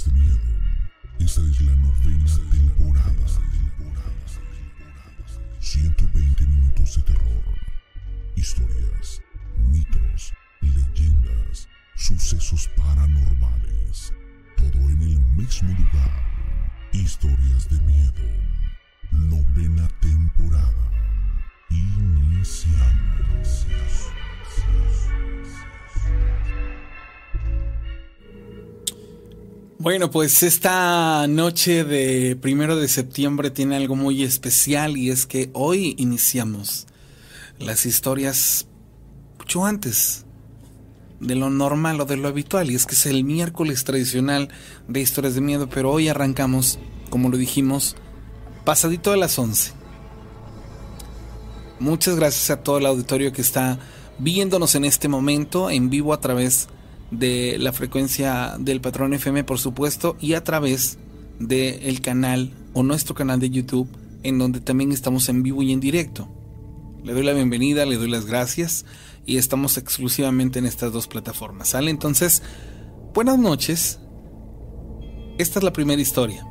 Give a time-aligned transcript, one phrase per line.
[0.00, 0.40] Historias de miedo.
[1.18, 3.26] Esta es la novena temporada.
[5.58, 7.44] 120 minutos de terror.
[8.34, 9.20] Historias,
[9.70, 10.32] mitos,
[10.62, 14.14] leyendas, sucesos paranormales.
[14.56, 16.24] Todo en el mismo lugar.
[16.92, 18.24] Historias de miedo.
[19.10, 20.90] Novena temporada.
[21.68, 23.09] Iniciamos.
[29.82, 35.48] Bueno, pues esta noche de primero de septiembre tiene algo muy especial y es que
[35.54, 36.86] hoy iniciamos
[37.58, 38.66] las historias
[39.38, 40.26] mucho antes
[41.18, 44.50] de lo normal o de lo habitual y es que es el miércoles tradicional
[44.86, 46.78] de historias de miedo, pero hoy arrancamos,
[47.08, 47.96] como lo dijimos,
[48.66, 49.72] pasadito de las 11.
[51.78, 53.78] Muchas gracias a todo el auditorio que está
[54.18, 56.79] viéndonos en este momento en vivo a través de
[57.10, 60.98] de la frecuencia del patrón FM, por supuesto, y a través
[61.38, 63.88] del el canal o nuestro canal de YouTube,
[64.22, 66.28] en donde también estamos en vivo y en directo.
[67.02, 68.84] Le doy la bienvenida, le doy las gracias
[69.24, 71.68] y estamos exclusivamente en estas dos plataformas.
[71.68, 71.90] ¿Sale?
[71.90, 72.42] Entonces,
[73.14, 73.98] buenas noches.
[75.38, 76.46] Esta es la primera historia.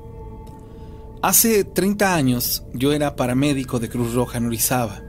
[1.22, 5.03] Hace 30 años yo era paramédico de Cruz Roja en Orizaba.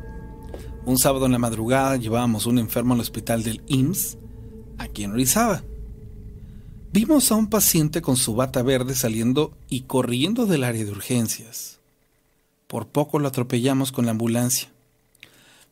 [0.84, 4.19] Un sábado en la madrugada llevábamos un enfermo al hospital del IMSS
[4.81, 5.62] aquí en Orizaba.
[6.92, 11.78] Vimos a un paciente con su bata verde saliendo y corriendo del área de urgencias.
[12.67, 14.70] Por poco lo atropellamos con la ambulancia.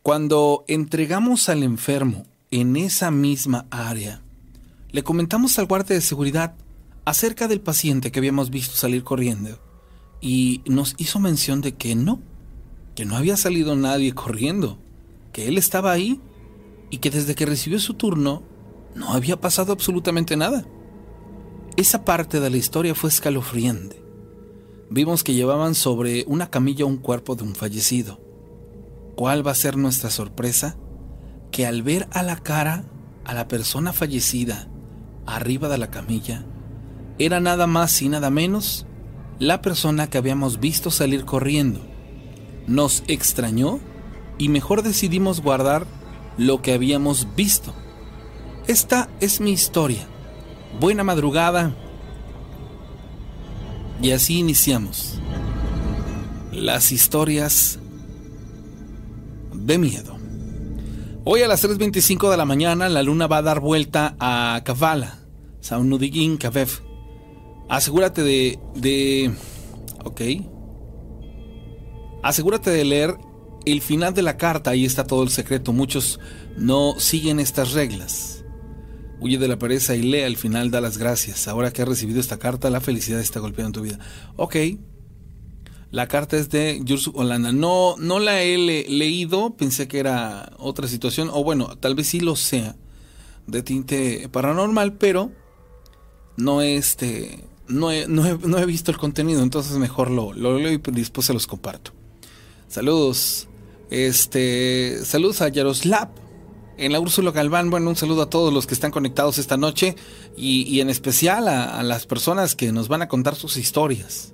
[0.03, 4.21] Cuando entregamos al enfermo en esa misma área,
[4.91, 6.55] le comentamos al guardia de seguridad
[7.05, 9.59] acerca del paciente que habíamos visto salir corriendo
[10.21, 12.21] y nos hizo mención de que no,
[12.95, 14.79] que no había salido nadie corriendo,
[15.33, 16.21] que él estaba ahí
[16.91, 18.43] y que desde que recibió su turno
[18.95, 20.65] no había pasado absolutamente nada.
[21.77, 24.03] Esa parte de la historia fue escalofriante.
[24.91, 28.21] Vimos que llevaban sobre una camilla un cuerpo de un fallecido.
[29.15, 30.77] ¿Cuál va a ser nuestra sorpresa?
[31.51, 32.85] Que al ver a la cara
[33.25, 34.69] a la persona fallecida
[35.27, 36.47] arriba de la camilla,
[37.19, 38.87] era nada más y nada menos
[39.39, 41.81] la persona que habíamos visto salir corriendo.
[42.67, 43.79] Nos extrañó
[44.39, 45.87] y mejor decidimos guardar
[46.39, 47.75] lo que habíamos visto
[48.69, 50.07] esta es mi historia.
[50.79, 51.75] Buena madrugada.
[54.01, 55.19] Y así iniciamos.
[56.53, 57.79] Las historias
[59.53, 60.17] de miedo.
[61.25, 65.19] Hoy a las 3.25 de la mañana la luna va a dar vuelta a Kavala,
[65.61, 66.69] Saunudigin Kavev.
[67.69, 69.33] Asegúrate de, de...
[70.05, 70.21] Ok.
[72.23, 73.17] Asegúrate de leer
[73.65, 75.73] el final de la carta, ahí está todo el secreto.
[75.73, 76.21] Muchos
[76.57, 78.38] no siguen estas reglas.
[79.21, 81.49] Huye de la pereza y lee al final da las gracias.
[81.49, 83.99] Ahora que has recibido esta carta, la felicidad está golpeando tu vida.
[84.37, 84.57] Ok.
[85.91, 87.51] La carta es de Jules Holanda.
[87.51, 92.21] No, no la he leído, pensé que era otra situación, o bueno, tal vez sí
[92.21, 92.77] lo sea,
[93.47, 95.33] de tinte paranormal, pero
[96.37, 100.79] no este, no he, no he, visto el contenido, entonces mejor lo, lo leo y
[100.93, 101.93] después se los comparto.
[102.69, 103.49] Saludos.
[103.91, 106.11] Este, saludos a Yaroslav
[106.79, 107.71] en la Úrsula Galván.
[107.71, 109.97] Bueno, un saludo a todos los que están conectados esta noche
[110.37, 114.33] y, en especial a, las personas que nos van a contar sus historias.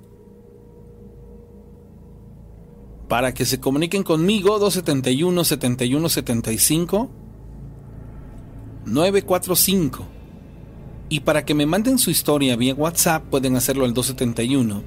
[3.09, 7.09] Para que se comuniquen conmigo, 271 7175
[8.85, 10.05] 945.
[11.09, 14.83] Y para que me manden su historia vía WhatsApp, pueden hacerlo al 271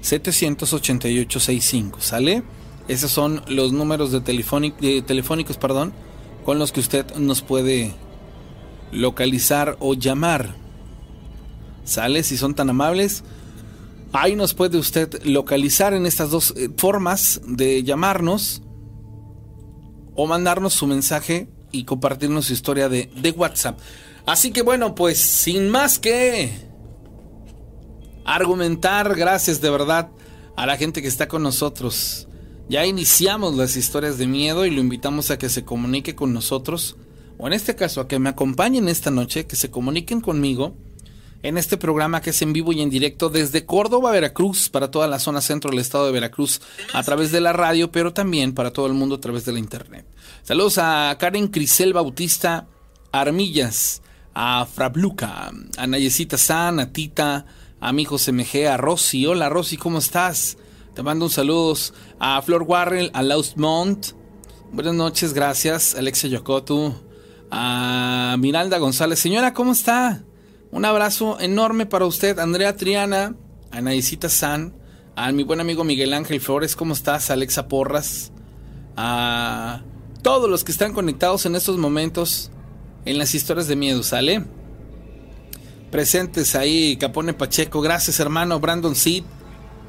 [0.00, 2.00] 788 65.
[2.00, 2.42] ¿Sale?
[2.86, 5.92] Esos son los números de, de telefónicos, perdón
[6.48, 7.92] con los que usted nos puede
[8.90, 10.54] localizar o llamar.
[11.84, 12.22] ¿Sale?
[12.22, 13.22] Si son tan amables.
[14.14, 18.62] Ahí nos puede usted localizar en estas dos eh, formas de llamarnos
[20.14, 23.78] o mandarnos su mensaje y compartirnos su historia de, de WhatsApp.
[24.24, 26.50] Así que bueno, pues sin más que
[28.24, 30.08] argumentar, gracias de verdad
[30.56, 32.27] a la gente que está con nosotros.
[32.68, 36.96] Ya iniciamos las historias de miedo y lo invitamos a que se comunique con nosotros,
[37.38, 40.74] o en este caso a que me acompañen esta noche, que se comuniquen conmigo
[41.42, 45.08] en este programa que es en vivo y en directo desde Córdoba, Veracruz, para toda
[45.08, 46.60] la zona centro del estado de Veracruz,
[46.92, 49.60] a través de la radio, pero también para todo el mundo a través de la
[49.60, 50.04] internet.
[50.42, 52.66] Saludos a Karen Crisel Bautista
[53.12, 54.02] Armillas,
[54.34, 57.46] a Frabluca, a Nayecita San, a Tita,
[57.80, 59.24] a mi hijo CMG, a Rosy.
[59.24, 60.58] Hola Rosy, ¿cómo estás?
[60.98, 63.22] Te mando un saludos a Flor Warrell, a
[63.54, 64.08] Mont.
[64.72, 65.94] Buenas noches, gracias.
[65.94, 66.92] Alexia Yocotu.
[67.52, 69.20] A Miralda González.
[69.20, 70.24] Señora, ¿cómo está?
[70.72, 73.36] Un abrazo enorme para usted, Andrea Triana,
[73.70, 74.74] Anaisita San,
[75.14, 77.30] a mi buen amigo Miguel Ángel Flores, ¿cómo estás?
[77.30, 78.32] Alexa Porras,
[78.96, 79.82] a
[80.22, 82.50] todos los que están conectados en estos momentos
[83.04, 84.44] en las historias de miedo, ¿sale?
[85.92, 89.22] Presentes ahí, Capone Pacheco, gracias hermano, Brandon Seed,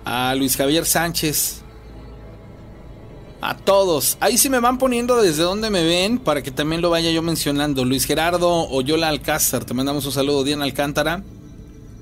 [0.06, 1.62] a Luis Javier Sánchez,
[3.42, 4.18] a todos.
[4.20, 7.22] Ahí sí me van poniendo desde donde me ven para que también lo vaya yo
[7.22, 7.86] mencionando.
[7.86, 10.44] Luis Gerardo Oyola Alcázar, te mandamos un saludo.
[10.44, 11.24] Diana Alcántara,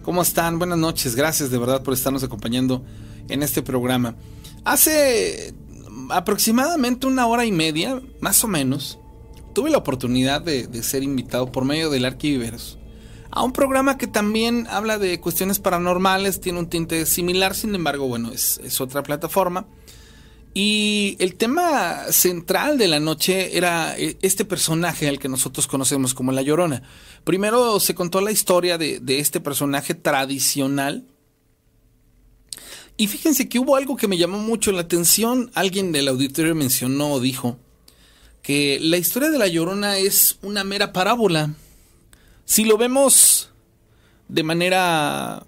[0.04, 0.58] ¿cómo están?
[0.60, 2.84] Buenas noches, gracias de verdad por estarnos acompañando
[3.30, 4.16] en este programa.
[4.64, 5.54] Hace
[6.10, 9.00] aproximadamente una hora y media, más o menos,
[9.54, 12.78] tuve la oportunidad de, ser invitado por medio del Arquiviveros
[13.38, 18.08] a un programa que también habla de cuestiones paranormales, tiene un tinte similar, sin embargo,
[18.08, 19.68] bueno, es, es otra plataforma.
[20.60, 26.16] Y el tema central de la noche era eh, este personaje al que nosotros conocemos
[26.16, 26.82] como La Llorona.
[27.24, 31.06] Primero se contó la historia de, este personaje tradicional.
[32.98, 35.52] Y fíjense que hubo algo que me llamó mucho la atención.
[35.54, 37.60] Alguien del auditorio mencionó o dijo
[38.42, 41.54] que la historia de La Llorona es una mera parábola.
[42.48, 43.52] Si lo vemos
[44.30, 45.46] de manera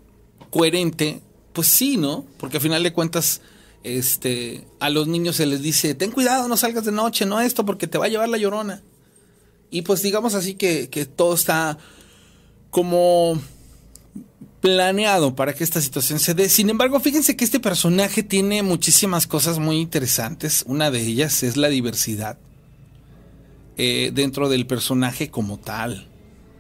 [0.50, 1.22] coherente,
[1.54, 2.26] pues sí, ¿no?
[2.38, 3.40] Porque al final de cuentas
[3.84, 7.66] este, a los niños se les dice, ten cuidado, no salgas de noche, no esto,
[7.66, 8.84] porque te va a llevar la llorona.
[9.72, 11.78] Y pues digamos así que, todo está
[12.70, 13.42] como
[14.60, 16.50] planeado para que esta situación se dé.
[16.50, 20.66] Sin embargo, fíjense que este personaje tiene muchísimas cosas muy interesantes.
[20.68, 22.38] Una de ellas es la diversidad
[23.78, 26.09] eh, dentro del personaje como tal.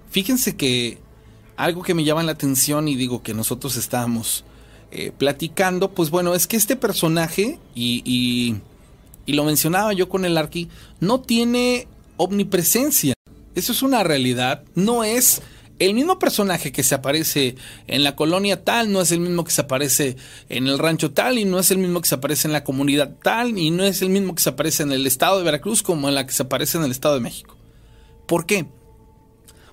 [0.09, 0.97] Fíjense que
[1.55, 4.43] algo que me llama la atención y digo que nosotros estábamos
[4.91, 8.01] eh, platicando, pues bueno, es que este personaje, y,
[9.27, 10.69] y, lo mencionaba yo con el Arqui,
[10.99, 13.13] no tiene omnipresencia.
[13.53, 14.63] Eso es una realidad.
[14.73, 15.43] No es
[15.77, 17.55] el mismo personaje que se aparece
[17.85, 20.15] en la colonia tal, no es el mismo que se aparece
[20.49, 23.15] en el rancho tal, y no es el mismo que se aparece en la comunidad
[23.21, 26.09] tal, y no es el mismo que se aparece en el estado de Veracruz como
[26.09, 27.55] en la que se aparece en el estado de México.
[28.25, 28.65] ¿Por qué?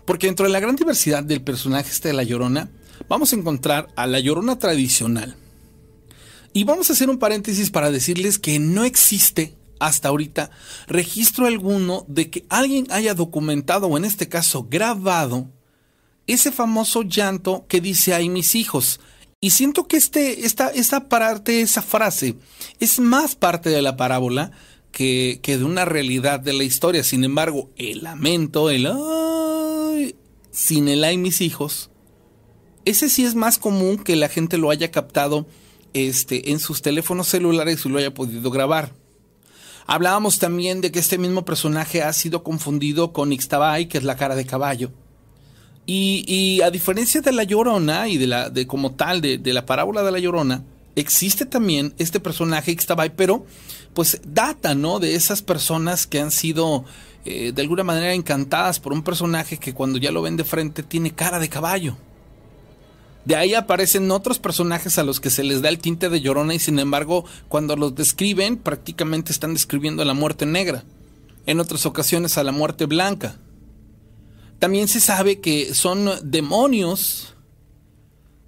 [0.07, 2.71] Porque dentro de la gran diversidad del personaje este de La Llorona,
[3.09, 5.37] vamos a encontrar a la llorona tradicional.
[6.53, 10.51] Y vamos a hacer un paréntesis para decirles que no existe hasta ahorita
[10.87, 15.51] registro alguno de que alguien haya documentado o en este caso grabado
[16.27, 19.01] ese famoso llanto que dice ay mis hijos.
[19.39, 22.37] Y siento que este, esta, esta parte, esa frase,
[22.81, 24.51] es más parte de la parábola
[24.97, 27.05] que, de una realidad de la historia.
[27.05, 30.17] Sin embargo, el lamento, el ay,
[30.51, 31.91] sin el ay mis hijos,
[32.87, 35.47] ese sí es más común que la gente lo haya captado
[35.93, 38.95] este, en sus teléfonos celulares y lo haya podido grabar.
[39.87, 44.17] Hablábamos también de que este mismo personaje ha sido confundido con Ixtabay, que es la
[44.17, 44.93] cara de caballo.
[45.85, 50.03] Y, a diferencia de la Llorona y de la de como tal de, la parábola
[50.03, 50.65] de la Llorona,
[50.97, 53.45] existe también este personaje Ixtabay, pero
[53.97, 54.99] pues data, ¿no?
[54.99, 56.85] De esas personas que han sido
[57.25, 60.83] eh, de alguna manera encantadas por un personaje que cuando ya lo ven de frente
[60.83, 61.97] tiene cara de caballo.
[63.25, 66.53] De ahí aparecen otros personajes a los que se les da el tinte de llorona
[66.53, 70.85] y sin embargo cuando los describen prácticamente están describiendo a la muerte negra.
[71.47, 73.39] En otras ocasiones a la muerte blanca.
[74.59, 77.35] También se sabe que son demonios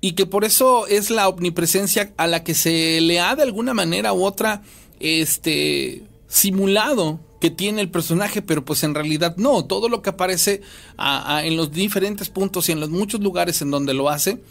[0.02, 3.72] y que por eso es la omnipresencia a la que se le ha de alguna
[3.72, 4.62] manera u otra
[5.00, 10.62] este simulado que tiene el personaje, pero pues en realidad no, todo lo que aparece
[10.98, 14.42] en los diferentes puntos y en los muchos lugares en donde lo hace,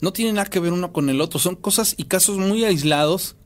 [0.00, 1.38] no tienen nada que ver uno con el otro.
[1.38, 3.36] Son cosas y casos muy aislados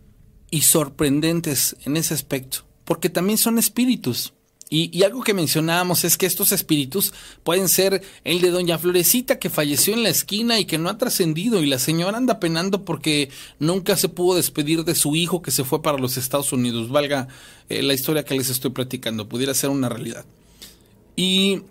[0.51, 4.33] y sorprendentes en ese aspecto, porque también son espíritus.
[4.69, 7.13] Y, algo que mencionábamos es que estos espíritus
[7.45, 10.99] pueden ser el de Doña Florecita que falleció en la esquina y que no ha
[10.99, 13.31] trascendido y la señora anda penando porque
[13.61, 16.91] nunca se pudo despedir de su hijo que se fue para los Estados Unidos.
[16.91, 17.29] Valga
[17.69, 20.25] eh, la historia que les estoy platicando, pudiera ser una realidad.
[21.15, 21.63] Y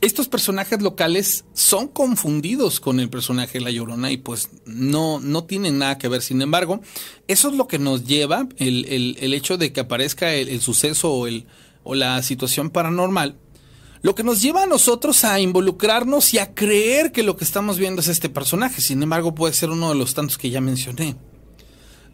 [0.00, 5.44] estos personajes locales son confundidos con el personaje de La Llorona y pues no, no
[5.44, 6.22] tienen nada que ver.
[6.22, 6.80] Sin embargo,
[7.26, 11.46] eso es lo que nos lleva, el, hecho de que aparezca el, suceso o, el,
[11.88, 13.36] o la situación paranormal,
[14.02, 17.78] lo que nos lleva a nosotros a involucrarnos y a creer que lo que estamos
[17.78, 18.82] viendo es este personaje.
[18.82, 21.16] Sin embargo, puede ser uno de los tantos que ya mencioné.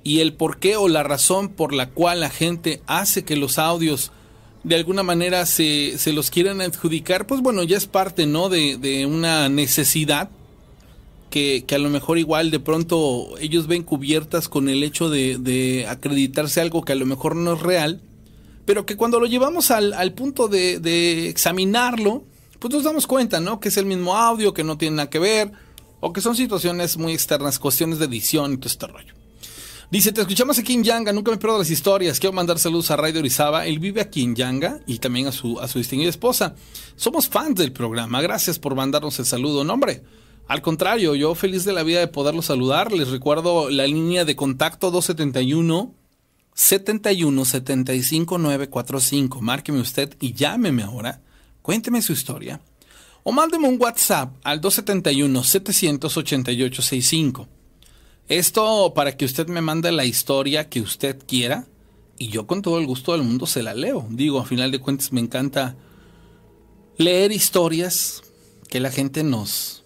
[0.05, 3.59] Y el por qué o la razón por la cual la gente hace que los
[3.59, 4.13] audios
[4.63, 8.49] de alguna manera se, se los quieren adjudicar, pues bueno, ya es parte, ¿no?
[8.49, 10.31] De, de una necesidad
[11.31, 15.37] que, que, a lo mejor igual de pronto ellos ven cubiertas con el hecho de,
[15.37, 18.01] de, acreditarse algo que a lo mejor no es real,
[18.65, 22.25] pero que cuando lo llevamos al, al punto de, de examinarlo
[22.65, 23.61] pues nos damos cuenta, ¿no?
[23.61, 25.53] Que es el mismo audio, que no tiene nada que ver,
[26.01, 29.13] o que son situaciones muy externas, cuestiones de edición y todo este rollo.
[29.91, 32.19] Dice, te escuchamos aquí en Yanga, nunca me pierdo las historias.
[32.19, 33.67] Quiero mandar saludos a Ray de Orizaba.
[33.67, 36.55] Él vive aquí en Yanga y también a su, a su distinguida esposa.
[36.97, 38.23] Somos fans del programa.
[38.23, 39.63] Gracias por mandarnos el saludo.
[39.63, 40.03] No, hombre,
[40.49, 42.93] al contrario, yo feliz de la vida de poderlo saludar.
[42.93, 45.95] Les recuerdo la línea de contacto 271
[46.55, 49.41] 71 75 945.
[49.41, 51.21] Márqueme usted y llámeme ahora.
[51.63, 52.61] Cuénteme su historia.
[53.25, 57.49] O mándeme un WhatsApp al 271 788 65.
[58.29, 61.67] Esto para que usted me mande la historia que usted quiera
[62.19, 64.07] y yo con todo el gusto del mundo se la leo.
[64.11, 65.77] Digo, a final de cuentas me encanta
[66.97, 68.23] leer historias
[68.69, 69.84] que la gente nos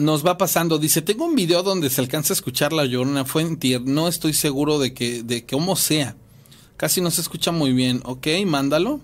[0.00, 0.78] nos va pasando.
[0.78, 3.78] Dice, tengo un video donde se alcanza a escuchar la llorona fuente.
[3.80, 6.16] No estoy seguro de que, de cómo sea.
[6.76, 8.00] Casi no se escucha muy bien.
[8.04, 9.00] Ok, mándalo.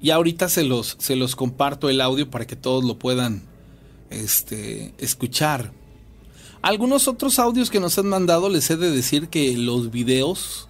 [0.00, 3.42] Y ahorita se los, se los comparto el audio para que todos lo puedan
[4.10, 5.72] este, escuchar.
[6.60, 10.66] Algunos otros audios que nos han mandado les he de decir que los videos...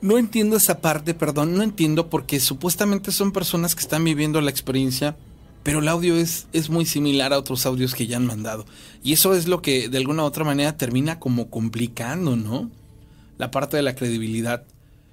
[0.00, 4.50] No entiendo esa parte, perdón, no entiendo porque supuestamente son personas que están viviendo la
[4.50, 5.16] experiencia
[5.68, 8.64] pero el audio es, es muy similar a otros audios que ya han mandado.
[9.02, 12.70] Y eso es lo que de alguna u otra manera termina como complicando, ¿no?
[13.36, 14.64] La parte de la credibilidad.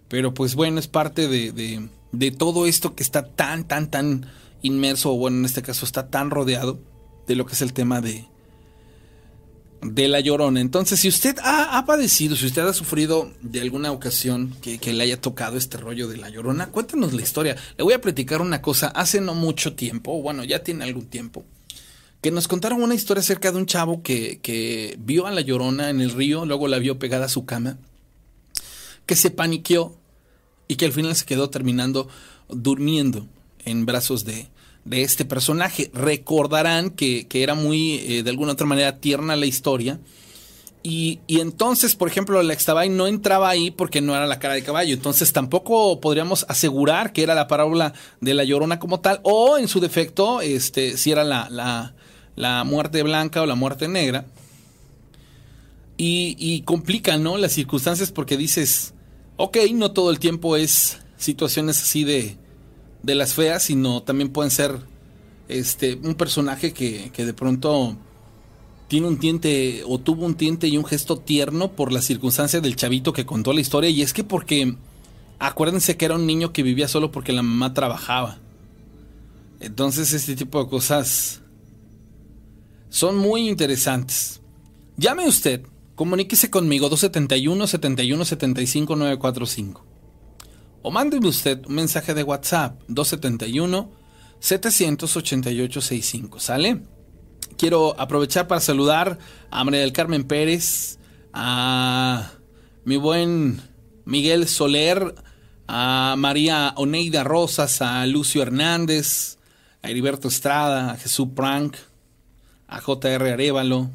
[0.07, 4.27] Pero pues bueno, es parte de, de, de todo esto que está tan, tan, tan
[4.61, 6.79] inmerso, o bueno, en este caso está tan rodeado
[7.27, 8.25] de lo que es el tema de,
[9.93, 10.59] de la llorona.
[10.59, 15.19] Entonces, si usted ha, padecido, si usted ha sufrido de alguna ocasión que, le haya
[15.19, 17.55] tocado este rollo de la llorona, cuéntanos la historia.
[17.77, 18.87] Le voy a platicar una cosa.
[18.87, 21.43] Hace no mucho tiempo, bueno, ya tiene algún tiempo,
[22.21, 25.89] que nos contaron una historia acerca de un chavo que, que vio a la llorona
[25.89, 27.77] en el río, luego la vio pegada a su cama,
[29.05, 29.95] que se paniqueó
[30.67, 32.07] y que al final se quedó terminando
[32.49, 33.27] durmiendo
[33.65, 34.47] en brazos de,
[34.85, 35.91] de este personaje.
[35.93, 39.99] Recordarán que, era muy, eh, de alguna otra manera, tierna la historia.
[40.83, 44.63] Y, entonces, por ejemplo, la Extabay no entraba ahí porque no era la cara de
[44.63, 44.93] caballo.
[44.93, 49.19] Entonces tampoco podríamos asegurar que era la parábola de la llorona como tal.
[49.23, 51.95] O en su defecto, este, si era la, la,
[52.35, 54.25] la muerte blanca o la muerte negra.
[55.97, 57.37] Y, y complica, ¿no?
[57.37, 58.93] Las circunstancias porque dices,
[59.37, 62.37] ok, no todo el tiempo es situaciones así de,
[63.05, 64.79] de las feas, sino también pueden ser
[65.47, 67.95] este, un personaje que, que de pronto
[68.87, 72.75] tiene un tiente o tuvo un tiente y un gesto tierno por la circunstancia del
[72.75, 73.89] chavito que contó la historia.
[73.89, 74.75] Y es que porque,
[75.39, 78.39] acuérdense que era un niño que vivía solo porque la mamá trabajaba.
[79.59, 81.41] Entonces este tipo de cosas
[82.89, 84.41] son muy interesantes.
[84.97, 85.61] Llame usted,
[85.95, 89.94] comuníquese conmigo 271 71 75 945
[90.87, 93.89] o mándeme usted un mensaje de WhatsApp 271
[94.39, 96.83] 788 65, ¿sale?
[97.57, 99.17] Quiero aprovechar para saludar
[99.49, 100.99] a María del Carmen Pérez,
[101.33, 102.33] a
[102.83, 103.61] mi buen
[104.05, 105.15] Miguel Soler,
[105.67, 109.39] a María Oneida Rosas, a Lucio Hernández,
[109.81, 111.77] a Heriberto Estrada, a Jesús Prank,
[112.67, 113.89] a JR Arevalo,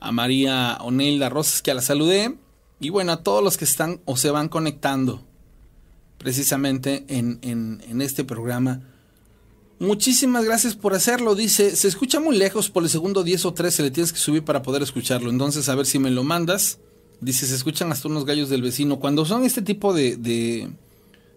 [0.00, 2.36] a María Oneida Rosas, que la saludé,
[2.78, 5.31] y bueno, a todos los que están o se van conectando
[6.22, 8.80] precisamente en, en, este programa.
[9.78, 11.34] Muchísimas gracias por hacerlo.
[11.34, 14.44] Dice, se escucha muy lejos por el segundo 10 o 13, le tienes que subir
[14.44, 15.30] para poder escucharlo.
[15.30, 16.78] Entonces, a ver si me lo mandas.
[17.20, 19.00] Dice, se escuchan hasta unos gallos del vecino.
[19.00, 20.70] Cuando son este tipo de, de,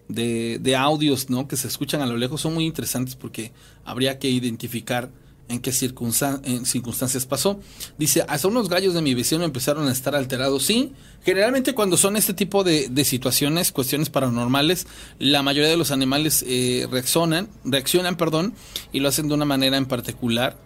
[0.07, 1.47] de, de audios, ¿no?
[1.47, 3.51] Que se escuchan a lo lejos, son muy interesantes porque
[3.83, 5.09] habría que identificar
[5.47, 7.59] en qué circunstancias pasó.
[7.97, 10.63] Dice, hasta unos gallos de mi vecino empezaron a estar alterados.
[10.65, 14.87] Sí, generalmente cuando son este tipo de, situaciones, cuestiones paranormales,
[15.19, 18.53] la mayoría de los animales eh, reaccionan, reaccionan, perdón,
[18.91, 20.57] y lo hacen de una manera en particular.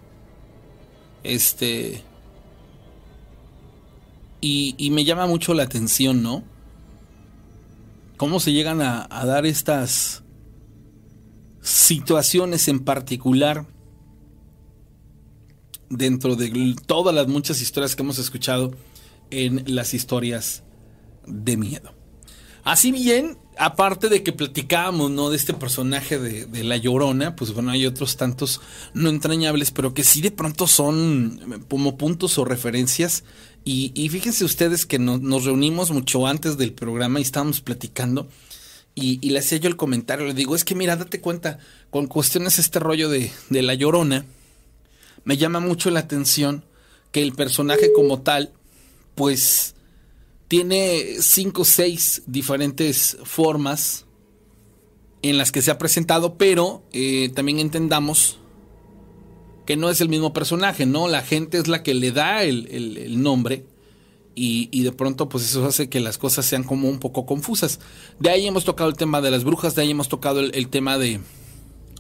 [1.24, 2.04] Este...
[4.42, 6.46] Y, me llama mucho la atención, ¿no?
[8.16, 10.24] Cómo se llegan a dar estas
[11.62, 13.66] situaciones en particular
[15.90, 18.72] dentro de todas las muchas historias que hemos escuchado
[19.32, 20.64] en las historias
[21.26, 21.94] de miedo.
[22.64, 25.30] Así bien, aparte de que platicábamos, ¿no?
[25.30, 28.62] De este personaje de, La Llorona, pues bueno, hay otros tantos
[28.94, 33.24] no entrañables, pero que sí de pronto son como puntos o referencias.
[33.66, 38.28] Y, fíjense ustedes que nos reunimos mucho antes del programa y estábamos platicando.
[38.96, 42.60] Y, le hacía yo el comentario, le digo, es que mira, date cuenta, con cuestiones
[42.60, 44.26] este rollo de La Llorona,
[45.24, 46.66] me llama mucho la atención
[47.12, 48.54] que el personaje como tal,
[49.16, 49.76] pues
[50.48, 54.06] tiene cinco o seis diferentes formas
[55.22, 58.40] en las que se ha presentado, pero eh, también entendamos
[59.66, 61.08] que no es el mismo personaje, ¿no?
[61.08, 63.66] La gente es la que le da el, nombre
[64.34, 67.80] y, y, de pronto pues eso hace que las cosas sean como un poco confusas.
[68.20, 70.98] De ahí hemos tocado el tema de las brujas, de ahí hemos tocado el, tema
[70.98, 71.20] de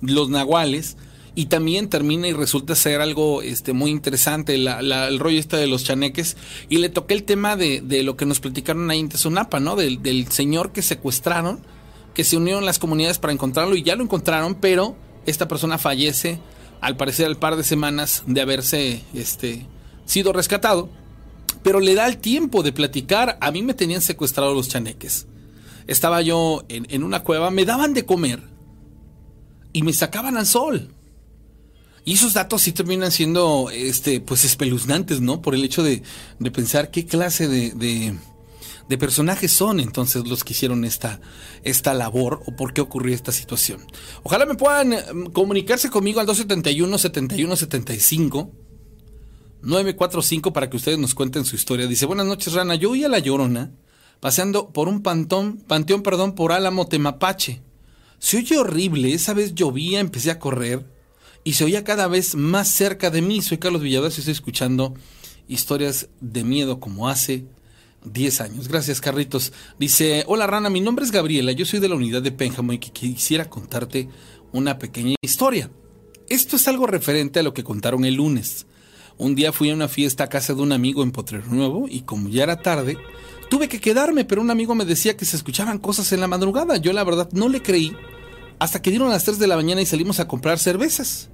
[0.01, 0.97] los nahuales
[1.35, 5.83] y también termina y resulta ser algo este, muy interesante el rollo este de los
[5.83, 6.37] chaneques
[6.69, 9.75] y le toqué el tema de, de lo que nos platicaron ahí en Tezunapa, ¿no?
[9.75, 11.61] Del, del señor que secuestraron
[12.13, 14.95] que se unieron las comunidades para encontrarlo y ya lo encontraron, pero
[15.25, 16.39] esta persona fallece
[16.81, 19.65] al parecer al par de semanas de haberse este,
[20.05, 20.89] sido rescatado.
[21.63, 23.37] Pero le da el tiempo de platicar.
[23.41, 25.27] A mí me tenían secuestrado los chaneques.
[25.87, 28.41] Estaba yo en, una cueva, me daban de comer
[29.73, 30.93] y me sacaban al sol.
[32.05, 35.41] Y esos datos sí terminan siendo este, pues espeluznantes, ¿no?
[35.41, 36.01] Por el hecho de,
[36.51, 38.15] pensar qué clase de
[38.89, 41.21] de personajes son entonces los que hicieron esta,
[41.63, 43.85] esta labor o por qué ocurrió esta situación.
[44.23, 48.51] Ojalá me puedan mm, comunicarse conmigo al 271 71 75
[49.61, 51.85] 945 para que ustedes nos cuenten su historia.
[51.85, 53.71] Dice, buenas noches Rana, yo oí a La Llorona
[54.19, 57.61] paseando por un pantón, panteón perdón, por Álamo Temapache.
[58.17, 60.83] Se oye horrible, esa vez llovía, empecé a correr
[61.49, 63.41] y se oía cada vez más cerca de mí.
[63.41, 64.93] Soy Carlos Villadas y estoy escuchando
[65.47, 67.47] historias de miedo como hace
[68.05, 68.67] 10 años.
[68.67, 69.51] Gracias, Carritos.
[69.79, 72.77] Dice, hola Rana, mi nombre es Gabriela, yo soy de la unidad de Pénjamo y
[72.77, 74.09] quisiera contarte
[74.51, 75.71] una pequeña historia.
[76.27, 78.67] Esto es algo referente a lo que contaron el lunes.
[79.17, 82.01] Un día fui a una fiesta a casa de un amigo en Potrero Nuevo y
[82.01, 82.99] como ya era tarde,
[83.49, 86.77] tuve que quedarme, pero un amigo me decía que se escuchaban cosas en la madrugada.
[86.77, 87.97] Yo la verdad no le creí
[88.59, 91.31] hasta que dieron las 3 de la mañana y salimos a comprar cervezas.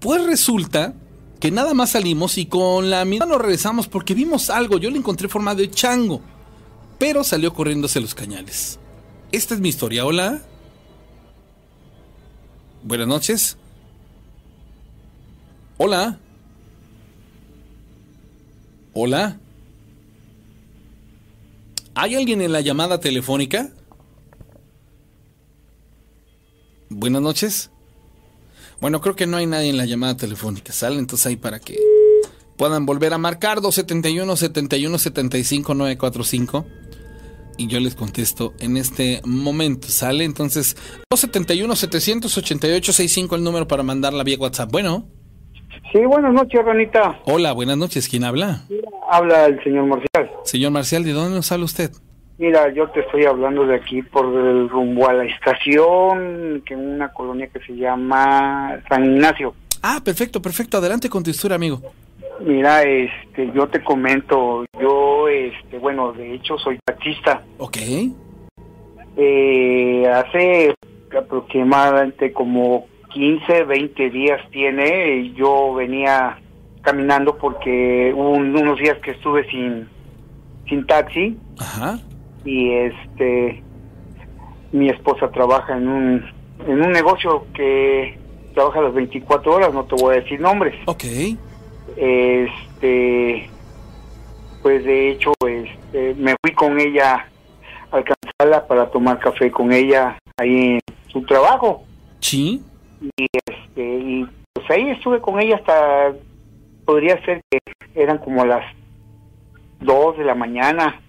[0.00, 0.94] Pues resulta
[1.38, 4.78] que nada más salimos y con la mirada nos regresamos porque vimos algo.
[4.78, 6.22] Yo le encontré forma de chango,
[6.98, 8.78] pero salió corriéndose los cañales.
[9.30, 10.04] Esta es mi historia.
[10.06, 10.42] Hola.
[12.82, 13.56] Buenas noches.
[15.76, 16.18] Hola.
[18.94, 19.38] Hola.
[21.94, 23.70] ¿Hay alguien en la llamada telefónica?
[26.88, 27.70] Buenas noches.
[28.80, 30.72] Bueno, creo que no hay nadie en la llamada telefónica.
[30.72, 31.76] Sale entonces ahí para que
[32.56, 36.66] puedan volver a marcar 271 71 75 945
[37.58, 39.88] y yo les contesto en este momento.
[39.88, 40.76] Sale entonces
[41.10, 44.70] 271 788 65 el número para mandarla vía WhatsApp.
[44.72, 45.06] Bueno.
[45.92, 47.20] Sí, buenas noches, Ronita.
[47.26, 48.08] Hola, buenas noches.
[48.08, 48.62] ¿Quién habla?
[49.10, 50.30] Habla el señor Marcial.
[50.44, 51.90] Señor Marcial, ¿de dónde nos habla usted?
[52.40, 56.94] Mira, yo te estoy hablando de aquí por el rumbo a la estación, que en
[56.94, 59.54] una colonia que se llama San Ignacio.
[59.82, 60.78] Ah, perfecto, perfecto.
[60.78, 61.82] Adelante con tu historia, amigo.
[62.40, 67.42] Mira, este, yo te comento, yo, este, bueno, de hecho soy taxista.
[67.58, 67.76] Ok.
[69.18, 70.74] Eh, hace
[71.14, 76.38] aproximadamente como 15, 20 días tiene, yo venía
[76.80, 79.86] caminando porque hubo unos días que estuve sin,
[80.66, 81.36] sin taxi.
[81.58, 81.98] Ajá
[82.44, 83.62] y este
[84.72, 86.24] mi esposa trabaja en un
[86.66, 88.18] en un negocio que
[88.54, 90.74] trabaja las 24 horas, no te voy a decir nombres.
[90.86, 91.04] Ok.
[91.96, 93.48] Este
[94.62, 97.26] pues de hecho este, me fui con ella
[97.90, 101.84] a alcanzarla para tomar café con ella ahí en su trabajo.
[102.20, 102.62] Sí.
[103.16, 106.12] Y este y pues ahí estuve con ella hasta
[106.84, 107.58] podría ser que
[107.94, 108.64] eran como las
[109.80, 111.00] 2 de la mañana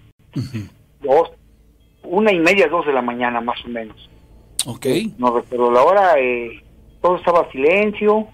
[1.02, 1.30] dos,
[2.02, 4.10] una y media, dos de la mañana más o menos.
[4.66, 4.86] Ok.
[5.18, 6.62] No recuerdo la hora, eh,
[7.00, 8.28] todo estaba silencio,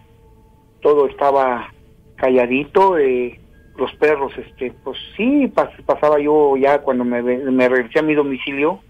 [0.81, 1.73] todo estaba
[2.17, 3.41] calladito, eh,
[3.77, 5.53] los perros, este, pues sí,
[5.87, 8.81] pasaba yo ya cuando me, me regresé a mi domicilio,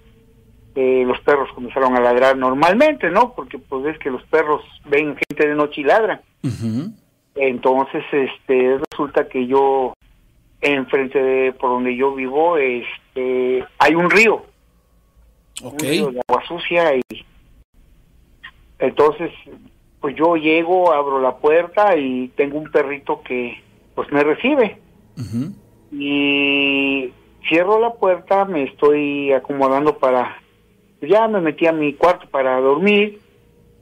[0.75, 3.35] eh, los perros comenzaron a ladrar normalmente, ¿no?
[3.35, 6.21] Porque pues es que los perros ven gente de noche y ladran.
[7.35, 9.93] Entonces, este, resulta que yo
[10.61, 13.08] enfrente de por donde yo vivo este
[13.79, 14.45] hay un río.
[15.63, 17.03] Un río de agua sucia y
[18.79, 19.33] entonces
[20.01, 23.61] pues yo llego abro la puerta y tengo un perrito que
[23.95, 24.79] pues me recibe.
[25.91, 27.13] Y
[27.49, 30.37] cierro la puerta me estoy acomodando para
[31.01, 33.21] ya me metí a mi cuarto para dormir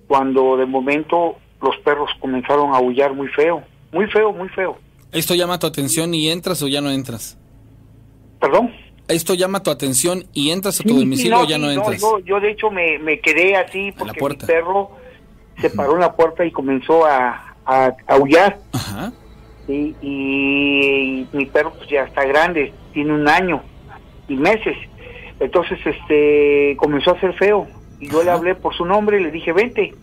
[0.06, 4.78] cuando de momento los perros comenzaron a aullar muy feo muy feo muy feo.
[5.12, 7.38] ¿Esto llama tu atención y entras o ya no entras?
[8.40, 8.72] ¿Perdón?
[9.08, 12.00] ¿Esto llama tu atención y entras a tu domicilio o ya no entras?
[12.00, 14.90] No, yo de hecho me, me quedé así porque mi perro
[15.60, 18.58] se paró en la puerta y comenzó a, a, aullar.
[18.72, 19.12] Ajá.
[19.68, 23.62] y, mi perro pues, ya está grande, tiene un año
[24.28, 24.76] y meses.
[25.38, 27.66] Entonces este comenzó a ser feo,
[28.00, 29.94] Y yo le hablé por su nombre y le dije, vente.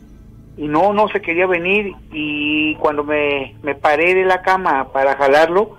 [0.56, 1.94] Y no, no se quería venir.
[2.12, 5.76] Y cuando me, me paré de la cama para jalarlo,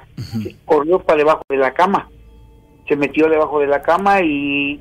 [0.65, 2.11] corrió para debajo de la cama.
[2.88, 4.81] Se metió debajo de la cama y...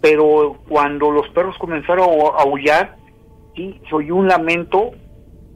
[0.00, 2.96] Pero cuando los perros comenzaron a aullar,
[3.54, 4.92] sí, se oyó un lamento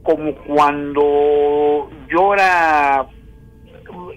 [0.03, 3.07] como cuando llora,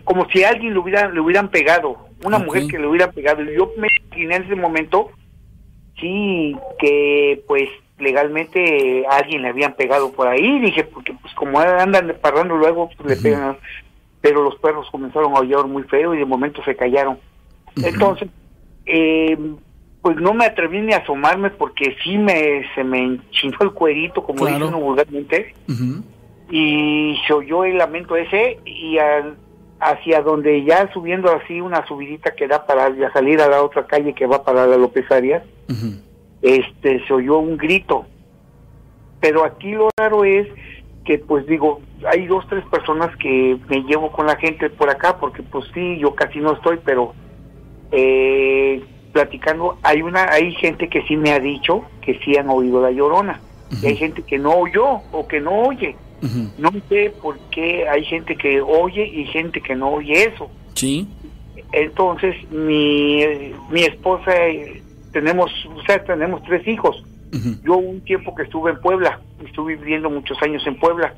[0.04, 3.42] como si a alguien le, hubiera, le hubieran pegado, una mujer que le hubiera pegado.
[3.42, 5.10] Y yo me imaginé en ese momento,
[5.98, 10.60] sí, que pues legalmente a alguien le habían pegado por ahí.
[10.60, 13.56] Dije, porque pues como andan parrando luego, pues le pegan.
[14.20, 17.18] Pero los perros comenzaron a aullar muy feo y de momento se callaron.
[17.84, 18.28] Entonces,
[18.86, 19.36] eh,
[20.02, 24.22] pues no me atreví ni a asomarme porque sí me se me enchinó el cuerito,
[24.22, 24.54] como Claro.
[24.56, 26.02] dice uno vulgarmente, Ujú.
[26.50, 29.36] y se oyó el lamento ese y al-
[29.80, 33.86] hacia donde ya subiendo así una subidita que da para ya salir a la otra
[33.86, 35.42] calle que va para la López Arias,
[36.42, 38.06] este se oyó un grito.
[39.20, 40.46] Pero aquí lo raro es
[41.04, 45.16] que pues digo, hay dos, tres personas que me llevo con la gente por acá,
[45.18, 47.14] porque pues sí, yo casi no estoy, pero
[47.92, 52.80] eh, platicando, hay una, hay gente que sí me ha dicho que sí han oído
[52.82, 53.40] la llorona,
[53.82, 55.96] y hay gente que no oyó o que no oye.
[56.58, 60.50] No sé por qué hay gente que oye y gente que no oye eso.
[60.74, 61.06] Sí.
[61.70, 63.22] Entonces, mi,
[63.70, 67.04] mi esposa, eh, tenemos, o sea, tenemos tres hijos.
[67.62, 71.14] Yo un tiempo que estuve en Puebla, estuve viviendo muchos años en Puebla,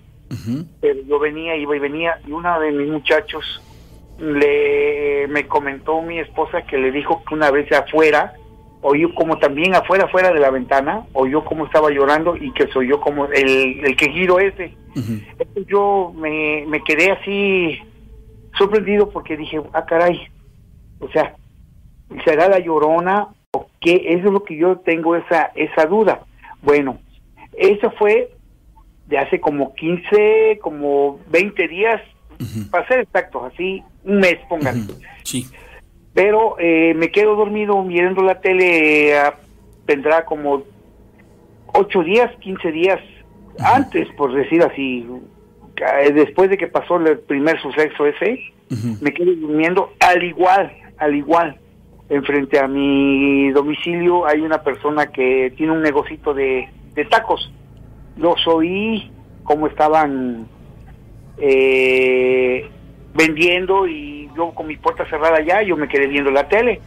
[0.81, 3.63] pero yo venía, iba y venía, y uno de mis muchachos
[4.21, 8.35] le me comentó mi esposa que le dijo que una vez afuera,
[8.83, 12.79] oyó como también afuera, afuera de la ventana, oyó cómo estaba llorando y que se
[12.79, 14.75] oyó como el, el quejido ese.
[14.95, 17.79] Entonces yo me, me quedé así
[18.59, 20.29] sorprendido porque dije, ah, caray,
[20.99, 21.37] o sea,
[22.25, 24.03] ¿será la llorona o qué?
[24.09, 26.25] Eso es lo que yo tengo esa, esa duda.
[26.63, 26.99] Bueno,
[27.57, 28.31] eso fue
[29.07, 32.01] de hace como 15, como 20 días,
[32.71, 34.81] para ser exactos, así, un mes, pongan.
[34.81, 34.95] Ujú.
[35.25, 35.47] Sí.
[36.15, 39.35] Pero eh, me quedo dormido viendo la tele, ah,
[39.87, 40.65] tendrá como
[41.75, 43.01] 8 días, 15 días
[43.59, 45.07] antes, por decir así,
[46.15, 48.41] después de que pasó el primer suceso ese,
[49.01, 51.59] me quedé durmiendo al igual, al igual.
[52.09, 57.53] Enfrente a mi domicilio hay una persona que tiene un negocito de, de tacos.
[58.17, 59.11] Los oí
[59.45, 60.47] cómo estaban
[61.39, 62.69] eh,
[63.15, 66.81] vendiendo y yo con mi puerta cerrada ya, yo me quedé viendo la tele.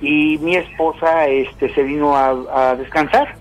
[0.00, 3.36] Y mi esposa este se vino a, a descansar.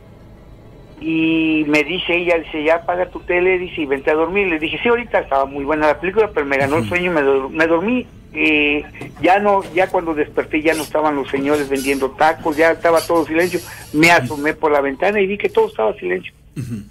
[1.01, 4.47] Y me dice ella, dice, ya apaga tu tele, dice, y vente a dormir.
[4.47, 7.13] Le dije, sí, ahorita estaba muy buena la película, pero me ganó el sueño y
[7.13, 8.07] me, me dormí.
[8.35, 8.83] Eh,
[9.21, 13.25] ya no, ya cuando desperté ya no estaban los señores vendiendo tacos, ya estaba todo
[13.25, 13.59] silencio.
[13.93, 16.33] Me asomé por la ventana y vi que todo estaba silencio.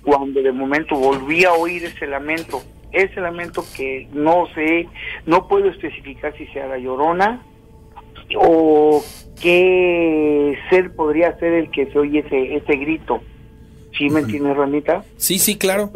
[0.04, 4.86] Cuando de momento volví a oír ese lamento, ese lamento que no sé,
[5.26, 7.42] no puedo especificar si sea la llorona
[8.36, 9.04] o
[9.40, 13.20] qué ser podría ser el que se oye ese, ese grito.
[13.96, 15.04] ¿Sí me entiendes, Ramita?
[15.18, 15.92] Sí, sí, claro.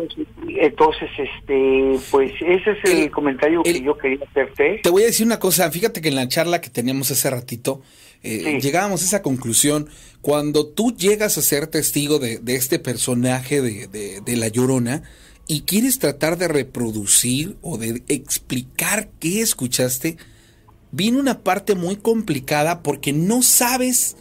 [0.47, 4.81] Entonces, este, pues ese es el, El- comentario el- que yo quería hacerte.
[4.83, 7.81] Te voy a decir una cosa, fíjate que en la charla que teníamos hace ratito,
[8.23, 8.61] eh, Sí.
[8.61, 9.89] llegábamos a esa conclusión,
[10.21, 15.03] cuando tú llegas a ser testigo de, de este personaje de, de- de La Llorona
[15.49, 20.17] y quieres tratar de reproducir o de explicar qué escuchaste,
[20.91, 24.17] viene una parte muy complicada porque no sabes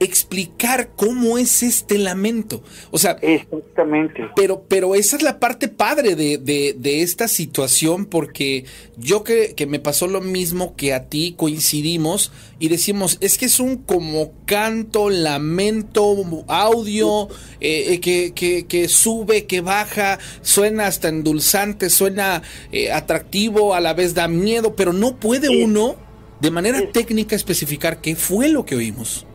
[0.00, 2.62] explicar cómo es este lamento.
[2.90, 4.26] O sea, Exactamente.
[4.36, 8.64] pero, pero esa es la parte padre de, de- de esta situación, porque
[8.96, 13.46] yo que, que me pasó lo mismo que a ti, coincidimos y decimos, es que
[13.46, 16.14] es un como canto, lamento,
[16.48, 17.28] audio,
[17.60, 23.80] eh, eh, que, que, que sube, que baja, suena hasta endulzante, suena eh, atractivo, a
[23.80, 25.96] la vez da miedo, pero no puede uno
[26.40, 29.26] de manera técnica especificar qué fue lo que oímos.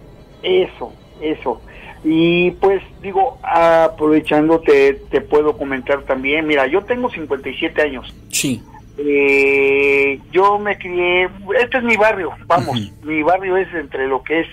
[0.43, 1.61] Eso, eso.
[2.03, 8.13] Y pues digo, aprovechando te, te puedo comentar también, mira, yo tengo 57 años.
[8.29, 8.61] Sí.
[8.97, 11.29] Eh, yo me crié,
[11.59, 14.47] este es mi barrio, vamos, mi barrio es entre lo que es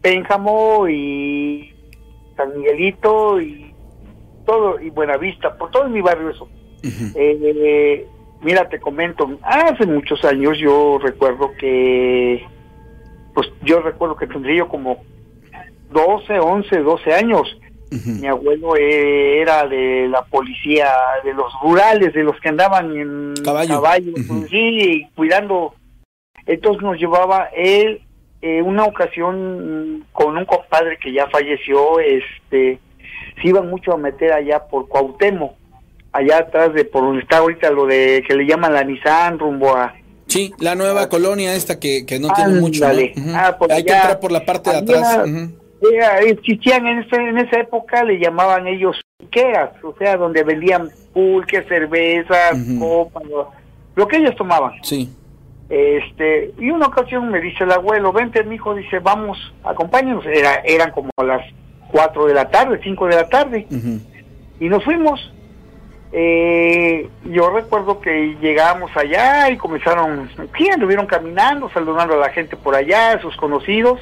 [0.00, 1.74] Pénjamo y
[2.34, 3.74] San Miguelito y
[4.46, 6.48] todo, y Buenavista, por todo mi barrio eso.
[7.14, 8.06] Eh,
[8.40, 12.42] mira, te comento, hace muchos años yo recuerdo que,
[13.38, 15.04] pues yo recuerdo que tendría yo como
[15.92, 17.56] 12, 11, 12 años.
[18.04, 20.88] Mi abuelo eh, era de la policía,
[21.22, 23.74] de los rurales, de los que andaban en Caballo.
[23.74, 24.44] caballo, Ujú.
[24.50, 25.72] sí, cuidando.
[26.46, 28.02] Entonces nos llevaba él
[28.42, 32.80] eh, una ocasión con un compadre que ya falleció, este,
[33.40, 35.52] se iban mucho a meter allá por Cuauhtémoc,
[36.10, 39.76] allá atrás de por donde está ahorita lo de que le llaman la Nissan rumbo
[39.76, 39.94] a
[40.28, 42.80] Sí, la nueva colonia esta que, que no tiene mucho.
[42.84, 42.90] ¿no?
[42.90, 43.12] Ándale.
[43.16, 43.30] Ujú.
[43.34, 45.18] Ah, por Hay que entrar por la parte de atrás.
[45.92, 50.88] Era- existían en, ese- en esa época, le llamaban ellos piqueras, o sea, donde vendían
[51.14, 52.78] pulque, cervezas, Ujú.
[52.80, 53.50] copas, lo,
[53.94, 54.72] lo que ellos tomaban.
[54.82, 55.08] Sí.
[55.68, 60.24] Este, y una ocasión me dice el abuelo, vente, mi hijo, dice, vamos, acompáñenos.
[60.26, 61.42] Era, eran como las
[61.92, 63.66] 4 de la tarde, 5 de la tarde,
[64.60, 65.32] y nos fuimos.
[66.10, 72.56] Eh, yo recuerdo que llegamos allá y comenzaron, sí, anduvieron caminando, saludando a la gente
[72.56, 74.00] por allá, a sus conocidos.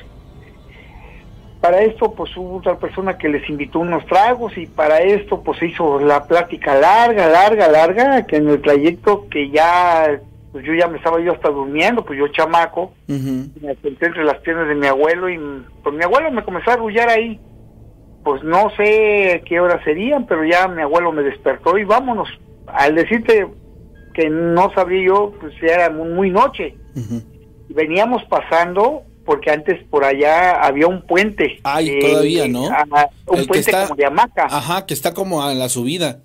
[1.60, 5.58] Para esto, pues hubo otra persona que les invitó unos tragos y para esto, pues
[5.58, 10.20] se hizo la plática larga, larga, larga, que en el trayecto que ya,
[10.52, 13.48] pues yo ya me estaba yo hasta durmiendo, pues yo chamaco, Ujú.
[13.60, 15.40] me senté entre las piernas de mi abuelo y
[15.82, 17.40] pues mi abuelo me comenzó a arrullar ahí.
[18.26, 22.28] Pues no sé qué horas serían, pero ya mi abuelo me despertó y vámonos.
[22.66, 23.46] Al decirte
[24.14, 26.74] que no sabía yo, pues ya era muy, noche.
[27.68, 31.60] Veníamos pasando porque antes por allá había un puente.
[31.62, 32.68] Ay, todavía, ¿no?
[32.68, 34.46] ah, un El puente está- como de hamaca.
[34.50, 36.18] Ajá, que está como a la subida.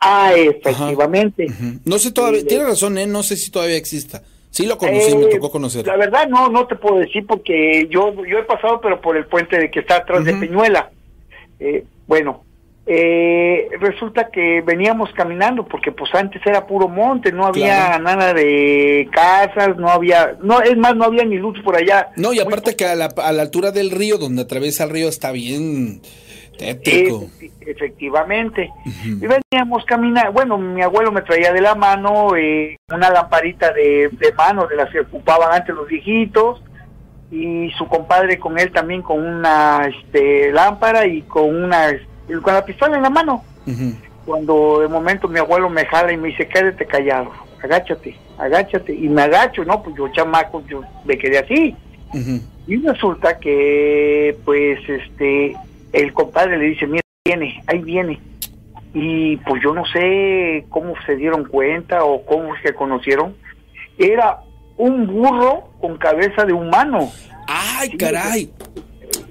[0.00, 1.46] Ah, efectivamente.
[1.84, 3.06] No sé todavía, Sí, tiene razón, ¿eh?
[3.06, 4.24] No sé si todavía exista.
[4.50, 5.86] Sí lo conocí, me Eh, tocó conocer.
[5.86, 9.26] La verdad no, no te puedo decir porque yo yo he pasado pero por el
[9.26, 10.34] puente de que está atrás de.
[10.34, 10.90] Peñuela.
[11.60, 12.42] Eh, bueno,
[12.88, 18.04] eh, resulta que veníamos caminando porque pues antes era puro monte, no había Claro.
[18.04, 22.10] nada de casas, no había, no es más no había ni luz por allá.
[22.16, 24.90] No, y Muy aparte que a la, a la altura del río, donde atraviesa el
[24.90, 26.00] río, está bien
[26.58, 27.24] tétrico.
[27.24, 28.70] Efecti- efectivamente.
[29.04, 34.10] Y veníamos caminando, bueno, mi abuelo me traía de la mano eh, una lamparita de,
[34.12, 36.62] de mano de las que ocupaban antes los viejitos
[37.30, 41.88] y su compadre con él también con una este, lámpara y con una
[42.42, 43.44] con la pistola en la mano.
[44.24, 47.30] Cuando de momento mi abuelo me jala y me dice, quédate callado,
[47.62, 48.92] agáchate, agáchate.
[48.94, 49.82] Y me agacho, ¿no?
[49.82, 51.76] Pues yo chamaco, yo me quedé así.
[52.66, 55.56] Y resulta que, pues, este,
[55.92, 58.20] el compadre le dice, mira, ahí viene, ahí viene.
[58.94, 63.36] Y pues yo no sé cómo se dieron cuenta o cómo se conocieron.
[63.98, 64.38] Era
[64.78, 67.10] un burro con cabeza de humano.
[67.48, 68.50] ¡Ay, caray!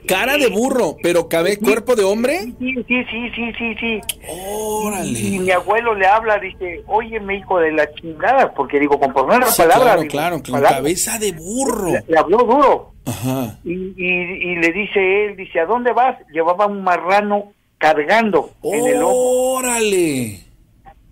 [0.07, 2.39] Cara de burro, pero cabe cuerpo de hombre.
[2.59, 4.01] Sí, sí, sí, sí, sí, sí.
[4.21, 5.19] Y Órale.
[5.39, 9.39] mi abuelo le habla, dice, oye, mi hijo de la chingada, porque digo, con poner
[9.39, 9.83] la Sí, palabra.
[9.85, 10.77] claro, digo, claro, con palabra.
[10.77, 11.91] cabeza de burro.
[11.91, 12.91] Le, le habló duro.
[13.07, 13.57] Ajá.
[13.63, 16.15] Y, y, y le dice él, dice, ¿a dónde vas?
[16.31, 19.09] Llevaba un marrano cargando en el hombro.
[19.09, 20.39] Órale.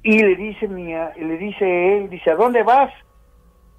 [0.04, 2.92] Y le dice mi, a- le dice él, dice, ¿a dónde vas?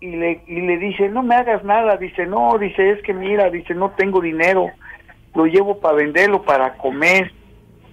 [0.04, 1.96] Y le, y le dice, no me hagas nada.
[1.96, 4.70] Dice, no, dice, es que mira, dice, no tengo dinero.
[5.34, 7.32] Lo llevo para venderlo, para comer.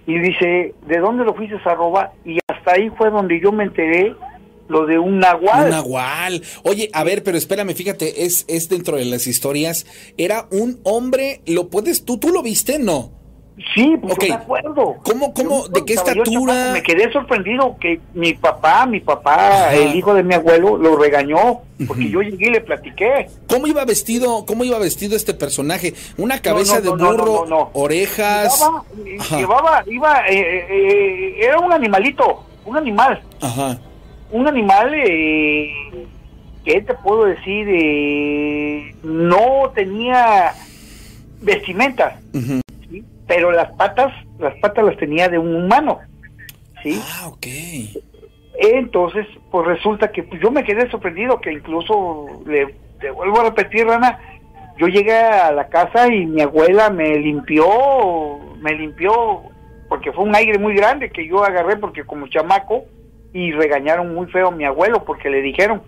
[0.05, 2.11] Y dice, ¿de dónde lo fuiste a robar?
[2.25, 4.13] Y hasta ahí fue donde yo me enteré
[4.67, 5.65] lo de un nahual.
[5.65, 6.41] Un nahual.
[6.63, 9.85] Oye, a ver, pero espérame, fíjate, es, es dentro de las historias.
[10.17, 12.77] Era un hombre, ¿lo puedes, tú, tú lo viste?
[12.77, 13.20] No.
[13.73, 14.23] Sí, pues Ok.
[14.23, 14.95] yo me acuerdo.
[15.03, 16.71] ¿Cómo, cómo, Yo de qué estatura?
[16.73, 19.35] Me quedé sorprendido que mi papá, mi papá,
[19.67, 19.73] Ajá.
[19.73, 23.27] el hijo de mi abuelo, lo regañó porque yo llegué y le platiqué.
[23.47, 25.93] ¿Cómo iba vestido, cómo iba vestido este personaje?
[26.17, 28.59] Una cabeza no, no, de burro, no, orejas.
[28.59, 28.83] Llevaba,
[29.37, 33.79] llevaba, iba, eh, eh, era un animalito, un animal, Ajá.
[34.31, 35.71] un animal, eh,
[36.63, 37.67] ¿qué te puedo decir?
[37.69, 40.53] Eh, no tenía
[41.41, 42.43] vestimenta, Ujú.
[42.57, 42.60] ¿sí?
[43.33, 45.99] Pero las patas, las patas las tenía de un humano,
[46.83, 47.01] ¿sí?
[47.01, 47.47] Ah, ok.
[48.59, 53.45] Entonces, pues resulta que pues, yo me quedé sorprendido que incluso, le, te vuelvo a
[53.45, 54.19] repetir, Rana,
[54.77, 57.65] yo llegué a la casa y mi abuela me limpió,
[58.59, 59.43] me limpió,
[59.87, 62.83] porque fue un aire muy grande que yo agarré porque como chamaco,
[63.31, 65.83] y regañaron muy feo a mi abuelo porque le dijeron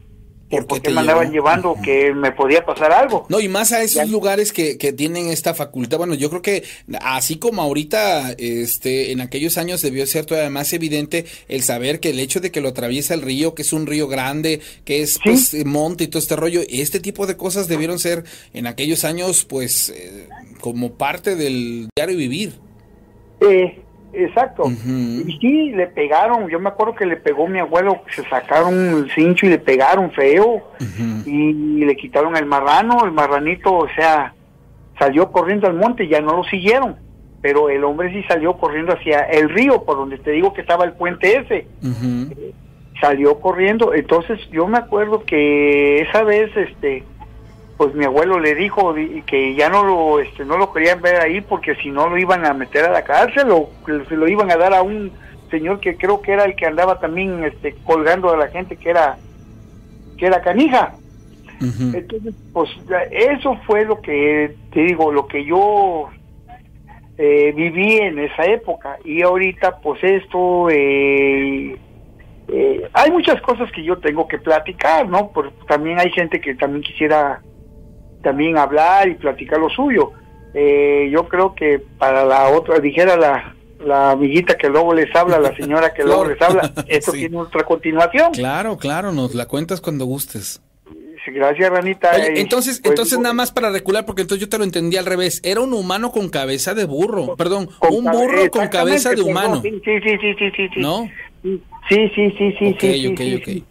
[0.62, 3.26] que ¿Por qué me andaban llevando, que me podía pasar algo.
[3.30, 4.06] No, y más a esos Ya.
[4.06, 5.98] lugares que, que tienen esta facultad.
[5.98, 6.64] Bueno, yo creo que
[7.02, 12.10] así como ahorita, este, en aquellos años debió ser todavía más evidente el saber que
[12.12, 15.14] el hecho de que lo atraviesa el río, que es un río grande, que es
[15.14, 15.20] Sí.
[15.24, 19.04] pues eh, monte y todo este rollo, este tipo de cosas debieron ser en aquellos
[19.06, 20.28] años, pues, eh,
[20.60, 22.54] como parte del diario vivir.
[23.42, 23.83] Eh,
[24.14, 24.64] exacto.
[24.70, 29.12] Y sí, le pegaron, yo me acuerdo que le pegó mi abuelo, se sacaron el
[29.12, 30.64] cincho y le pegaron feo.
[31.26, 34.34] Y le quitaron el marrano, el marranito, o sea,
[35.00, 36.96] salió corriendo al monte, ya no lo siguieron,
[37.42, 40.86] pero el hombre sí salió corriendo hacia el río, por donde te digo que estaba
[40.86, 41.68] el puente ese,
[43.02, 47.04] salió corriendo, entonces yo me acuerdo que esa vez, este,
[47.84, 51.18] pues mi abuelo le dijo di- que ya no lo este no lo querían ver
[51.20, 53.70] ahí porque si no lo iban a meter a la cárcel o
[54.08, 55.12] se lo iban a dar a un
[55.52, 58.90] señor que creo que era el que andaba también este colgando a la gente que
[58.90, 59.18] era
[60.18, 60.94] que era canija.
[61.96, 62.70] Entonces pues
[63.12, 66.10] eso fue lo que te digo lo que yo
[67.18, 68.98] eh, viví en esa época.
[69.04, 71.78] Y ahorita pues esto eh,
[72.48, 76.56] eh, hay muchas cosas que yo tengo que platicar no Por- también hay gente que
[76.56, 77.42] también quisiera
[78.24, 80.12] también hablar y platicar lo suyo
[80.56, 85.40] Eh, yo creo que para la otra dijera la la amiguita que luego les habla
[85.40, 87.20] la señora que luego les habla esto Sí.
[87.20, 90.62] tiene otra continuación Claro, claro, nos la cuentas cuando gustes.
[91.26, 94.58] gracias Ranita Oye, Eh, entonces, pues, entonces nada más para recular, porque entonces yo te
[94.58, 95.42] lo entendí al revés.
[95.44, 99.62] Era un humano con cabeza de burro, perdón, con un burro con cabeza de humano,
[99.64, 100.80] sí sí sí sí sí.
[100.80, 101.10] ¿no?
[101.90, 103.44] Sí, sí, sí, sí, Ok, sí, sí, ok, sí, ok.
[103.46, 103.64] sí.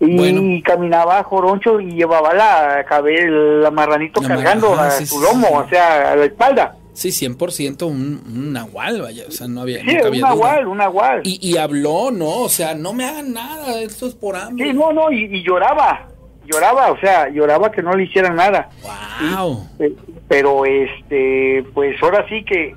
[0.00, 0.62] Y Bueno.
[0.64, 5.46] caminaba joroncho y llevaba la cabe- el marranito La mar- cargando a sí, su lomo,
[5.48, 5.54] sí.
[5.54, 6.76] o sea, a la espalda.
[6.94, 10.28] Sí, 100% un, un nahual, vaya, o sea, no había, Sí, nunca un había duda.
[10.30, 11.20] nahual, un nahual.
[11.24, 12.38] Y, y habló, ¿no?
[12.40, 14.66] O sea, no me hagan nada, esto es por hambre.
[14.66, 16.08] Sí, no, no, y, y lloraba,
[16.46, 18.68] lloraba, o sea, lloraba que no le hicieran nada.
[18.82, 19.66] Wow.
[19.78, 19.94] Eh,
[20.28, 22.74] Pero, este, pues ahora sí que,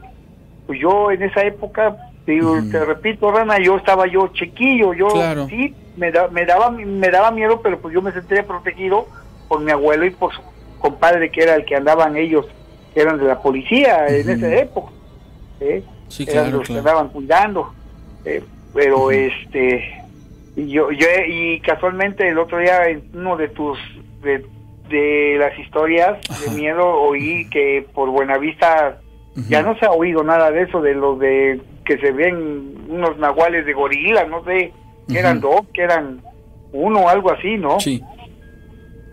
[0.67, 5.47] pues yo en esa época, digo, te repito, Rana, yo estaba yo chiquillo, yo Claro.
[5.49, 9.07] sí, me, da, me, daba, me daba miedo, pero pues yo me sentía protegido
[9.47, 10.41] por mi abuelo y por su
[10.79, 12.45] compadre que era el que andaban ellos,
[12.93, 14.91] que eran de la policía en esa época.
[15.59, 15.83] ¿eh?
[16.09, 17.73] Sí, eran claro, los que andaban cuidando.
[18.25, 20.01] eh, pero este,
[20.55, 23.77] y yo, yo, y casualmente el otro día en uno de tus,
[24.23, 24.43] de,
[24.89, 26.41] de las historias Ajá.
[26.45, 28.99] de miedo oí que por Buenavista
[29.35, 29.45] Ujú.
[29.47, 33.17] ya no se ha oído nada de eso, de los de que se ven unos
[33.19, 34.71] nahuales de gorila, no sé,
[35.07, 36.21] que eran dos, que eran
[36.71, 37.79] uno, algo así, ¿no?
[37.79, 38.01] Sí.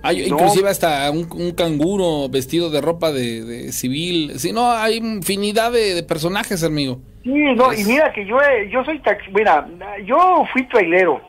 [0.03, 0.37] Hay No.
[0.37, 4.33] inclusive hasta un, un canguro vestido de ropa de, de civil.
[4.38, 7.00] Sí, no, hay infinidad de, de personajes, amigo.
[7.22, 9.68] Sí, no, y mira que yo, he- yo soy taxi, mira,
[10.07, 11.20] yo fui trailero.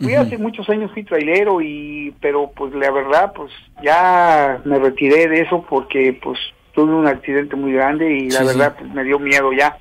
[0.00, 3.50] Fui hace muchos años fui trailero y pero pues la verdad pues
[3.82, 6.38] ya me retiré de eso porque pues
[6.72, 8.84] tuve un accidente muy grande y la Sí, verdad sí.
[8.84, 9.76] pues me dio miedo ya.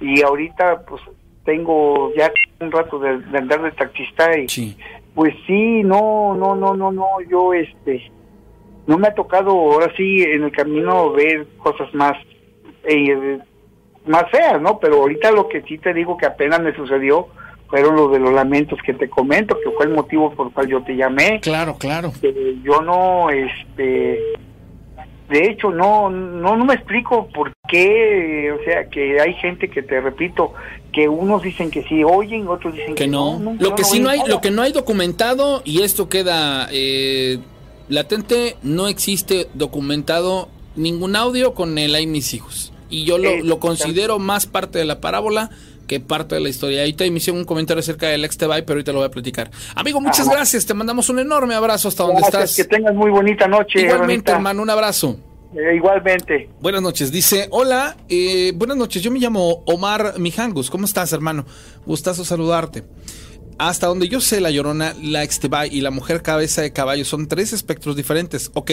[0.00, 1.00] Y ahorita pues
[1.50, 4.76] tengo ya un rato de, de andar de taxista y Sí.
[5.16, 8.08] pues sí, no, no, no, no, no, yo este
[8.86, 12.16] no me ha tocado ahora sí en el camino ver cosas más
[12.84, 13.38] eh,
[14.06, 14.78] más feas, ¿no?
[14.78, 17.26] Pero ahorita lo que sí te digo que apenas me sucedió
[17.68, 20.68] fueron los de los lamentos que te comento, que fue el motivo por el cual
[20.68, 21.40] yo te llamé.
[21.40, 22.12] Claro, claro.
[22.22, 24.20] Eh, yo no, este,
[25.28, 29.82] de hecho, no, no, no me explico por qué, o sea, que hay gente que
[29.82, 30.54] te repito,
[30.90, 33.38] que unos dicen que sí oyen, otros dicen que, Que no.
[33.38, 33.54] no.
[33.58, 34.30] lo que sí oí no hay, nada.
[34.30, 37.38] lo que no hay documentado y esto queda eh,
[37.88, 42.72] latente, no existe documentado ningún audio con el hay mis hijos.
[42.88, 45.50] Y yo lo, Eh, lo considero más parte de la parábola
[45.86, 46.80] que parte de la historia.
[46.82, 49.50] Ahorita me hicieron un comentario acerca del ex Tebay, pero ahorita lo voy a platicar.
[49.74, 50.36] Amigo, muchas Ajá.
[50.36, 50.64] gracias.
[50.64, 52.54] Te mandamos un enorme abrazo hasta donde estás.
[52.56, 53.80] que tengas muy bonita noche.
[53.82, 55.18] Igualmente, hermano, un abrazo.
[55.54, 56.48] Eh, igualmente.
[56.60, 61.44] Buenas noches, dice, hola, eh, buenas noches, yo me llamo Omar Mijangus, ¿cómo estás hermano?
[61.86, 62.84] Gustazo saludarte.
[63.58, 67.28] Hasta donde yo sé, la Llorona, la Extebay y la Mujer Cabeza de Caballo son
[67.28, 68.70] tres espectros diferentes, ¿ok?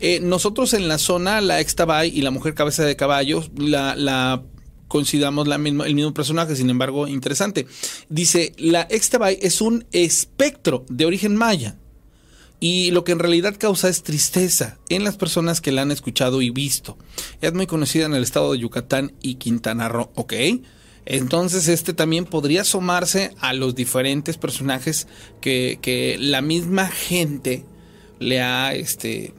[0.00, 4.42] Eh, nosotros en la zona, la Extebay y la Mujer Cabeza de Caballo, la, la
[4.88, 7.66] consideramos la el mismo personaje, sin embargo, interesante.
[8.08, 11.76] Dice, la Extebay es un espectro de origen maya.
[12.60, 16.40] Y lo que en realidad causa es tristeza en las personas que la han escuchado
[16.40, 16.96] y visto.
[17.40, 20.32] Es muy conocida en el estado de Yucatán y Quintana Roo, ¿ok?
[21.06, 25.06] Entonces este también podría asomarse a los diferentes personajes
[25.40, 27.64] que, que la misma gente
[28.18, 29.34] le ha este,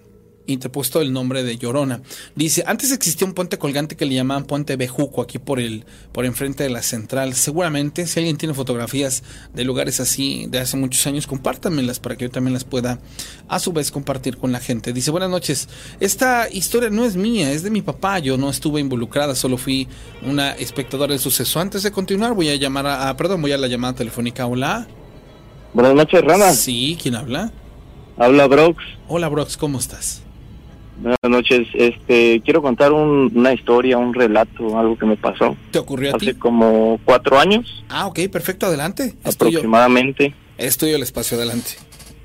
[0.47, 2.01] interpuesto el nombre de Llorona.
[2.35, 6.25] Dice, antes existía un puente colgante que le llamaban Puente Bejuco aquí por el por
[6.25, 7.33] enfrente de la central.
[7.33, 12.25] Seguramente si alguien tiene fotografías de lugares así de hace muchos años, compártanmelas para que
[12.25, 12.99] yo también las pueda
[13.47, 14.93] a su vez compartir con la gente.
[14.93, 15.67] Dice, "Buenas noches.
[15.99, 18.19] Esta historia no es mía, es de mi papá.
[18.19, 19.87] Yo no estuve involucrada, solo fui
[20.21, 21.59] una espectadora del suceso.
[21.59, 24.45] Antes de continuar, voy a llamar a, a- perdón, voy a la llamada telefónica.
[24.45, 24.87] Hola.
[25.73, 26.53] Buenas noches, Rana.
[26.53, 27.51] Sí, ¿quién habla?
[28.17, 28.81] Habla Brox.
[29.09, 30.21] Hola, Brox, ¿cómo estás?
[30.97, 31.67] Buenas noches.
[31.73, 36.17] Este, quiero contar un- una historia, un relato, algo que me pasó ¿Te ocurrió a
[36.17, 36.29] ti?
[36.29, 39.13] hace como cuatro años, Ah, ok, perfecto, adelante.
[39.23, 40.33] Aproximadamente.
[40.57, 41.71] es tuyo el espacio, adelante.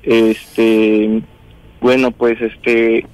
[0.03, 1.21] Este,
[1.81, 3.05] bueno, pues este,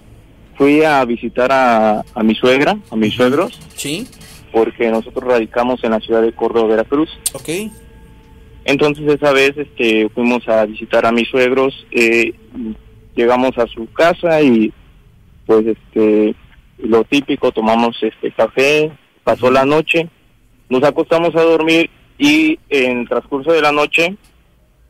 [0.55, 4.07] fui a visitar a, a mi suegra, a mis suegros, Sí,
[4.51, 7.09] porque nosotros radicamos en la ciudad de Córdoba, Veracruz.
[7.33, 7.49] ok.
[8.65, 12.33] Entonces esa vez este, fuimos a visitar a mis suegros, eh,
[13.15, 14.71] llegamos a su casa y
[15.47, 16.35] pues este
[16.77, 18.91] lo típico, tomamos este café,
[19.23, 20.07] pasó la noche,
[20.69, 21.89] nos acostamos a dormir
[22.19, 24.15] y en el transcurso de la noche,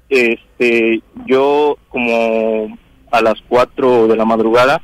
[0.10, 2.78] este, yo como
[3.12, 4.82] a las 4 de la madrugada,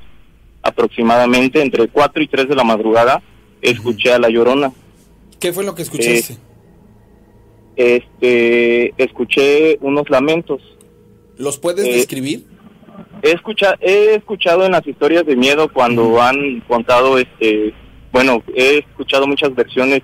[0.61, 3.21] aproximadamente entre 4 y 3 de la madrugada,
[3.61, 4.71] escuché a la llorona.
[5.39, 6.37] ¿Qué fue lo que escuchaste?
[7.75, 10.61] Este, escuché unos lamentos.
[11.37, 12.45] ¿Los puedes eh, describir?
[13.23, 17.73] He escuchado, he escuchado en las historias de miedo cuando han contado, este,
[18.11, 20.01] bueno, he escuchado muchas versiones,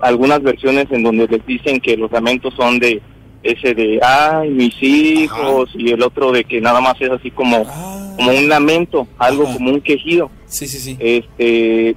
[0.00, 3.02] algunas versiones en donde les dicen que los lamentos son de
[3.42, 7.64] ese de, ay, mis hijos, y el otro de que nada más es así como,
[7.68, 8.14] Ah.
[8.16, 9.52] como un lamento, algo Ajá.
[9.54, 10.30] como un quejido.
[10.46, 10.96] Sí, sí, sí.
[10.98, 11.94] Este,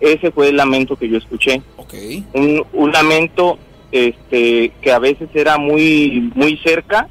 [0.00, 1.62] ese fue el lamento que yo escuché.
[1.78, 1.94] ok.
[2.34, 3.58] Un, un lamento,
[3.90, 7.08] este, que a veces era muy, muy cerca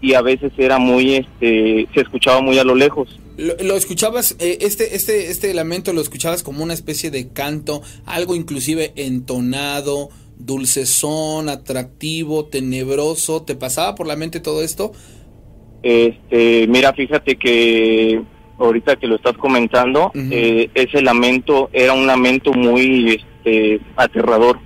[0.00, 3.20] Y a veces era muy, este, se escuchaba muy a lo lejos.
[3.36, 7.82] Lo, lo escuchabas, eh, este, este, este lamento lo escuchabas como una especie de canto,
[8.06, 13.42] algo inclusive entonado, dulcezón, atractivo, tenebroso.
[13.42, 14.92] ¿Te pasaba por la mente todo esto?
[15.82, 18.22] Este, mira, fíjate que
[18.58, 24.58] ahorita que lo estás comentando, eh, ese lamento era un lamento muy, este, aterrador.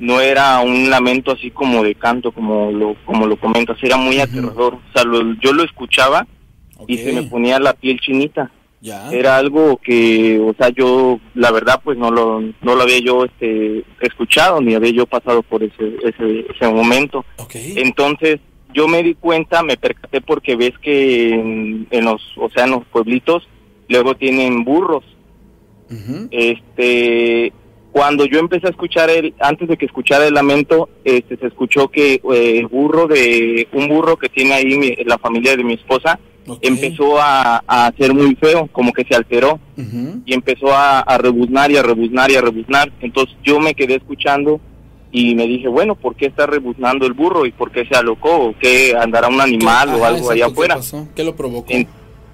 [0.00, 4.18] No era un lamento así como de canto, como lo, como lo comentas, era muy
[4.20, 4.74] aterrador.
[4.74, 6.26] O sea, lo- yo lo escuchaba
[6.88, 8.50] y se me ponía la piel chinita.
[8.80, 9.12] Ya.
[9.12, 13.24] Era algo que, o sea, yo, la verdad, pues no lo, no lo había yo,
[13.24, 17.24] este, escuchado, ni había yo pasado por ese, ese, ese momento.
[17.76, 18.40] Entonces,
[18.74, 22.72] yo me di cuenta, me percaté porque ves que en, en los, o sea, en
[22.72, 23.46] los pueblitos,
[23.88, 25.04] luego tienen burros.
[26.32, 27.52] Este,
[27.92, 31.88] cuando yo empecé a escuchar el, antes de que escuchara el lamento, este, se escuchó
[31.88, 35.74] que eh, el burro de, un burro que tiene ahí mi- la familia de mi
[35.74, 36.18] esposa,
[36.60, 39.60] empezó a, a ser muy feo, como que se alteró
[40.26, 42.90] y empezó a, a rebuznar y a rebuznar y a rebuznar.
[43.00, 44.58] Entonces yo me quedé escuchando
[45.12, 48.34] y me dije, bueno, ¿por qué está rebuznando el burro y por qué se alocó?
[48.48, 50.74] ¿O qué andará un animal o Ajá, algo allá exacto, ¿qué afuera?
[50.76, 51.08] pasó?
[51.14, 51.66] ¿Qué lo provocó?
[51.70, 51.86] En-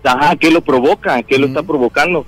[0.05, 1.21] Ajá, ¿qué lo provoca?
[1.25, 2.25] ¿Qué lo está provocando?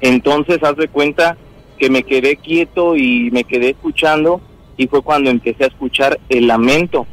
[0.00, 1.36] Entonces, haz de cuenta
[1.80, 4.40] que me quedé quieto y me quedé escuchando
[4.76, 7.06] y fue cuando empecé a escuchar el lamento.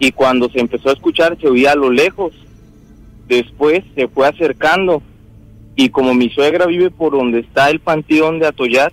[0.00, 2.32] Y cuando se empezó a escuchar se oía a lo lejos.
[3.28, 5.02] Después se fue acercando
[5.76, 8.92] y como mi suegra vive por donde está el panteón de Atoyat,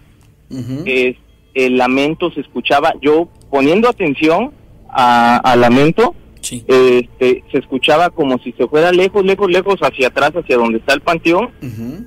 [0.86, 1.18] es-
[1.56, 2.94] el lamento se escuchaba.
[3.02, 4.52] Yo poniendo atención
[4.90, 6.14] a- al lamento,
[6.48, 6.64] Sí.
[6.66, 10.94] este, se escuchaba como si se fuera lejos, lejos, lejos hacia atrás, hacia donde está
[10.94, 11.52] el panteón,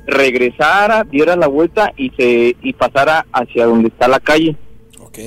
[0.07, 4.57] regresara, diera la vuelta y se y pasara hacia donde está la calle.
[4.99, 5.19] Ok.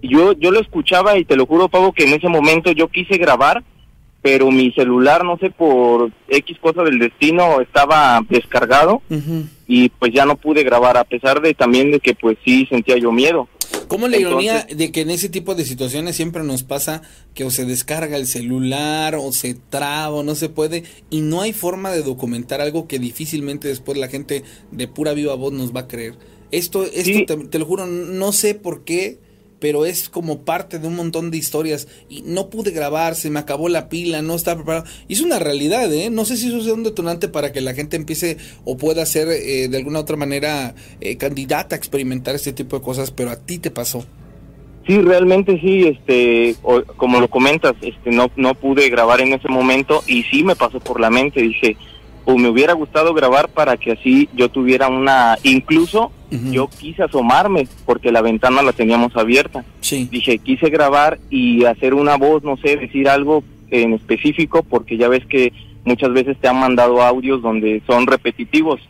[0.00, 3.18] Yo yo lo escuchaba y te lo juro, Pavo, que en ese momento yo quise
[3.18, 3.62] grabar,
[4.22, 9.02] pero mi celular, no sé por X cosa del destino, estaba descargado
[9.66, 12.96] y pues ya no pude grabar a pesar de también de que pues sí sentía
[12.96, 13.48] yo miedo.
[13.88, 17.02] ¿Cómo la ironía de que en ese tipo de situaciones siempre nos pasa
[17.34, 21.40] que o se descarga el celular o se traba o no se puede y no
[21.40, 25.74] hay forma de documentar algo que difícilmente después la gente de pura viva voz nos
[25.74, 26.14] va a creer?
[26.52, 27.26] Esto, esto Sí.
[27.26, 29.18] te, te lo juro, no sé por qué,
[29.60, 33.38] pero es como parte de un montón de historias y no pude grabar, se me
[33.38, 34.84] acabó la pila, no estaba preparado.
[35.06, 36.10] Y es una realidad, ¿eh?
[36.10, 39.28] No sé si eso sea un detonante para que la gente empiece o pueda ser
[39.28, 43.36] eh, de alguna otra manera eh, candidata a experimentar este tipo de cosas, pero a
[43.36, 44.04] ti te pasó.
[44.86, 49.46] Sí, realmente sí, este, o- como lo comentas, este, no, no pude grabar en ese
[49.48, 51.76] momento y sí me pasó por la mente, dije,
[52.36, 56.12] me hubiera gustado grabar para que así yo tuviera una, incluso
[56.52, 60.08] yo quise asomarme porque la ventana la teníamos abierta, Sí.
[60.10, 65.08] dije, quise grabar y hacer una voz, no sé, decir algo en específico porque ya
[65.08, 65.52] ves que
[65.84, 68.80] muchas veces te han mandado audios donde son repetitivos.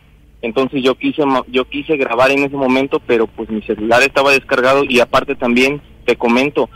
[0.43, 4.83] Entonces yo quise yo quise grabar en ese momento, pero pues mi celular estaba descargado
[4.87, 6.69] y aparte también te comento,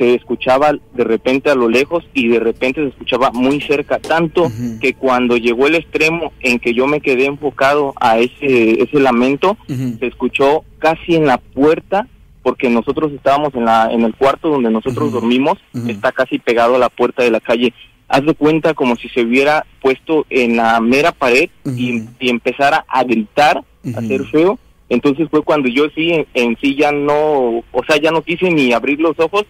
[0.00, 4.50] se escuchaba de repente a lo lejos y de repente se escuchaba muy cerca, tanto
[4.80, 9.58] que cuando llegó el extremo en que yo me quedé enfocado a ese ese lamento,
[9.68, 12.08] se escuchó casi en la puerta
[12.42, 16.78] porque nosotros estábamos en la en el cuarto donde nosotros dormimos, está casi pegado a
[16.78, 17.74] la puerta de la calle.
[18.08, 23.04] Haz de cuenta como si se hubiera puesto en la mera pared y, empezara a
[23.04, 23.62] gritar,
[23.94, 24.58] a hacer feo.
[24.88, 28.50] Entonces fue cuando yo sí, en, en sí ya no, o sea, ya no quise
[28.50, 29.44] ni abrir los ojos,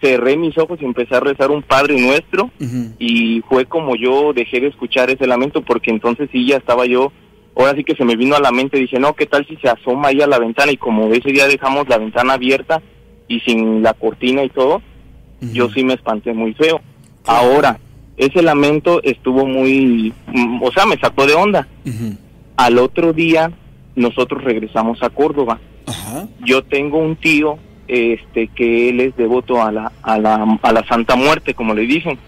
[0.00, 2.50] cerré mis ojos y empecé a rezar un Padre Nuestro
[2.98, 7.12] y fue como yo dejé de escuchar ese lamento porque entonces sí ya estaba yo,
[7.56, 9.68] ahora sí que se me vino a la mente, dije, no, ¿qué tal si se
[9.68, 10.72] asoma ahí a la ventana?
[10.72, 12.82] Y como ese día dejamos la ventana abierta
[13.28, 14.82] y sin la cortina y todo,
[15.40, 16.80] yo sí me espanté muy feo.
[17.24, 17.78] Ahora,
[18.16, 21.68] ese lamento estuvo muy, mm, o sea, me sacó de onda.
[22.56, 23.50] Al otro día
[23.94, 25.58] nosotros regresamos a Córdoba.
[26.44, 27.58] Yo tengo un tío
[27.88, 31.82] este que él es devoto a la a la, a la Santa Muerte, como le
[31.82, 32.18] dicen.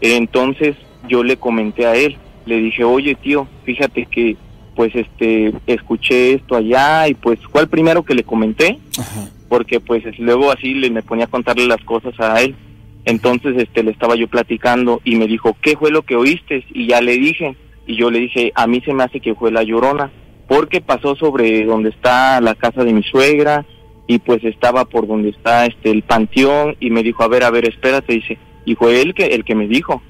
[0.00, 0.76] Entonces
[1.08, 2.16] yo le comenté a él,
[2.46, 4.36] le dije, "Oye, tío, fíjate que
[4.74, 9.28] pues este escuché esto allá y pues fue el primero que le comenté Ajá.
[9.48, 12.56] porque pues es- luego así le me ponía a contarle las cosas a él.
[13.04, 16.86] Entonces este le estaba yo platicando y me dijo, "¿Qué fue lo que oíste?" Y
[16.88, 17.54] ya le dije,
[17.86, 20.10] y yo le dije, "A mí se me hace que fue la Llorona,
[20.48, 23.64] porque pasó sobre donde está la casa de mi suegra
[24.06, 27.50] y pues estaba por donde está este el panteón y me dijo, "A ver, a
[27.50, 30.02] ver, espérate", dice, y fue él que el que me dijo.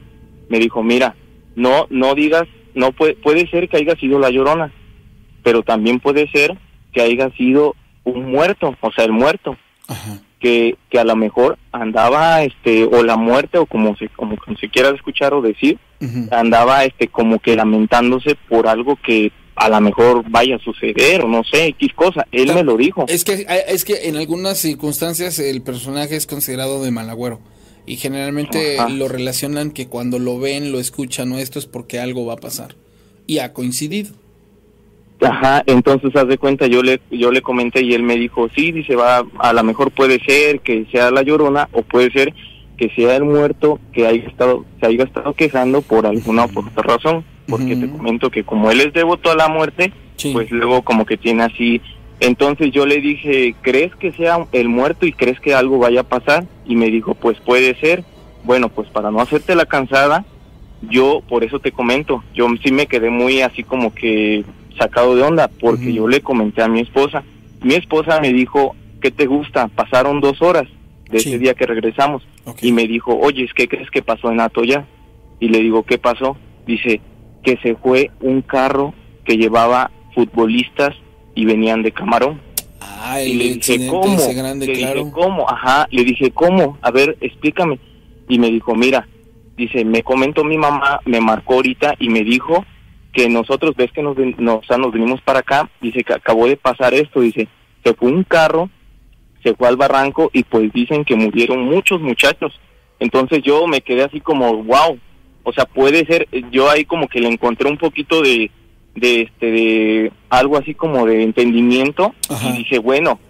[0.48, 1.14] Me dijo, "Mira,
[1.56, 4.72] no no digas, no puede puede ser que haya sido la Llorona,
[5.42, 6.56] pero también puede ser
[6.92, 7.74] que haya sido
[8.04, 9.56] un muerto, o sea, el muerto,
[9.88, 10.18] Ajá.
[10.38, 14.56] que, que a lo mejor andaba, este, o la muerte, o como se, como, como
[14.58, 15.78] se quiera escuchar o decir,
[16.30, 21.28] andaba, este, como que lamentándose por algo que a lo mejor vaya a suceder, o
[21.28, 22.26] no sé, X cosa.
[22.32, 23.04] Él me lo dijo.
[23.08, 27.40] Es que, es que en algunas circunstancias el personaje es considerado de mal agüero.
[27.86, 28.88] Y generalmente Ajá.
[28.88, 32.38] lo relacionan que cuando lo ven, lo escuchan o esto es porque algo va a
[32.38, 32.74] pasar.
[33.26, 34.14] Y ha coincidido.
[35.20, 38.72] Ajá, entonces haz de cuenta, yo le, yo le comenté y él me dijo, sí,
[38.72, 42.34] dice, va, a lo mejor puede ser que sea la llorona o puede ser
[42.76, 46.66] que sea el muerto que haya estado, se haya estado quejando por alguna o por
[46.66, 50.32] otra razón, porque te comento que como él es devoto a la muerte, Sí.
[50.32, 51.80] pues luego como que tiene así,
[52.20, 56.08] entonces yo le dije, ¿crees que sea el muerto y crees que algo vaya a
[56.08, 56.44] pasar?
[56.66, 58.04] Y me dijo, pues puede ser,
[58.44, 60.24] bueno, pues para no hacerte la cansada,
[60.90, 64.44] yo por eso te comento, yo sí me quedé muy así como que
[64.78, 67.22] sacado de onda, porque yo le comenté a mi esposa,
[67.62, 69.68] mi esposa me dijo, ¿qué te gusta?
[69.68, 70.66] Pasaron dos horas
[71.10, 71.28] de Sí.
[71.30, 72.22] ese día que regresamos,
[72.62, 74.84] y me dijo, oye, ¿qué crees que pasó en Atoya?
[75.40, 76.36] Y le digo, ¿qué pasó?
[76.66, 77.00] Dice,
[77.44, 80.94] que se fue un carro que llevaba futbolistas
[81.34, 82.40] y venían de Camarón.
[82.80, 84.16] Ah, Y le dije, ¿cómo?
[84.34, 85.00] grande, le claro.
[85.00, 85.48] dije, ¿cómo?
[85.48, 86.78] Ajá, le dije, ¿cómo?
[86.82, 87.78] A ver, explícame.
[88.28, 89.06] Y me dijo, mira,
[89.56, 92.64] dice, me comentó mi mamá, me marcó ahorita y me dijo
[93.12, 96.46] que nosotros, ves que nos, nos, o sea, nos venimos para acá, dice que acabó
[96.46, 97.48] de pasar esto, dice,
[97.84, 98.70] se fue un carro,
[99.42, 102.58] se fue al barranco y pues dicen que murieron muchos muchachos.
[102.98, 104.98] Entonces yo me quedé así como, wow,
[105.44, 108.50] o sea, puede ser, yo ahí como que le encontré un poquito de,
[108.96, 112.48] de este, de algo así como de entendimiento Ajá.
[112.48, 113.20] y dije, bueno,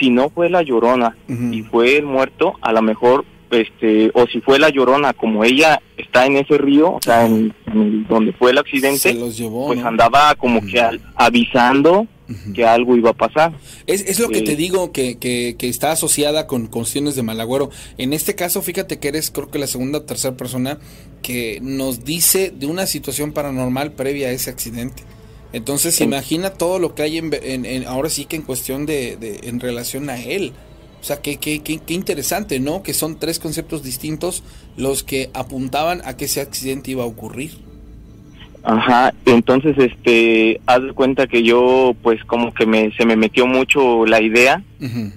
[0.00, 4.40] si no fue la llorona y fue el muerto, a lo mejor, este, o si
[4.40, 8.50] fue la llorona, como ella está en ese río, o sea, en, en donde fue
[8.50, 9.68] el accidente, llevó.
[9.68, 9.86] pues ¿no?
[9.86, 12.06] andaba como que al- avisando
[12.54, 13.52] que algo iba a pasar.
[13.86, 17.68] Es, es lo que te digo, que, que, que está asociada con cuestiones de malagüero.
[17.98, 20.78] En este caso, fíjate que eres, creo que la segunda o tercera persona
[21.24, 25.02] que nos dice de una situación paranormal previa a ese accidente.
[25.54, 26.04] Entonces, Sí.
[26.04, 29.40] imagina todo lo que hay en, en- en- ahora sí que en cuestión de, de-
[29.48, 30.52] en relación a él.
[31.00, 32.82] O sea, qué, qué, qué, qué interesante, ¿no?
[32.82, 34.42] Que son tres conceptos distintos
[34.76, 37.52] los que apuntaban a que ese accidente iba a ocurrir.
[38.62, 43.46] Ajá, entonces, este, haz de cuenta que yo, pues, como que me, se me metió
[43.46, 44.62] mucho la idea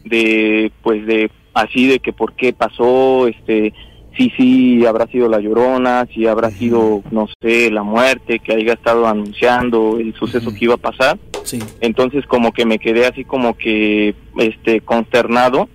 [0.03, 3.73] de, pues, de, así de que por qué pasó, este,
[4.17, 8.73] sí, sí, habrá sido la llorona, si habrá sido, no sé, la muerte, que haya
[8.73, 11.17] estado anunciando el suceso que iba a pasar.
[11.43, 11.59] Sí.
[11.79, 15.69] Entonces, como que me quedé así como que, este, consternado.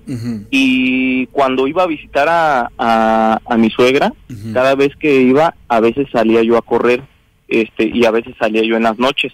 [0.51, 4.13] Y cuando iba a visitar a, a, a mi suegra,
[4.53, 7.03] cada vez que iba, a veces salía yo a correr,
[7.49, 9.33] este, y a veces salía yo en las noches,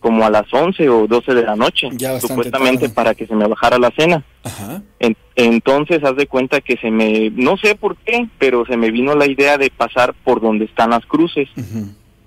[0.00, 2.94] como a las 11 o 12 de la noche, Ya supuestamente tarde.
[2.94, 4.24] para que se me bajara la cena.
[4.42, 4.82] Ajá.
[4.98, 8.90] En- entonces, haz de cuenta que se me, no sé por qué, pero se me
[8.90, 11.48] vino la idea de pasar por donde están las cruces,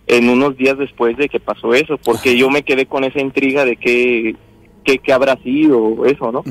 [0.08, 3.66] en unos días después de que pasó eso, porque yo me quedé con esa intriga
[3.66, 4.36] de qué,
[4.84, 6.44] qué, qué habrá sido eso, ¿no?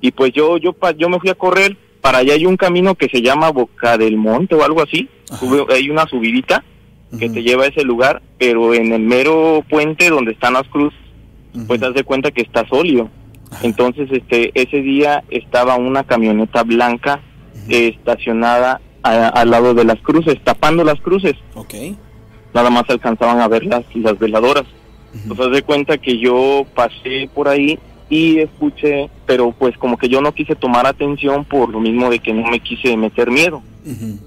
[0.00, 2.94] Y pues yo, yo, pa- yo me fui a correr, para allá hay un camino
[2.94, 5.08] que se llama Boca del Monte o algo así.
[5.38, 6.64] Sube- hay una subidita
[7.18, 10.98] que te lleva a ese lugar, pero en el mero puente donde están las cruces,
[11.66, 13.10] pues haz de cuenta que está sólido.
[13.62, 17.20] Entonces, este, ese día estaba una camioneta blanca
[17.68, 21.34] eh, estacionada a- al lado de las cruces, tapando las cruces.
[21.54, 21.74] Ok.
[22.54, 24.64] Nada más alcanzaban a ver las, las veladoras.
[25.30, 27.78] Haz de cuenta que yo pasé por ahí
[28.08, 32.18] y escuché, pero pues como que yo no quise tomar atención por lo mismo de
[32.18, 33.62] que no me quise meter miedo.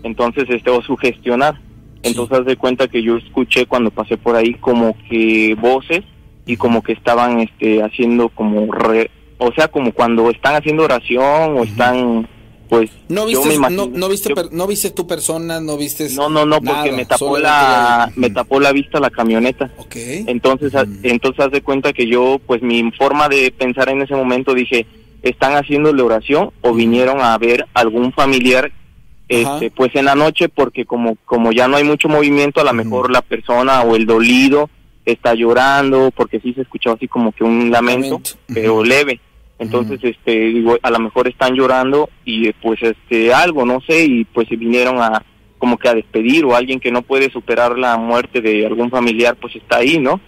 [0.03, 1.55] Entonces, este, o sugestionar.
[1.55, 2.09] Sí.
[2.11, 6.03] Entonces, haz de cuenta que yo escuché cuando pasé por ahí como que voces
[6.45, 11.57] y como que estaban este haciendo como re- o sea, como cuando están haciendo oración
[11.57, 12.27] o están
[12.69, 15.59] pues no yo viste, me no, imagino- no viste, yo- per- no viste tu persona,
[15.59, 16.09] no viste.
[16.15, 19.69] no, no, no, porque me tapó la, me tapó la vista la camioneta.
[19.77, 19.95] Ok.
[20.27, 20.97] Entonces, Mm.
[21.03, 24.87] entonces haz de cuenta que yo, pues mi forma de pensar en ese momento dije,
[25.21, 28.65] ¿están haciéndole oración o vinieron a ver algún familiar,
[29.29, 29.55] Ajá.
[29.55, 32.73] este, pues en la noche, porque como, como ya no hay mucho movimiento, a lo
[32.73, 34.71] mejor la persona o el dolido
[35.05, 38.37] está llorando, porque sí se escuchaba así como que un lamento, Lamento.
[38.53, 39.19] pero leve.
[39.57, 44.25] Entonces, este, digo, a lo mejor están llorando y pues este, algo, no sé, y
[44.25, 45.23] pues se vinieron a,
[45.57, 49.37] como que a despedir o alguien que no puede superar la muerte de algún familiar,
[49.39, 50.19] pues está ahí, ¿no?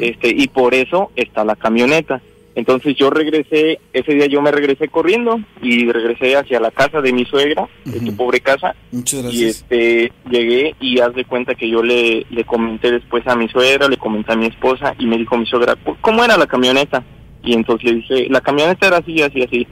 [0.00, 2.22] Este y por eso está la camioneta.
[2.56, 7.12] Entonces yo regresé, ese día yo me regresé corriendo y regresé hacia la casa de
[7.12, 8.06] mi suegra, de Ujú.
[8.06, 9.50] tu pobre casa, Muchas y gracias.
[9.62, 13.86] este llegué y haz de cuenta que yo le, le comenté después a mi suegra,
[13.88, 17.04] le comenté a mi esposa y me dijo mi suegra, "¿Cu- ¿cómo era la camioneta?
[17.44, 19.66] Y entonces le dije, la camioneta era así, así, así.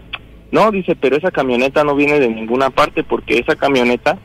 [0.53, 4.19] No, dice, pero esa camioneta no viene de ninguna parte porque esa camioneta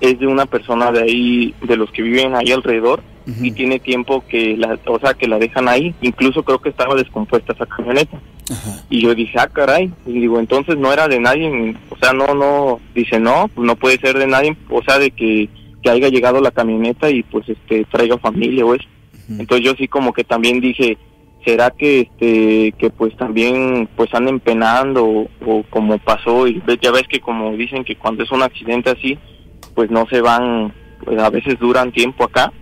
[0.00, 3.02] es de una persona de ahí, de los que viven ahí alrededor
[3.42, 5.94] y tiene tiempo que la, o sea, que la dejan ahí.
[6.00, 8.20] Incluso creo que estaba descompuesta esa camioneta.
[8.88, 9.90] Y yo dije, ah, caray.
[10.06, 11.74] Y digo, entonces no era de nadie.
[11.90, 12.80] O sea, no, no.
[12.94, 14.56] Dice, no, pues no puede ser de nadie.
[14.70, 15.48] O sea, de que,
[15.82, 18.88] que haya llegado la camioneta y pues este traiga familia o eso.
[19.28, 20.96] Entonces yo sí como que también dije,
[21.44, 26.46] ¿será que este que pues también pues anden penando o, o como pasó?
[26.46, 29.18] Y ya ves que como dicen que cuando es un accidente así,
[29.76, 30.72] pues no se van,
[31.04, 32.52] pues a veces duran tiempo acá.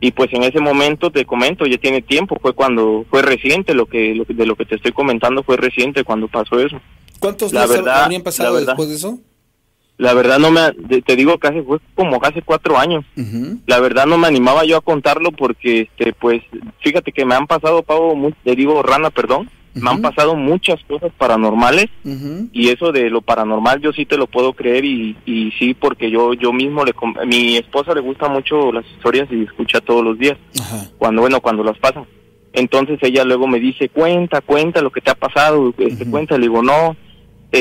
[0.00, 3.86] Y pues en ese momento te comento, ya tiene tiempo, fue cuando fue reciente lo
[3.86, 6.80] que, lo de lo que te estoy comentando fue reciente cuando pasó eso.
[7.20, 8.72] ¿Cuántos la días verdad- habrían pasado la verdad.
[8.72, 9.18] después de eso?
[9.96, 13.04] La verdad no me, te digo que hace, fue como hace cuatro años.
[13.66, 16.42] La verdad no me animaba yo a contarlo porque este pues
[16.80, 20.82] fíjate que me han pasado Pavo mu- te digo Rana perdón me han pasado muchas
[20.84, 21.86] cosas paranormales
[22.52, 26.10] y eso de lo paranormal yo sí te lo puedo creer y, y sí porque
[26.10, 26.94] yo yo mismo le
[27.26, 30.36] mi esposa le gusta mucho las historias y escucha todos los días
[30.98, 32.06] cuando bueno cuando las pasan.
[32.52, 36.42] Entonces ella luego me dice cuenta cuenta lo que te ha pasado este cuenta le
[36.42, 36.96] digo no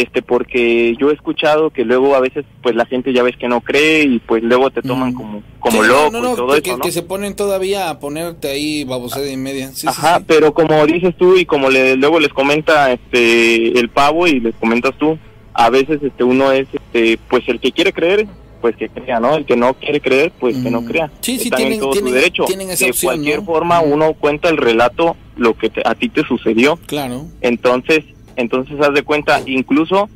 [0.02, 3.48] este porque yo he escuchado que luego a veces pues la gente ya ves que
[3.48, 5.16] no cree y pues luego te toman Mm.
[5.16, 6.84] como como Sí, loco no, no, y todo que, eso ¿no?
[6.84, 9.72] que se ponen todavía a ponerte ahí babosada y media.
[9.74, 10.26] Sí, Ajá, sí.
[10.28, 14.56] pero como dices tú y como le, luego les comenta este el pavo y les
[14.56, 15.18] comentas tú,
[15.54, 18.28] a veces este uno es este pues el que quiere creer,
[18.62, 19.36] pues que crea, ¿no?
[19.36, 20.86] El que no quiere creer, pues que no Mm.
[20.86, 21.12] crea.
[21.22, 22.44] Sí, sí, Están tienen- en todo tienen- su derecho.
[22.46, 23.46] tienen esa de opción, cualquier ¿no?
[23.46, 23.92] forma Mm.
[23.92, 26.78] uno cuenta el relato lo que te- a ti te sucedió.
[26.86, 27.26] Claro.
[27.42, 28.04] Entonces,
[28.36, 30.10] entonces haz de cuenta, incluso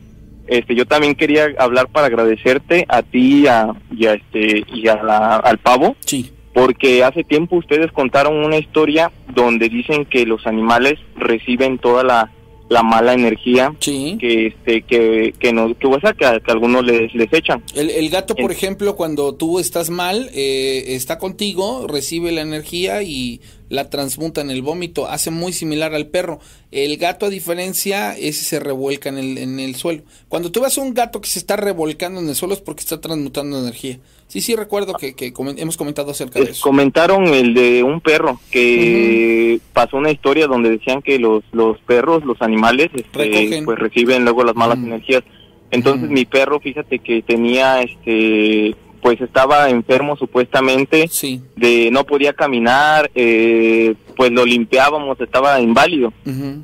[0.48, 4.88] este yo también quería hablar para agradecerte a ti y a, y a, este y
[4.88, 6.32] a la- al pavo Sí.
[6.54, 12.32] porque hace tiempo ustedes contaron una historia donde dicen que los animales reciben toda la,
[12.70, 14.18] la mala energía Sí.
[14.20, 17.62] que este que que no que, o sea, que, a- que algunos les, les echan
[17.76, 23.04] El, el gato, por ejemplo, cuando tú estás mal, eh, está contigo, recibe la energía
[23.04, 25.08] y la transmuta en el vómito.
[25.08, 26.40] Hace muy similar al perro.
[26.72, 30.04] El gato, a diferencia, ese se revuelca en el, en el suelo.
[30.30, 33.00] Cuando tú ves un gato que se está revolcando en el suelo es porque está
[33.00, 34.00] transmutando energía.
[34.28, 36.64] Sí, sí, recuerdo que, que hemos comentado acerca de Les eso.
[36.64, 42.26] comentaron el de un perro que pasó una historia donde decían que los los perros
[42.26, 45.24] los animales este, pues reciben luego las malas energías
[45.72, 51.42] entonces mi perro fíjate que tenía este pues estaba enfermo supuestamente Sí.
[51.56, 56.12] de no podía caminar, eh, pues lo limpiábamos, estaba inválido.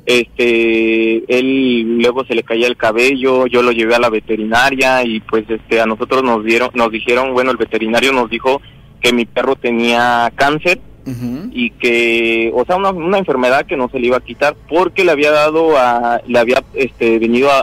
[0.06, 5.20] Este, él luego se le caía el cabello, yo lo llevé a la veterinaria y
[5.20, 8.60] pues este a nosotros nos dieron, nos dijeron, bueno, el veterinario nos dijo
[9.00, 10.80] que mi perro tenía cáncer
[11.52, 15.04] y que, o sea, una, una enfermedad que no se le iba a quitar porque
[15.04, 17.60] le había dado a, le había este venido a,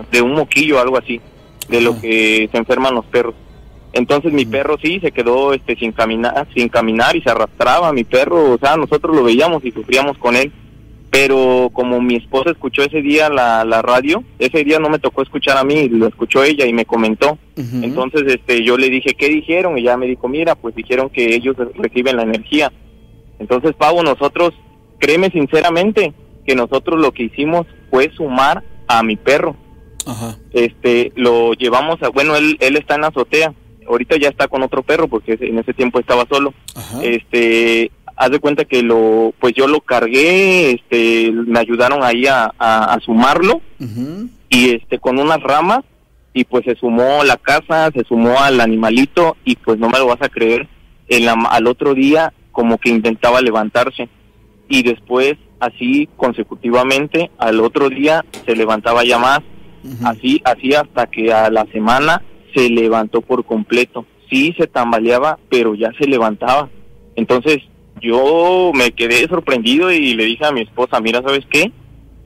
[0.00, 1.18] a- de un moquillo o algo así,
[1.70, 3.34] de lo que se enferman los perros.
[3.92, 8.04] Entonces mi perro sí se quedó este sin caminar, sin caminar y se arrastraba mi
[8.04, 10.52] perro, o sea, nosotros lo veíamos y sufríamos con él.
[11.10, 15.20] Pero como mi esposa escuchó ese día la, la radio, ese día no me tocó
[15.20, 17.36] escuchar a mí, lo escuchó ella y me comentó.
[17.54, 19.76] Entonces este yo le dije, ¿qué dijeron?
[19.76, 22.72] Y ella me dijo, mira, pues dijeron que ellos reciben la energía.
[23.38, 24.54] Entonces, Pavo, nosotros,
[24.98, 26.14] créeme sinceramente,
[26.46, 29.56] que nosotros lo que hicimos fue sumar a mi perro.
[30.06, 30.38] Ajá.
[30.52, 33.52] Este, lo llevamos a, bueno, él, él está en la azotea.
[33.92, 36.54] Ahorita ya está con otro perro porque en ese tiempo estaba solo.
[36.74, 37.02] Ajá.
[37.02, 42.52] Este, haz de cuenta que lo, pues yo lo cargué, este, me ayudaron ahí a,
[42.58, 43.60] a, a sumarlo.
[44.48, 45.80] Y este con unas ramas
[46.34, 50.06] y pues se sumó la casa, se sumó al animalito y pues no me lo
[50.06, 50.68] vas a creer,
[51.08, 54.08] en la, al otro día como que intentaba levantarse.
[54.68, 59.40] Y después así consecutivamente al otro día se levantaba ya más.
[60.04, 62.22] Así, así hasta que a la semana
[62.54, 64.06] se levantó por completo.
[64.30, 66.70] Sí, se tambaleaba, pero ya se levantaba.
[67.16, 67.58] Entonces
[68.00, 71.70] yo me quedé sorprendido y le dije a mi esposa, mira, ¿sabes qué?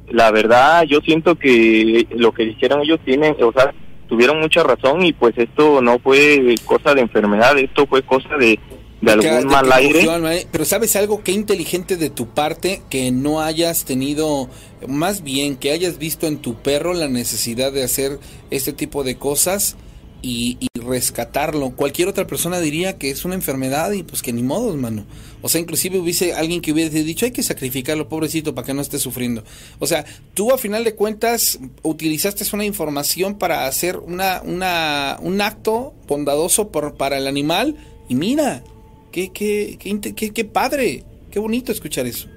[0.08, 3.74] La verdad, yo siento que lo que dijeron ellos tienen, o sea,
[4.08, 8.58] tuvieron mucha razón y pues esto no fue cosa de enfermedad, esto fue cosa de,
[9.00, 10.06] de algún mal aire.
[10.50, 14.48] Pero sabes algo, qué inteligente de tu parte que no hayas tenido,
[14.86, 18.18] más bien que hayas visto en tu perro la necesidad de hacer
[18.50, 19.76] este tipo de cosas
[20.22, 21.70] y, rescatarlo.
[21.70, 25.04] Cualquier otra persona diría que es una enfermedad y pues que ni modo, mano.
[25.42, 28.82] O sea, inclusive hubiese alguien que hubiese dicho hay que sacrificarlo, pobrecito, para que no
[28.82, 29.42] esté sufriendo.
[29.80, 30.04] O sea,
[30.34, 36.70] tú a final de cuentas utilizaste una información para hacer una, una, un acto bondadoso
[36.70, 37.76] por, para el animal
[38.08, 38.62] y mira,
[39.10, 41.02] qué, qué, qué, qué padre,
[41.32, 42.28] qué bonito escuchar eso.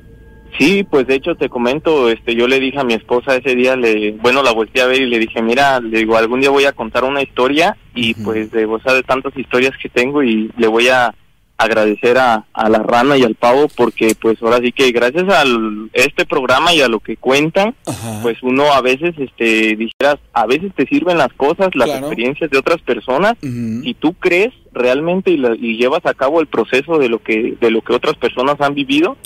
[0.58, 3.76] Sí, pues de hecho te comento, este, yo le dije a mi esposa ese día,
[3.76, 6.66] le, bueno, la volteé a ver y le dije, mira, le digo, algún día voy
[6.66, 10.68] a contar una historia y pues de gozar de tantas historias que tengo y le
[10.68, 11.14] voy a
[11.60, 15.44] agradecer a, a la rana y al pavo porque pues ahora sí que gracias a
[15.92, 17.76] este programa y a lo que cuentan,
[18.22, 22.58] pues uno a veces, este, dijeras, a veces te sirven las cosas, las experiencias de
[22.58, 27.56] otras personas, y tú crees realmente y, llevas a cabo el proceso de lo que
[27.60, 29.18] de lo que otras personas han vivido,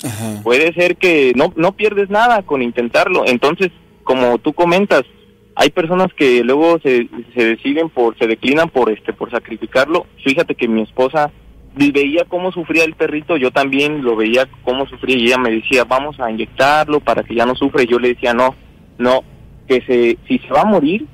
[0.42, 3.24] puede ser que no no pierdes nada con intentarlo.
[3.26, 3.70] Entonces,
[4.02, 5.02] como tú comentas,
[5.54, 10.06] hay personas que luego se, se deciden por se declinan por este por sacrificarlo.
[10.24, 11.30] Fíjate que mi esposa
[11.74, 15.84] veía cómo sufría el perrito, yo también lo veía cómo sufría y ella me decía,
[15.84, 17.82] vamos a inyectarlo para que ya no sufra.
[17.82, 18.54] Y yo le decía, no,
[18.98, 19.22] no,
[19.66, 21.06] que se, si se va a morir,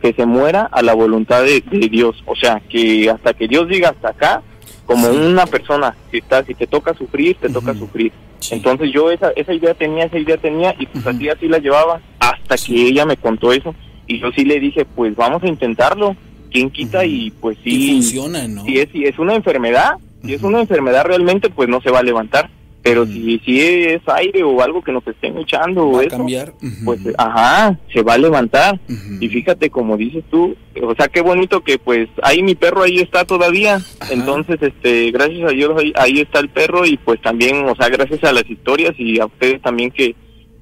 [0.00, 2.22] que se muera a la voluntad de, Dios.
[2.26, 4.42] O sea, que hasta que Dios diga hasta acá,
[4.84, 8.12] como una persona, si, está, si te toca sufrir, te toca sufrir.
[8.50, 12.00] Entonces yo esa, esa idea tenía, esa idea tenía y pues así, así la llevaba
[12.20, 13.74] hasta que ella me contó eso.
[14.06, 16.14] Y yo sí le dije, pues vamos a intentarlo
[16.46, 17.92] quién quita y pues sí.
[17.92, 18.64] funciona, ¿no?
[18.64, 19.94] Si es, si es una enfermedad,
[20.24, 22.50] si es una enfermedad realmente, pues no se va a levantar.
[22.82, 26.52] Pero si, si es aire o algo que nos estén echando va o a cambiar.
[26.84, 28.78] pues ajá, se va a levantar.
[29.20, 32.98] Y fíjate, como dices tú, o sea, qué bonito que pues ahí mi perro ahí
[32.98, 33.80] está todavía.
[34.08, 37.88] Entonces, este, gracias a Dios ahí, ahí está el perro y pues también, o sea,
[37.88, 40.14] gracias a las historias y a ustedes también que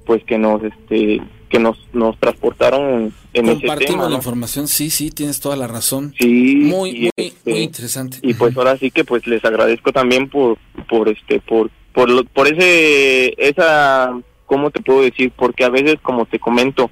[0.07, 4.09] pues que nos este que nos, nos transportaron en, ese tema.
[4.09, 6.13] la información, sí, sí, tienes toda la razón.
[6.19, 8.17] Sí, muy, muy, este, interesante.
[8.21, 10.57] Y pues ahora sí que pues les agradezco también por,
[10.89, 14.11] por este, por, por, por ese, esa,
[14.45, 15.31] ¿cómo te puedo decir?
[15.35, 16.89] Porque a veces, como te comento,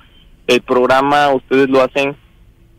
[0.48, 2.16] el programa ustedes lo hacen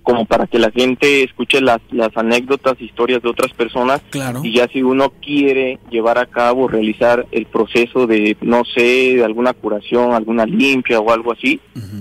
[0.04, 4.02] como para que la gente escuche las, las anécdotas, historias de otras personas.
[4.10, 4.42] Claro.
[4.44, 9.24] Y ya si uno quiere llevar a cabo, realizar el proceso de, no sé, de
[9.24, 11.58] alguna curación, alguna limpia o algo así,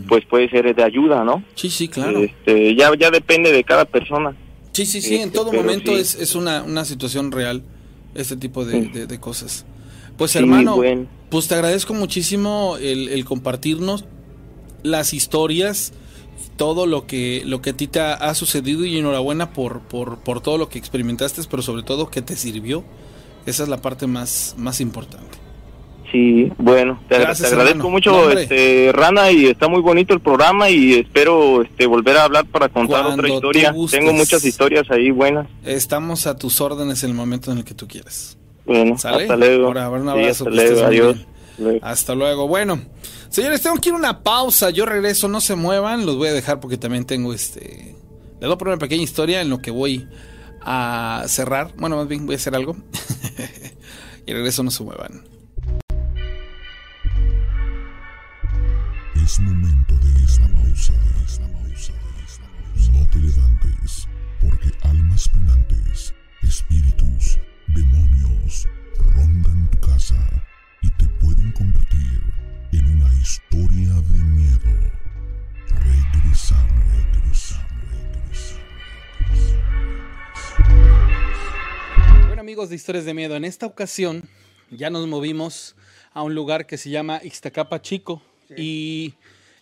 [0.08, 1.44] pues puede ser de ayuda, ¿no?
[1.56, 2.20] Sí, sí, claro.
[2.20, 4.36] Este, ya, ya depende de cada persona.
[4.74, 7.64] Sí, sí, sí, en este, todo momento es, es una, una situación real
[8.16, 9.66] este tipo de, de, cosas.
[10.18, 10.80] Pues hermano,
[11.30, 14.06] pues te agradezco muchísimo el, el compartirnos
[14.84, 15.94] las historias
[16.56, 20.42] todo lo que, lo que a ti te ha, sucedido y enhorabuena por, por, por,
[20.42, 22.84] todo lo que experimentaste, pero sobre todo que te sirvió.
[23.46, 25.44] Esa es la parte más, más importante.
[26.14, 31.64] Sí, bueno, te, agradezco mucho, este, Rana, y está muy bonito el programa y espero
[31.64, 33.74] este, volver a hablar para contar otra historia.
[33.90, 35.48] Tengo muchas historias ahí buenas.
[35.66, 38.38] Estamos a tus órdenes en el momento en el que tú quieras.
[38.64, 39.70] Bueno, hasta luego.
[39.70, 40.48] un abrazo.
[40.48, 41.18] hasta luego, adiós.
[41.82, 42.48] Hasta luego.
[42.48, 42.80] Bueno,
[43.34, 44.70] señores, tengo que ir a una pausa.
[44.70, 46.06] Yo regreso, no se muevan.
[46.06, 47.96] Los voy a dejar porque también tengo este.
[48.40, 50.08] Les voy a poner una pequeña historia en lo que voy
[50.62, 51.74] a cerrar.
[51.76, 52.78] Bueno, más bien voy a hacer algo.
[54.26, 55.24] y regreso, no se muevan.
[59.16, 60.94] Es momento de esta pausa.
[62.92, 64.08] No te levantes,
[64.42, 68.68] porque almas penantes, espíritus, demonios,
[69.16, 70.16] rondan tu casa
[70.82, 71.93] y te pueden convertir
[73.24, 74.74] historia de miedo.
[75.70, 78.62] Regresar, regresar, regresar.
[82.28, 84.28] Bueno amigos de Historias de Miedo, en esta ocasión
[84.72, 85.78] ya nos movimos
[86.12, 88.22] a un lugar que se llama Ixtacapa Chico
[88.58, 89.14] y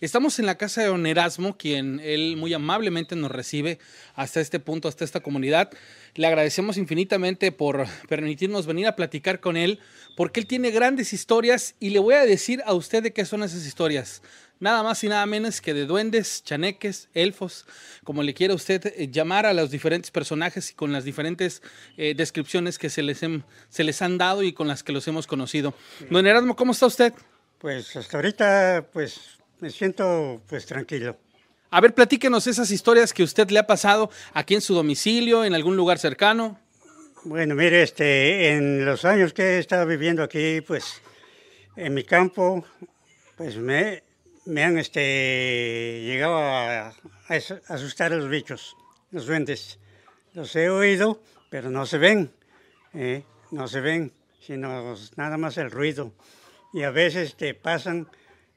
[0.01, 3.77] Estamos en la casa de Don Erasmo, quien él muy amablemente nos recibe
[4.15, 5.69] hasta este punto, hasta esta comunidad.
[6.15, 9.79] Le agradecemos infinitamente por permitirnos venir a platicar con él,
[10.21, 13.41] porque él tiene grandes historias y le voy a decir a usted de qué son
[13.41, 14.21] esas historias.
[14.59, 17.65] Nada más y nada menos que de duendes, chaneques, elfos,
[18.03, 21.63] como le quiera usted eh, llamar a los diferentes personajes y con las diferentes
[21.97, 23.21] eh, descripciones que se les,
[23.69, 25.73] se les han dado y con las que los hemos conocido.
[26.11, 27.13] Don Erasmo, ¿cómo está usted?
[27.57, 29.21] Pues hasta ahorita, pues
[29.59, 31.17] me siento pues tranquilo.
[31.71, 35.55] A ver, platíquenos esas historias que usted le ha pasado aquí en su domicilio, en
[35.55, 36.59] algún lugar cercano.
[37.23, 41.03] Bueno, mire, este, en los años que he estado viviendo aquí, pues,
[41.75, 42.65] en mi campo,
[43.37, 44.01] pues me,
[44.47, 46.91] me han este, llegado a,
[47.67, 48.75] asustar a los bichos,
[49.11, 49.77] los duendes.
[50.33, 52.33] Los he oído, pero no se ven,
[52.95, 53.23] ¿eh?
[53.51, 56.13] no se ven, sino nada más el ruido.
[56.73, 58.07] Y a veces te pasan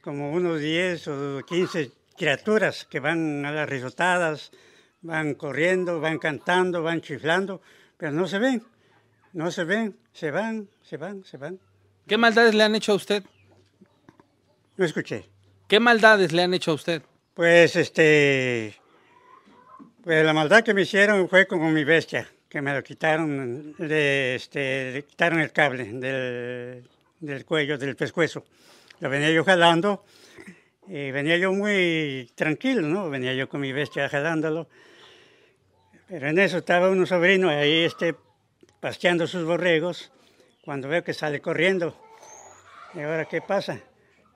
[0.01, 4.53] como unos 10 o 15 criaturas que van a las risotadas,
[5.03, 7.61] van corriendo, van cantando, van chiflando,
[7.97, 8.63] pero no se ven,
[9.33, 11.59] no se ven, se van, se van, se van.
[12.07, 13.25] ¿Qué maldades le han hecho a usted?
[14.77, 15.29] No escuché.
[15.69, 17.03] ¿Qué maldades le han hecho a usted?
[17.35, 18.75] Pues este,
[20.03, 24.35] pues la maldad que me hicieron fue como mi bestia, que me lo quitaron, de,
[24.35, 26.89] este, le quitaron el cable del,
[27.21, 28.45] del cuello, del pescuezo.
[29.01, 30.05] Lo venía yo jalando
[30.87, 33.09] y venía yo muy tranquilo, ¿no?
[33.09, 34.69] Venía yo con mi bestia jalándolo.
[36.09, 38.15] Pero en eso estaba un sobrino ahí este,
[38.81, 40.13] pasteando sus borregos,
[40.63, 41.97] cuando veo que sale corriendo.
[42.95, 43.81] ¿Y ahora qué pasa?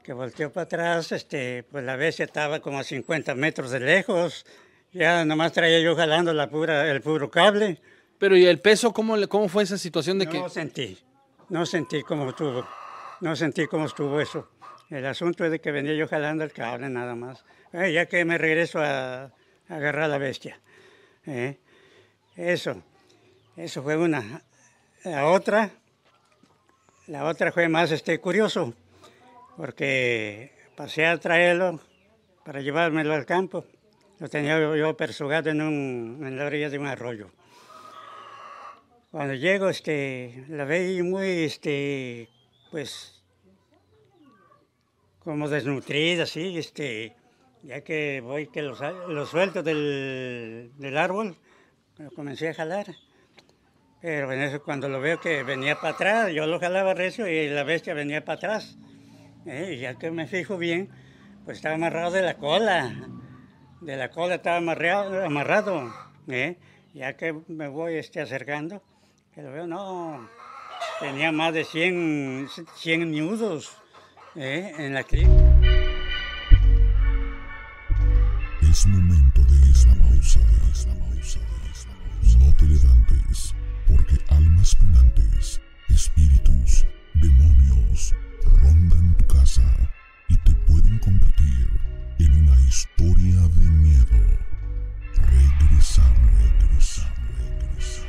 [0.02, 4.46] Que volteó para atrás, este, pues la bestia estaba como a 50 metros de lejos,
[4.92, 7.80] ya nomás traía yo jalando la pura, el puro cable.
[8.18, 10.50] Pero ¿y el peso cómo, cómo fue esa situación de no que...
[10.50, 10.98] sentí,
[11.50, 12.66] no sentí cómo estuvo,
[13.20, 14.48] no sentí cómo estuvo eso.
[14.90, 17.44] El asunto es de que venía yo jalando el cable nada más.
[17.74, 19.30] Eh, ya que me regreso a, a
[19.68, 20.58] agarrar a la bestia.
[21.28, 21.58] Eh,
[22.36, 22.82] Eso,
[23.56, 24.42] eso fue una.
[25.04, 25.70] La otra,
[27.06, 28.72] la otra fue más este, curioso,
[29.56, 31.80] porque pasé a traerlo
[32.44, 33.64] para llevármelo al campo.
[34.20, 37.30] Lo tenía yo- persugado en, un, en la orilla de un arroyo.
[39.10, 42.28] Cuando llego, este, la veí muy, este,
[42.70, 43.22] pues,
[45.20, 47.14] como desnutrida, así, este,
[47.62, 51.36] ya que voy que lo, sal- lo suelto del, del árbol,
[51.98, 52.86] lo comencé a jalar.
[54.00, 57.48] Pero en eso cuando lo veo que venía para atrás, yo lo jalaba recio y
[57.48, 58.76] la bestia venía para atrás.
[59.46, 60.88] Eh, y ya que me fijo bien,
[61.44, 62.94] pues estaba amarrado de la cola.
[63.80, 65.24] De la cola estaba amarrado.
[65.24, 65.92] amarrado
[66.28, 66.56] eh.
[66.94, 68.82] Ya que me voy este, acercando,
[69.34, 70.28] que lo veo, no,
[71.00, 73.76] tenía más de 100, 100 nudos
[74.34, 75.28] eh, en la cría.
[78.78, 82.38] Es momento de esta pausa, de esta pausa, de esta pausa.
[82.38, 83.52] No te levantes,
[83.88, 88.14] porque almas penantes, espíritus, demonios,
[88.62, 89.64] rondan tu casa
[90.28, 91.68] y te pueden convertir
[92.20, 94.20] en una historia de miedo.
[95.26, 98.06] Regresamos, regresamos, regresamos.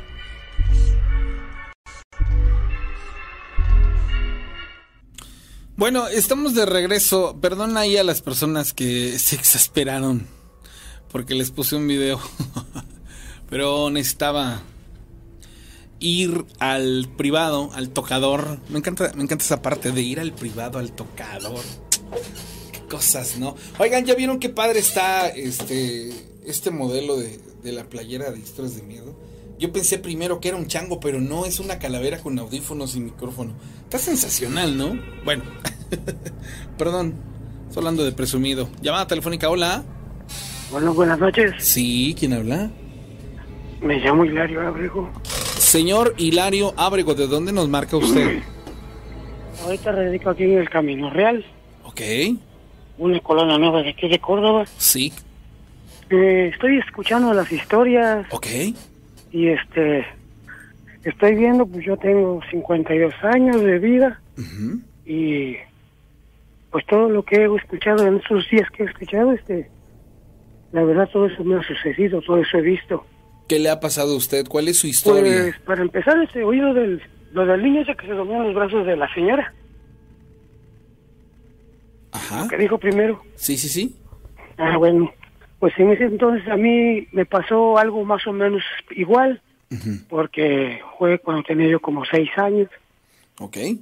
[5.74, 7.40] Bueno, estamos de regreso.
[7.40, 10.38] Perdón ahí a las personas que se exasperaron
[11.10, 12.20] porque les puse un video.
[13.50, 14.62] Pero necesitaba
[15.98, 18.58] ir al privado, al tocador.
[18.68, 21.60] Me encanta, me encanta esa parte de ir al privado, al tocador.
[22.72, 23.56] Qué cosas, ¿no?
[23.78, 26.12] Oigan, ¿ya vieron qué padre está este,
[26.44, 29.14] este modelo de, de la playera de historias de miedo?
[29.58, 33.00] Yo pensé primero que era un chango, pero no, es una calavera con audífonos y
[33.00, 33.52] micrófono.
[33.84, 34.98] Está sensacional, ¿no?
[35.24, 35.44] Bueno,
[36.78, 37.14] perdón,
[37.66, 38.70] estoy hablando de presumido.
[38.80, 39.84] Llamada telefónica, hola.
[40.70, 41.52] Bueno, buenas noches.
[41.58, 42.70] Sí, ¿quién habla?
[43.82, 45.10] Me llamo Hilario Abrego.
[45.24, 48.40] Señor Hilario Ábrego, ¿de dónde nos marca usted?
[49.64, 51.44] Ahorita radico aquí en el Camino Real,
[51.84, 52.00] Ok,
[52.98, 54.64] una colonia nueva de aquí de Córdoba.
[54.78, 55.12] sí,
[56.08, 58.46] Eh, estoy escuchando las historias ok.
[59.32, 60.06] y este
[61.04, 64.20] estoy viendo, pues yo tengo 52 años de vida
[65.06, 65.56] y
[66.70, 69.68] pues todo lo que he escuchado en estos días que he escuchado, este,
[70.72, 73.04] la verdad todo eso me ha sucedido, todo eso he visto.
[73.48, 74.46] ¿Qué le ha pasado a usted?
[74.48, 75.42] ¿Cuál es su historia?
[75.42, 77.02] Pues para empezar, este oído del,
[77.32, 79.52] lo del niño ese que se dormía en los brazos de la señora,
[82.12, 82.46] Ajá.
[82.48, 83.22] que dijo primero.
[83.36, 83.96] Sí, sí, sí.
[84.56, 85.12] Ah, bueno,
[85.58, 89.40] pues en ese entonces a mí me pasó algo más o menos igual,
[89.70, 89.90] Ujú.
[90.08, 92.68] porque fue cuando tenía yo como seis años.
[93.38, 93.56] Ok.
[93.56, 93.78] Eh,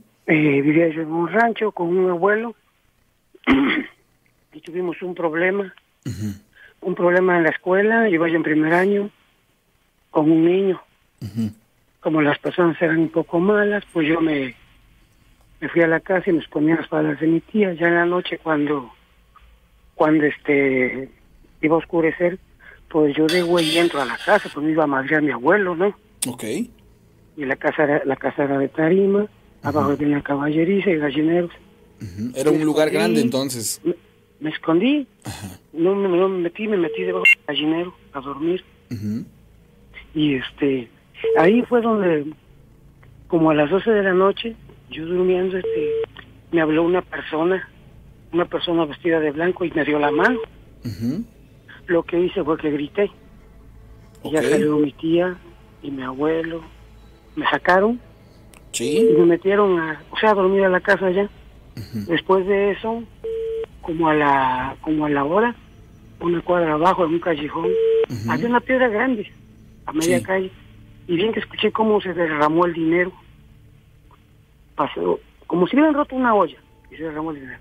[0.63, 2.55] vivía yo en un rancho con un abuelo
[4.53, 5.73] y tuvimos un problema,
[6.07, 6.35] Ujú.
[6.81, 9.11] Un problema en la escuela, yo en primer año
[10.11, 10.81] con un niño.
[12.01, 14.55] Como las personas eran un poco malas, pues yo me,
[15.61, 17.75] me fui a la casa y nos ponía las palabras de mi tía.
[17.75, 18.91] Ya en la noche cuando,
[19.95, 21.11] cuando este
[21.61, 22.39] iba a oscurecer,
[22.89, 25.77] pues yo de güey entro a la casa, pues me iba a madrear mi abuelo,
[25.77, 25.95] ¿no?
[26.27, 26.45] Ok.
[26.45, 29.27] y la casa era, la casa era de tarima,
[29.63, 31.53] abajo tenía caballeriza y gallineros.
[32.35, 33.81] Era un lugar grande entonces.
[33.85, 33.95] me
[34.47, 35.07] escondí,
[35.73, 38.65] no me, no me metí, me metí debajo del gallinero a dormir.
[40.15, 40.89] Y este,
[41.39, 42.27] ahí fue donde,
[43.27, 44.57] como a las 12 de la noche,
[44.91, 45.93] yo durmiendo, este,
[46.53, 47.69] me habló una persona,
[48.33, 50.39] una persona vestida de blanco y me dio la mano.
[51.87, 53.11] Lo que hice fue que grité.
[54.25, 55.37] Y ya salió mi tía
[55.83, 56.63] y mi abuelo.
[57.37, 58.01] Me sacaron
[58.79, 61.29] y me metieron a, o sea, a dormir a la casa allá.
[62.09, 63.03] Después de eso,
[63.89, 65.55] como a la, como a la hora,
[66.21, 67.69] una cuadra abajo en un callejón,
[68.29, 69.33] había una piedra grande
[69.87, 70.25] a media Sí.
[70.25, 70.51] calle.
[71.07, 73.11] Y bien que escuché cómo se derramó el dinero.
[74.75, 76.59] Pasó, como si hubieran roto una olla
[76.91, 77.59] y se derramó el dinero.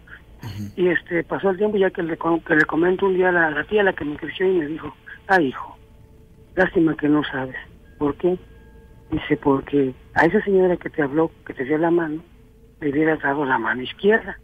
[0.75, 3.49] Y este pasó el tiempo ya que le, que le comento un día a la,
[3.51, 4.93] la tía, la que me creció, y me dijo,
[5.29, 5.77] ah, hijo,
[6.57, 7.55] lástima que no sabes.
[7.97, 8.37] ¿Por qué?
[9.11, 12.21] Dice, porque a esa señora que te habló, que te dio la mano,
[12.81, 14.37] le hubieras dado la mano izquierda.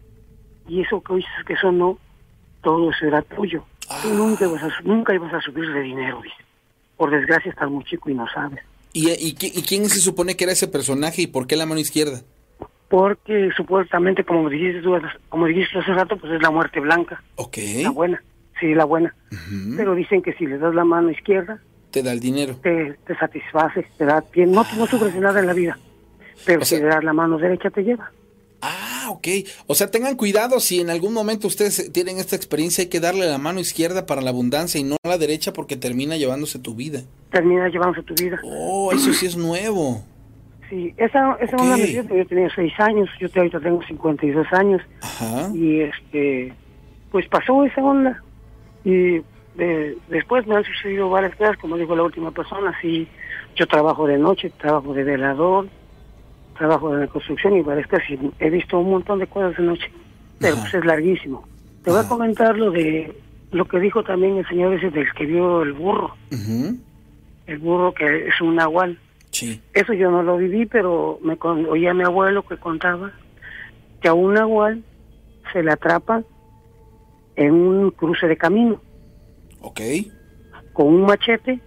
[0.68, 1.98] Y eso que dices que eso no,
[2.62, 3.64] todo eso era tuyo.
[4.02, 6.36] Tú nunca ibas, a, nunca ibas a subir de dinero, dice.
[6.98, 8.60] Por desgracia estás muy chico y no sabes.
[8.94, 11.66] ¿Y, y, qui- y quién se supone que era ese personaje y por qué la
[11.66, 12.22] mano izquierda?
[12.88, 14.94] Porque supuestamente, como dijiste tú,
[15.30, 17.58] como dijiste hace rato, pues es la muerte blanca, Ok.
[17.82, 18.22] la buena.
[18.60, 19.14] Sí, la buena.
[19.76, 21.60] Pero dicen que si le das la mano izquierda,
[21.92, 22.56] Te da el dinero.
[22.62, 24.52] te, te satisface, te da bien.
[24.52, 25.78] No, no sufres nada en la vida.
[26.46, 28.12] Pero O si sea- le das la mano derecha, te lleva.
[29.04, 29.28] Ah, ok.
[29.68, 33.26] O sea, tengan cuidado si en algún momento ustedes tienen esta experiencia, hay que darle
[33.28, 37.02] la mano izquierda para la abundancia y no la derecha porque termina llevándose tu vida.
[37.32, 38.40] Termina llevándose tu vida.
[38.44, 40.04] Oh, eso sí es nuevo.
[40.70, 41.62] Sí, esa, esa Ok.
[41.62, 44.82] onda me dio, yo tenía seis años, yo te- ahorita tengo 52 años.
[45.02, 45.50] Ajá.
[45.54, 46.54] y este
[47.12, 48.24] pues pasó esa onda
[48.84, 49.18] y
[49.60, 53.08] eh, después me han sucedido varias cosas como dijo la última persona sí
[53.56, 55.68] yo trabajo de noche trabajo de velador
[56.54, 59.92] trabajo la construcción y cosas y he visto un montón de cosas de noche
[60.40, 60.64] pero Ajá.
[60.64, 61.48] pues es larguísimo.
[61.84, 63.16] Te voy a comentar lo de
[63.52, 66.16] lo que dijo también el señor ese del que vio el burro.
[67.46, 68.98] El burro que es un nahual.
[69.32, 69.60] Sí.
[69.74, 73.12] eso yo no lo viví, pero me con- oía a mi abuelo que contaba
[74.02, 74.84] que a un nahual
[75.52, 76.24] se le atrapa
[77.36, 78.80] en un cruce de camino.
[79.62, 79.80] Ok.
[80.74, 81.60] con un machete,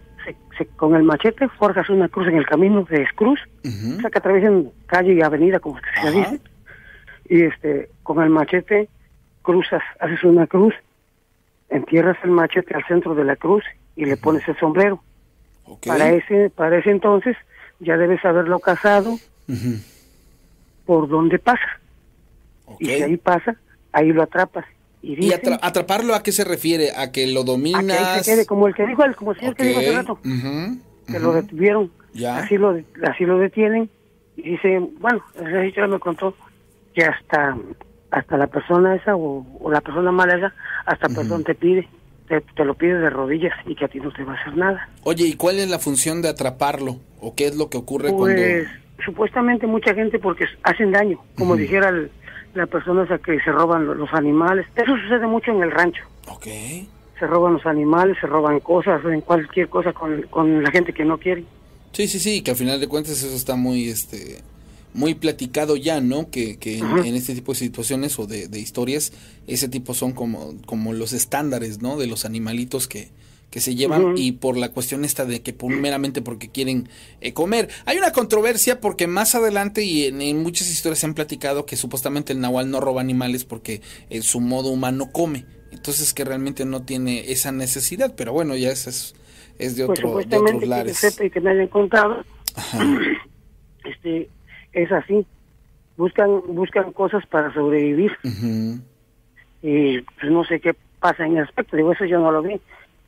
[0.59, 3.99] se- con el machete forjas una cruz en el camino de cruz, Ujú.
[3.99, 6.41] o sea que atraviesen calle y avenida como se dice,
[7.29, 8.89] y este con el machete
[9.43, 10.75] cruzas, haces una cruz,
[11.69, 13.65] entierras el machete al centro de la cruz
[13.97, 15.03] y le pones el sombrero.
[15.87, 17.37] Para ese, para ese entonces
[17.81, 19.17] ya debes haberlo casado
[20.85, 21.81] por donde pasa.
[22.79, 23.57] Y si ahí pasa,
[23.93, 24.65] ahí lo atrapas.
[25.03, 26.91] Y ¿Y dicen atra- atraparlo a qué se refiere?
[26.97, 28.25] ¿A que lo a que dominas?
[28.25, 29.59] se quede, como el que dijo, el, como el señor Ok.
[29.59, 30.19] que dijo hace rato,
[31.07, 31.91] que lo detuvieron.
[32.15, 32.39] Ya.
[32.39, 33.89] Así lo, así lo detienen.
[34.37, 36.35] Y dice, bueno, el registro me contó
[36.95, 37.57] que hasta
[38.11, 40.55] hasta la persona esa o, o la persona mala esa,
[40.87, 41.87] hasta perdón te pide,
[42.29, 44.57] te, te lo pide de rodillas y que a ti no te va a hacer
[44.57, 44.89] nada.
[45.03, 46.99] Oye, ¿y cuál es la función de atraparlo?
[47.21, 48.71] ¿O qué es lo que ocurre Pues cuando...?
[49.05, 52.11] supuestamente mucha gente porque hacen daño, como dijera el-
[52.57, 54.67] la persona esa que se roban lo- los animales.
[54.75, 56.03] Eso sucede mucho en el rancho.
[56.29, 56.47] Ok.
[57.19, 61.05] Se roban los animales, se roban cosas, hacen cualquier cosa con, con la gente que
[61.05, 61.45] no quiere.
[61.93, 64.43] Sí, sí, sí, que al final de cuentas eso está muy, este,
[64.93, 66.31] muy platicado ya, ¿no?
[66.31, 69.13] Que, que en, en este tipo de situaciones o de, de historias,
[69.47, 71.97] ese tipo son como, como los estándares, ¿no?
[71.97, 73.09] De los animalitos que,
[73.51, 76.89] que se llevan y por la cuestión esta de que por, meramente porque quieren
[77.21, 77.69] eh, comer.
[77.87, 81.77] Hay una controversia porque más adelante y en, en muchas historias se han platicado que
[81.77, 83.81] supuestamente el nahual no roba animales porque
[84.11, 85.47] en su modo humano come.
[85.73, 89.15] Entonces que realmente no tiene esa necesidad, pero bueno, ya eso es,
[89.59, 90.97] es de, Pues otro, de supuestamente otros que lares.
[90.99, 92.25] sepa y que me hayan contado,
[93.85, 94.29] este,
[94.73, 95.27] es así.
[95.97, 98.13] Buscan, buscan cosas para sobrevivir
[99.63, 102.61] y pues no sé qué pasa en el aspecto, digo, eso yo no lo vi.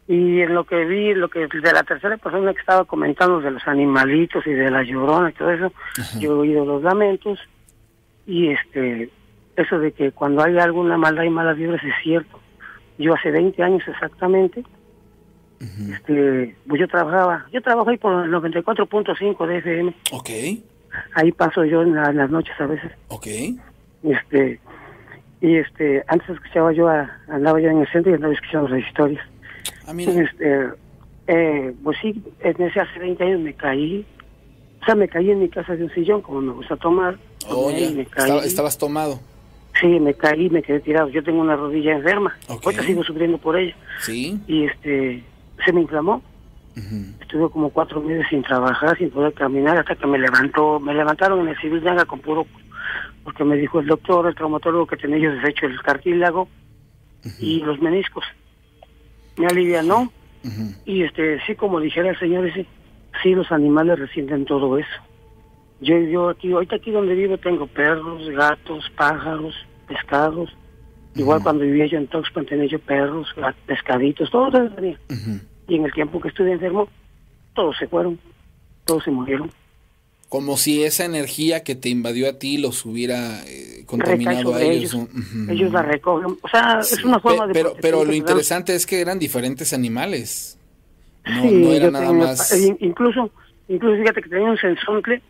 [0.09, 3.51] Y en lo que vi, lo que de la tercera persona que estaba comentando de
[3.51, 5.71] los animalitos y de la llorona y todo eso,
[6.19, 7.39] yo he oído los lamentos
[8.27, 9.11] y este
[9.57, 12.41] eso de que cuando hay alguna maldad y malas vibras es cierto.
[12.97, 14.65] Yo hace 20 años exactamente,
[15.93, 20.31] este, pues yo trabajaba, yo trabajo ahí por el 94.5 de FM, Ok,
[21.15, 22.93] ahí paso yo en, la- en las noches a veces.
[23.09, 23.27] ok.
[24.05, 24.61] este
[25.41, 28.81] y este antes escuchaba yo a- andaba yo en el centro y andaba escuchando las
[28.87, 29.25] historias
[29.89, 30.13] Ah, mira.
[30.13, 30.69] este
[31.29, 34.05] eh, pues sí en ese hace 20 años me caí
[34.83, 37.17] o sea me caí en mi casa de un sillón como me gusta tomar
[37.49, 39.19] Oh, me caí Estaba- estabas tomado.
[39.81, 42.65] sí me caí me quedé tirado yo tengo una rodilla enferma Ok.
[42.67, 44.39] ahorita sigo sufriendo por ella Sí.
[44.47, 45.25] y este
[45.65, 46.23] se me inflamó
[46.77, 46.97] Ujú.
[47.23, 51.41] estuve como cuatro meses sin trabajar sin poder caminar hasta que me levantó me levantaron
[51.41, 52.47] en el civil Yanga con puro
[53.25, 56.47] porque me dijo el doctor el traumatólogo que tenía yo deshecho el cartílago
[57.41, 58.25] y los meniscos.
[59.39, 60.13] Me alivianó
[60.85, 62.67] y este sí, como dijera el señor ese,
[63.23, 64.89] sí los animales resienten todo eso.
[65.81, 69.55] Yo, yo aquí, ahorita aquí donde vivo tengo perros, gatos, pájaros,
[69.87, 70.51] pescados.
[71.15, 73.29] Igual cuando vivía yo en Tuxpan tenía yo perros,
[73.67, 74.99] pescaditos, todo eso tenía.
[75.67, 76.89] Y en el tiempo que estuve enfermo,
[77.55, 78.19] todos se fueron,
[78.85, 79.51] todos se murieron.
[80.29, 84.95] Como si esa energía que te invadió a ti los hubiera eh, contaminado a ellos.
[85.49, 85.73] ellos.
[85.73, 86.37] La recogen.
[86.43, 87.55] O sea, Sí, es una forma de...
[87.55, 90.59] Pero, pero lo interesante es que eran diferentes animales.
[91.25, 92.53] No, Sí, no era nada tenía- más.
[92.53, 93.31] eh, Incluso,
[93.69, 95.23] incluso fíjate que tenía un sensontle,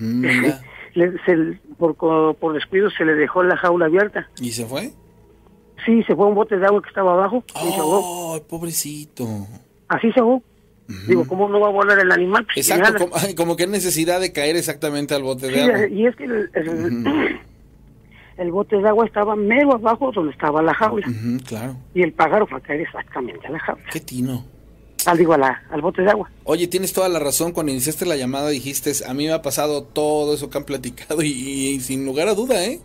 [0.00, 0.22] Mm,
[0.94, 4.28] le- se- por, por descuido se le dejó la jaula abierta.
[4.40, 4.92] ¿Y se fue?
[5.84, 8.42] Sí, se fue a un bote de agua que estaba abajo y se ahogó.
[8.44, 9.46] Pobrecito.
[9.88, 10.42] Así se ahogó.
[11.06, 12.46] Digo, ¿cómo no va a volar el animal?
[12.54, 15.86] Pues, Exacto, como, como que necesidad de caer exactamente al bote de agua.
[15.88, 17.38] y es que el, el-
[18.38, 21.06] el bote de agua estaba mero abajo donde estaba la jaula.
[21.08, 21.76] Ujú, claro.
[21.92, 23.82] Y el pájaro fue a caer exactamente a la jaula.
[23.92, 24.44] Qué tino.
[25.06, 26.30] Al, digo, a la- al bote de agua.
[26.44, 27.52] Oye, tienes toda la razón.
[27.52, 31.20] Cuando iniciaste la llamada dijiste, a mí me ha pasado todo eso que han platicado
[31.22, 32.80] y, y sin lugar a duda, ¿eh?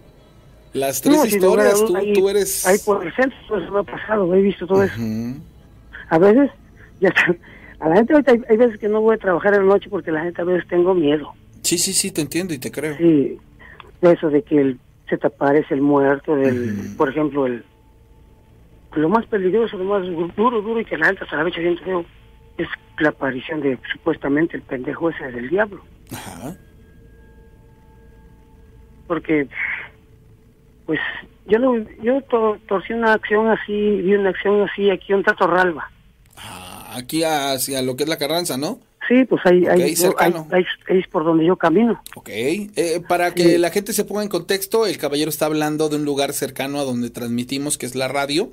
[0.73, 2.65] Las tres No, historias, tú, duda, ahí- tú eres...
[2.65, 4.95] Ahí por el centro, pues me ha pasado, he visto todo eso.
[6.09, 6.49] A veces,
[6.99, 7.35] ya está.
[7.83, 9.89] A la gente ahorita hay, hay veces que no voy a trabajar en la noche
[9.89, 11.33] porque la gente a veces tengo miedo.
[11.63, 12.95] Sí, sí, sí, te entiendo y te creo.
[12.97, 13.37] Sí,
[14.01, 14.79] eso de que el-
[15.09, 17.63] se te aparece el muerto, del, por ejemplo, el
[18.95, 20.03] lo más peligroso, lo más
[20.35, 22.05] duro, duro y que la gente hasta la fecha siente feo
[22.57, 22.67] es
[22.99, 25.81] la aparición de supuestamente el pendejo ese del diablo.
[26.11, 26.55] Ajá.
[29.07, 29.47] Porque,
[30.85, 30.99] pues,
[31.47, 35.47] yo lo, yo to- torcí una acción así, vi una acción así aquí en Tato
[35.47, 35.89] Ralba.
[36.93, 38.79] Aquí hacia lo que es la Carranza, ¿no?
[39.07, 40.47] Sí, pues ahí, Ok, ahí, cercano.
[40.51, 42.01] ahí- ahí es por donde yo camino.
[42.15, 42.29] Ok.
[42.29, 46.05] Eh, para que la gente se ponga en contexto, el caballero está hablando de un
[46.05, 48.51] lugar cercano a donde transmitimos, que es la radio,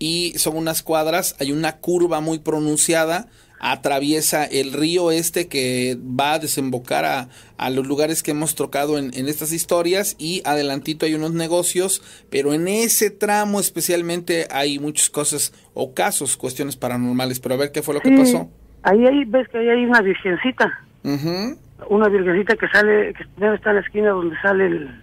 [0.00, 3.28] y son unas cuadras, hay una curva muy pronunciada,
[3.64, 8.98] atraviesa el río este que va a desembocar a, a los lugares que hemos tocado
[8.98, 14.78] en, en estas historias, y adelantito hay unos negocios, pero en ese tramo especialmente hay
[14.80, 18.50] muchas cosas o casos, cuestiones paranormales, pero a ver qué fue lo que pasó.
[18.82, 20.80] ahí, ahí ves que ahí hay una virgencita.
[21.04, 21.56] Ujú.
[21.88, 25.02] una virgencita que sale, que debe estar en la esquina donde sale el,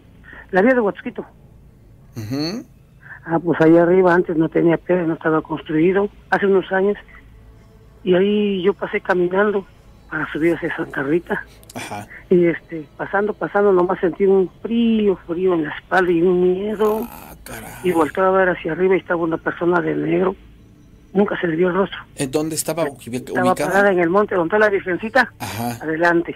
[0.51, 1.25] la vía de Huatzquito.
[2.15, 2.65] Ujú.
[3.25, 6.97] Ah, pues ahí arriba antes no tenía piedra, no estaba construido, hace unos años.
[8.09, 9.63] Y ahí yo pasé caminando
[10.09, 11.45] para subir hacia Santa Rita.
[11.75, 12.07] Ajá.
[12.31, 17.07] Y este, pasando, pasando, nomás sentí un frío, frío en la espalda y un miedo.
[17.07, 17.35] Ah.
[17.83, 20.35] Y volteé a ver hacia arriba y estaba una persona de negro.
[21.13, 21.99] Nunca se le vio el rostro.
[22.15, 25.31] ¿En dónde estaba Estaba parada en el monte donde está la virgencita.
[25.37, 25.77] Ajá.
[25.83, 26.35] Adelante.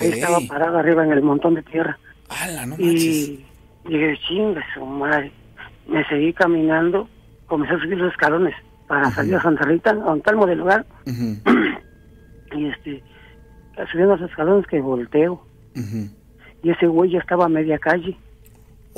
[0.00, 1.98] Ahí estaba parada arriba en el montón de tierra.
[2.78, 3.44] Y
[3.86, 5.32] dije, chinga su madre.
[5.88, 7.08] Me seguí caminando,
[7.46, 8.54] comencé a subir los escalones
[8.86, 13.02] para salir a Santa Rita, a un tal del lugar, y este,
[13.90, 15.42] subiendo los escalones que volteo,
[16.62, 18.16] y ese güey ya estaba a media calle.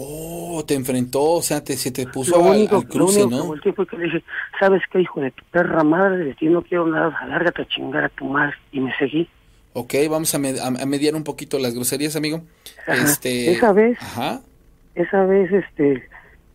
[0.00, 3.24] Oh, te enfrentó, o sea, te, se te puso Lo al, único, al lo cruce,
[3.24, 3.46] único que ¿no?
[3.48, 4.24] volteé fue que le dije,
[4.60, 6.24] ¿sabes qué, hijo de tu perra madre?
[6.24, 8.54] De ti no quiero nada, alárgate a chingar a tu madre.
[8.70, 9.28] Y me seguí.
[9.72, 12.42] Ok, vamos a, med- a- a mediar un poquito las groserías, amigo.
[12.86, 12.94] Ajá.
[13.02, 13.98] Este, Esa vez.
[14.00, 14.40] Ajá.
[14.94, 16.08] Esa vez, este,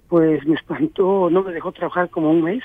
[0.07, 2.63] pues me espantó, no me dejó trabajar como un mes.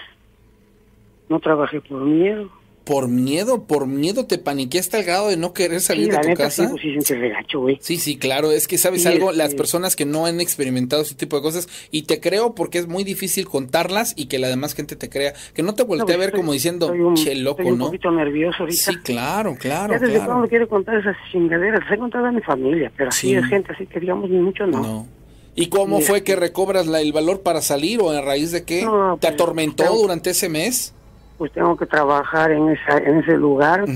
[1.29, 2.49] No trabajé por miedo.
[2.85, 6.17] Por miedo, por miedo te paniqué hasta el grado de no querer salir Sí, de
[6.17, 6.63] la tu neta, casa.
[6.65, 7.77] sí, pues sí, siente regacho, güey.
[7.83, 11.03] Sí, sí, claro, es que sabes Sí, algo, este- las personas que no han experimentado
[11.03, 14.49] ese tipo de cosas, y te creo porque es muy difícil contarlas y que la
[14.49, 16.91] demás gente te crea, que no te voltee No, a pues, ver estoy- como diciendo,
[16.91, 17.85] un- che, loco, estoy un ¿no?
[17.89, 18.83] poquito nervioso ahorita.
[18.83, 20.31] Sí, claro, claro, ya desde claro.
[20.31, 23.35] cuando quiero contar esas chingaderas, les he contado a mi familia, pero así Sí.
[23.35, 24.81] es gente, así que digamos ni mucho no.
[24.81, 25.07] No.
[25.55, 28.83] ¿Y cómo fue que recobras la- el valor para salir o a raíz de qué?
[28.85, 30.95] No, ¿Te pues, atormentó durante ese mes?
[31.39, 33.87] Pues tengo que trabajar en esa, en ese lugar.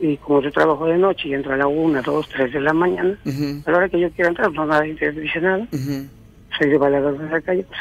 [0.00, 2.72] Y como yo trabajo de noche y entro a la una, dos, tres de la
[2.72, 5.68] mañana, ujú, a la hora que yo quiera entrar, no nadie te dice nada,
[6.58, 7.78] soy de bailador de la calle, pues,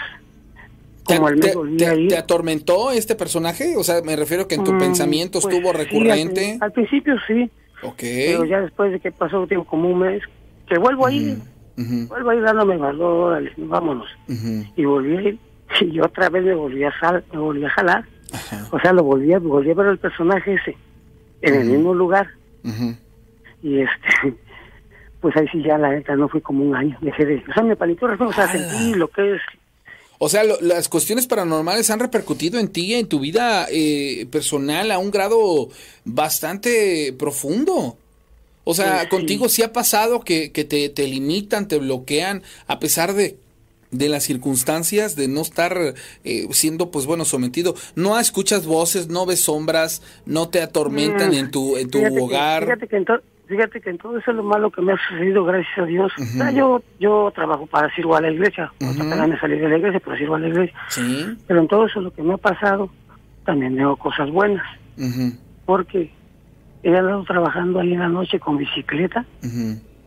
[1.07, 2.09] ¿Te, como al mes te- volví te- a ir.
[2.09, 3.75] te atormentó este personaje?
[3.75, 6.57] O sea, me refiero que en tu Mm, pensamiento pues, estuvo sí, al recurrente.
[6.61, 7.49] al, principio sí,
[7.81, 7.97] ok.
[7.97, 10.21] pero ya después de que pasó digo, como un mes,
[10.67, 11.39] que vuelvo a ir,
[11.77, 14.07] Ujú, vuelvo a ir dándome valor, vámonos.
[14.75, 15.39] y volví a ir
[15.79, 18.67] y yo otra vez me volví a sal, me volví a jalar Ajá.
[18.71, 20.77] o sea lo volví a volví a ver el personaje ese
[21.41, 22.27] en el mismo lugar
[23.63, 24.33] y este
[25.21, 27.63] pues ahí sí ya la neta no fue como un año dejé de o sea
[27.63, 29.41] me paniqueó o sea sentí lo que es
[30.23, 34.91] O sea, lo- las cuestiones paranormales han repercutido en ti, en tu vida eh, personal,
[34.91, 35.69] a un grado
[36.05, 37.97] bastante profundo.
[38.63, 39.07] O sea, sí.
[39.09, 43.35] contigo sí ha pasado que, que te, te limitan, te bloquean, a pesar de
[43.91, 45.77] de las circunstancias, de no estar
[46.23, 47.75] eh, siendo, pues bueno, sometido.
[47.95, 52.15] No escuchas voces, no ves sombras, no te atormentan Mm, en tu, en tu fíjate
[52.15, 52.63] que- hogar.
[52.63, 54.97] fíjate, que en to- fíjate que en todo eso es lo malo que me ha
[55.09, 56.11] sucedido, gracias a Dios.
[56.17, 58.71] O sea, yo, yo trabajo para sirvo a la iglesia.
[58.79, 58.91] Ujú.
[59.03, 60.75] apenas me salí de la iglesia, pero sirvo a la iglesia.
[60.89, 61.25] Sí.
[61.47, 62.89] Pero en todo eso lo que me ha pasado,
[63.45, 64.65] también veo cosas buenas.
[65.65, 66.11] Porque
[66.83, 69.25] he andado trabajando ahí en la noche con bicicleta,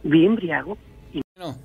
[0.03, 0.79] bien briago.
[1.37, 1.57] Bueno,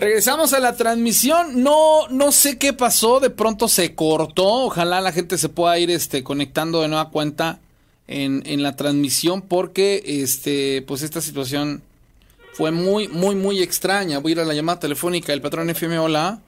[0.00, 1.62] regresamos a la transmisión.
[1.62, 4.64] No, no sé qué pasó, de pronto se cortó.
[4.64, 7.60] Ojalá la gente se pueda ir este, conectando de nueva cuenta
[8.08, 11.82] en, en la transmisión, porque este, pues esta situación
[12.54, 14.18] fue muy, muy, muy extraña.
[14.18, 15.98] Voy a ir a la llamada telefónica del patrón FM.
[15.98, 16.40] Hola.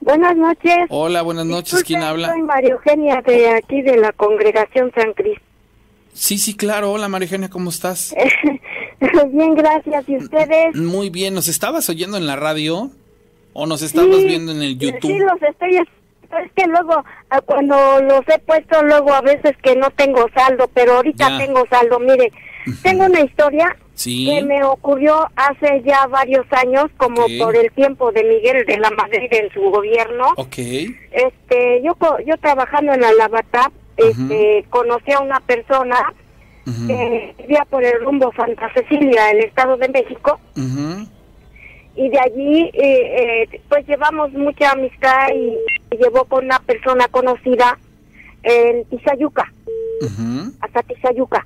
[0.00, 0.76] Buenas noches.
[0.88, 1.82] Hola, buenas noches.
[1.82, 2.28] ¿Quién habla?
[2.28, 5.44] Soy María Eugenia de aquí de la congregación San Cristo.
[6.14, 6.92] Sí, sí, claro.
[6.92, 8.14] Hola, María Eugenia, ¿cómo estás?
[9.32, 10.08] Bien, gracias.
[10.08, 10.76] ¿Y ustedes?
[10.76, 11.34] Muy bien.
[11.34, 12.90] ¿Nos estabas oyendo en la radio?
[13.52, 15.10] ¿O nos estabas Sí, viendo en el YouTube?
[15.10, 15.76] Sí, los estoy.
[15.76, 20.70] Es que luego, ah, cuando los he puesto, luego a veces que no tengo saldo,
[20.72, 21.38] pero ahorita Ya.
[21.44, 21.98] tengo saldo.
[21.98, 22.30] Mire,
[22.82, 24.26] tengo una historia Sí.
[24.26, 27.30] que me ocurrió hace ya varios años, como Ok.
[27.40, 30.28] por el tiempo de Miguel de la Madrid en su gobierno.
[30.36, 30.58] Ok.
[31.10, 36.14] Este, yo yo trabajando en la Lavatap, este, conocí a una persona
[36.70, 40.38] Ujú, que vivía por el rumbo Santa Cecilia, el Estado de México,
[41.96, 45.56] y de allí eh, eh, pues llevamos mucha amistad y,
[45.96, 47.76] llevó con una persona conocida
[48.44, 49.52] en Tizayuca,
[50.60, 51.44] hasta Tizayuca.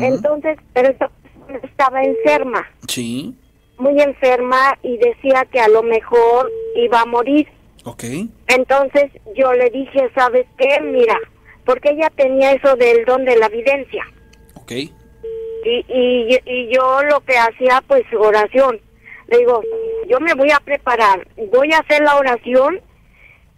[0.00, 3.36] Entonces, pero esta persona estaba enferma, Sí.
[3.78, 7.46] muy enferma y decía que a lo mejor iba a morir.
[7.84, 8.04] Ok.
[8.48, 10.80] Entonces yo le dije, ¿sabes qué?
[10.82, 11.16] Mira,
[11.64, 14.04] porque ella tenía eso del don de la evidencia.
[14.66, 14.72] Ok.
[15.64, 18.80] Y, y, y yo lo que hacía, pues oración.
[19.28, 19.62] Le digo,
[20.08, 22.80] yo me voy a preparar, voy a hacer la oración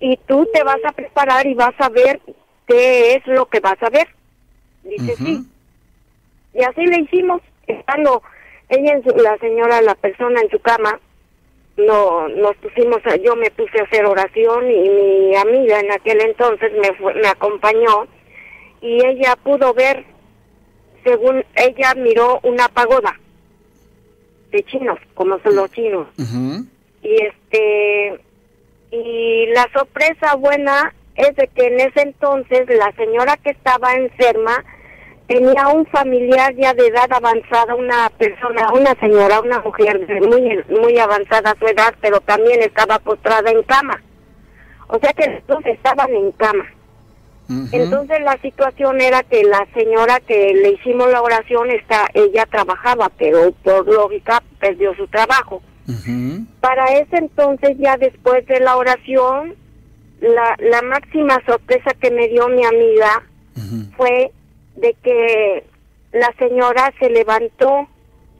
[0.01, 2.21] y tú te vas a preparar y vas a ver
[2.67, 4.09] qué es lo que vas a ver.
[4.85, 5.39] Dice, sí.
[6.55, 8.23] Y así le hicimos, estando
[8.71, 10.99] ella, en su- la señora, la persona en su cama,
[11.77, 16.21] no, nos pusimos, a- yo me puse a hacer oración y mi amiga en aquel
[16.23, 18.07] entonces me, fue- me acompañó
[18.81, 20.05] y ella pudo ver,
[21.09, 23.19] según ella miró una pagoda
[24.51, 26.07] de chinos, como son los chinos.
[27.03, 28.21] Y este,
[28.91, 34.65] y la sorpresa buena es de que en ese entonces la señora que estaba enferma
[35.27, 40.99] tenía un familiar ya de edad avanzada, una persona, una señora, una mujer muy, muy
[40.99, 44.03] avanzada a su edad, pero también estaba postrada en cama.
[44.89, 46.65] O sea que los dos estaban en cama.
[47.73, 53.11] Entonces la situación era que la señora que le hicimos la oración, está, ella trabajaba,
[53.17, 55.63] pero por lógica perdió su trabajo.
[56.61, 59.55] Para ese entonces, ya después de la oración,
[60.21, 63.23] la, la máxima sorpresa que me dio mi amiga
[63.97, 64.31] fue
[64.77, 65.65] de que
[66.13, 67.89] la señora se levantó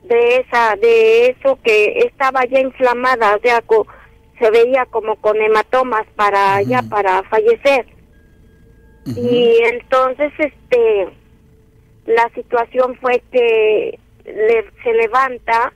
[0.03, 3.85] de esa de eso que estaba ya inflamada, o sea, co-
[4.39, 7.85] se veía como con hematomas para ya para fallecer.
[9.05, 11.07] Y entonces este
[12.05, 15.73] la situación fue que le- se levanta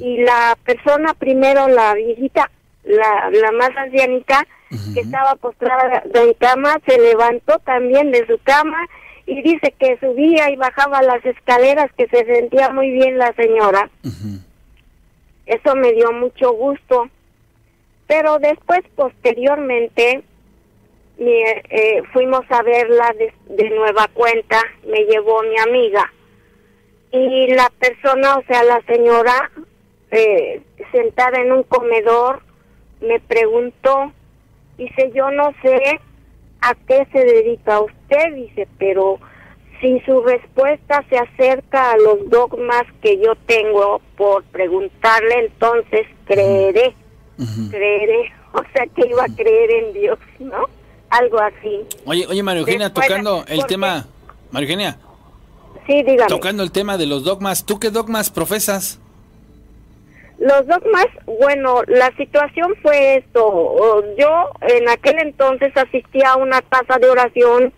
[0.00, 2.50] y la persona primero la viejita
[2.84, 4.46] la, la más ancianita
[4.94, 8.78] que estaba postrada en cama se levantó también de su cama
[9.26, 13.90] y dice que subía y bajaba las escaleras que se sentía muy bien la señora.
[15.46, 17.08] Eso me dio mucho gusto.
[18.06, 20.22] Pero después posteriormente
[21.20, 26.12] mi- eh, fuimos a verla de, de nueva cuenta me llevó mi amiga
[27.12, 29.50] y la persona o sea la señora
[30.10, 30.60] eh,
[30.92, 32.40] sentada en un comedor
[33.00, 34.12] me preguntó
[34.78, 36.00] dice yo no sé
[36.62, 39.18] a qué se dedica usted dice pero
[39.80, 46.94] si su respuesta se acerca a los dogmas que yo tengo por preguntarle entonces creeré
[47.38, 47.70] Ujú.
[47.70, 50.68] creeré, o sea que iba a creer en Dios, ¿no?
[51.10, 51.80] Algo así.
[52.06, 54.06] Oye, oye, María Eugenia, Después, tocando el tema.
[54.52, 54.98] María Eugenia,
[55.86, 56.28] Sí, dígame.
[56.28, 57.64] tocando el tema de los dogmas.
[57.66, 58.98] ¿Tú qué dogmas profesas?
[60.38, 64.02] Los dogmas, bueno, la situación fue esto.
[64.16, 67.74] Yo en aquel entonces asistía a una casa de oración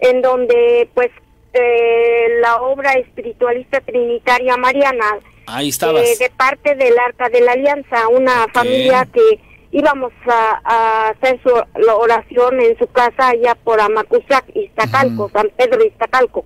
[0.00, 1.08] en donde pues
[1.54, 5.06] eh, la obra espiritualista trinitaria mariana
[5.46, 6.18] Ahí eh, estabas.
[6.18, 9.40] de parte del Arca de la Alianza, una familia que
[9.72, 15.32] íbamos a, a hacer su la oración en su casa allá por Amacuzac, Iztacalco, Ujú.
[15.32, 16.44] San Pedro, Iztacalco.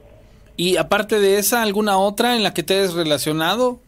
[0.57, 3.79] ¿Y aparte de esa, alguna otra en la que te hayas relacionado?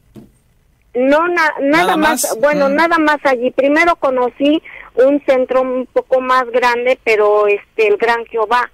[0.94, 2.38] No, na- nada, ¿Nada más, más?
[2.40, 2.74] bueno, Mm.
[2.74, 3.50] nada más allí.
[3.50, 4.62] Primero conocí
[4.94, 8.70] un centro un poco más grande, pero este el Gran Jehová.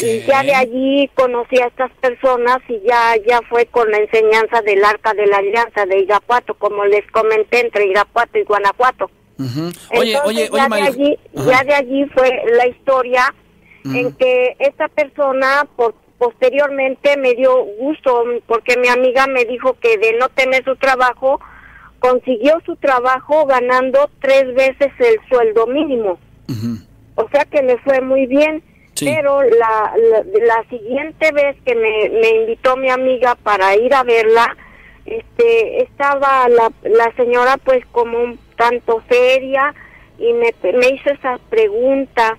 [0.00, 4.60] Y ya de allí conocí a estas personas y ya ya fue con la enseñanza
[4.62, 9.08] del Arca de la Alianza de Irapuato, como les comenté, entre Irapuato y Guanajuato.
[9.38, 13.34] Oye, oye, ya, oye, de allí, ya de allí fue la historia
[13.84, 19.96] en que esta persona por, posteriormente me dio gusto porque mi amiga me dijo que
[19.96, 21.40] de no tener su trabajo
[22.00, 26.18] consiguió su trabajo ganando tres veces el sueldo mínimo.
[27.14, 28.62] O sea que le fue muy bien.
[29.00, 29.92] Pero la,
[30.44, 34.56] la, siguiente vez que me, me invitó mi amiga para ir a verla,
[35.06, 39.74] este, estaba la, la señora pues como un tanto seria
[40.18, 42.36] y me, me hizo esa pregunta,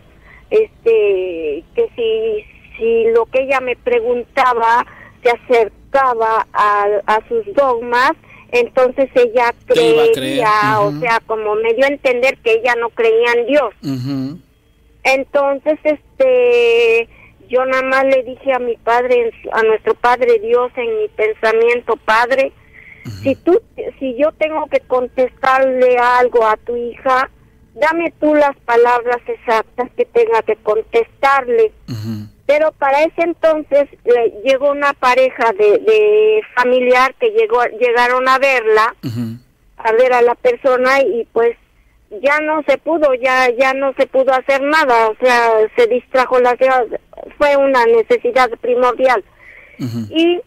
[0.52, 4.86] este, que si, si lo que ella me preguntaba
[5.24, 8.12] se acercaba a, a sus dogmas,
[8.52, 13.46] entonces ella creía, o sea, como me dio a entender que ella no creía en
[13.46, 13.74] Dios.
[15.04, 17.08] Entonces, este,
[17.48, 21.96] yo nada más le dije a mi padre, a nuestro Padre Dios en mi pensamiento,
[21.98, 22.52] Padre,
[23.10, 23.62] si tú,
[24.00, 27.30] si yo tengo que contestarle algo a tu hija,
[27.74, 31.72] dame tú las palabras exactas que tenga que contestarle.
[32.46, 33.88] Pero para ese entonces
[34.44, 38.96] llegó una pareja de, familiar que llegó, llegaron a verla,
[39.78, 41.56] a ver a la persona y pues
[42.24, 46.40] ya no se pudo, ya ya no se pudo hacer nada, o sea, se distrajo
[46.40, 46.58] la
[47.38, 49.24] fue una necesidad primordial.
[50.10, 50.42] Y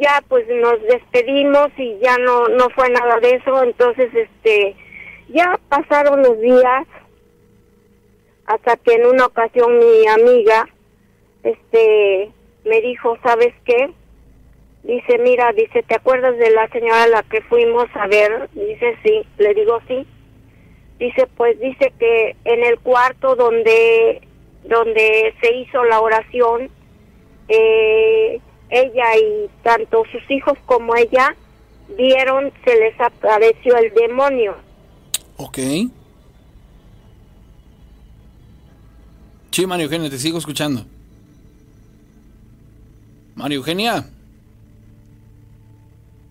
[0.00, 4.76] ya pues nos despedimos y ya no no fue nada de eso, entonces este
[5.28, 6.86] ya pasaron los días
[8.46, 10.68] hasta que en una ocasión mi amiga
[11.42, 12.30] este
[12.64, 13.90] me dijo, ¿sabes qué?
[14.84, 18.48] Dice, mira, dice, ¿te acuerdas de la señora a la que fuimos a ver?
[18.52, 20.06] Dice, sí, le digo, sí
[21.02, 24.22] dice pues dice que en el cuarto donde
[24.64, 26.70] donde se hizo la oración
[27.48, 28.40] eh,
[28.72, 31.36] ella y tanto sus hijos como ella
[31.96, 34.56] vieron se les apareció el demonio.
[35.36, 35.58] Ok.
[39.50, 40.86] Sí María Eugenia te sigo escuchando.
[43.34, 44.08] María Eugenia.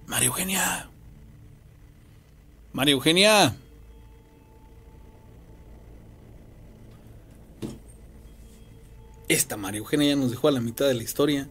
[0.08, 0.90] María Eugenia.
[2.74, 3.56] María Eugenia.
[9.28, 11.48] Esta María Eugenia ya nos dejó a la mitad de la historia.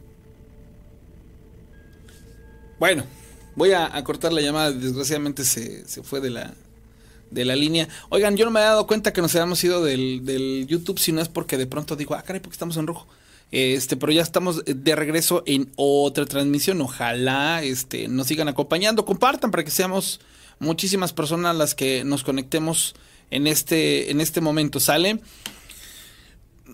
[2.80, 3.04] Bueno,
[3.56, 4.72] voy a, cortar la llamada.
[4.72, 6.54] Desgraciadamente se, fue de la,
[7.30, 7.86] de la línea.
[8.08, 11.12] Oigan, yo no me he dado cuenta que nos habíamos ido del, del YouTube, si
[11.12, 13.06] no es porque de pronto digo, ah, caray, porque estamos en rojo.
[13.50, 16.80] Este, pero ya estamos de regreso en otra transmisión.
[16.80, 19.04] Ojalá este, nos sigan acompañando.
[19.04, 20.20] Compartan para que seamos
[20.58, 22.94] muchísimas personas las que nos conectemos
[23.30, 24.80] en este, en este momento.
[24.80, 25.20] ¿Sale?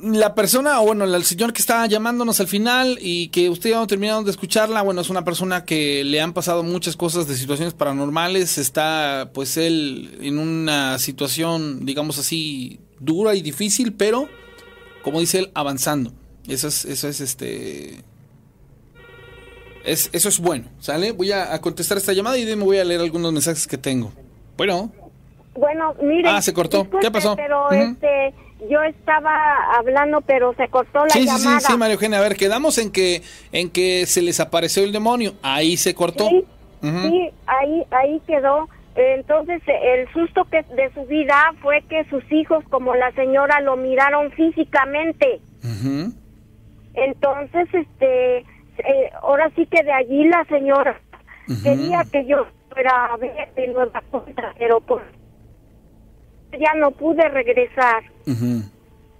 [0.02, 3.77] La persona, o bueno, el señor que está llamándonos al final y que usted ya
[3.77, 7.35] no terminaron de escucharla, bueno, es una persona que le han pasado muchas cosas de
[7.35, 14.28] situaciones paranormales, está pues él en una situación, digamos así, dura y difícil, pero,
[15.02, 16.12] como dice él, avanzando.
[16.48, 18.05] Eso es, eso es este...
[19.85, 21.12] Es, eso es bueno, ¿sale?
[21.12, 24.12] Voy a, contestar esta llamada y me voy a leer algunos mensajes que tengo.
[24.56, 24.93] Bueno.
[25.55, 26.28] Bueno, mire.
[26.28, 26.89] Ah, se cortó.
[27.01, 27.36] ¿Qué pasó?
[27.36, 28.35] Pero este
[28.70, 31.38] yo estaba hablando, pero se cortó la llamada.
[31.38, 32.18] Sí, sí, sí, María Eugenia.
[32.18, 33.22] A ver, quedamos en que
[33.52, 35.34] en que se les apareció el demonio.
[35.42, 36.28] Ahí se cortó.
[36.28, 36.44] Sí,
[36.80, 38.68] sí ahí, ahí quedó.
[38.94, 43.76] Entonces, el susto que de su vida fue que sus hijos, como la señora, lo
[43.76, 45.40] miraron físicamente.
[46.94, 50.98] Entonces, este, eh, ahora sí que de allí la señora
[51.62, 55.02] quería que yo fuera a ver de nueva cuenta, pero por
[56.58, 58.02] ya no pude regresar.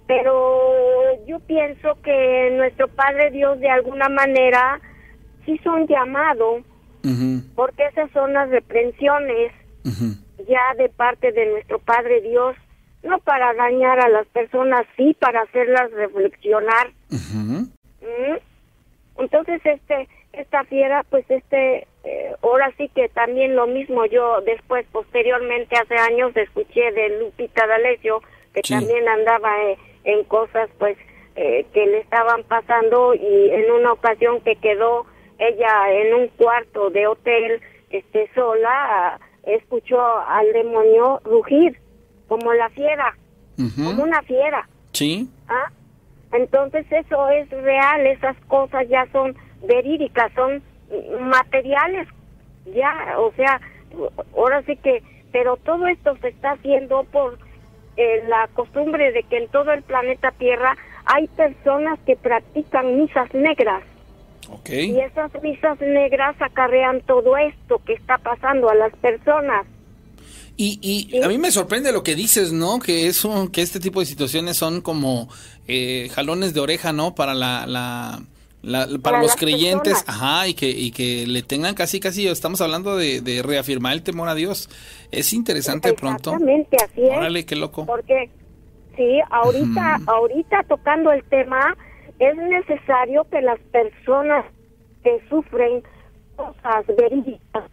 [0.07, 4.79] Pero yo pienso que nuestro Padre Dios de alguna manera
[5.45, 6.63] sí son llamados,
[7.55, 9.51] porque esas son las reprensiones
[10.47, 12.55] ya de parte de nuestro Padre Dios,
[13.03, 16.91] no para dañar a las personas, sí para hacerlas reflexionar.
[19.17, 20.07] Entonces, este,
[20.39, 25.95] esta fiera, pues este, eh, ahora sí que también lo mismo, yo después, posteriormente, hace
[25.95, 28.21] años, escuché de Lupita D'Alessio,
[28.53, 30.97] que también andaba eh, en cosas, pues,
[31.35, 35.05] eh, que le estaban pasando y en una ocasión que quedó
[35.37, 41.79] ella en un cuarto de hotel, este, sola, escuchó al demonio rugir,
[42.27, 43.15] como la fiera,
[43.55, 44.67] como una fiera.
[44.93, 45.29] Sí.
[45.47, 45.71] ¿Ah?
[46.33, 50.61] Entonces eso es real, esas cosas ya son verídicas, son
[51.21, 52.07] materiales,
[52.73, 53.59] ya, o sea,
[54.35, 57.37] ahora sí que, pero todo esto se está haciendo por
[57.97, 63.33] eh, la costumbre de que en todo el planeta Tierra hay personas que practican misas
[63.33, 63.83] negras.
[64.69, 69.65] Y esas misas negras acarrean todo esto que está pasando a las personas.
[70.55, 72.79] Y, y a mí me sorprende lo que dices, ¿no?
[72.79, 75.29] Que es un, que este tipo de situaciones son como
[75.67, 77.13] eh, jalones de oreja, ¿no?
[77.13, 78.21] Para la, la,
[78.61, 80.09] la- para, Para los creyentes, personas.
[80.09, 84.03] ajá, y que, y que le tengan casi, casi, estamos hablando de, de reafirmar el
[84.03, 84.69] temor a Dios.
[85.11, 86.31] Es interesante pronto.
[86.31, 87.17] Exactamente, así es.
[87.17, 87.85] Órale, qué loco.
[87.85, 88.29] Porque
[88.95, 91.75] sí, ahorita, ahorita tocando el tema,
[92.19, 94.45] es necesario que las personas
[95.03, 95.83] que sufren
[96.35, 97.69] cosas verídicas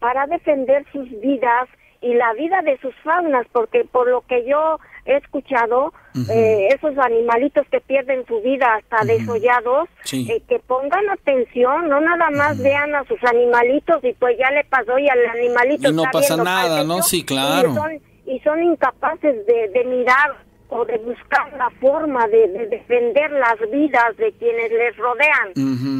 [0.00, 1.68] para defender sus vidas
[2.00, 5.92] y la vida de sus faunas, porque por lo que yo he escuchado,
[6.30, 10.30] eh, esos animalitos que pierden su vida hasta desollados, Sí.
[10.30, 14.64] eh, que pongan atención, no nada más vean a sus animalitos y pues ya le
[14.64, 17.02] pasó y al animalito Y no está pasa viendo nada, ¿no?
[17.02, 17.70] Sí, claro.
[17.70, 17.92] Y son,
[18.26, 20.36] y son incapaces de, de mirar
[20.68, 25.52] o de buscar la forma de, de defender las vidas de quienes les rodean.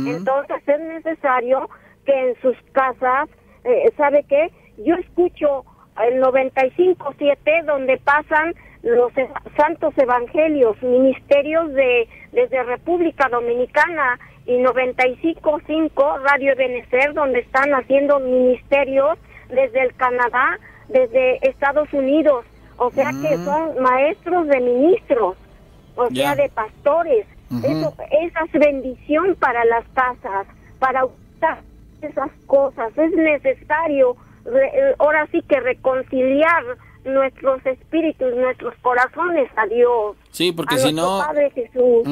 [0.06, 1.68] Entonces es necesario
[2.04, 3.28] que en sus casas,
[3.64, 4.50] eh, ¿sabe qué?
[4.84, 5.64] Yo escucho
[6.06, 16.22] el 95.7 donde pasan los e- santos evangelios, ministerios de desde República Dominicana y 95.5
[16.22, 19.18] Radio Benecer donde están haciendo ministerios
[19.48, 20.58] desde el Canadá,
[20.88, 22.44] desde Estados Unidos,
[22.76, 25.36] o sea que son maestros de ministros,
[25.96, 27.26] o sea de pastores.
[27.64, 30.46] Eso esa es bendición para las casas,
[30.78, 31.58] para usar
[32.02, 32.96] esas cosas.
[32.96, 34.16] Es necesario
[34.52, 36.64] re- eh, ahora sí que reconciliar
[37.04, 40.16] nuestros espíritus, nuestros corazones a Dios.
[40.30, 41.18] Sí, porque a si no...
[41.24, 42.04] Padre Jesús.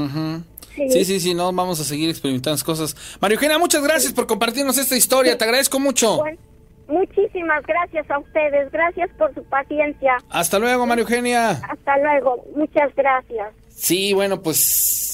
[0.75, 0.91] Sí.
[0.91, 2.95] Sí, sí, sí, no, vamos a seguir experimentando cosas.
[3.21, 6.19] María Eugenia, muchas gracias por compartirnos esta historia, te agradezco mucho.
[6.19, 6.39] Bueno,
[6.87, 10.19] muchísimas gracias a ustedes, gracias por su paciencia.
[10.29, 11.51] Hasta luego, María Eugenia.
[11.51, 13.55] Hasta luego, muchas gracias.
[13.71, 15.06] Sí, bueno, pues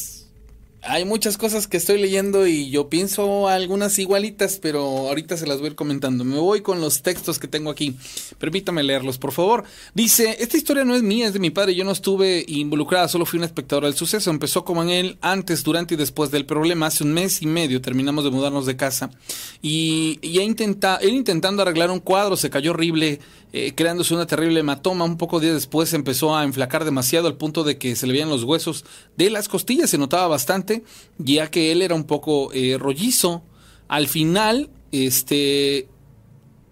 [0.85, 5.59] hay muchas cosas que estoy leyendo y yo pienso algunas igualitas, pero ahorita se las
[5.59, 6.25] voy a ir comentando.
[6.25, 7.97] Me voy con los textos que tengo aquí.
[8.39, 9.63] Permítame leerlos, por favor.
[9.95, 11.77] Dice, esta historia no es mía, es de mi padre.
[11.77, 14.31] Yo no estuve involucrada, solo fui una espectadora del suceso.
[14.31, 16.87] Empezó como en él antes, durante y después del problema.
[16.87, 19.11] Hace un mes y medio terminamos de mudarnos de casa.
[19.63, 23.21] Y, y intenta, él intentando arreglar un cuadro se cayó horrible,
[23.53, 25.05] eh, creándose una terrible hematoma.
[25.05, 28.29] Un poco días después empezó a enflacar demasiado al punto de que se le veían
[28.29, 28.85] los huesos
[29.17, 30.85] de las costillas, se notaba bastante,
[31.19, 33.43] ya que él era un poco eh, rollizo.
[33.89, 35.89] Al final, este,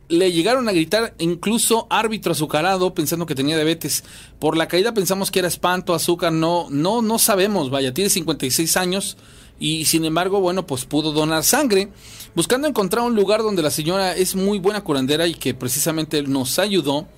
[0.09, 4.05] le llegaron a gritar incluso árbitro azucarado pensando que tenía diabetes.
[4.39, 8.77] Por la caída pensamos que era espanto, azúcar, no, no, no sabemos, vaya, tiene 56
[8.77, 9.17] años
[9.61, 11.91] y sin embargo, bueno, pues pudo donar sangre.
[12.35, 16.59] Buscando encontrar un lugar donde la señora es muy buena curandera y que precisamente nos
[16.59, 17.09] ayudó,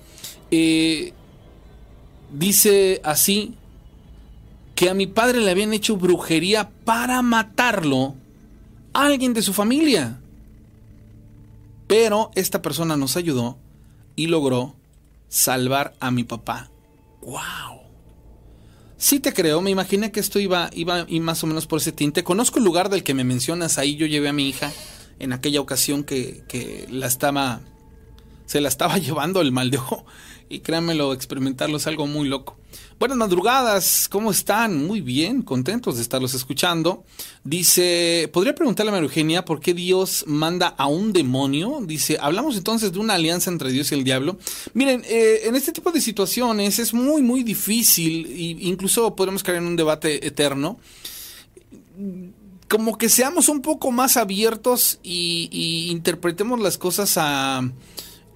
[0.49, 1.13] eh,
[2.31, 3.53] dice así
[4.73, 8.15] que a mi padre le habían hecho brujería para matarlo
[8.93, 10.19] a alguien de su familia.
[11.85, 13.57] Pero esta persona nos ayudó
[14.15, 14.73] y logró
[15.29, 16.71] salvar a mi papá.
[17.21, 17.81] ¡Wow!
[18.97, 21.91] Sí te creo, me imaginé que esto iba, iba y más o menos por ese
[21.91, 22.23] tinte.
[22.23, 24.71] Conozco el lugar del que me mencionas, ahí yo llevé a mi hija
[25.19, 27.61] en aquella ocasión que, que la estaba,
[28.45, 30.05] se la estaba llevando el mal de ojo.
[30.49, 32.57] Y créanmelo, experimentarlo es algo muy loco.
[32.99, 34.85] Buenas madrugadas, ¿cómo están?
[34.85, 37.03] Muy bien, contentos de estarlos escuchando.
[37.43, 41.79] Dice, ¿podría preguntarle a María Eugenia por qué Dios manda a un demonio?
[41.83, 44.37] Dice, hablamos entonces de una alianza entre Dios y el diablo.
[44.73, 49.57] Miren, eh, en este tipo de situaciones es muy, muy difícil, e incluso podemos caer
[49.57, 50.79] en un debate eterno
[52.73, 57.61] como que seamos un poco más abiertos y, y interpretemos las cosas a,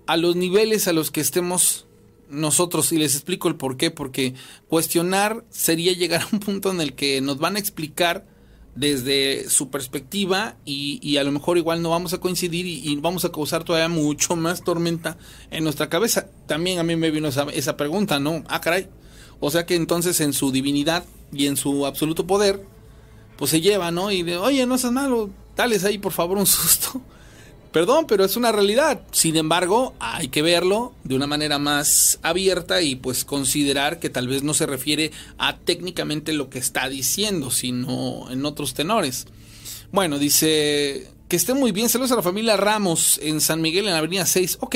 [0.05, 1.87] a los niveles a los que estemos
[2.29, 4.35] nosotros y les explico el por qué, porque
[4.67, 8.27] cuestionar sería llegar a un punto en el que nos van a explicar
[8.75, 13.25] desde su perspectiva y, y a lo mejor igual no vamos a coincidir y, vamos
[13.25, 15.17] a causar todavía mucho más tormenta
[15.49, 16.27] en nuestra cabeza.
[16.45, 18.43] También a mí me vino esa, esa pregunta, ¿no?
[18.49, 18.87] Ah, caray.
[19.39, 22.76] O sea que entonces en su divinidad y en su absoluto poder,
[23.37, 24.11] pues se lleva, ¿no?
[24.11, 27.01] Y de, oye, no seas malo, dales ahí por favor un susto.
[27.71, 29.01] Perdón, pero es una realidad.
[29.11, 34.27] Sin embargo, hay que verlo de una manera más abierta y pues considerar que tal
[34.27, 39.27] vez no se refiere a técnicamente lo que está diciendo, sino en otros tenores.
[39.91, 41.89] Bueno, dice que esté muy bien.
[41.89, 44.57] Saludos a la familia Ramos en San Miguel en la Avenida 6.
[44.61, 44.75] Ok.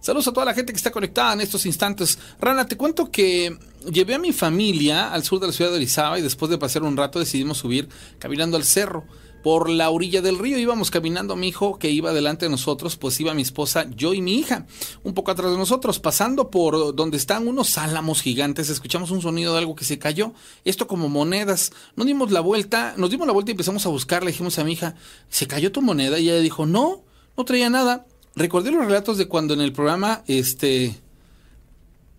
[0.00, 2.18] Saludos a toda la gente que está conectada en estos instantes.
[2.40, 3.58] Rana, te cuento que
[3.88, 6.82] llevé a mi familia al sur de la ciudad de Orizaba y después de pasar
[6.82, 7.88] un rato decidimos subir
[8.18, 9.04] caminando al cerro.
[9.42, 10.58] por la orilla del río.
[10.58, 14.20] Íbamos caminando, mi hijo que iba delante de nosotros, pues iba mi esposa, yo y
[14.20, 14.66] mi hija,
[15.02, 19.52] un poco atrás de nosotros, pasando por donde están unos álamos gigantes, escuchamos un sonido
[19.52, 20.32] de algo que se cayó,
[20.64, 21.72] esto como monedas.
[21.96, 24.64] Nos dimos la vuelta, nos dimos la vuelta y empezamos a buscar, le dijimos a
[24.64, 24.94] mi hija,
[25.28, 26.18] ¿se cayó tu moneda?
[26.18, 27.02] Y ella dijo, no,
[27.36, 28.06] no traía nada.
[28.36, 30.94] Recordé los relatos de cuando en el programa, este,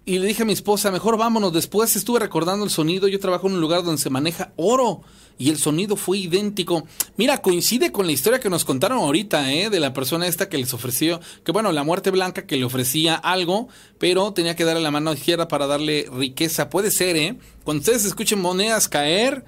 [0.03, 1.53] y le dije a mi esposa, mejor vámonos.
[1.53, 3.07] Después estuve recordando el sonido.
[3.07, 5.01] Yo trabajo en un lugar donde se maneja oro
[5.37, 6.85] y el sonido fue idéntico.
[7.17, 9.69] Mira, coincide con la historia que nos contaron ahorita, ¿eh?
[9.69, 13.15] De la persona esta que les ofreció, que bueno, la muerte blanca que le ofrecía
[13.15, 13.67] algo,
[13.99, 16.69] pero tenía que darle la mano izquierda para darle riqueza.
[16.69, 17.37] Puede ser, ¿eh?
[17.63, 19.45] Cuando ustedes escuchen monedas caer,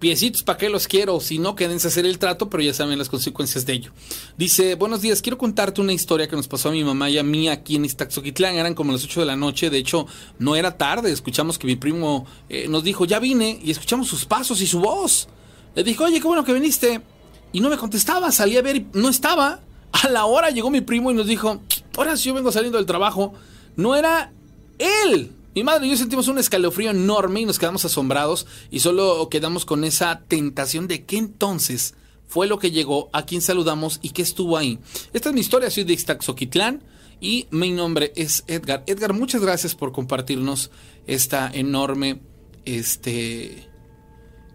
[0.00, 1.20] piecitos, ¿para qué los quiero?
[1.20, 3.92] Si no, quédense a hacer el trato, pero ya saben las consecuencias de ello.
[4.36, 7.22] Dice, buenos días, quiero contarte una historia que nos pasó a mi mamá y a
[7.22, 8.56] mí aquí en Iztaxoquitlán.
[8.56, 10.06] Eran como las 8 de la noche, de hecho,
[10.38, 11.12] no era tarde.
[11.12, 14.80] Escuchamos que mi primo eh, nos dijo, ya vine, y escuchamos sus pasos y su
[14.80, 15.28] voz.
[15.76, 17.02] Le dijo, oye, qué bueno que viniste.
[17.52, 19.60] Y no me contestaba, salí a ver y no estaba.
[19.92, 21.60] A la hora llegó mi primo y nos dijo,
[21.96, 23.34] ahora si yo vengo saliendo del trabajo,
[23.76, 24.32] no era
[24.78, 25.32] él.
[25.52, 29.64] Mi madre y yo sentimos un escalofrío enorme y nos quedamos asombrados y solo quedamos
[29.64, 31.94] con esa tentación de qué entonces
[32.28, 34.78] fue lo que llegó, a quien saludamos y qué estuvo ahí.
[35.12, 36.84] Esta es mi historia, soy de Ixtaxoquitlán
[37.20, 38.84] y mi nombre es Edgar.
[38.86, 40.70] Edgar, muchas gracias por compartirnos
[41.08, 42.20] esta enorme
[42.64, 43.68] este,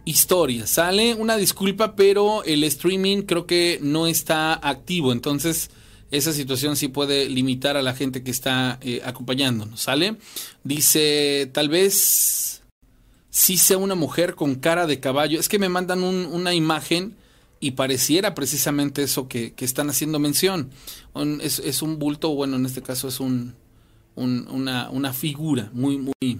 [0.06, 0.66] historia.
[0.66, 5.70] Sale una disculpa, pero el streaming creo que no está activo, entonces
[6.11, 10.18] esa situación sí puede limitar a la gente que está eh, acompañándonos, ¿sale?
[10.64, 12.61] Dice, tal vez
[13.30, 15.40] sí sea una mujer con cara de caballo.
[15.40, 17.15] Es que me mandan una imagen
[17.60, 20.69] y pareciera precisamente eso que, están haciendo mención.
[21.41, 23.56] es, es, un bulto, bueno, en este caso es un,
[24.15, 26.40] una, una figura muy, muy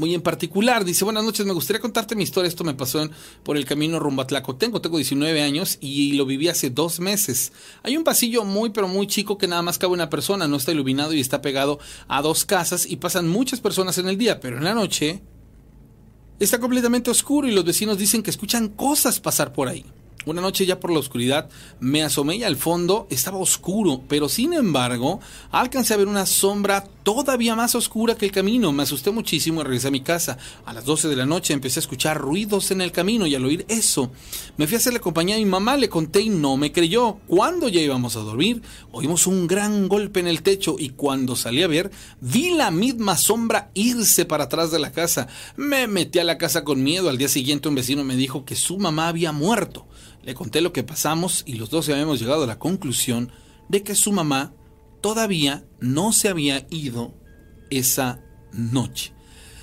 [0.00, 0.84] muy en particular.
[0.84, 2.48] Dice, buenas noches, me gustaría contarte mi historia.
[2.48, 3.08] Esto me pasó
[3.44, 4.80] por el camino rumbo a Tlacotengo.
[4.80, 7.52] Tengo 19 años y lo viví hace dos meses.
[7.84, 10.48] Hay un pasillo muy, pero muy chico que nada más cabe una persona.
[10.48, 11.78] No está iluminado y está pegado
[12.08, 15.22] a dos casas y pasan muchas personas en el día, pero en la noche
[16.40, 19.84] está completamente oscuro y los vecinos dicen que escuchan cosas pasar por ahí.
[20.26, 21.48] Una noche ya por la oscuridad
[21.78, 25.20] me asomé y al fondo estaba oscuro, pero sin embargo
[25.50, 28.72] alcancé a ver una sombra todavía más oscura que el camino.
[28.72, 30.38] Me asusté muchísimo y regresé a mi casa.
[30.64, 33.44] A las 12 de la noche empecé a escuchar ruidos en el camino y al
[33.44, 34.10] oír eso
[34.56, 37.18] me fui a hacer la compañía a mi mamá, le conté y no me creyó.
[37.26, 38.62] Cuando ya íbamos a dormir,
[38.92, 43.16] oímos un gran golpe en el techo y cuando salí a ver, vi la misma
[43.16, 45.28] sombra irse para atrás de la casa.
[45.56, 47.08] Me metí a la casa con miedo.
[47.08, 49.86] Al día siguiente un vecino me dijo que su mamá había muerto.
[50.22, 53.32] Le conté lo que pasamos y los dos habíamos llegado a la conclusión
[53.68, 54.52] de que su mamá
[55.00, 57.14] todavía no se había ido
[57.70, 58.20] esa
[58.52, 59.12] noche.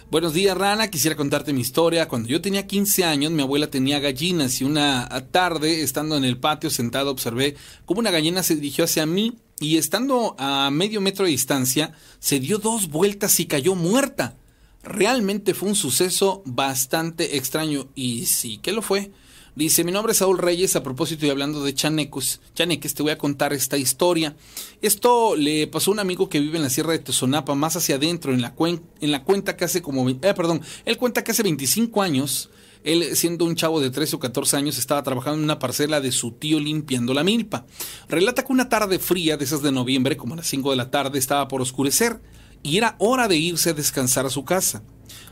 [0.10, 0.90] Buenos días, Rana.
[0.90, 2.08] Quisiera contarte mi historia.
[2.08, 6.38] Cuando yo tenía 15 años, mi abuela tenía gallinas y una tarde, estando en el
[6.38, 11.26] patio sentado, observé cómo una gallina se dirigió hacia mí y estando a medio metro
[11.26, 14.38] de distancia, se dio dos vueltas y cayó muerta.
[14.82, 19.12] Realmente fue un suceso bastante extraño y sí que lo fue.
[19.58, 23.12] Dice, mi nombre es Saúl Reyes, a propósito y hablando de chanecos, chaneques, te voy
[23.12, 24.36] a contar esta historia.
[24.84, 27.96] Esto le pasó a un amigo que vive en la Sierra de Tezonapa, más hacia
[27.96, 31.42] adentro, en la, en la cuenta que hace como, eh, perdón, él cuenta que hace
[31.42, 32.52] 25 años,
[32.84, 36.12] él siendo un chavo de 13 o 14 años, estaba trabajando en una parcela de
[36.12, 37.66] su tío limpiando la milpa.
[38.10, 40.92] Relata que una tarde fría, de esas de noviembre, como a las 5 de la
[40.92, 42.22] tarde, estaba por oscurecer
[42.62, 44.84] y era hora de irse a descansar a su casa.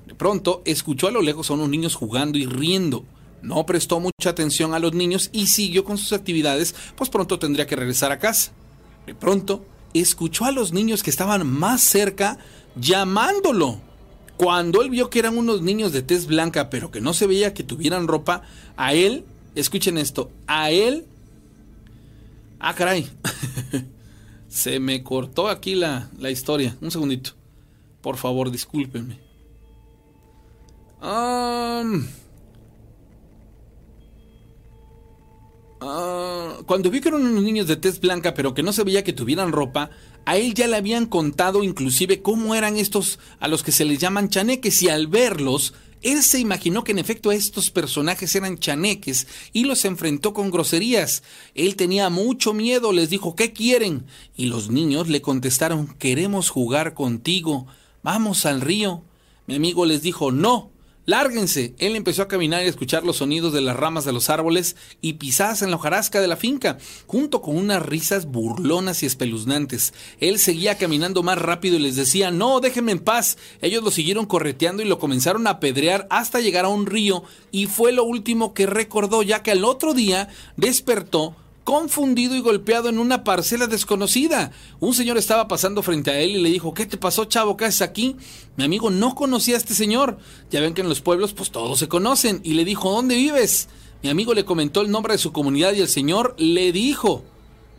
[0.07, 3.05] De pronto, escuchó a lo lejos a unos niños jugando y riendo
[3.45, 7.67] no prestó mucha atención a los niños y siguió con sus actividades, pues pronto tendría
[7.67, 8.51] que regresar a casa.
[9.05, 12.39] De pronto, escuchó a los niños que estaban más cerca
[12.75, 13.79] llamándolo.
[14.35, 17.53] Cuando él vio que eran unos niños de tez blanca, pero que no se veía
[17.53, 18.41] que tuvieran ropa,
[18.75, 19.23] a él,
[19.53, 21.05] escuchen esto, a él...
[22.59, 23.07] Ah, caray.
[24.49, 26.75] se me cortó aquí la, la historia.
[26.81, 27.31] Un segundito.
[28.01, 29.19] Por favor, discúlpenme.
[31.01, 32.05] Um...
[35.87, 39.03] Ah, cuando vi que eran unos niños de tez blanca pero que no se veía
[39.03, 39.91] que tuvieran ropa,
[40.25, 43.99] a él ya le habían contado inclusive cómo eran estos a los que se les
[43.99, 49.27] llaman chaneques y al verlos, él se imaginó que en efecto estos personajes eran chaneques
[49.53, 51.23] y los enfrentó con groserías.
[51.55, 54.05] Él tenía mucho miedo, les dijo, ¿qué quieren?
[54.35, 57.65] Y los niños le contestaron, queremos jugar contigo,
[58.03, 59.03] vamos al río.
[59.47, 60.69] Mi amigo les dijo, no,
[61.05, 61.75] Lárguense.
[61.77, 64.75] Él empezó a caminar y a escuchar los sonidos de las ramas de los árboles
[65.01, 69.93] y pisadas en la hojarasca de la finca, junto con unas risas burlonas y espeluznantes.
[70.19, 73.37] Él seguía caminando más rápido y les decía, no, déjenme en paz.
[73.61, 77.67] Ellos lo siguieron correteando y lo comenzaron a apedrear hasta llegar a un río y
[77.67, 82.99] fue lo último que recordó, ya que al otro día despertó confundido y golpeado en
[82.99, 84.51] una parcela desconocida.
[84.79, 87.57] Un señor estaba pasando frente a él y le dijo, ¿qué te pasó, chavo?
[87.57, 88.15] ¿Qué haces aquí?
[88.55, 90.19] Mi amigo no conocía a este señor.
[90.51, 92.39] Ya ven que en los pueblos pues todos se conocen.
[92.43, 93.67] Y le dijo, ¿dónde vives?
[94.03, 97.23] Mi amigo le comentó el nombre de su comunidad y el señor le dijo,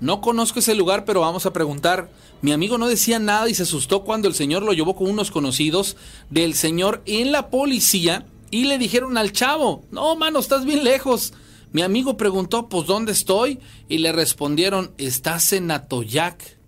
[0.01, 2.11] no conozco ese lugar, pero vamos a preguntar.
[2.43, 5.31] Mi amigo no decía nada y se asustó cuando el señor lo llevó con unos
[5.31, 5.97] conocidos
[6.29, 11.33] del señor en la policía y le dijeron al chavo, no, mano, estás bien lejos.
[11.73, 13.61] Mi amigo preguntó, pues, ¿dónde estoy?
[13.89, 16.59] Y le respondieron, estás en Atoyac.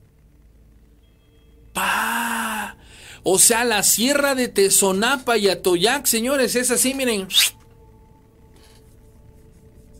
[1.73, 2.77] ¡Pah!
[3.23, 7.29] O sea, la sierra de Tezonapa y Atoyac, señores, es así, miren.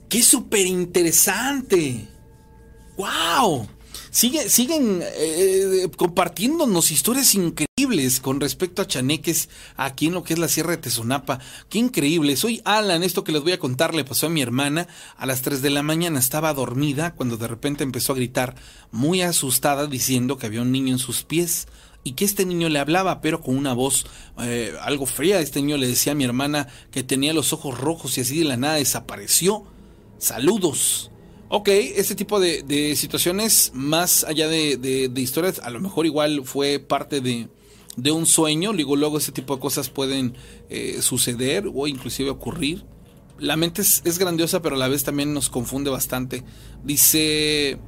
[0.09, 2.09] ¡Qué súper interesante!
[2.97, 3.69] ¡Wow!
[4.11, 7.68] siguen eh, compartiéndonos historias increíbles
[8.21, 11.39] con respecto a chaneques aquí en lo que es la Sierra de Tezonapa.
[11.71, 12.37] Qué increíble.
[12.37, 13.03] Soy Alan.
[13.03, 15.71] Esto que les voy a contar le pasó a mi hermana a las 3 de
[15.71, 16.19] la mañana.
[16.19, 18.57] Estaba dormida cuando de repente empezó a gritar
[18.93, 21.67] muy asustada diciendo que había un niño en sus pies
[22.05, 24.05] y que este niño le hablaba, pero con una voz
[24.43, 25.41] eh, algo fría.
[25.41, 28.45] Este niño le decía a mi hermana que tenía los ojos rojos y así de
[28.45, 29.65] la nada desapareció.
[30.19, 31.11] Saludos.
[31.49, 37.23] Ok, este tipo de, situaciones, más allá de, historias, a lo mejor igual fue parte
[37.23, 37.49] de,
[38.07, 38.73] un sueño.
[38.73, 40.35] Digo, luego ese tipo de cosas pueden
[40.71, 42.85] eh, suceder o inclusive ocurrir.
[43.39, 46.45] La mente es, grandiosa, pero a la vez también nos confunde bastante.
[46.85, 47.79] Dice...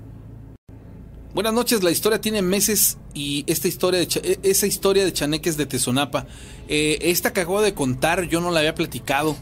[1.32, 5.56] Buenas noches, la historia tiene meses y esta historia de e, esa historia de Chaneques
[5.56, 6.26] de Tezonapa,
[6.66, 9.36] eh, esta que acabo de contar yo no la había platicado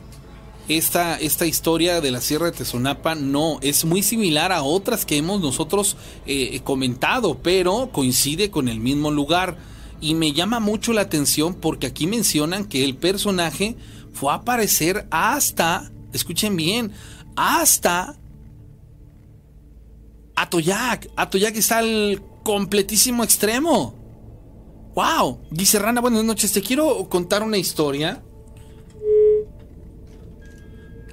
[0.68, 5.16] esta, esta historia de la Sierra de Tezonapa no, es muy similar a otras que
[5.16, 5.96] hemos nosotros
[6.26, 9.56] eh, comentado, pero coincide con el mismo lugar.
[10.00, 13.76] Y me llama mucho la atención porque aquí mencionan que el personaje
[14.12, 16.92] fue a aparecer hasta, escuchen bien,
[17.36, 18.16] hasta
[20.36, 21.10] Atoyac.
[21.16, 23.94] Atoyac está al completísimo extremo.
[24.94, 25.40] ¡Wow!
[25.50, 26.52] Dice Rana, buenas noches.
[26.52, 28.22] Te quiero contar una historia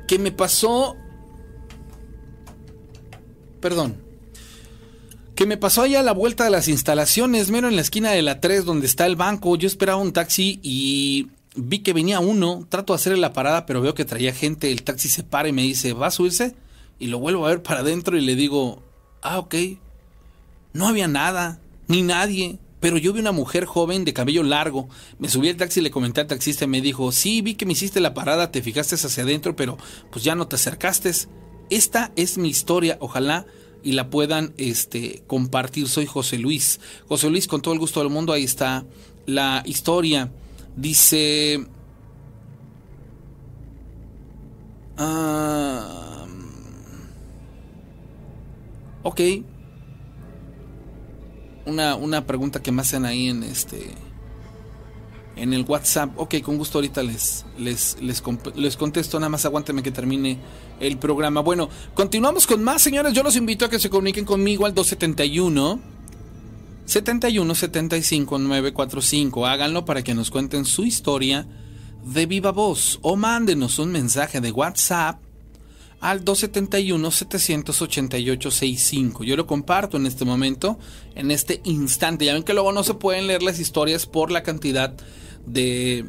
[0.08, 0.96] que me pasó...
[3.60, 4.05] Perdón.
[5.36, 8.22] Que me pasó allá a la vuelta de las instalaciones, mero en la esquina de
[8.22, 9.58] la 3 donde está el banco.
[9.58, 12.66] Yo esperaba un taxi y vi que venía uno.
[12.70, 14.72] Trato de hacerle la parada, pero veo que traía gente.
[14.72, 16.56] El taxi se para y me dice, ¿va a subirse?
[17.00, 18.82] Y lo vuelvo a ver para adentro y le digo,
[19.22, 19.56] ah, ok.
[20.72, 21.60] No había nada,
[21.90, 22.58] ni nadie.
[22.80, 24.88] Pero yo vi una mujer joven de cabello largo.
[25.20, 27.66] Me subí al taxi y le comenté al taxista y me dijo, sí, vi que
[27.66, 29.78] me hiciste la parada, te fijaste hacia adentro, pero
[30.12, 31.12] pues ya no te acercaste.
[31.70, 33.46] Esta es mi historia, ojalá
[33.86, 35.88] y la puedan este, compartir.
[35.88, 36.82] Soy José Luis.
[37.08, 38.84] José Luis, con todo el gusto del mundo, ahí está
[39.26, 40.32] la historia.
[40.76, 41.66] Dice...
[44.98, 46.26] Ah,
[49.04, 49.22] ok
[51.66, 53.92] una, una pregunta que me hacen ahí en este
[55.36, 56.18] en el WhatsApp.
[56.18, 58.24] Ok, con gusto ahorita les, les, les,
[58.56, 59.20] les, contesto.
[59.20, 60.38] Nada más aguánteme que termine
[60.80, 61.42] el programa.
[61.42, 63.14] Bueno, continuamos con más, señores.
[63.14, 65.80] Yo los invito a que se comuniquen conmigo al 271
[66.86, 69.46] 71 75 945.
[69.46, 71.48] Háganlo para que nos cuenten su historia
[72.04, 75.22] de viva voz o mándenos un mensaje de WhatsApp
[76.02, 79.24] al 271-788-65.
[79.24, 80.78] Yo lo comparto en este momento,
[81.16, 82.26] en este instante.
[82.26, 84.94] Ya ven que luego no se pueden leer las historias por la cantidad
[85.48, 86.06] de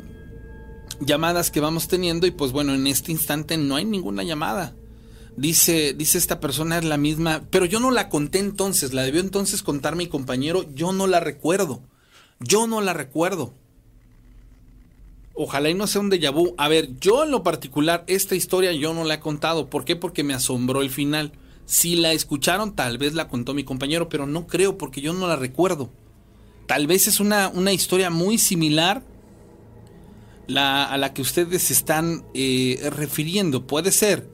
[1.00, 4.74] llamadas que vamos teniendo y pues bueno, en este instante no hay ninguna llamada.
[5.36, 9.20] Dice, dice esta persona es la misma, pero yo no la conté entonces, la debió
[9.20, 11.82] entonces contar mi compañero, yo no la recuerdo.
[12.40, 13.54] Yo no la recuerdo.
[15.34, 16.54] Ojalá y no sea un déjà vu.
[16.56, 19.68] A ver, yo en lo particular, esta historia yo no la he contado.
[19.68, 19.96] ¿Por qué?
[19.96, 21.32] Porque me asombró el final.
[21.66, 25.26] Si la escucharon, tal vez la contó mi compañero, pero no creo porque yo no
[25.26, 25.90] la recuerdo.
[26.66, 29.02] Tal vez es una, una historia muy similar
[30.54, 33.66] a la que ustedes están eh, refiriendo.
[33.66, 34.28] Puede ser.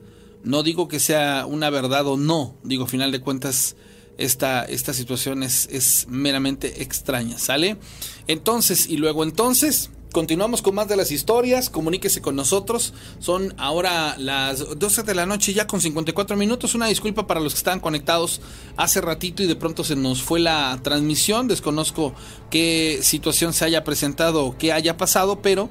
[0.45, 2.57] No digo que sea una verdad o no.
[2.65, 3.77] Digo, final de cuentas,
[4.19, 7.39] esta, esta situación es, es meramente extraña.
[7.39, 7.77] ¿Sale?
[8.27, 12.93] Entonces, y luego entonces Continuamos con más de las historias, comuníquese con nosotros.
[13.19, 16.75] Son ahora las 12 de la noche ya con 54 minutos.
[16.75, 18.43] Una disculpa para los que estaban conectados
[18.77, 21.49] hace ratito y de pronto se nos fue la transmisión.
[21.49, 22.13] Desconozco
[22.51, 25.71] qué situación se haya presentado o qué haya pasado, pero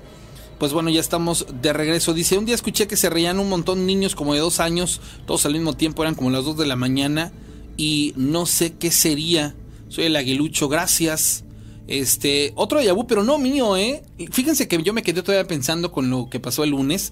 [0.61, 2.13] pues bueno, ya estamos de regreso.
[2.13, 5.47] Dice, un día escuché que se reían un montón niños como de dos años, todos
[5.47, 7.33] al mismo tiempo, eran como las dos de la mañana
[7.77, 9.55] y no sé qué sería.
[9.89, 11.45] Soy el aguilucho, gracias.
[11.87, 14.03] Este, otro de Yabu, pero no mío, ¿eh?
[14.31, 17.11] Fíjense que yo me quedé todavía pensando con lo que pasó el lunes.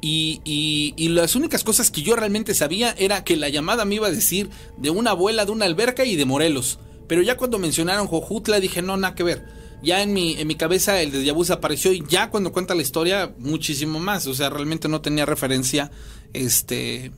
[0.00, 4.06] Y, y, las únicas cosas que yo realmente sabía era que la llamada me iba
[4.06, 6.78] a decir de una abuela de una alberca y de Morelos.
[7.08, 9.63] Pero ya cuando mencionaron Jojutla dije, no, nada que ver.
[9.84, 12.82] Ya en mi, en mi cabeza el de Yabu apareció y ya cuando cuenta la
[12.82, 14.26] historia, muchísimo más.
[14.26, 15.90] O sea, realmente no tenía referencia
[16.32, 17.12] este,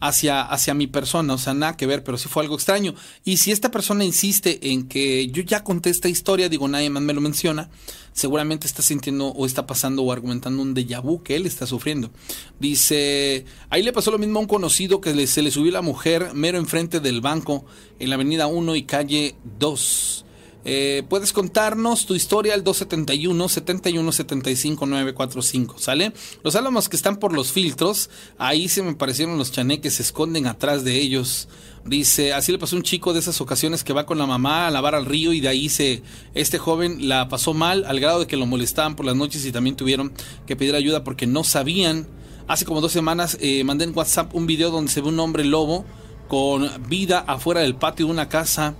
[0.00, 2.94] hacia, hacia mi persona, o sea, nada que ver, pero sí fue algo extraño.
[3.24, 7.02] Y si esta persona insiste en que yo ya conté esta historia, digo, nadie más
[7.02, 7.70] me lo menciona,
[8.12, 12.10] seguramente está sintiendo o está pasando o argumentando un déjà vu que él está sufriendo.
[12.58, 16.30] Dice, ahí le pasó lo mismo a un conocido que se le subió la mujer
[16.34, 17.64] mero enfrente del banco
[17.98, 20.24] en la avenida 1 y calle 2.
[20.64, 26.12] Eh, puedes contarnos tu historia al 271 71 75 945, ¿sale?
[26.42, 30.46] Los álamos que están por los filtros, ahí se me parecieron los chaneques, se esconden
[30.46, 31.48] atrás de ellos.
[31.84, 34.66] Dice, así le pasó a un chico de esas ocasiones que va con la mamá
[34.66, 36.02] a lavar al río y de ahí se
[36.34, 39.52] este joven la pasó mal al grado de que lo molestaban por las noches y
[39.52, 40.12] también tuvieron
[40.46, 42.06] que pedir ayuda porque no sabían.
[42.48, 45.44] Hace como dos semanas eh, mandé en WhatsApp un video donde se ve un hombre
[45.44, 45.86] lobo
[46.28, 48.74] con vida afuera del patio de una casa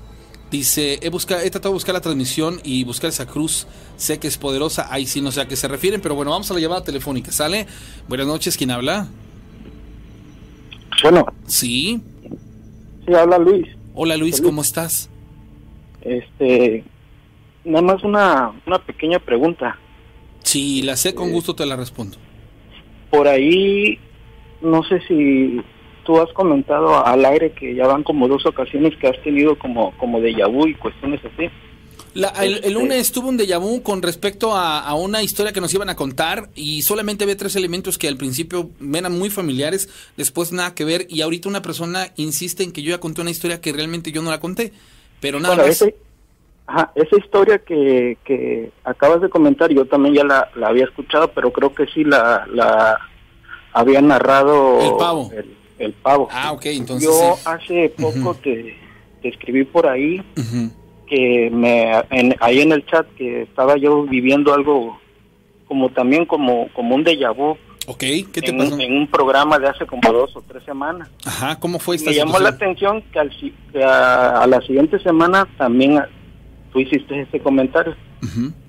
[0.51, 3.69] Dice, he, buscado, he tratado de buscar la transmisión y buscar esa cruz.
[3.97, 4.93] Sé que es poderosa.
[4.93, 7.31] Ahí sí no sé a qué se refieren, pero bueno, vamos a la llamada telefónica.
[7.31, 7.67] ¿Sale?
[8.09, 9.07] Buenas noches, ¿quién habla?
[11.03, 11.25] Bueno.
[11.47, 12.01] Sí.
[13.07, 13.67] Sí, habla Luis.
[13.95, 15.09] Hola Luis, ¿cómo estás?
[16.03, 16.85] Este,
[17.65, 19.79] nada más una, una pequeña pregunta.
[20.43, 22.17] Sí, la sé, con eh, gusto te la respondo.
[23.11, 23.99] Por ahí,
[24.63, 25.61] no sé si
[26.05, 29.97] tú has comentado al aire que ya van como dos ocasiones que has tenido como,
[29.99, 31.51] como de vu y cuestiones así.
[32.15, 35.89] el, este lunes tuvo un déjà vu con respecto a, una historia que nos iban
[35.91, 40.75] a contar y solamente había tres elementos que al principio eran muy familiares, después nada
[40.75, 43.73] que ver y ahorita una persona insiste en que yo ya conté una historia que
[43.73, 44.73] realmente yo no la conté,
[45.21, 45.83] pero nada más.
[46.95, 51.75] esa historia que, que acabas de comentar yo también ya la, había escuchado, pero creo
[51.75, 52.99] que sí la, la
[53.73, 55.60] había narrado el pavo el
[56.03, 56.29] pavo.
[56.31, 57.09] Ah, ok, entonces.
[57.09, 58.77] Yo hace poco te,
[59.23, 60.23] escribí por ahí
[61.07, 61.93] que me
[62.41, 64.99] ahí en el chat que estaba yo viviendo algo
[65.67, 67.57] como también como como un déjà vu.
[67.87, 68.79] Ok, ¿qué te en, pasó?
[68.79, 71.09] En un programa de hace como dos o tres semanas.
[71.25, 73.33] Ajá, ¿cómo fue esta Me llamó la atención que, al,
[73.83, 76.01] a, la siguiente semana también
[76.73, 77.97] tú hiciste ese comentario.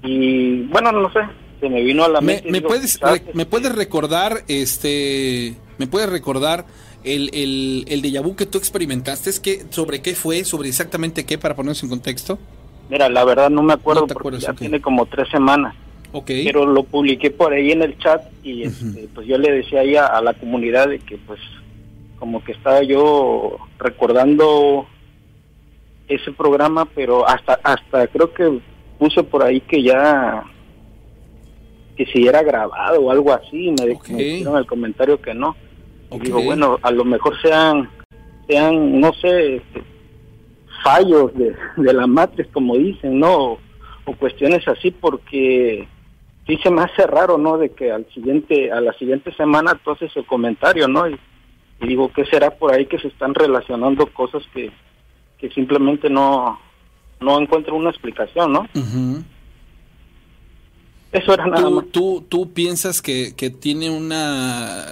[0.01, 1.19] Y bueno, no sé,
[1.59, 2.49] se me vino a la mente.
[2.49, 2.99] ¿Me, puedes,
[3.33, 6.65] ¿me puedes recordar, este, me puedes recordar
[7.03, 10.43] el, el, el déjà vu que tú experimentaste, es que, ¿sobre qué fue?
[10.43, 11.37] ¿Sobre exactamente qué?
[11.37, 12.37] Para ponernos en contexto.
[12.89, 15.75] Mira, la verdad no me acuerdo porque ya tiene como tres semanas.
[16.13, 16.43] Okay.
[16.43, 19.95] Pero lo publiqué por ahí en el chat y este, pues yo le decía ahí
[19.95, 21.39] a, la comunidad de que pues
[22.19, 24.85] como que estaba yo recordando
[26.09, 28.59] ese programa, pero hasta hasta creo que
[28.99, 30.43] puse por ahí que ya
[31.95, 35.55] que si era grabado o algo así, me, me dijeron el comentario que no
[36.19, 37.89] digo, bueno, a lo mejor sean,
[38.47, 39.83] sean no sé, este,
[40.83, 43.57] fallos de, de la matriz, como dicen, ¿no?
[44.05, 45.87] O, cuestiones así, porque
[46.45, 47.57] sí se me hace raro, ¿no?
[47.57, 51.07] De que al siguiente, a la siguiente semana tú haces el comentario, ¿no?
[51.07, 51.17] Y,
[51.79, 54.69] digo, ¿qué será por ahí que se están relacionando cosas que,
[55.39, 56.59] que simplemente no,
[57.21, 58.67] no encuentro una explicación, ¿no?
[61.11, 61.85] Eso era nada más.
[61.91, 64.85] ¿Tú, tú piensas que, que tiene una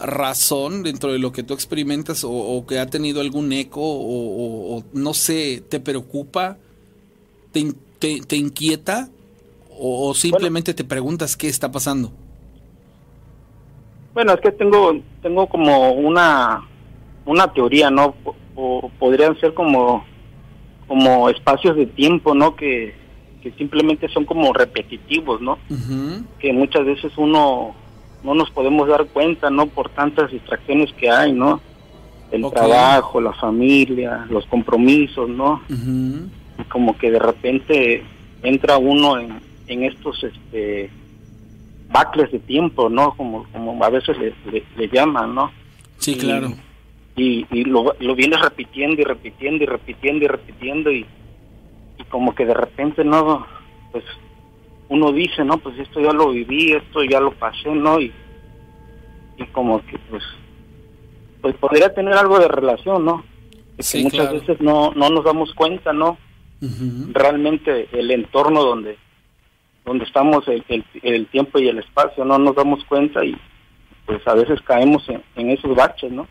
[0.00, 5.14] razón dentro de lo que tú experimentas o, que ha tenido algún eco o, no
[5.14, 6.56] sé, te preocupa,
[7.52, 9.08] te, te, inquieta
[9.78, 12.12] o, simplemente te preguntas qué está pasando?
[14.14, 16.66] Bueno, es que tengo tengo como una
[17.26, 18.14] una teoría, ¿no?
[18.56, 20.04] O, podrían ser como
[20.88, 22.56] como espacios de tiempo, ¿no?
[22.56, 22.94] Que,
[23.42, 25.58] que simplemente son como repetitivos, ¿no?
[26.40, 27.74] Que muchas veces uno
[28.22, 29.66] no nos podemos dar cuenta, ¿no?
[29.66, 31.60] Por tantas distracciones que hay, ¿no?
[32.30, 35.62] El trabajo, la familia, los compromisos, ¿no?
[36.68, 38.04] como que de repente
[38.42, 40.90] entra uno en, en estos este
[41.90, 43.16] bacles de tiempo, ¿no?
[43.16, 45.50] Como, como a veces le, le, llaman, ¿no?
[45.98, 46.52] Sí, claro.
[47.16, 51.06] Y, y lo, lo vienes repitiendo y repitiendo y repitiendo y repitiendo y,
[51.98, 53.44] y como que de repente, ¿no?
[53.90, 54.04] Pues
[54.90, 58.00] uno dice, no, pues esto ya lo viví, esto ya lo pasé, ¿no?
[58.00, 58.12] Y,
[59.38, 60.22] y como que pues
[61.40, 63.24] pues podría tener algo de relación, ¿no?
[63.78, 66.18] que muchas veces no no nos damos cuenta, ¿no?
[67.12, 68.98] Realmente el entorno donde
[69.86, 73.34] donde estamos el, el, el tiempo y el espacio, no nos damos cuenta y
[74.06, 76.28] pues a veces caemos en, en esos baches, ¿no?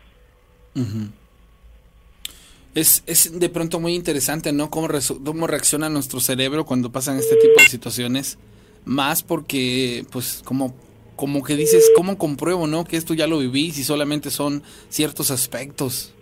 [2.74, 4.70] Es, es de pronto muy interesante, ¿no?
[4.70, 4.88] Cómo,
[5.24, 8.38] cómo reacciona nuestro cerebro cuando pasan este tipo de situaciones.
[8.84, 10.74] Más porque, pues, como,
[11.16, 12.84] como que dices, ¿cómo compruebo, no?
[12.84, 16.14] Que esto ya lo viví si solamente son ciertos aspectos.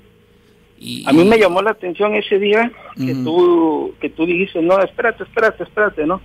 [0.81, 3.25] Y, A mí me llamó la atención ese día que Ujú.
[3.25, 6.21] tú que tú dijiste, no, espérate, espérate, espérate, ¿no?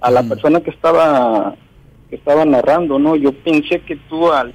[0.00, 1.56] A la persona que estaba
[2.08, 3.16] que estaba narrando, ¿no?
[3.16, 4.54] Yo pensé que tú al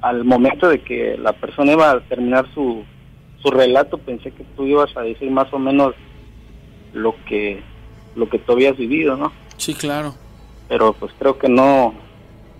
[0.00, 2.82] al momento de que la persona iba a terminar su
[3.42, 5.94] su relato, pensé que tú ibas a decir más o menos
[6.94, 7.62] lo que
[8.14, 9.32] lo que tú habías vivido, ¿no?
[9.58, 10.14] Sí, claro.
[10.68, 11.94] Pero pues creo que no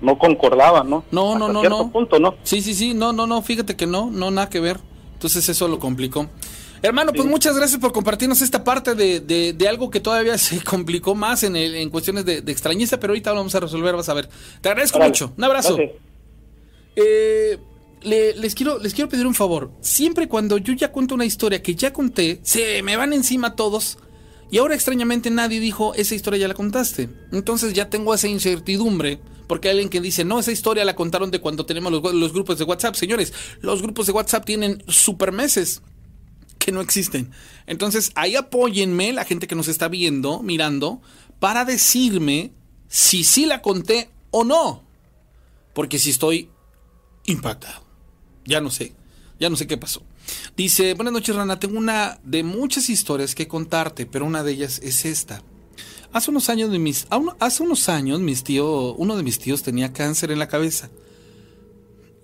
[0.00, 1.04] no concordaba, ¿no?
[1.12, 1.92] No, no, Hasta no, cierto no.
[1.92, 2.34] punto, ¿no?
[2.42, 4.80] Sí, sí, sí, no, no, no, fíjate que no, no, nada que ver.
[5.14, 6.28] Entonces eso lo complicó.
[6.82, 10.60] Hermano, pues muchas gracias por compartirnos esta parte de, de, de algo que todavía se
[10.64, 13.94] complicó más en, el, en cuestiones de, de extrañeza, pero ahorita lo vamos a resolver,
[13.94, 14.28] vas a ver.
[14.60, 15.32] Te agradezco mucho.
[15.38, 15.78] Un abrazo.
[16.96, 17.58] Eh,
[18.02, 19.70] le- les, quiero, les quiero pedir un favor.
[19.80, 23.98] Siempre cuando yo ya cuento una historia que ya conté, se me van encima todos.
[24.52, 27.08] Y ahora extrañamente nadie dijo, esa historia ya la contaste.
[27.32, 29.18] Entonces ya tengo esa incertidumbre.
[29.46, 32.34] Porque hay alguien que dice, no, esa historia la contaron de cuando tenemos los, los
[32.34, 32.94] grupos de WhatsApp.
[32.94, 35.80] Señores, los grupos de WhatsApp tienen super meses
[36.58, 37.30] que no existen.
[37.66, 41.00] Entonces, ahí apóyenme, la gente que nos está viendo, mirando,
[41.38, 42.52] para decirme
[42.88, 44.84] si sí la conté o no.
[45.72, 46.50] Porque si estoy
[47.24, 47.82] impactado.
[48.44, 48.92] Ya no sé.
[49.38, 50.02] Ya no sé qué pasó.
[50.56, 51.58] Dice, buenas noches, Rana.
[51.58, 55.42] Tengo una de muchas historias que contarte, pero una de ellas es esta.
[56.12, 57.06] Hace unos años, de mis,
[57.40, 60.90] hace unos años mis tío, uno de mis tíos tenía cáncer en la cabeza.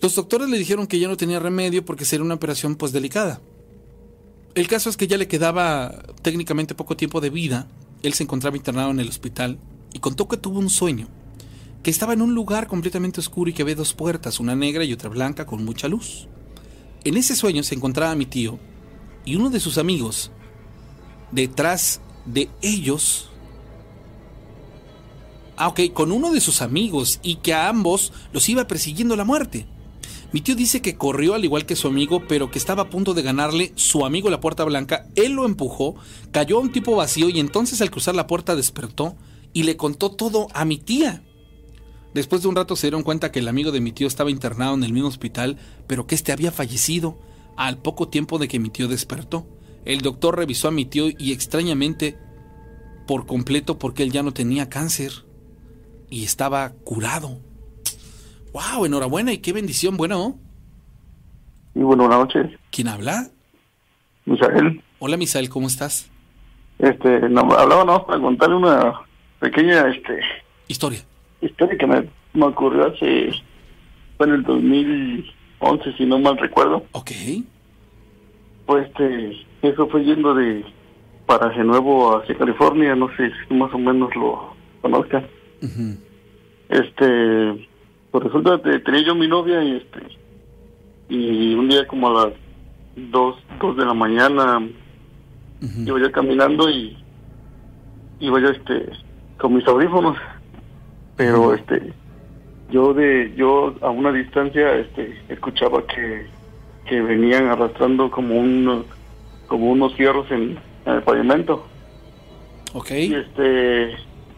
[0.01, 3.41] Los doctores le dijeron que ya no tenía remedio porque sería una operación pues delicada.
[4.55, 7.67] El caso es que ya le quedaba técnicamente poco tiempo de vida.
[8.03, 9.59] Él se encontraba internado en el hospital
[9.93, 11.09] y contó que tuvo un sueño,
[11.83, 14.93] que estaba en un lugar completamente oscuro y que ve dos puertas, una negra y
[14.93, 16.29] otra blanca con mucha luz.
[17.05, 18.59] En ese sueño se encontraba mi tío
[19.25, 20.31] y uno de sus amigos.
[21.33, 23.31] Detrás de ellos...
[25.57, 29.25] Ah, ok, con uno de sus amigos y que a ambos los iba persiguiendo la
[29.25, 29.67] muerte.
[30.31, 33.15] Mi tío dice que corrió al igual que su amigo, pero que estaba a punto
[33.15, 35.07] de ganarle su amigo la puerta blanca.
[35.17, 35.97] Él lo empujó,
[36.33, 39.17] cayó a un tipo vacío y entonces al cruzar la puerta despertó
[39.53, 41.25] y le contó todo a mi tía.
[42.15, 44.75] Después de un rato se dieron cuenta que el amigo de mi tío estaba internado
[44.75, 47.19] en el mismo hospital, pero que este había fallecido
[47.57, 49.47] al poco tiempo de que mi tío despertó.
[49.85, 52.19] El doctor revisó a mi tío y extrañamente
[53.07, 55.13] por completo porque él ya no tenía cáncer
[56.11, 57.41] y estaba curado.
[58.53, 58.87] ¡Wow!
[58.87, 60.39] Enhorabuena y qué bendición, bueno.
[61.75, 63.29] Y bueno, buenas noches, ¿Quién habla?
[64.25, 64.83] Misael.
[64.99, 66.11] Hola Misael, ¿cómo estás?
[66.79, 69.01] Este, no, hablaba más para contarle una
[69.41, 70.21] pequeña este,
[70.67, 71.01] Historia.
[71.41, 73.31] Historia que me, me ocurrió hace,
[74.17, 76.85] fue en el 2011, si no mal recuerdo.
[76.93, 77.11] Ok.
[78.67, 80.65] Pues este, eso fue yendo de
[81.27, 85.27] Paraje Nuevo hacia California, no sé si más o menos lo conozcan.
[86.69, 87.69] Este,
[88.11, 90.01] pues resulta que tenía yo mi novia y este,
[91.09, 92.35] y un día como a las
[93.11, 94.59] dos, dos de la mañana
[95.61, 95.81] Ujú.
[95.87, 96.97] iba yo caminando y
[98.21, 98.91] iba yo este
[99.39, 100.17] con mis audífonos
[101.19, 101.93] pero este
[102.71, 106.27] yo de yo a una distancia este escuchaba que
[106.87, 108.85] que venían arrastrando como un
[109.47, 111.67] como unos fierros en, en el pavimento
[112.73, 112.91] Ok.
[112.93, 113.91] y este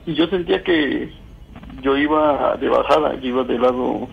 [0.07, 1.11] y yo sentía que
[1.83, 4.09] yo iba de bajada yo iba del lado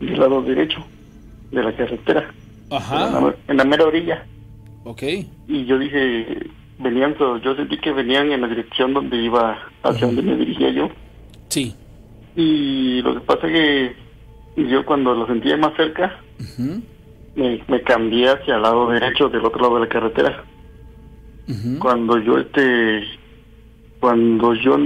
[0.00, 0.78] del lado derecho
[1.50, 2.30] de la carretera
[2.68, 3.34] en, la, Ajá.
[3.48, 4.24] en la mera orilla
[4.84, 5.02] Ok.
[5.48, 6.46] y yo dije
[6.78, 10.90] venían yo sentí que venían en la dirección donde iba hacia donde me dirigía yo
[11.48, 11.74] Sí.
[12.36, 13.96] Y lo que pasa que
[14.56, 16.20] yo cuando lo sentía más cerca
[17.34, 20.44] me, me cambié hacia el lado derecho del otro lado de la carretera.
[21.78, 23.04] Cuando yo este
[24.00, 24.76] cuando yo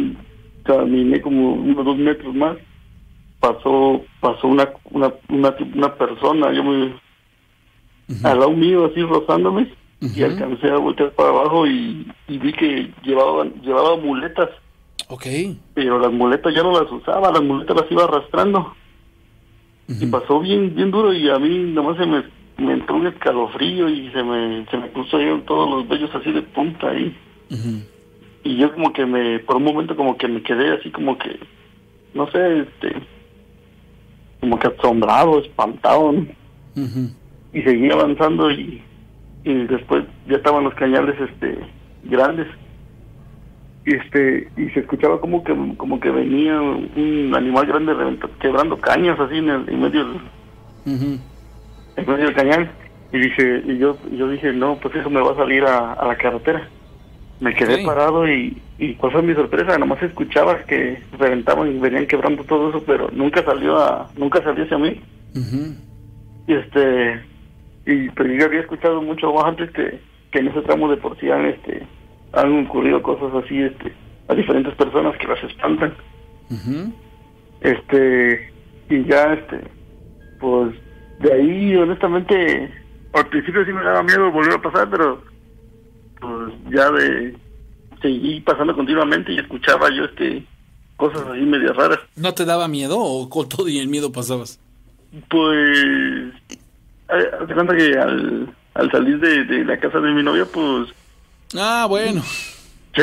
[0.64, 2.56] caminé como unos dos metros más
[3.40, 6.92] pasó pasó una una una, una persona yo me
[8.10, 8.26] Ujú.
[8.26, 12.90] al lado mío así rozándome y alcancé a voltear para abajo y, y vi que
[13.04, 14.48] llevaba llevaba muletas
[15.10, 15.26] Ok.
[15.74, 18.74] pero las muletas ya no las usaba las muletas las iba arrastrando.
[19.88, 22.22] Y pasó bien bien duro y a mí nomás se me,
[22.58, 26.30] me entró un escalofrío y se me se me puso ahí todos los vellos así
[26.30, 27.16] de punta ahí.
[28.44, 31.40] Y yo como que me por un momento como que me quedé así como que
[32.14, 32.94] no sé este
[34.38, 36.26] como que asombrado espantado ¿no?
[37.52, 38.80] Y seguí avanzando y,
[39.42, 41.58] y después ya estaban los cañales este
[42.04, 42.46] grandes
[43.86, 47.92] este y se escuchaba como que como que venía un animal grande
[48.40, 50.16] quebrando cañas así en, el, en medio del,
[50.86, 51.18] Ujú.
[51.96, 52.68] en medio del cañón.
[53.12, 56.06] Y dije y yo yo dije no pues eso me va a salir a, a
[56.06, 56.68] la carretera.
[57.40, 62.06] Me quedé parado y y cuál fue mi sorpresa nomás escuchaba que reventaban y venían
[62.06, 65.00] quebrando todo eso pero nunca salió a nunca salió hacia mí.
[66.46, 67.20] Y este
[67.86, 69.98] y pero yo había escuchado mucho más antes que,
[70.30, 71.86] que en ese tramo de por sí este
[72.32, 73.92] han ocurrido cosas así este
[74.28, 75.94] a diferentes personas que las espantan.
[77.60, 78.52] Este
[78.88, 79.60] y ya este
[80.40, 80.74] pues
[81.20, 82.72] de ahí honestamente
[83.12, 85.22] al principio sí me daba miedo volver a pasar pero
[86.20, 87.36] pues ya de
[88.02, 90.44] seguí pasando continuamente y escuchaba yo este
[90.96, 91.98] cosas así medias raras.
[92.16, 94.60] ¿No te daba miedo o con todo y el miedo pasabas?
[95.28, 100.22] Pues, eh, haz de cuenta que al, al salir de, de la casa de mi
[100.22, 100.88] novia, pues,
[101.56, 102.22] Ah, bueno.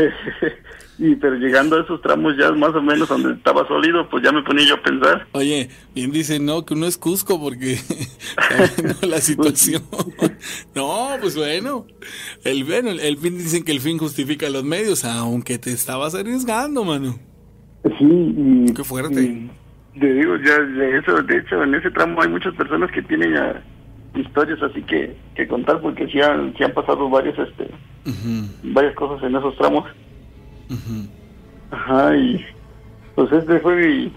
[1.00, 4.32] y pero llegando a esos tramos ya más o menos donde estaba sólido, pues ya
[4.32, 5.28] me ponía yo a pensar.
[5.34, 7.78] Oye, bien dicen, no, que uno es Cusco porque
[9.08, 9.84] la situación.
[10.76, 11.86] no, pues bueno.
[12.44, 16.84] El, bueno, el, fin dicen que el fin justifica los medios, aunque te estabas arriesgando,
[16.84, 17.20] mano.
[17.98, 18.74] Sí, y...
[18.74, 19.22] Qué fuerte.
[19.22, 19.50] y
[20.00, 23.34] te digo, ya de eso, de hecho, en ese tramo hay muchas personas que tienen
[23.34, 23.64] ya
[24.20, 27.70] historias así que, que contar porque sí han, sí han pasado varios, este,
[28.64, 29.86] varias cosas en esos tramos.
[31.72, 32.46] Ajá, y
[33.16, 34.14] pues este fue mi,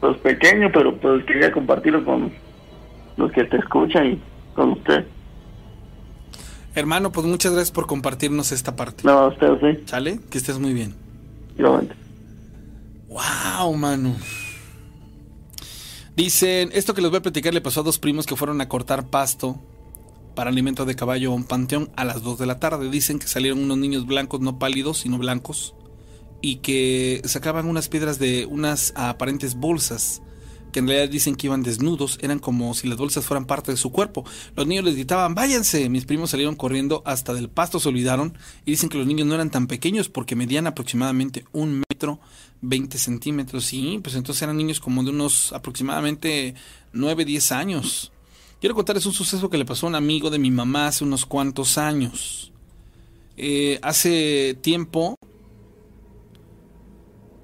[0.00, 2.32] pues pequeño, pero pues quería compartirlo con
[3.16, 4.20] los que te escuchan y
[4.54, 5.04] con usted.
[6.74, 9.02] Hermano, pues muchas gracias por compartirnos esta parte.
[9.04, 10.20] No, a usted sí, ¿Sale?
[10.30, 10.94] Que estés muy bien.
[11.58, 11.94] igualmente.
[13.08, 14.14] Wow, mano.
[16.16, 18.68] Dicen, esto que les voy a platicar le pasó a dos primos que fueron a
[18.70, 19.60] cortar pasto
[20.34, 22.88] para alimento de caballo a un panteón a las 2 de la tarde.
[22.88, 25.74] Dicen que salieron unos niños blancos, no pálidos, sino blancos,
[26.40, 30.22] y que sacaban unas piedras de unas aparentes bolsas,
[30.72, 33.76] que en realidad dicen que iban desnudos, eran como si las bolsas fueran parte de
[33.76, 34.24] su cuerpo.
[34.54, 35.88] Los niños les gritaban, váyanse.
[35.88, 39.34] Mis primos salieron corriendo hasta del pasto, se olvidaron, y dicen que los niños no
[39.34, 42.20] eran tan pequeños porque medían aproximadamente un metro
[42.60, 43.64] 20 centímetros.
[43.64, 46.54] Sí, pues entonces eran niños como de unos aproximadamente
[46.92, 48.12] 9, 10 años.
[48.60, 51.26] Quiero contarles un suceso que le pasó a un amigo de mi mamá hace unos
[51.26, 52.52] cuantos años.
[53.36, 55.18] Eh, hace tiempo,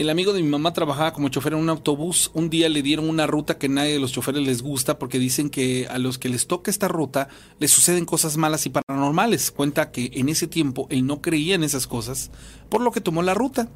[0.03, 2.31] el amigo de mi mamá trabajaba como chofer en un autobús.
[2.35, 5.49] Un día le dieron una ruta que nadie de los choferes les gusta porque dicen
[5.49, 7.29] que a los que les toca esta ruta
[7.61, 9.53] les suceden cosas malas y paranormales.
[9.53, 12.31] Cuenta que en ese tiempo él no creía en esas cosas,
[12.69, 13.69] por lo que tomó la ruta.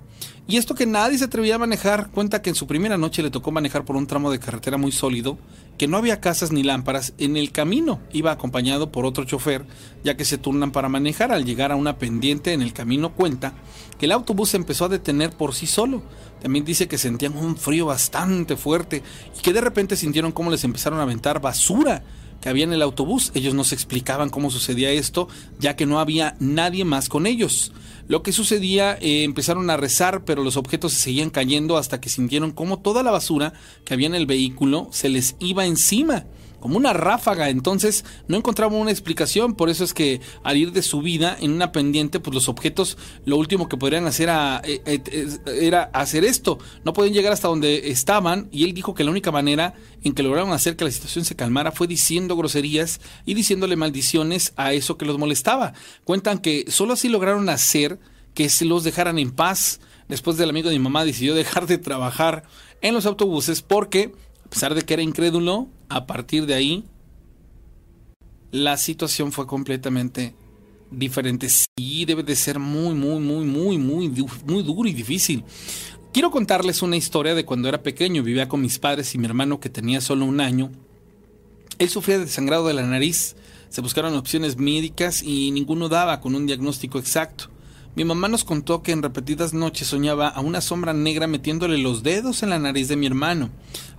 [0.48, 3.30] Y esto que nadie se atrevía a manejar, cuenta que en su primera noche le
[3.30, 5.38] tocó manejar por un tramo de carretera muy sólido,
[5.76, 7.14] que no había casas ni lámparas.
[7.18, 9.64] En el camino iba acompañado por otro chofer,
[10.04, 11.32] ya que se turnan para manejar.
[11.32, 13.54] Al llegar a una pendiente en el camino cuenta
[13.98, 16.02] que el autobús se empezó a detener por sí solo.
[16.40, 19.02] También dice que sentían un frío bastante fuerte
[19.38, 22.02] y que de repente sintieron cómo les empezaron a aventar basura
[22.40, 23.32] que había en el autobús.
[23.34, 25.28] Ellos no se explicaban cómo sucedía esto,
[25.58, 27.72] ya que no había nadie más con ellos.
[28.08, 32.08] Lo que sucedía, eh, empezaron a rezar, pero los objetos se seguían cayendo hasta que
[32.08, 33.52] sintieron como toda la basura
[33.84, 36.24] que había en el vehículo se les iba encima,
[36.66, 37.48] como una ráfaga.
[37.48, 41.70] Entonces no encontraban una explicación, por eso es que al ir de subida en una
[41.70, 46.58] pendiente, pues los objetos lo último que podrían hacer era, eh, eh, hacer esto.
[46.84, 50.24] No podían llegar hasta donde estaban y él dijo que la única manera en que
[50.24, 54.98] lograron hacer que la situación se calmara fue diciendo groserías y diciéndole maldiciones a eso
[54.98, 55.72] que los molestaba.
[56.02, 58.00] Cuentan que solo así lograron hacer
[58.34, 59.78] que se los dejaran en paz.
[60.08, 62.42] Después del amigo de mi mamá decidió dejar de trabajar
[62.80, 64.12] en los autobuses porque,
[64.46, 66.84] a pesar de que era incrédulo, a partir de ahí
[68.52, 70.34] la situación fue completamente
[70.88, 71.48] diferente.
[71.48, 74.08] Sí, debe de ser muy, muy, muy, muy, muy,
[74.46, 75.42] muy duro y difícil.
[76.12, 78.22] Quiero contarles una historia de cuando era pequeño.
[78.22, 80.70] Vivía con mis padres y mi hermano que tenía solo un año.
[81.78, 83.34] Él sufría de sangrado de la nariz.
[83.68, 87.50] Se buscaron opciones médicas y ninguno daba con un diagnóstico exacto.
[87.96, 92.02] Mi mamá nos contó que en repetidas noches soñaba a una sombra negra metiéndole los
[92.02, 93.48] dedos en la nariz de mi hermano.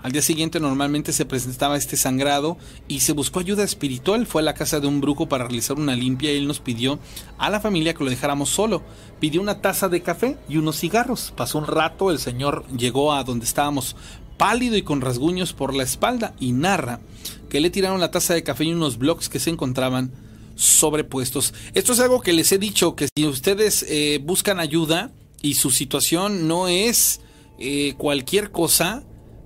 [0.03, 2.57] Al día siguiente normalmente se presentaba este sangrado
[2.88, 4.28] y se buscó ayuda espiritual.
[4.28, 6.99] Fue a la casa de un brujo para realizar una limpia y él nos pidió
[7.40, 8.84] a la familia que lo dejáramos solo.
[9.19, 11.34] Pidió una taza de café y unos cigarros.
[11.36, 13.95] Pasó un rato, el señor llegó a donde estábamos
[14.38, 16.99] pálido y con rasguños por la espalda y narra
[17.49, 20.11] que le tiraron la taza de café y unos bloques que se encontraban
[20.58, 21.54] sobrepuestos.
[21.74, 25.12] Esto es algo que les he dicho, que si ustedes eh, buscan ayuda
[25.42, 27.22] y su situación no es
[27.60, 29.04] eh, cualquier cosa,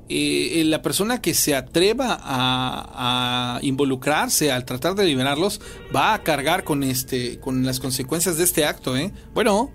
[0.10, 5.62] eh, la persona que se atreva a, a involucrarse al tratar de liberarlos
[5.96, 9.14] va a cargar con este con las consecuencias de este acto, ¿eh?
[9.34, 9.72] Bueno,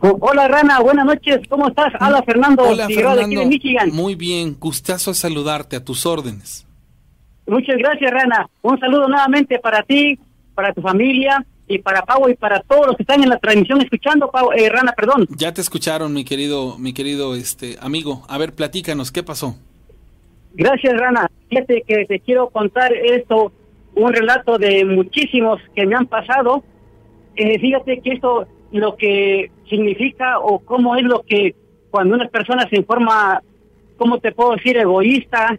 [0.00, 1.92] Hola Rana, buenas noches, ¿cómo estás?
[2.00, 3.40] Hola Fernando, Hola Fernando.
[3.40, 3.90] de Michigan.
[3.92, 6.67] Muy bien, gustazo saludarte a tus órdenes.
[7.48, 8.46] Muchas gracias Rana.
[8.60, 10.18] Un saludo nuevamente para ti,
[10.54, 13.80] para tu familia y para Pau y para todos los que están en la transmisión
[13.80, 15.26] escuchando, Pau, eh, Rana, perdón.
[15.30, 18.22] Ya te escucharon, mi querido, mi querido este amigo.
[18.28, 19.56] A ver, platícanos, ¿qué pasó?
[20.52, 21.30] Gracias Rana.
[21.48, 23.50] Fíjate que te quiero contar esto,
[23.94, 26.62] un relato de muchísimos que me han pasado.
[27.34, 31.54] Eh, fíjate que esto lo que significa o cómo es lo que
[31.90, 33.40] cuando una persona se informa,
[33.96, 34.76] ¿cómo te puedo decir?
[34.76, 35.58] Egoísta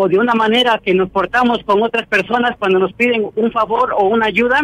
[0.00, 3.92] o de una manera que nos portamos con otras personas cuando nos piden un favor
[3.98, 4.60] o una ayuda.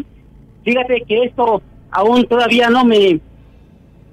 [0.62, 3.18] Fíjate que esto aún todavía no me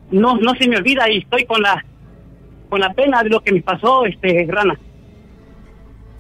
[0.10, 1.86] no no se me olvida y estoy con la
[2.70, 4.80] con la pena de lo que me pasó, este Rana.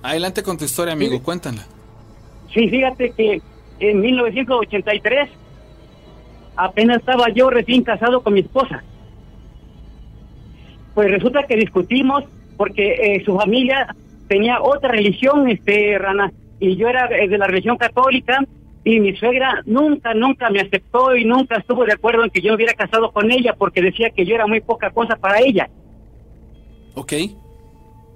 [0.03, 1.63] Adelante con tu historia, amigo, cuéntala.
[2.53, 3.41] Sí, fíjate que
[3.79, 5.29] en 1983
[6.55, 8.83] apenas estaba yo recién casado con mi esposa.
[10.93, 12.23] Pues resulta que discutimos
[12.55, 13.95] porque eh, su familia
[14.31, 18.39] tenía otra religión, este Rana, y yo era de la religión católica
[18.81, 22.51] y mi suegra nunca, nunca me aceptó y nunca estuvo de acuerdo en que yo
[22.51, 25.69] me hubiera casado con ella porque decía que yo era muy poca cosa para ella.
[26.95, 27.11] Ok.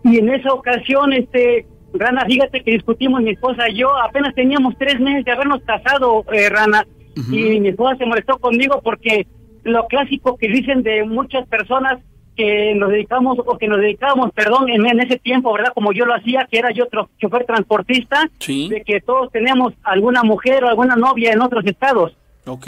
[0.05, 4.73] Y en esa ocasión, este, Rana, fíjate que discutimos mi esposa y yo, apenas teníamos
[4.77, 6.87] tres meses de habernos casado, eh, Rana,
[7.29, 9.27] y mi esposa se molestó conmigo porque
[9.63, 11.99] lo clásico que dicen de muchas personas
[12.35, 15.73] que nos dedicamos, o que nos dedicábamos, perdón, en, en ese tiempo, ¿verdad?
[15.73, 20.23] Como yo lo hacía, que era yo otro chofer transportista, de que todos teníamos alguna
[20.23, 22.15] mujer o alguna novia en otros estados.
[22.45, 22.67] Ok.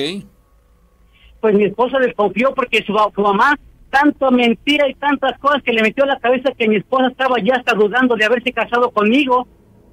[1.40, 3.58] Pues mi esposa desconfió porque su, su mamá
[3.90, 7.36] tanto mentira y tantas cosas que le metió a la cabeza que mi esposa estaba
[7.42, 9.48] ya hasta dudando de haberse casado conmigo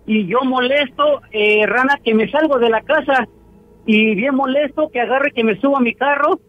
[0.07, 3.27] y yo molesto, eh, Rana, que me salgo de la casa
[3.87, 6.41] y bien molesto que agarre que me subo a mi carro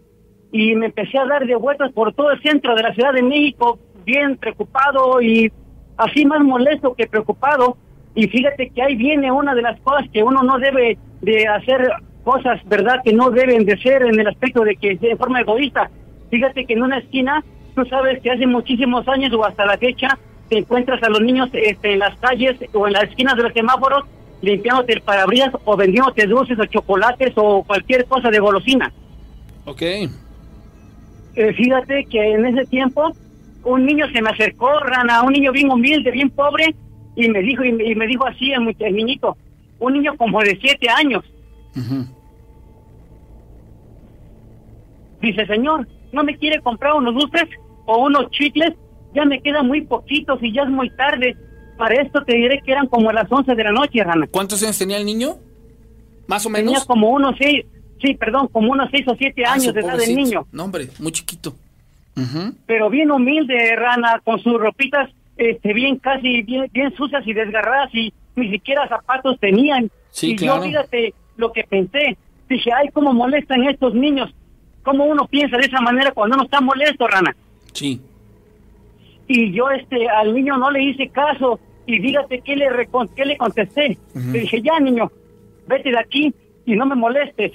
[0.51, 3.23] y me empecé a dar de vueltas por todo el centro de la Ciudad de
[3.23, 5.51] México, bien preocupado y
[5.97, 7.77] así más molesto que preocupado.
[8.13, 11.89] Y fíjate que ahí viene una de las cosas que uno no debe de hacer
[12.23, 13.01] cosas, ¿verdad?
[13.03, 15.89] Que no deben de ser en el aspecto de que de forma egoísta.
[16.29, 17.43] Fíjate que en una esquina,
[17.75, 20.17] tú sabes que hace muchísimos años o hasta la fecha,
[20.49, 23.53] te encuentras a los niños este, en las calles o en las esquinas de los
[23.53, 24.05] semáforos
[24.41, 28.91] limpiándote el parabrisas o vendiéndote dulces o chocolates o cualquier cosa de golosina.
[29.65, 29.81] Ok.
[31.35, 33.11] Eh, fíjate que en ese tiempo
[33.63, 36.75] un niño se me acercó, Rana, un niño bien humilde, bien pobre,
[37.15, 39.35] y me dijo, y me, y me dijo así el, el niñito,
[39.79, 41.23] un niño como de siete años.
[45.21, 47.45] Dice, señor, ¿no me quiere comprar unos dulces
[47.85, 48.73] o unos chicles?
[49.13, 51.35] Ya me quedan muy poquitos y ya es muy tarde.
[51.77, 54.27] Para esto te diré que eran como las 11 de la noche, Rana.
[54.27, 55.37] ¿Cuántos años tenía el niño?
[56.27, 56.85] ¿Más o Tenía menos?
[56.85, 57.65] como unos seis,
[58.05, 60.19] sí, perdón, como unos seis o siete Ah, años de edad pobrecito.
[60.21, 60.45] niño.
[60.51, 61.55] No, hombre, muy chiquito.
[62.65, 67.93] pero bien humilde, Rana, con sus ropitas este, bien casi, bien, bien sucias y desgarradas
[67.93, 69.91] y ni siquiera zapatos tenían.
[70.11, 70.61] Sí, y claro.
[70.63, 72.17] yo, fíjate, lo que pensé,
[72.47, 74.33] dije, ay, cómo molestan estos niños.
[74.83, 77.35] ¿Cómo uno piensa de esa manera cuando uno está molesto, Rana?
[77.73, 77.99] Sí.
[79.27, 82.67] Y yo este al niño no le hice caso y fíjate qué le,
[83.15, 83.97] qué le contesté.
[84.13, 85.11] Le dije, ya, niño,
[85.67, 86.33] vete de aquí
[86.65, 87.51] y no me molestes.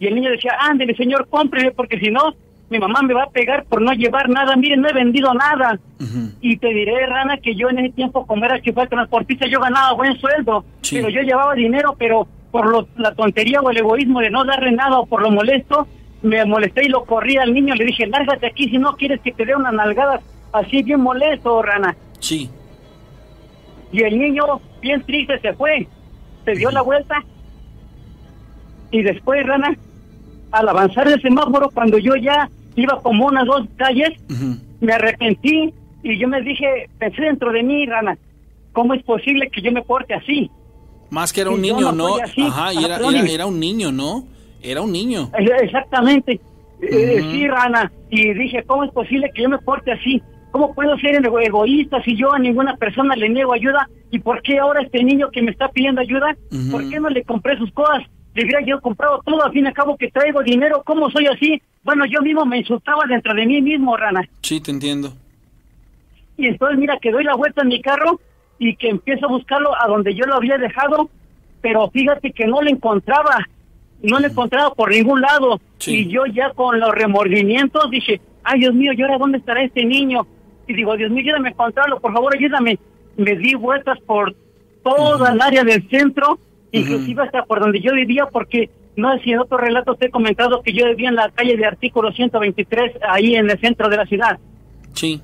[0.00, 2.34] Y el niño decía, ándele, señor, cómpreme, porque si no,
[2.70, 4.56] mi mamá me va a pegar por no llevar nada.
[4.56, 5.78] Miren, no he vendido nada.
[6.40, 9.92] Y te diré, Rana, que yo en ese tiempo, como era chofer transportista, yo ganaba
[9.92, 10.64] buen sueldo.
[10.96, 14.72] Pero yo llevaba dinero, pero por lo- la tontería o el egoísmo de no darle
[14.72, 15.86] nada o por lo molesto,
[16.22, 17.74] me molesté y lo corrí al niño.
[17.74, 20.20] Le dije, lárgate aquí si no quieres que te dé unas nalgadas.
[20.52, 21.94] Así bien molesto, Rana.
[22.20, 22.50] Sí.
[23.92, 24.44] Y el niño,
[24.80, 25.86] bien triste, se fue.
[26.44, 27.22] Se dio la vuelta.
[28.92, 29.76] Y después, Rana,
[30.52, 34.10] al avanzar el semáforo, cuando yo ya iba como unas dos calles,
[34.80, 38.16] me arrepentí y yo me dije, pensé dentro de mí, Rana,
[38.72, 40.50] ¿cómo es posible que yo me porte así?
[41.10, 42.08] Más que era un Y niño, no ¿no?
[42.10, 42.42] soy así.
[42.42, 44.24] Ajá, y era, un niño, ¿no?
[44.62, 45.30] Era un niño.
[45.38, 46.40] Eh, Exactamente.
[46.80, 47.30] Eh, Ujú.
[47.30, 47.92] Sí, Rana.
[48.10, 50.22] Y dije, ¿cómo es posible que yo me porte así?
[50.50, 53.88] ¿Cómo puedo ser ego- egoísta si yo a ninguna persona le niego ayuda?
[54.10, 56.36] ¿Y por qué ahora este niño que me está pidiendo ayuda,
[56.70, 58.02] por qué no le compré sus cosas?
[58.34, 61.26] Le hubiera yo comprado todo, al fin y al cabo que traigo dinero, ¿cómo soy
[61.26, 61.60] así?
[61.82, 64.26] Bueno, yo mismo me insultaba dentro de mí mismo, Rana.
[64.42, 65.12] Sí, te entiendo.
[66.36, 68.20] Y entonces mira que doy la vuelta en mi carro
[68.58, 71.10] y que empiezo a buscarlo a donde yo lo había dejado,
[71.60, 73.46] pero fíjate que no lo encontraba,
[74.02, 75.60] no lo encontraba por ningún lado.
[75.86, 79.84] Y yo ya con los remordimientos dije, ay Dios mío, ¿y ahora dónde estará este
[79.84, 80.26] niño?
[80.66, 82.78] Y digo, Dios mío, ayúdame a encontrarlo, por favor, ayúdame.
[83.16, 84.34] Me di vueltas por
[84.82, 86.38] toda el área del centro,
[86.72, 90.10] inclusive hasta por donde yo vivía, porque no sé si en otros relatos te he
[90.10, 93.96] comentado que yo vivía en la calle de artículo 123, ahí en el centro de
[93.96, 94.38] la ciudad.
[94.94, 95.20] Sí.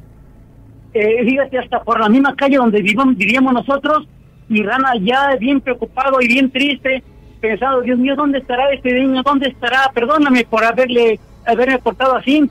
[0.95, 4.07] Eh, fíjate, hasta por la misma calle donde vivíamos, vivíamos nosotros,
[4.49, 7.03] y Rana ya bien preocupado y bien triste,
[7.41, 9.23] pensando, Dios mío, ¿dónde estará este niño?
[9.23, 9.91] ¿Dónde estará?
[9.93, 12.51] Perdóname por haberle haberme portado así.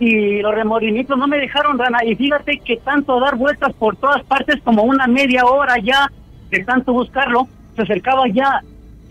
[0.00, 2.04] Y los remordimientos no me dejaron, Rana.
[2.04, 6.10] Y fíjate que tanto dar vueltas por todas partes, como una media hora ya
[6.50, 7.48] de tanto buscarlo,
[7.78, 8.60] se acercaba ya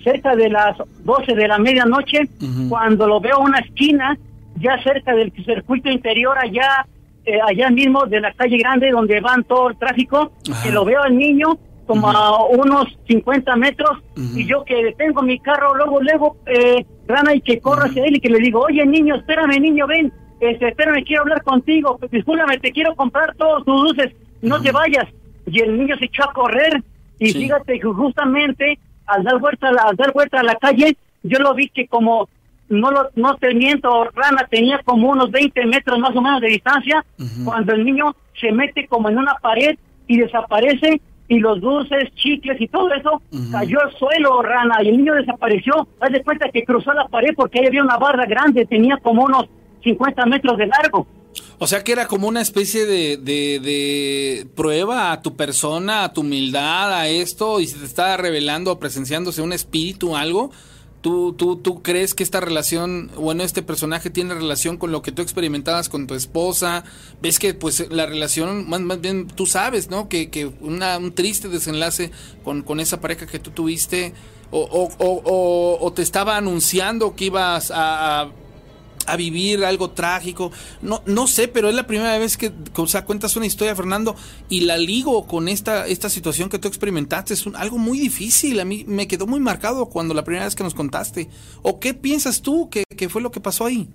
[0.03, 2.29] cerca de las 12 de la medianoche,
[2.69, 4.17] cuando lo veo a una esquina,
[4.59, 6.85] ya cerca del circuito interior, allá
[7.25, 10.31] eh, allá mismo de la calle grande donde van todo el tráfico,
[10.63, 15.37] que lo veo al niño como a unos 50 metros y yo que detengo mi
[15.39, 18.85] carro, luego, luego, eh, rana y que corro hacia él y que le digo, oye
[18.85, 23.75] niño, espérame niño, ven, este, espérame, quiero hablar contigo, discúlpame, te quiero comprar todos tus
[23.75, 25.05] dulces, no te vayas.
[25.47, 26.81] Y el niño se echó a correr
[27.19, 31.53] y fíjate que justamente al dar vuelta, al dar vuelta a la calle, yo lo
[31.53, 32.29] vi que como
[32.69, 36.49] no lo, no te miento, Rana tenía como unos 20 metros más o menos de
[36.49, 37.05] distancia,
[37.45, 39.77] cuando el niño se mete como en una pared
[40.07, 43.21] y desaparece y los dulces, chicles y todo eso
[43.51, 45.87] cayó al suelo, Rana, y el niño desapareció.
[45.99, 49.23] Haz de cuenta que cruzó la pared porque ahí había una barra grande, tenía como
[49.23, 49.45] unos
[49.83, 51.07] 50 metros de largo.
[51.59, 56.13] O sea que era como una especie de, de, de, prueba a tu persona, a
[56.13, 60.51] tu humildad, a esto, y se te estaba revelando o presenciándose un espíritu, algo.
[61.01, 65.11] ¿Tú, tú, ¿Tú crees que esta relación, bueno, este personaje tiene relación con lo que
[65.11, 66.83] tú experimentabas con tu esposa?
[67.21, 70.09] ¿Ves que pues la relación, más, más bien tú sabes, ¿no?
[70.09, 72.11] Que, que una, un triste desenlace
[72.43, 74.13] con, con esa pareja que tú tuviste,
[74.51, 78.31] o, o, o, o te estaba anunciando que ibas a
[79.07, 80.51] a vivir algo trágico.
[80.81, 84.15] No, no sé, pero es la primera vez que o sea, cuentas una historia, Fernando,
[84.49, 87.33] y la ligo con esta, esta situación que tú experimentaste.
[87.33, 88.59] Es un, algo muy difícil.
[88.59, 91.27] A mí me quedó muy marcado cuando la primera vez que nos contaste.
[91.61, 93.87] ¿O qué piensas tú que, que fue lo que pasó ahí?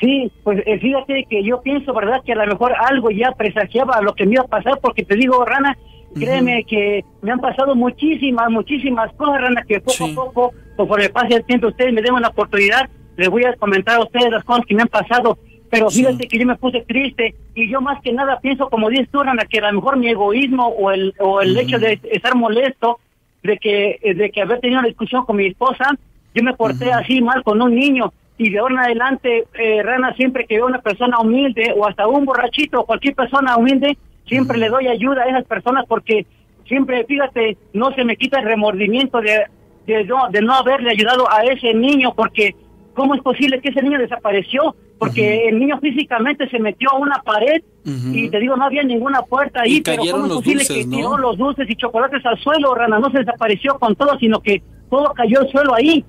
[0.00, 2.20] Sí, pues eh, fíjate que yo pienso, ¿verdad?
[2.24, 5.14] Que a lo mejor algo ya presagiaba lo que me iba a pasar, porque te
[5.16, 5.76] digo, Rana,
[6.14, 11.36] créeme que me han pasado muchísimas, muchísimas cosas, Rana, que poco a poco, conforme pase
[11.36, 14.66] el tiempo, ustedes me den una oportunidad, les voy a comentar a ustedes las cosas
[14.66, 15.38] que me han pasado,
[15.70, 19.08] pero fíjate que yo me puse triste y yo más que nada pienso, como dices
[19.10, 22.34] tú, Rana, que a lo mejor mi egoísmo o el, o el hecho de estar
[22.36, 23.00] molesto,
[23.42, 25.90] de que, de que haber tenido una discusión con mi esposa,
[26.34, 30.12] yo me porté así mal con un niño y de ahora en adelante, eh, Rana,
[30.14, 33.96] siempre que veo una persona humilde o hasta un borrachito o cualquier persona humilde,
[34.26, 36.26] siempre le doy ayuda a esas personas porque
[36.66, 39.44] siempre, fíjate, no se me quita el remordimiento de,
[39.86, 42.56] de, no, de no haberle ayudado a ese niño porque
[42.94, 44.74] ¿cómo es posible que ese niño desapareció?
[44.98, 49.22] Porque el niño físicamente se metió a una pared y te digo, no había ninguna
[49.22, 50.96] puerta ahí, pero ¿cómo es posible dulces, que ¿no?
[50.96, 52.98] tiró los dulces y chocolates al suelo, Rana?
[52.98, 56.04] No se desapareció con todo, sino que todo cayó al suelo ahí.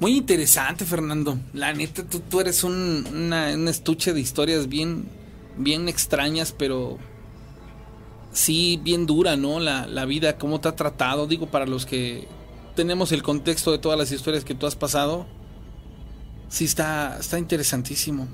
[0.00, 1.38] Muy interesante, Fernando.
[1.52, 5.06] La neta, tú, tú eres un, una, un estuche de historias bien,
[5.56, 6.98] bien extrañas, pero
[8.30, 9.58] sí bien dura, ¿no?
[9.58, 11.26] La, la vida, cómo te ha tratado.
[11.26, 12.28] Digo, para los que
[12.78, 15.26] tenemos el contexto de todas las historias que tú has pasado,
[16.48, 18.28] sí está, está interesantísimo.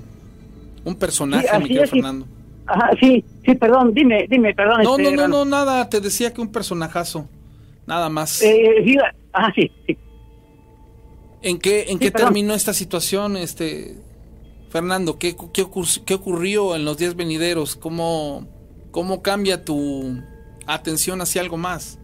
[0.83, 1.87] Un personaje, Sí, mi querido.
[1.87, 2.27] Fernando.
[2.67, 4.83] Ajá, sí, sí, perdón, dime, dime, perdón.
[4.83, 5.89] No, este, no, no, no, nada.
[5.89, 7.27] Te decía que un personajazo.
[7.87, 8.39] Nada más.
[8.43, 8.95] Eh, sí,
[9.33, 9.97] ajá, sí, sí.
[11.41, 12.27] ¿En qué, en Sí, qué perdón.
[12.27, 13.97] terminó esta situación, este
[14.69, 15.17] Fernando?
[15.17, 17.75] ¿Qué, qué, ocur- qué ocurrió en los días venideros?
[17.75, 18.47] ¿Cómo,
[18.91, 20.21] ¿Cómo cambia tu
[20.67, 21.97] atención hacia algo más?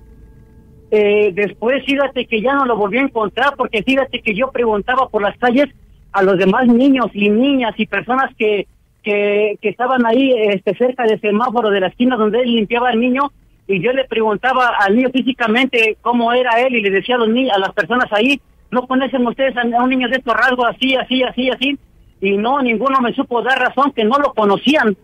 [0.93, 5.07] Eh, después, fíjate que ya no lo volví a encontrar porque fíjate que yo preguntaba
[5.07, 5.69] por las calles
[6.11, 8.67] a los demás niños y niñas y personas que,
[9.01, 12.99] que, que estaban ahí este, cerca del semáforo de la esquina donde él limpiaba al
[12.99, 13.31] niño
[13.67, 17.29] y yo le preguntaba al niño físicamente cómo era él y le decía a, los
[17.29, 20.95] ni a las personas ahí, ¿no conocen ustedes a, un niño de estos rasgos así,
[20.95, 21.79] así, así, así?
[22.19, 24.97] Y no, ninguno me supo dar razón que no lo conocían.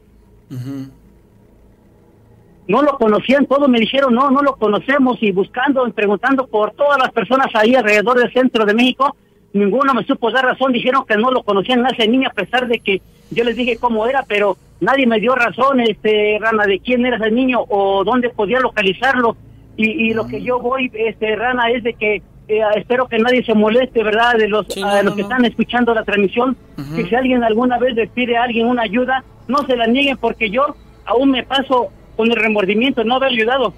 [2.68, 6.72] No lo conocían, todos me dijeron, no, no lo conocemos, y buscando y preguntando por
[6.72, 9.16] todas las personas ahí alrededor del centro de México,
[9.54, 12.68] ninguno me supo dar razón, dijeron que no lo conocían a ese niño, a pesar
[12.68, 16.80] de que yo les dije cómo era, pero nadie me dio razón, este, Rana, de
[16.80, 19.38] quién era ese niño o dónde podía localizarlo,
[19.78, 23.44] y, y lo que yo voy, este, Rana, es de que eh, espero que nadie
[23.44, 25.28] se moleste, ¿verdad?, de los, Sí, a no, los que no.
[25.30, 26.56] están escuchando la transmisión,
[26.96, 30.18] que si alguien alguna vez les pide a alguien una ayuda, no se la nieguen,
[30.18, 30.76] porque yo
[31.06, 33.74] aún me paso con el remordimiento de no haber ayudado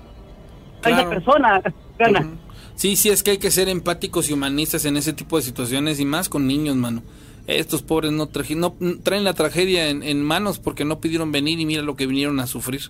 [0.83, 1.61] a esa persona,
[1.99, 2.27] Rana.
[2.75, 5.99] Sí, sí, es que hay que ser empáticos y humanistas en ese tipo de situaciones
[5.99, 7.03] y más con niños, mano.
[7.45, 11.59] Estos pobres no, traje- no traen la tragedia en, en manos porque no pidieron venir
[11.59, 12.81] y mira lo que vinieron a sufrir.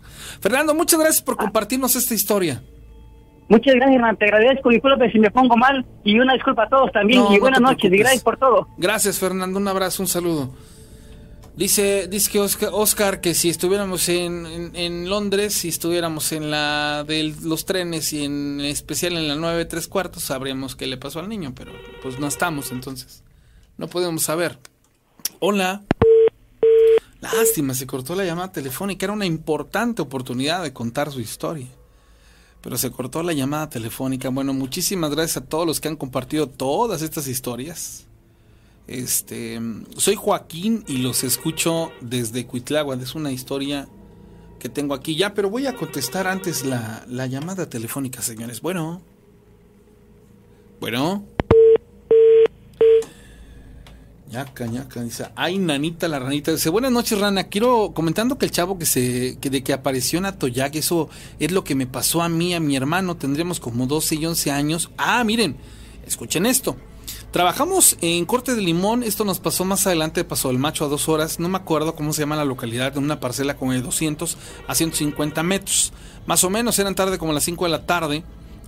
[0.42, 2.62] Fernando, muchas gracias por compartirnos esta historia.
[3.48, 4.18] Muchas gracias, hermano.
[4.18, 4.70] Te agradezco.
[4.70, 5.84] Disculpe si me pongo mal.
[6.04, 7.22] Y una disculpa a todos también.
[7.22, 7.92] No, y buenas noches.
[7.92, 8.68] Y gracias por todo.
[8.78, 9.58] Gracias, Fernando.
[9.58, 10.54] Un abrazo, un saludo.
[11.60, 16.50] Dice, dice que Oscar, Oscar que si estuviéramos en, en, en Londres, si estuviéramos en
[16.52, 20.96] la de los trenes y en especial en la 9 tres cuartos, sabríamos qué le
[20.96, 23.24] pasó al niño, pero pues no estamos entonces.
[23.78, 24.58] No podemos saber.
[25.40, 25.84] Hola.
[27.20, 29.06] Lástima, se cortó la llamada telefónica.
[29.06, 31.68] Era una importante oportunidad de contar su historia.
[32.62, 34.30] Pero se cortó la llamada telefónica.
[34.30, 38.06] Bueno, muchísimas gracias a todos los que han compartido todas estas historias.
[38.90, 39.62] Este,
[39.98, 43.00] soy Joaquín y los escucho desde Cuitláhuac.
[43.00, 43.88] Es una historia
[44.58, 48.62] que tengo aquí ya, pero voy a contestar antes la, la llamada telefónica, señores.
[48.62, 49.04] Bueno.
[50.80, 51.24] Bueno.
[54.32, 56.52] Ñaca, ñaca, dice, ay, nanita la ranita.
[56.52, 57.44] Dice, buenas noches, rana.
[57.44, 61.52] Quiero, comentando que el chavo que se, que de que apareció en Atoyac, eso es
[61.52, 63.18] lo que me pasó a mí, a mi hermano.
[63.18, 64.90] Tendríamos como 12 y 11 años.
[64.98, 65.58] Ah, miren,
[66.08, 66.76] escuchen esto.
[67.32, 71.08] Trabajamos en Corte de Limón, esto nos pasó más adelante, pasó el macho a dos
[71.08, 74.36] horas, no me acuerdo cómo se llama la localidad, en una parcela como de 200
[74.68, 75.94] a 150 metros.
[76.26, 78.24] Más o menos eran tarde como las 5 de la tarde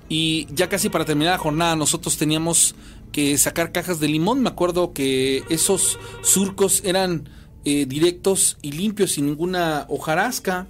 [0.09, 2.75] y ya casi para terminar la jornada nosotros teníamos
[3.11, 4.41] que sacar cajas de limón.
[4.41, 7.29] Me acuerdo que esos surcos eran
[7.65, 10.67] eh, directos y limpios sin ninguna hojarasca.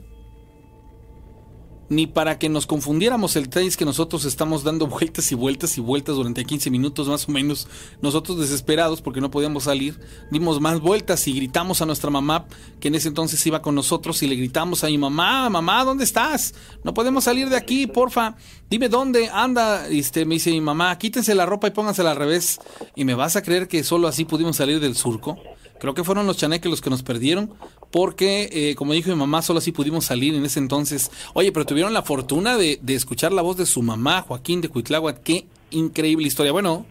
[1.91, 5.81] Ni para que nos confundiéramos, el es que nosotros estamos dando vueltas y vueltas y
[5.81, 7.67] vueltas durante 15 minutos más o menos.
[8.01, 9.99] Nosotros desesperados porque no podíamos salir,
[10.31, 12.45] dimos más vueltas y gritamos a nuestra mamá,
[12.79, 16.05] que en ese entonces iba con nosotros, y le gritamos a mi mamá, mamá, ¿dónde
[16.05, 16.55] estás?
[16.85, 18.37] No podemos salir de aquí, porfa.
[18.69, 19.89] Dime dónde anda.
[19.89, 22.61] Este, me dice mi mamá, quítense la ropa y póngansela al revés.
[22.95, 25.37] Y me vas a creer que solo así pudimos salir del surco.
[25.81, 27.55] Creo que fueron los chaneques los que nos perdieron,
[27.91, 31.11] porque, eh, como dijo mi mamá, solo así pudimos salir en ese entonces.
[31.33, 34.69] Oye, pero tuvieron la fortuna de, de escuchar la voz de su mamá, Joaquín de
[34.69, 35.21] Cuitláhuac.
[35.23, 36.51] Qué increíble historia.
[36.51, 36.85] Bueno,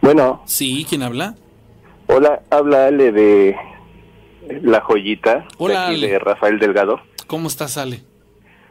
[0.00, 1.34] Bueno, sí, ¿quién habla?
[2.08, 3.56] hola, habla Ale de
[4.62, 6.08] La Joyita, Hola, de, Ale.
[6.08, 7.00] de Rafael Delgado.
[7.26, 8.02] ¿Cómo estás, Ale?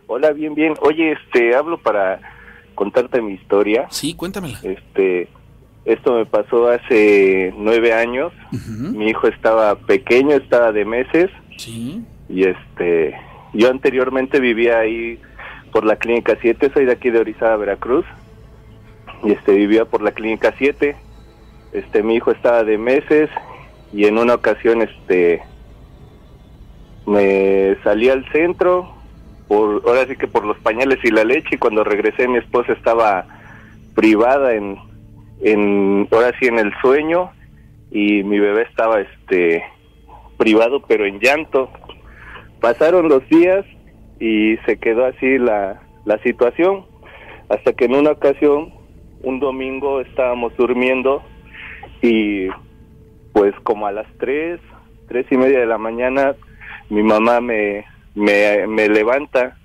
[0.08, 0.74] Hola, bien, bien.
[0.82, 2.22] Oye, este, hablo para
[2.76, 3.88] contarte mi historia.
[3.90, 4.60] Sí, cuéntamela.
[4.64, 5.28] Este,
[5.86, 8.34] esto me pasó hace nueve años.
[8.91, 11.30] Mi hijo estaba pequeño, estaba de meses.
[11.57, 12.03] Sí.
[12.28, 13.16] Y este,
[13.53, 15.20] yo anteriormente vivía ahí
[15.72, 18.06] por la clínica 7, soy de aquí de Orizaba, Veracruz.
[19.24, 20.95] Y este, vivía por la clínica 7.
[21.74, 23.30] Este, mi hijo estaba de meses
[23.94, 25.41] y en una ocasión, este,
[27.06, 28.91] me salí al centro,
[29.48, 32.74] por, ahora sí que por los pañales y la leche, y cuando regresé mi esposa
[32.74, 33.26] estaba
[33.94, 34.78] privada en,
[35.41, 37.32] en, ahora sí en el sueño,
[37.91, 39.64] y mi bebé estaba, este,
[40.38, 41.70] privado pero en llanto.
[42.60, 43.66] Pasaron los días
[44.20, 46.86] y se quedó así la, la situación,
[47.49, 48.74] hasta que en una ocasión,
[49.24, 51.24] un domingo, estábamos durmiendo
[52.02, 52.48] y
[53.34, 54.60] pues como a las tres,
[55.07, 56.36] tres y media de la mañana,
[56.90, 59.57] mi mamá me, me, me levanta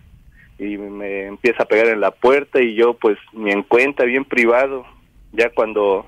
[0.58, 4.24] y me empieza a pegar en la puerta y yo pues ni en cuenta, bien
[4.24, 4.84] privado.
[5.32, 6.06] Ya cuando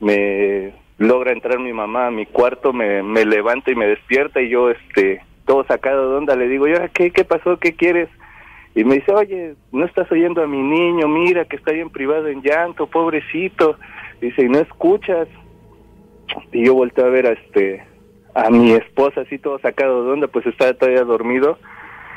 [0.00, 4.48] me logra entrar mi mamá a mi cuarto, me, me levanta y me despierta y
[4.48, 7.58] yo este todo sacado de onda le digo, ¿y ahora qué, qué pasó?
[7.58, 8.08] ¿Qué quieres?
[8.74, 11.06] Y me dice, oye, ¿no estás oyendo a mi niño?
[11.06, 13.76] Mira que está bien privado en llanto, pobrecito.
[14.20, 15.28] Dice, ¿y no escuchas?
[16.52, 17.84] Y yo volteé a ver a este
[18.34, 21.56] a mi esposa así todo sacado de onda, pues estaba todavía dormido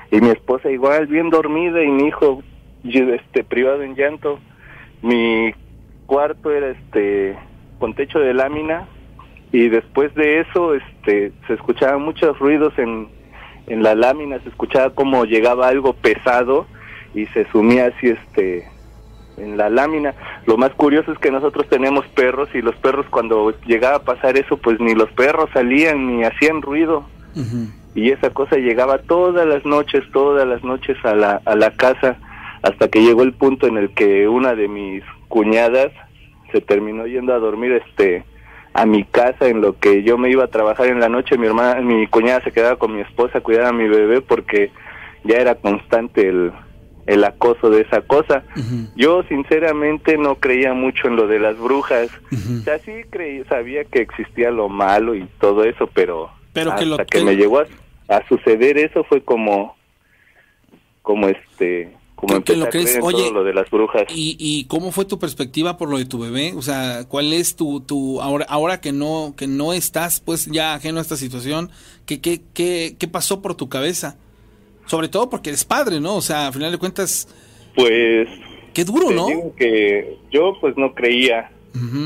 [0.10, 2.42] y mi esposa igual bien dormida y mi hijo
[2.84, 4.40] yo, este privado en llanto.
[5.02, 5.54] Mi
[6.08, 7.38] cuarto era este
[7.78, 8.88] con techo de lámina
[9.52, 13.08] y después de eso este se escuchaban muchos ruidos en
[13.68, 16.66] en la lámina, se escuchaba como llegaba algo pesado
[17.14, 18.68] y se sumía así este
[19.38, 20.16] en la lámina.
[20.46, 24.38] Lo más curioso es que nosotros tenemos perros y los perros cuando llegaba a pasar
[24.38, 27.06] eso, pues ni los perros salían ni hacían ruido.
[27.94, 32.18] Y esa cosa llegaba todas las noches, todas las noches a la, a la casa,
[32.64, 35.92] hasta que llegó el punto en el que una de mis cuñadas
[36.52, 38.24] se terminó yendo a dormir este
[38.74, 41.48] a mi casa en lo que yo me iba a trabajar en la noche, mi
[41.48, 44.72] hermana, mi cuñada se quedaba con mi esposa a cuidar a mi bebé porque
[45.24, 46.52] ya era constante el,
[47.08, 48.44] el acoso de esa cosa.
[48.96, 52.10] Yo sinceramente no creía mucho en lo de las brujas.
[52.32, 56.74] O sea, sí creí, sabía que existía lo malo y todo eso, pero, Pero que
[56.76, 57.66] hasta lo- que, que- me llegó a,
[58.10, 59.76] a suceder eso fue como
[61.02, 62.98] como este como Que- lo crees.
[63.02, 64.04] Oye, todo lo de las brujas.
[64.14, 66.54] ¿Y, ¿Y cómo fue tu perspectiva por lo de tu bebé?
[66.58, 70.74] O sea, ¿cuál es tu, tu ahora, ahora que no, que no estás pues ya
[70.74, 71.70] ajeno a esta situación,
[72.06, 74.18] ¿qué, qué, qué, qué pasó por tu cabeza?
[74.88, 76.16] Sobre todo porque eres padre, ¿no?
[76.16, 77.28] O sea, a final de cuentas,
[77.76, 78.28] Pues
[78.74, 79.28] Qué duro, ¿no?
[79.28, 81.52] digo que yo pues no creía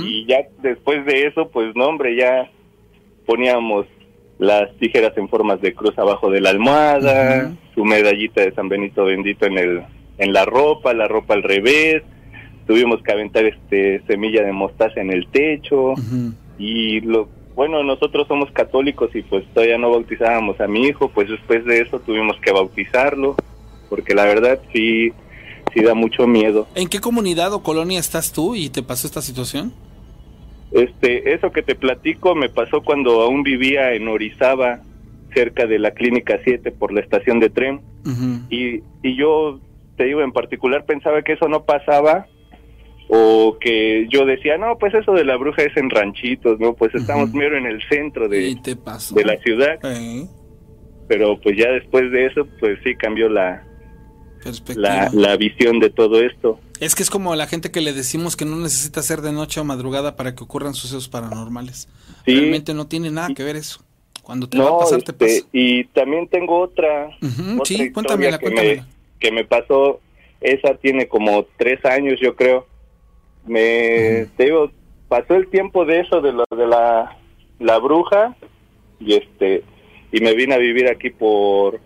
[0.05, 2.51] y ya después de eso pues no hombre ya
[3.25, 3.85] poníamos
[4.39, 9.05] las tijeras en formas de cruz abajo de la almohada, su medallita de San Benito
[9.05, 9.83] bendito en el
[10.21, 12.03] en la ropa, la ropa al revés,
[12.67, 15.95] tuvimos que aventar este semilla de mostaza en el techo
[16.57, 21.27] y lo bueno, nosotros somos católicos y pues todavía no bautizábamos a mi hijo, pues
[21.27, 23.35] después de eso tuvimos que bautizarlo,
[23.89, 25.11] porque la verdad sí
[25.73, 26.67] sí da mucho miedo.
[26.75, 29.73] ¿En qué comunidad o colonia estás tú y te pasó esta situación?
[30.71, 34.81] Este, eso que te platico me pasó cuando aún vivía en Orizaba,
[35.33, 37.81] cerca de la Clínica 7 por la estación de tren.
[38.49, 39.59] y, y yo,
[39.97, 42.27] te digo, en particular pensaba que eso no pasaba
[43.09, 46.73] o que yo decía, no, pues eso de la bruja es en ranchitos, ¿no?
[46.73, 49.79] Pues estamos mero en el centro de, de la ciudad.
[51.07, 53.65] Pero pues ya después de eso, pues sí cambió la,
[54.75, 56.59] la, la visión de todo esto.
[56.79, 59.59] Es que es como la gente que le decimos que no necesita ser de noche
[59.59, 61.89] o madrugada para que ocurran sucesos paranormales.
[62.25, 62.33] Sí.
[62.33, 63.83] Realmente no tiene nada que ver eso.
[64.23, 65.49] Cuando te no, va a pasar, te este, pasa.
[65.51, 67.09] y también tengo otra,
[67.65, 68.83] sí, cuéntamela, cuéntamela.
[68.83, 70.01] Me, que me pasó,
[70.41, 72.65] esa tiene como tres años yo creo.
[73.45, 74.71] Me, te digo,
[75.07, 77.17] pasó el tiempo de eso, de lo de la,
[77.59, 78.35] la bruja,
[78.99, 79.63] y este,
[80.11, 81.79] y me vine a vivir aquí por,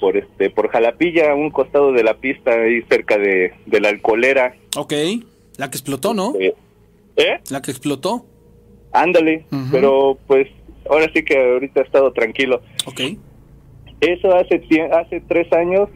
[0.00, 3.88] por este, por Jalapilla, a un costado de la pista, ahí cerca de, de la
[3.88, 4.54] alcoholera.
[4.76, 4.92] Ok,
[5.58, 6.34] la que explotó, ¿no?
[6.38, 6.54] ¿Eh?
[7.50, 8.24] La que explotó.
[8.92, 10.48] Ándale, pero pues
[10.88, 12.60] ahora sí que ahorita he estado tranquilo.
[12.86, 13.00] Ok.
[14.00, 14.60] Eso hace
[14.92, 15.88] hace tres años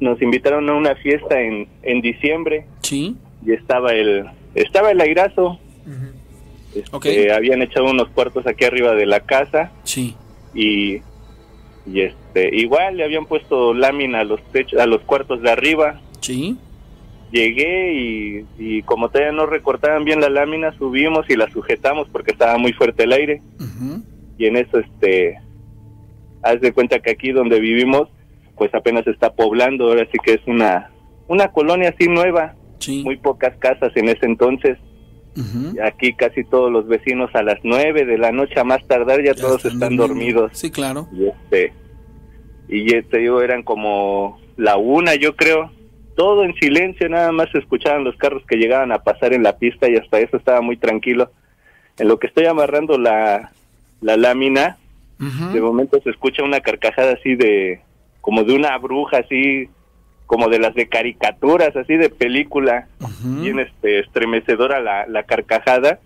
[0.00, 2.64] nos invitaron a una fiesta en, en diciembre.
[2.80, 3.16] Sí.
[3.46, 4.24] Y estaba el
[4.54, 5.58] estaba el airazo.
[6.74, 7.06] Este, Ok.
[7.34, 9.72] Habían echado unos cuartos aquí arriba de la casa.
[9.84, 10.14] Sí.
[10.54, 11.00] Y
[11.86, 16.00] y este igual le habían puesto lámina a los techos a los cuartos de arriba.
[16.20, 16.56] Sí.
[17.32, 22.32] Llegué y, y como todavía no recortaban bien la lámina, subimos y la sujetamos porque
[22.32, 23.40] estaba muy fuerte el aire.
[24.36, 25.38] Y en eso, este,
[26.42, 28.08] haz de cuenta que aquí donde vivimos,
[28.60, 30.90] pues apenas está poblando, ahora sí que es una,
[31.28, 32.56] una colonia así nueva,
[33.02, 34.76] muy pocas casas en ese entonces.
[35.82, 39.32] Aquí casi todos los vecinos a las nueve de la noche a más tardar ya,
[39.32, 40.50] todos están, dormidos.
[40.52, 41.08] Sí, claro.
[41.10, 41.72] Y este,
[42.68, 45.72] y este, digo, eran como la una, yo creo.
[46.14, 49.56] Todo en silencio, nada más se escuchaban los carros que llegaban a pasar en la
[49.56, 51.30] pista y hasta eso estaba muy tranquilo.
[51.96, 53.52] En lo que estoy amarrando la,
[54.02, 54.76] la lámina,
[55.18, 57.80] de momento se escucha una carcajada así de,
[58.20, 59.68] como de una bruja así,
[60.26, 62.88] como de las de caricaturas, así de película,
[63.24, 65.98] bien este, estremecedora la, la carcajada.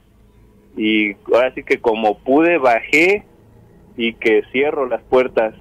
[0.77, 3.25] Y ahora sí que como pude bajé
[3.97, 5.55] y que cierro las puertas.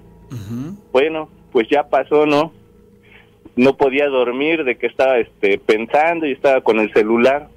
[0.91, 2.51] Bueno, pues ya pasó, ¿no?
[3.55, 7.49] No podía dormir de que estaba este, pensando y estaba con el celular.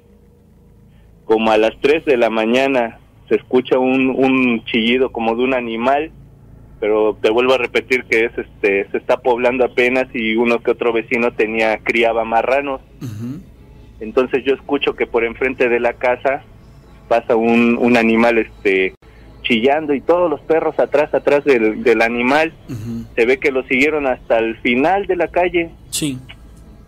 [1.25, 5.53] Como a las 3 de la mañana se escucha un, un chillido como de un
[5.53, 6.11] animal,
[6.79, 10.71] pero te vuelvo a repetir que es este se está poblando apenas y uno que
[10.71, 12.81] otro vecino tenía criaba marranos.
[13.99, 16.43] Entonces yo escucho que por enfrente de la casa
[17.07, 18.93] pasa un, un animal este
[19.41, 22.53] chillando y todos los perros atrás atrás del, del animal.
[23.15, 25.71] Se ve que lo siguieron hasta el final de la calle.
[25.89, 26.19] Sí.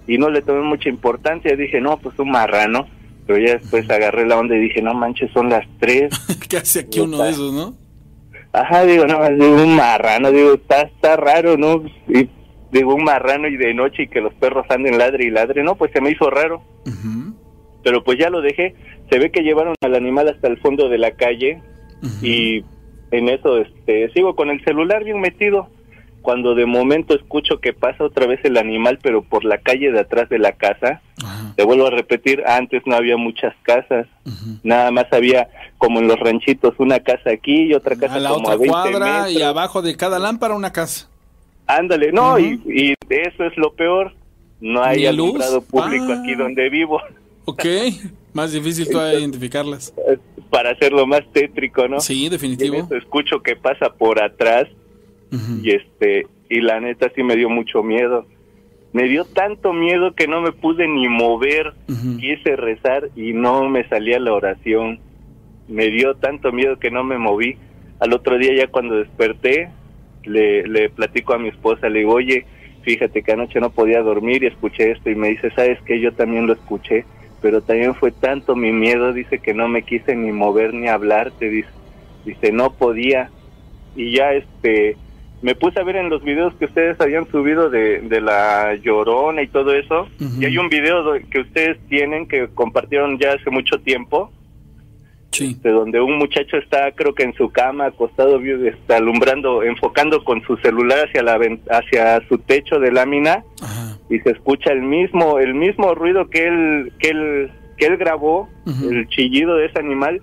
[0.08, 1.56] y no le tomé mucha importancia.
[1.56, 2.88] Dije no pues un marrano
[3.26, 6.12] pero ya después agarré la onda y dije no manches son las tres
[6.50, 7.76] ¿Qué hace aquí uno de esos, no?
[8.52, 11.84] Ajá, digo, no, digo, un marrano, digo, está, está raro, ¿no?
[12.08, 12.30] Y
[12.72, 15.76] digo, un marrano y de noche y que los perros anden ladre y ladre, no,
[15.76, 16.62] pues se me hizo raro.
[17.84, 18.76] Pero pues ya lo dejé,
[19.10, 21.62] se ve que llevaron al animal hasta el fondo de la calle
[22.22, 22.64] y
[23.12, 25.70] en eso este, sigo con el celular bien metido.
[26.22, 30.00] Cuando de momento escucho que pasa otra vez el animal, pero por la calle de
[30.02, 31.02] atrás de la casa,
[31.56, 34.06] te vuelvo a repetir, antes no había muchas casas,
[34.64, 35.48] nada más había
[35.78, 38.58] como en los ranchitos una casa aquí y otra casa A la como otra a
[38.58, 39.50] 20 cuadra y metros.
[39.50, 41.10] abajo de cada lámpara una casa.
[41.68, 44.14] Ándale, no, y, y eso es lo peor,
[44.60, 46.20] no hay alumbrado público Ah.
[46.22, 47.00] aquí donde vivo,
[47.46, 47.66] Ok,
[48.34, 49.94] más difícil todavía identificarlas.
[50.52, 52.00] para hacerlo más tétrico, ¿no?
[52.00, 52.88] Sí, Y definitivo.
[52.96, 54.68] escucho que pasa por atrás
[55.32, 58.26] y este y la neta sí me dio mucho miedo.
[58.92, 61.74] Me dio tanto miedo que no me pude ni mover,
[62.20, 65.00] quise rezar y no me salía la oración.
[65.68, 67.58] Me dio tanto miedo que no me moví.
[68.00, 69.70] Al otro día ya cuando desperté,
[70.24, 72.46] le, le platico a mi esposa, le digo, oye,
[72.82, 76.00] fíjate que anoche no podía dormir y escuché esto y me dice, ¿sabes qué?
[76.00, 77.06] Yo también lo escuché,
[77.42, 81.32] pero también fue tanto mi miedo, dice que no me quise ni mover ni hablar,
[81.38, 81.70] te dice,
[82.26, 83.30] dice, no podía.
[83.96, 84.98] Y ya este,
[85.42, 89.42] me puse a ver en los videos que ustedes habían subido de, de la llorona
[89.42, 90.08] y todo eso.
[90.40, 94.32] Y hay un video que ustedes tienen que compartieron ya hace mucho tiempo.
[95.38, 100.42] de donde un muchacho está, creo que en su cama, acostado, está alumbrando, enfocando con
[100.44, 101.40] su celular hacia la
[101.70, 103.44] hacia su techo de lámina
[104.10, 108.50] y se escucha el mismo el mismo ruido que él que él que él grabó,
[108.66, 110.22] el chillido de ese animal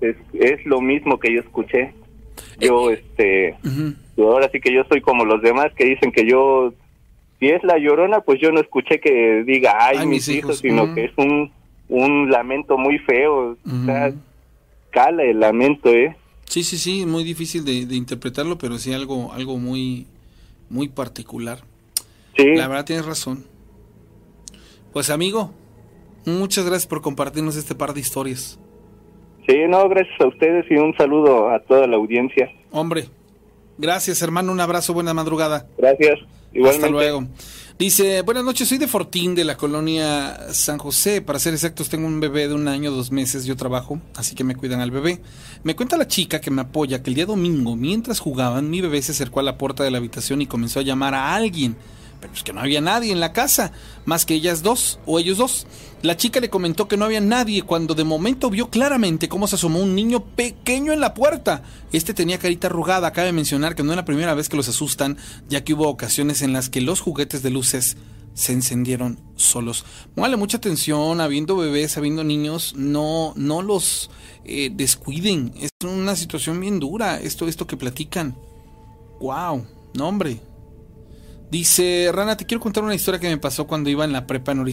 [0.00, 1.94] es, es lo mismo que yo escuché.
[2.60, 3.70] Yo, este, yo
[4.18, 6.72] ahora sí que yo soy como los demás que dicen que yo,
[7.38, 10.44] si es la llorona, pues yo no escuché que diga, ay, Ay, mis mis hijos,
[10.44, 10.94] hijos, sino ujú.
[10.94, 11.52] que es un,
[11.88, 13.52] un lamento muy feo.
[13.52, 14.12] O sea,
[14.90, 16.16] cala el lamento, ¿eh?
[16.44, 20.06] Sí, sí, sí, muy difícil de, de interpretarlo, pero sí algo, algo muy,
[20.70, 21.58] muy particular.
[22.36, 22.54] Sí.
[22.54, 23.44] La verdad tienes razón.
[24.92, 25.50] Pues amigo,
[26.24, 28.58] muchas gracias por compartirnos este par de historias.
[29.46, 32.50] Sí, no, gracias a ustedes y un saludo a toda la audiencia.
[32.70, 33.04] Hombre,
[33.78, 35.66] gracias hermano, un abrazo, buena madrugada.
[35.78, 36.20] Gracias.
[36.52, 36.86] Igualmente.
[36.86, 37.26] Hasta luego.
[37.78, 41.20] Dice, buenas noches, soy de Fortín, de la colonia San José.
[41.20, 44.44] Para ser exactos, tengo un bebé de un año, dos meses, yo trabajo, así que
[44.44, 45.20] me cuidan al bebé.
[45.62, 49.02] Me cuenta la chica que me apoya que el día domingo, mientras jugaban, mi bebé
[49.02, 51.76] se acercó a la puerta de la habitación y comenzó a llamar a alguien.
[52.20, 53.72] Pero es que no había nadie en la casa,
[54.04, 55.66] más que ellas dos, o ellos dos.
[56.02, 59.56] La chica le comentó que no había nadie cuando de momento vio claramente cómo se
[59.56, 61.62] asomó un niño pequeño en la puerta.
[61.92, 63.12] Este tenía carita arrugada.
[63.12, 65.16] Cabe mencionar que no es la primera vez que los asustan,
[65.48, 67.96] ya que hubo ocasiones en las que los juguetes de luces
[68.34, 69.84] se encendieron solos.
[70.14, 74.10] Póngale mucha atención, habiendo bebés, habiendo niños, no, no los
[74.44, 75.54] eh, descuiden.
[75.58, 78.36] Es una situación bien dura, esto, esto que platican.
[79.20, 80.40] Wow, no hombre.
[81.50, 84.50] Dice, Rana, te quiero contar una historia que me pasó cuando iba en la prepa
[84.50, 84.66] en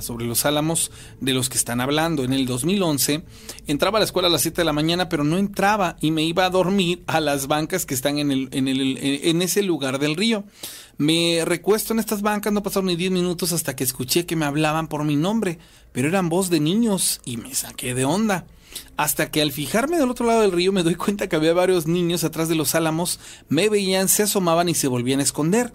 [0.00, 2.22] sobre los álamos de los que están hablando.
[2.22, 3.24] En el 2011
[3.66, 6.22] entraba a la escuela a las 7 de la mañana, pero no entraba y me
[6.22, 9.98] iba a dormir a las bancas que están en, el, en, el, en ese lugar
[9.98, 10.44] del río.
[10.98, 14.44] Me recuesto en estas bancas, no pasaron ni 10 minutos hasta que escuché que me
[14.44, 15.58] hablaban por mi nombre,
[15.90, 18.46] pero eran voz de niños y me saqué de onda.
[18.96, 21.88] Hasta que al fijarme del otro lado del río me doy cuenta que había varios
[21.88, 25.72] niños atrás de los álamos, me veían, se asomaban y se volvían a esconder.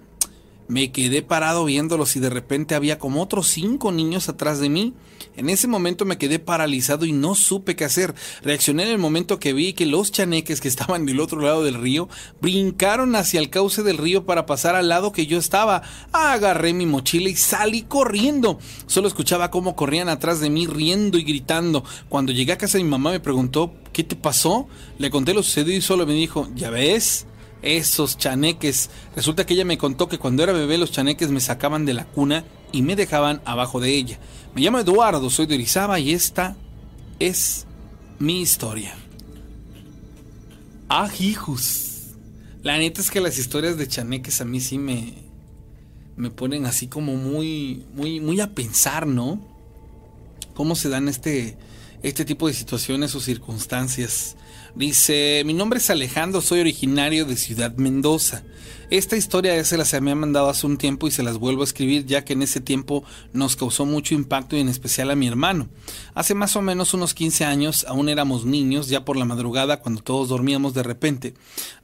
[0.67, 4.93] Me quedé parado viéndolos y de repente había como otros cinco niños atrás de mí.
[5.37, 8.15] En ese momento me quedé paralizado y no supe qué hacer.
[8.41, 11.75] Reaccioné en el momento que vi que los chaneques que estaban del otro lado del
[11.75, 12.09] río
[12.41, 15.83] brincaron hacia el cauce del río para pasar al lado que yo estaba.
[16.11, 18.57] Agarré mi mochila y salí corriendo.
[18.87, 21.83] Solo escuchaba cómo corrían atrás de mí riendo y gritando.
[22.09, 24.67] Cuando llegué a casa mi mamá me preguntó ¿qué te pasó?
[24.97, 27.27] Le conté lo sucedido y solo me dijo ¿ya ves?
[27.65, 28.89] Esos chaneques.
[29.15, 32.05] Resulta que ella me contó que cuando era bebé los chaneques me sacaban de la
[32.05, 34.19] cuna y me dejaban abajo de ella.
[34.53, 36.55] Me llamo Eduardo, soy de Orizaba y esta
[37.19, 37.65] es
[38.19, 38.95] mi historia.
[40.87, 42.15] Ah, hijos.
[42.61, 45.25] La neta es que las historias de chaneques a mí sí me
[46.15, 49.39] me ponen así como muy muy muy a pensar, ¿no?
[50.53, 51.57] Cómo se dan este
[52.03, 54.35] este tipo de situaciones o circunstancias.
[54.75, 58.43] Dice, mi nombre es Alejandro, soy originario de Ciudad Mendoza.
[58.89, 62.05] Esta historia se las había mandado hace un tiempo y se las vuelvo a escribir
[62.05, 65.69] ya que en ese tiempo nos causó mucho impacto y en especial a mi hermano.
[66.13, 70.01] Hace más o menos unos 15 años, aún éramos niños, ya por la madrugada cuando
[70.01, 71.35] todos dormíamos de repente.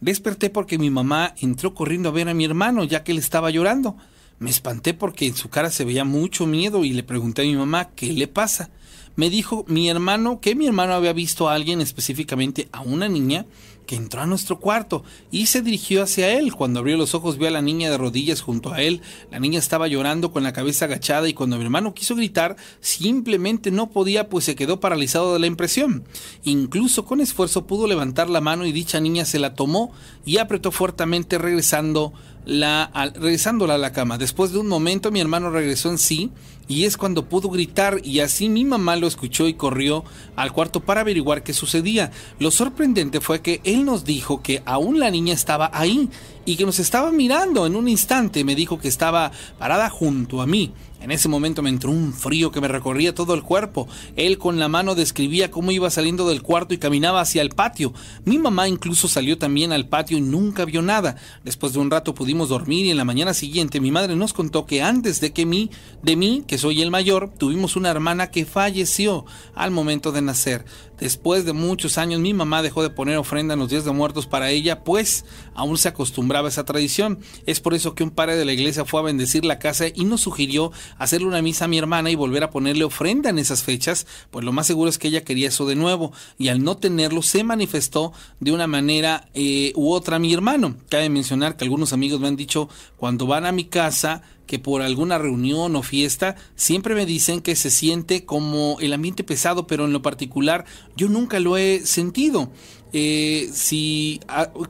[0.01, 3.51] Desperté porque mi mamá entró corriendo a ver a mi hermano ya que él estaba
[3.51, 3.95] llorando.
[4.39, 7.55] Me espanté porque en su cara se veía mucho miedo y le pregunté a mi
[7.55, 8.69] mamá qué le pasa
[9.15, 13.45] me dijo mi hermano que mi hermano había visto a alguien, específicamente a una niña,
[13.85, 16.53] que entró a nuestro cuarto y se dirigió hacia él.
[16.53, 19.01] Cuando abrió los ojos vio a la niña de rodillas junto a él.
[19.31, 23.69] La niña estaba llorando con la cabeza agachada y cuando mi hermano quiso gritar, simplemente
[23.69, 26.05] no podía, pues se quedó paralizado de la impresión.
[26.43, 29.91] Incluso con esfuerzo pudo levantar la mano y dicha niña se la tomó
[30.25, 32.13] y apretó fuertemente regresando
[32.45, 34.17] la, regresándola a la cama.
[34.17, 36.31] Después de un momento mi hermano regresó en sí
[36.67, 40.03] y es cuando pudo gritar y así mi mamá lo escuchó y corrió
[40.35, 42.11] al cuarto para averiguar qué sucedía.
[42.39, 46.09] Lo sorprendente fue que él nos dijo que aún la niña estaba ahí
[46.45, 48.43] y que nos estaba mirando en un instante.
[48.43, 50.73] Me dijo que estaba parada junto a mí.
[51.01, 53.87] En ese momento me entró un frío que me recorría todo el cuerpo.
[54.15, 57.91] Él con la mano describía cómo iba saliendo del cuarto y caminaba hacia el patio.
[58.23, 61.15] Mi mamá incluso salió también al patio y nunca vio nada.
[61.43, 64.67] Después de un rato pudimos dormir y en la mañana siguiente mi madre nos contó
[64.67, 65.71] que antes de que mí,
[66.03, 69.25] de mí, que soy el mayor, tuvimos una hermana que falleció
[69.55, 70.65] al momento de nacer.
[71.01, 74.27] Después de muchos años mi mamá dejó de poner ofrenda en los días de muertos
[74.27, 75.25] para ella, pues
[75.55, 77.17] aún se acostumbraba a esa tradición.
[77.47, 80.05] Es por eso que un padre de la iglesia fue a bendecir la casa y
[80.05, 83.63] nos sugirió hacerle una misa a mi hermana y volver a ponerle ofrenda en esas
[83.63, 86.77] fechas, pues lo más seguro es que ella quería eso de nuevo y al no
[86.77, 90.75] tenerlo se manifestó de una manera eh, u otra a mi hermano.
[90.87, 94.21] Cabe mencionar que algunos amigos me han dicho cuando van a mi casa
[94.51, 99.23] que por alguna reunión o fiesta siempre me dicen que se siente como el ambiente
[99.23, 100.65] pesado, pero en lo particular
[100.97, 102.51] yo nunca lo he sentido.
[102.91, 104.19] Eh, si,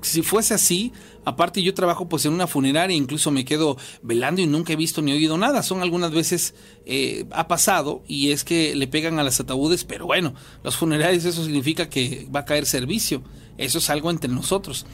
[0.03, 0.91] si fuese así,
[1.25, 5.01] aparte yo trabajo pues en una funeraria, incluso me quedo velando y nunca he visto
[5.01, 5.63] ni oído nada.
[5.63, 6.53] Son algunas veces
[6.85, 11.25] eh, ha pasado y es que le pegan a las ataúdes, pero bueno, los funerarios
[11.25, 13.23] eso significa que va a caer servicio.
[13.57, 14.85] Eso es algo entre nosotros.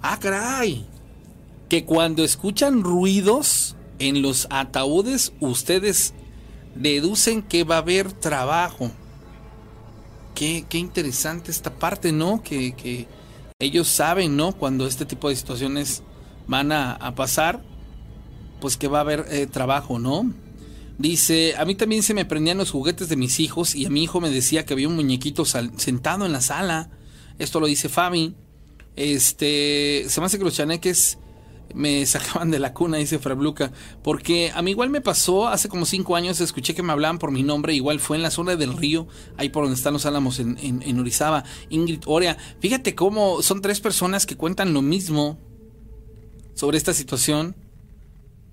[0.00, 0.84] Ah, caray.
[1.68, 3.76] Que cuando escuchan ruidos
[4.08, 6.12] en los ataúdes ustedes
[6.74, 8.90] deducen que va a haber trabajo.
[10.34, 12.42] Qué, qué interesante esta parte, ¿no?
[12.42, 13.06] Que, que,
[13.58, 14.52] ellos saben, ¿no?
[14.52, 16.02] Cuando este tipo de situaciones
[16.48, 17.62] van a, pasar,
[18.60, 20.32] pues que va a haber eh, trabajo, ¿no?
[20.98, 24.02] Dice, a mí también se me prendían los juguetes de mis hijos y a mi
[24.02, 26.90] hijo me decía que había un muñequito sentado en la sala.
[27.38, 28.34] Esto lo dice Fabi.
[28.96, 31.18] Este, se me hace que los chaneques
[31.74, 33.72] me sacaban de la cuna, dice Frabluca,
[34.02, 37.30] porque a mí igual me pasó, hace como cinco años escuché que me hablaban por
[37.30, 40.38] mi nombre, igual fue en la zona del río, ahí por donde están los álamos
[40.38, 45.38] en, en, Orizaba, Ingrid Orea, fíjate cómo son tres personas que cuentan lo mismo
[46.54, 47.56] sobre esta situación.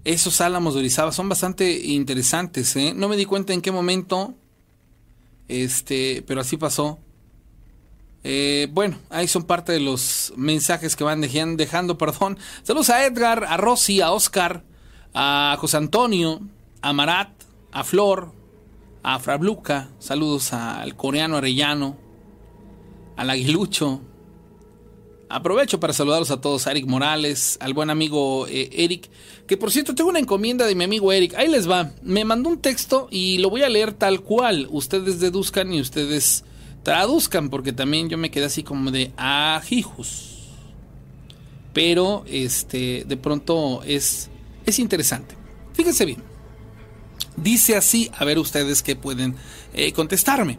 [0.06, 2.94] Esos álamos de Orizaba son bastante interesantes, ¿eh?
[2.96, 4.34] No me di cuenta en qué momento,
[5.48, 7.00] este, pero así pasó.
[8.24, 12.38] Eh, bueno, ahí son parte de los mensajes que van dejando, perdón.
[12.64, 14.64] Saludos a Edgar, a Rosy, a Oscar,
[15.14, 16.42] a José Antonio,
[16.82, 17.30] a Marat,
[17.72, 18.34] a Flor,
[19.04, 19.90] a Frabluca.
[20.00, 21.98] Saludos al coreano Arellano,
[23.16, 24.02] al aguilucho.
[25.32, 29.12] Aprovecho para saludarlos a todos, a Eric Morales, al buen amigo eh, Eric,
[29.46, 31.36] que por cierto tengo una encomienda de mi amigo Eric.
[31.36, 31.92] Ahí les va.
[32.02, 34.68] Me mandó un texto y lo voy a leer tal cual.
[34.72, 36.44] Ustedes deduzcan y ustedes
[36.90, 40.40] traduzcan, porque también yo me quedé así como de ajijos.
[41.72, 44.32] Pero este, de pronto es,
[44.66, 45.36] es interesante.
[45.74, 46.24] Fíjense bien.
[47.38, 49.36] Dice así, a ver ustedes qué pueden
[49.76, 50.58] eh, contestarme.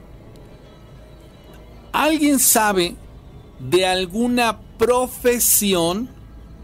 [1.91, 2.95] ¿Alguien sabe
[3.59, 6.11] de alguna profesión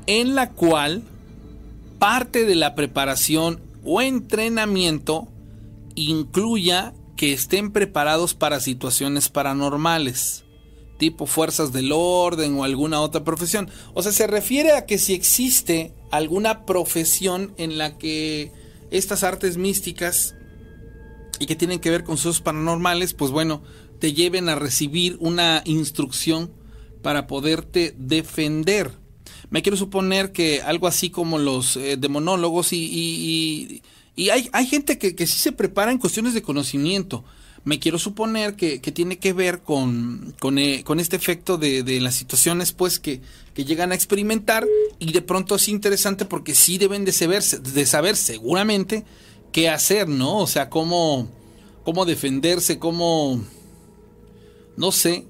[0.07, 1.03] en la cual
[1.99, 5.27] parte de la preparación o entrenamiento
[5.97, 10.45] incluya que estén preparados para situaciones paranormales,
[10.99, 13.71] tipo fuerzas del orden o alguna otra profesión.
[13.95, 18.53] O sea, se refiere a que si existe alguna profesión en la que
[18.91, 20.35] estas artes místicas
[21.39, 23.63] y que tienen que ver con sus paranormales, pues bueno,
[23.99, 26.51] te lleven a recibir una instrucción
[27.03, 28.93] para poderte defender.
[29.51, 33.83] Me quiero suponer que algo así como los eh, demonólogos y y
[34.31, 37.25] hay, hay gente que, que sí se prepara en cuestiones de conocimiento.
[37.65, 42.15] Me quiero suponer que, tiene que ver con, eh, con, este efecto de, de, las
[42.15, 43.21] situaciones pues que,
[43.55, 44.65] que, llegan a experimentar
[45.01, 49.05] y de pronto es interesante porque sí deben de saber, de saber seguramente
[49.53, 50.39] qué hacer, ¿no?
[50.39, 51.29] O sea, cómo,
[51.83, 53.43] cómo defenderse, cómo,
[54.77, 55.27] no sé,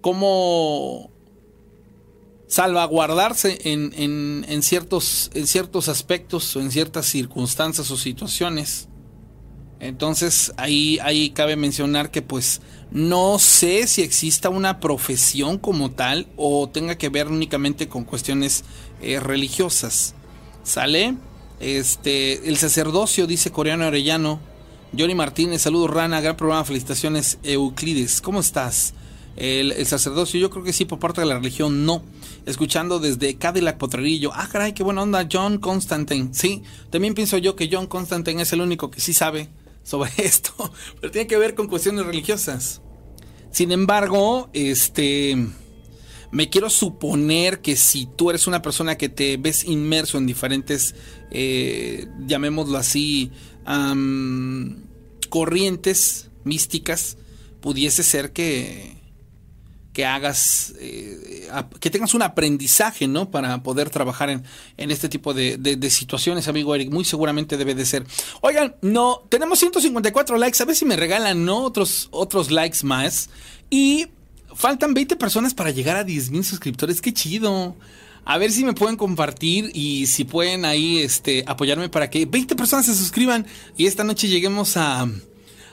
[0.00, 1.10] cómo
[2.48, 3.92] salvaguardarse en,
[4.48, 8.88] en, ciertos, en ciertos aspectos o en ciertas circunstancias o situaciones.
[9.80, 12.60] Entonces ahí, ahí cabe mencionar que pues
[12.90, 18.64] no sé si exista una profesión como tal o tenga que ver únicamente con cuestiones
[19.02, 20.14] eh, religiosas.
[20.64, 21.14] ¿Sale?
[21.60, 24.40] Este, el sacerdocio, dice Coreano Arellano.
[24.98, 28.22] Johnny Martínez, saludos Rana, gran programa, felicitaciones Euclides.
[28.22, 28.94] ¿Cómo estás?
[29.38, 32.02] El, sacerdocio, yo creo que sí, por parte de la religión, no.
[32.44, 34.32] Escuchando desde Cadillac Potrerillo.
[34.34, 36.30] Ah, caray, qué buena onda, John Constantine.
[36.32, 39.48] Sí, también pienso yo que John Constantine es el único que sí sabe
[39.84, 42.82] sobre esto, pero tiene que ver con cuestiones religiosas.
[43.52, 45.36] Sin embargo, este.
[46.30, 50.94] Me quiero suponer que si tú eres una persona que te ves inmerso en diferentes,
[51.30, 53.30] eh, llamémoslo así,
[55.30, 57.16] corrientes místicas,
[57.62, 58.97] pudiese ser que,
[59.98, 61.48] que hagas, eh,
[61.80, 63.32] que tengas un aprendizaje, ¿no?
[63.32, 64.44] Para poder trabajar en,
[64.76, 66.92] en este tipo de, de, situaciones, amigo Eric.
[66.92, 68.06] Muy seguramente debe de ser.
[68.40, 70.62] Oigan, no, tenemos 154 likes.
[70.62, 71.64] A ver si me regalan, ¿no?
[71.64, 73.28] Otros, otros likes más.
[73.70, 74.06] Y
[74.54, 77.00] faltan 20 personas para llegar a 10 mil suscriptores.
[77.00, 77.74] Qué chido.
[78.24, 82.54] A ver si me pueden compartir y si pueden ahí este, apoyarme para que 20
[82.54, 85.08] personas se suscriban y esta noche lleguemos a,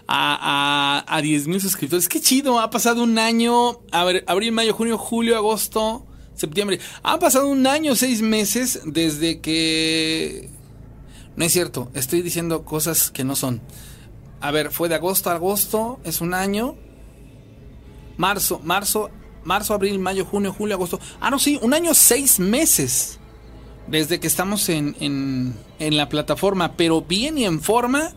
[0.08, 2.08] a, a, a 10 mil suscriptores.
[2.08, 6.80] Qué chido, ha pasado un año, a ver, abril, mayo, junio, julio, agosto, septiembre.
[7.04, 10.50] Ha pasado un año, seis meses desde que...
[11.36, 13.62] No es cierto, estoy diciendo cosas que no son.
[14.40, 16.76] A ver, fue de agosto a agosto, es un año.
[18.16, 19.10] Marzo, marzo,
[19.44, 21.00] marzo, abril, mayo, junio, julio, agosto.
[21.20, 23.20] Ah, no, sí, un año, seis meses.
[23.88, 26.78] Desde que estamos en, en, en la plataforma.
[26.78, 28.14] Pero bien y en forma,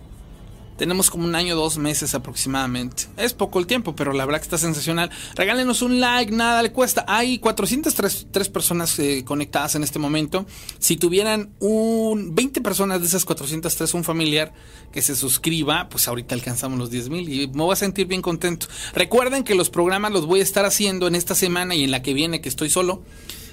[0.78, 3.04] tenemos como un año, dos meses aproximadamente.
[3.16, 5.10] Es poco el tiempo, pero la verdad que está sensacional.
[5.34, 7.04] Regálenos un like, nada le cuesta.
[7.08, 10.46] Hay 403 tres personas eh, conectadas en este momento.
[10.78, 14.54] Si tuvieran un 20 personas de esas 403, un familiar
[14.92, 18.22] que se suscriba, pues ahorita alcanzamos los 10 mil y me voy a sentir bien
[18.22, 18.68] contento.
[18.94, 22.02] Recuerden que los programas los voy a estar haciendo en esta semana y en la
[22.02, 23.02] que viene, que estoy solo.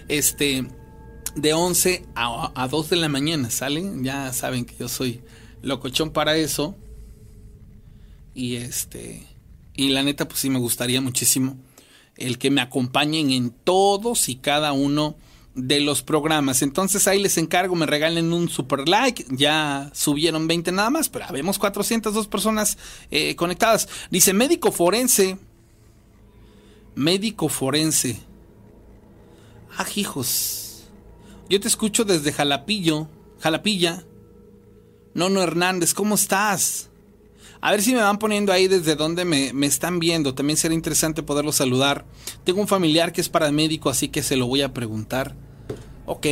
[0.07, 0.67] Este,
[1.35, 4.03] de 11 a, a 2 de la mañana, ¿salen?
[4.03, 5.21] Ya saben que yo soy
[5.63, 6.75] locochón para eso.
[8.35, 9.25] Y este.
[9.73, 11.57] Y la neta, pues sí me gustaría muchísimo
[12.17, 15.15] el que me acompañen en todos y cada uno
[15.53, 16.61] de los programas.
[16.61, 19.25] Entonces ahí les encargo, me regalen un super like.
[19.29, 22.77] Ya subieron 20 nada más, pero habemos 402 personas
[23.11, 23.87] eh, conectadas.
[24.09, 25.37] Dice médico forense.
[26.95, 28.19] Médico forense.
[29.77, 30.83] Ah, hijos.
[31.49, 33.09] Yo te escucho desde Jalapillo.
[33.39, 34.03] Jalapilla.
[35.13, 36.89] Nono Hernández, ¿cómo estás?
[37.65, 40.35] A ver si me van poniendo ahí desde donde me, me, están viendo.
[40.35, 42.05] También será interesante poderlo saludar.
[42.43, 45.33] Tengo un familiar que es paramédico, así que se lo voy a preguntar.
[46.05, 46.27] Ok.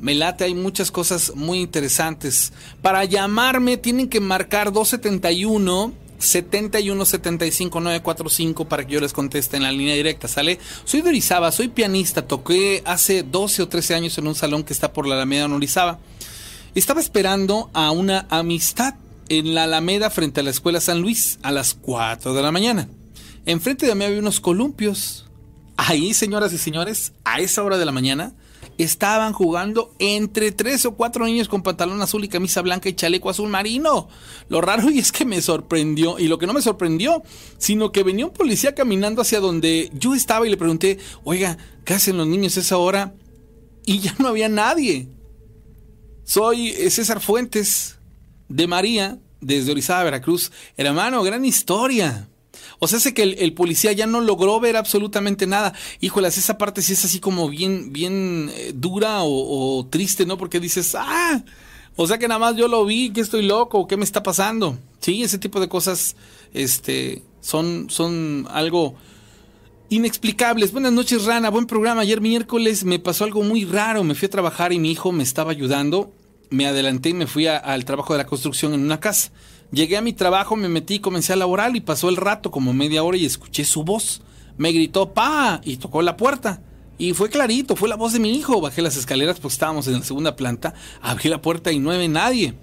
[0.00, 2.52] Me late, hay muchas cosas muy interesantes.
[2.82, 9.62] Para llamarme tienen que marcar 271 71 75 945 para que yo les conteste en
[9.62, 10.58] la línea directa, ¿sale?
[10.84, 14.72] Soy de Orizaba, soy pianista, toqué hace 12 o 13 años en un salón que
[14.72, 16.00] está por la Alameda en Orizaba.
[16.74, 18.96] Estaba esperando a una amistad
[19.28, 22.88] en la Alameda frente a la Escuela San Luis a las 4 de la mañana.
[23.44, 25.26] Enfrente de mí había unos columpios.
[25.76, 28.34] Ahí, señoras y señores, a esa hora de la mañana,
[28.78, 33.30] estaban jugando entre tres o cuatro niños con pantalón azul y camisa blanca y chaleco
[33.30, 34.08] azul marino.
[34.48, 37.22] Lo raro y es que me sorprendió, y lo que no me sorprendió,
[37.58, 41.94] sino que venía un policía caminando hacia donde yo estaba y le pregunté, oiga, ¿qué
[41.94, 43.14] hacen los niños a esa hora?
[43.84, 45.08] Y ya no había nadie.
[46.24, 47.98] Soy César Fuentes,
[48.48, 50.52] de María, desde Orizaba, Veracruz.
[50.76, 52.28] Hermano, gran historia.
[52.78, 55.72] O sea, sé que el, policía ya no logró ver absolutamente nada.
[56.00, 60.36] Híjolas, esa parte sí es así como bien, bien eh, dura o, o, triste, ¿no?
[60.36, 61.42] Porque dices, ah,
[61.96, 64.78] o sea que nada más yo lo vi, que estoy loco, ¿qué me está pasando?
[65.00, 66.16] Sí, ese tipo de cosas,
[66.52, 68.96] este, son, son algo
[69.88, 70.72] inexplicables.
[70.72, 72.02] Buenas noches, Rana, buen programa.
[72.02, 74.04] Ayer miércoles me pasó algo muy raro.
[74.04, 76.12] Me fui a trabajar y mi hijo me estaba ayudando
[76.50, 79.30] me adelanté y me fui al trabajo de la construcción en una casa.
[79.72, 83.02] Llegué a mi trabajo, me metí comencé a laborar y pasó el rato como media
[83.02, 84.22] hora y escuché su voz.
[84.56, 86.62] Me gritó pa y tocó la puerta.
[86.98, 88.60] Y fue clarito, fue la voz de mi hijo.
[88.60, 92.08] Bajé las escaleras porque estábamos en la segunda planta, abrí la puerta y no había
[92.08, 92.54] nadie.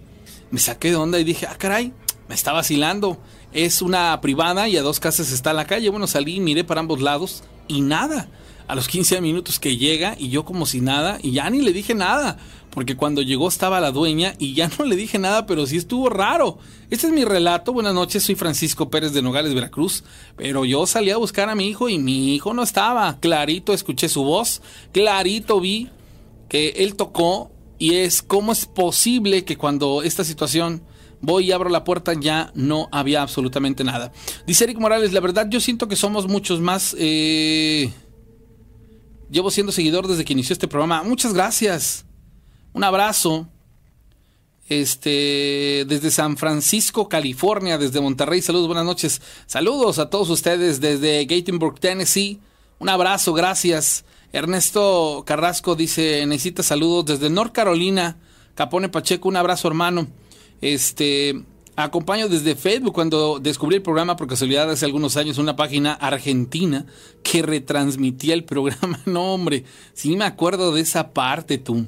[0.50, 1.94] Me saqué de onda y dije, ah caray,
[2.28, 3.20] me está vacilando.
[3.52, 5.90] Es una privada y a dos casas está la calle.
[5.90, 8.30] Bueno, salí, miré para ambos lados y nada.
[8.66, 11.74] A los 15 minutos que llega y yo como si nada y ya ni le
[11.74, 12.38] dije nada
[12.74, 16.10] porque cuando llegó estaba la dueña y ya no le dije nada, pero sí estuvo
[16.10, 16.58] raro.
[16.90, 17.72] Este es mi relato.
[17.72, 20.03] Buenas noches, soy Francisco Pérez de Nogales, Veracruz.
[20.35, 23.19] Pero yo salí a buscar a mi hijo y mi hijo no estaba.
[23.19, 24.61] Clarito escuché su voz,
[24.92, 25.90] clarito vi
[26.50, 30.84] que él tocó y es cómo es posible que cuando esta situación
[31.22, 34.11] voy y abro la puerta ya no había absolutamente nada.
[34.48, 36.95] Dice Eric Morales, la verdad yo siento que somos muchos más...
[36.98, 37.92] Eh...
[39.30, 41.02] Llevo siendo seguidor desde que inició este programa.
[41.02, 42.06] Muchas gracias.
[42.74, 43.48] Un abrazo.
[44.68, 48.42] Este, desde San Francisco, California, desde Monterrey.
[48.42, 49.22] Saludos, buenas noches.
[49.45, 52.40] Saludos a todos ustedes desde Gatlinburg, Tennessee.
[52.80, 54.06] Un abrazo, gracias.
[54.32, 58.18] Ernesto Carrasco dice, necesita saludos desde North Carolina.
[58.56, 60.08] Capone Pacheco, un abrazo, hermano.
[60.61, 61.43] Este,
[61.76, 66.85] acompaño desde Facebook cuando descubrí el programa por casualidad hace algunos años, una página argentina
[67.22, 69.00] que retransmitía el programa.
[69.06, 71.85] No, hombre, sí me acuerdo de esa parte, tú.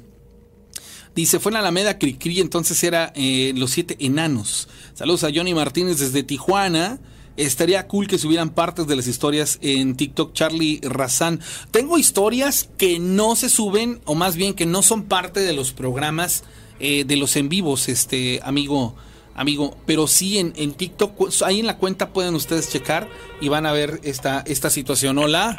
[1.16, 4.68] Dice, fue en Alameda Cricri, entonces era eh, Los Siete Enanos.
[4.92, 6.98] Saludos a Johnny Martínez desde Tijuana.
[7.38, 10.34] Estaría cool que subieran partes de las historias en TikTok.
[10.34, 11.40] Charlie Razán.
[11.70, 15.72] Tengo historias que no se suben, o más bien que no son parte de los
[15.72, 16.44] programas
[16.80, 18.94] eh, de los en vivos, este amigo.
[19.34, 23.08] Amigo, pero sí en, en TikTok, ahí en la cuenta pueden ustedes checar
[23.40, 25.16] y van a ver esta, esta situación.
[25.16, 25.58] Hola.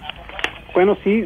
[0.75, 1.25] Bueno, sí.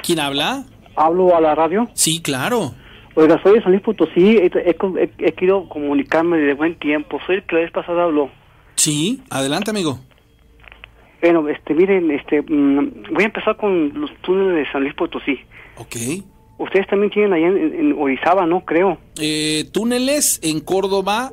[0.00, 0.64] ¿Quién habla?
[0.96, 1.88] hablo a la radio.
[1.94, 2.74] Sí, claro.
[3.16, 7.18] Oiga, soy de San Luis Potosí, he, he- he- he querido comunicarme de buen tiempo.
[7.26, 8.30] Soy el que la vez pasada habló.
[8.74, 9.98] Sí, adelante, amigo.
[11.22, 15.38] Bueno, este, miren, este, mm, voy a empezar con los túneles de San Luis Potosí.
[15.76, 15.96] Ok.
[16.58, 18.64] Ustedes también tienen allá en, en Orizaba, ¿no?
[18.64, 18.98] Creo.
[19.20, 21.30] Eh, túneles en Córdoba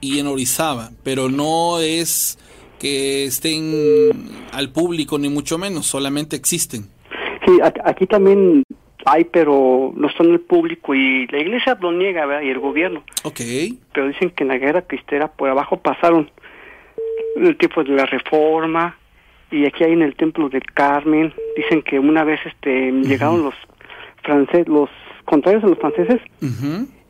[0.00, 2.38] y en Orizaba, pero no es
[2.78, 3.72] que estén
[4.52, 6.82] al público ni mucho menos, solamente existen.
[7.46, 7.52] Sí,
[7.84, 8.62] aquí también
[9.06, 12.42] hay, pero no están en el público y la iglesia lo niega, ¿verdad?
[12.42, 13.04] Y el gobierno.
[13.22, 13.40] Ok.
[13.92, 16.28] Pero dicen que en la guerra cristera por abajo pasaron
[17.36, 18.96] el tiempo de la reforma
[19.50, 21.32] y aquí hay en el templo del Carmen.
[21.56, 23.54] Dicen que una vez este llegaron los
[24.24, 24.90] franceses, los
[25.24, 26.20] contrarios a los franceses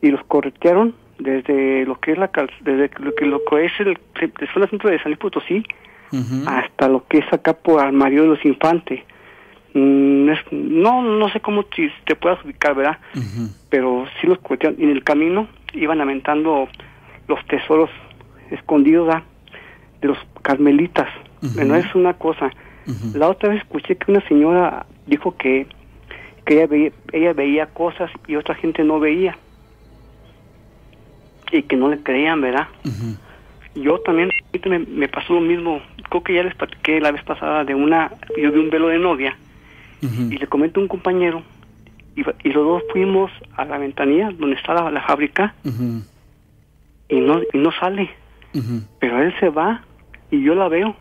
[0.01, 2.29] y los corretearon desde lo que es la
[2.61, 5.63] desde lo que lo que es el de zona centro de San Luis Potosí
[6.45, 9.01] hasta lo que es acá por Armario de los Infantes.
[9.73, 12.97] Mm, es- no no sé cómo te, te puedas ubicar, ¿verdad?
[13.69, 16.67] Pero sí los corretearon y en el camino iban lamentando
[17.27, 17.89] los tesoros
[18.51, 19.23] escondidos ¿verdad?
[20.01, 21.07] de los carmelitas.
[21.55, 22.49] Bueno, es una cosa.
[23.13, 25.67] La otra vez escuché que una señora dijo que,
[26.45, 29.37] que ella, veía, ella veía cosas y otra gente no veía.
[31.51, 32.67] Y que no le creían, ¿verdad?
[33.75, 34.29] Yo también
[34.65, 35.81] me, me pasó lo mismo.
[36.09, 38.11] Creo que ya les platiqué la vez pasada de una...
[38.37, 39.37] Yo vi un velo de novia
[40.01, 41.43] y le comenté a un compañero
[42.15, 45.53] y, y los dos fuimos a la ventanilla donde está la, la fábrica
[47.09, 48.09] y no, y no sale.
[48.99, 49.83] Pero él se va
[50.31, 50.95] y yo la veo.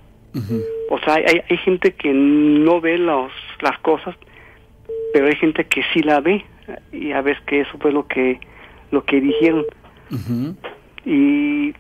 [0.91, 4.15] O sea, hay, hay gente que no ve los, las cosas,
[5.13, 6.45] pero hay gente que sí la ve.
[6.93, 8.39] Y a veces que eso fue lo que,
[8.91, 9.65] lo que dijeron.
[11.05, 11.75] Y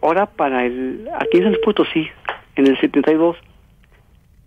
[0.00, 2.08] ahora para el, aquí en San Potosí,
[2.56, 3.36] en el 72,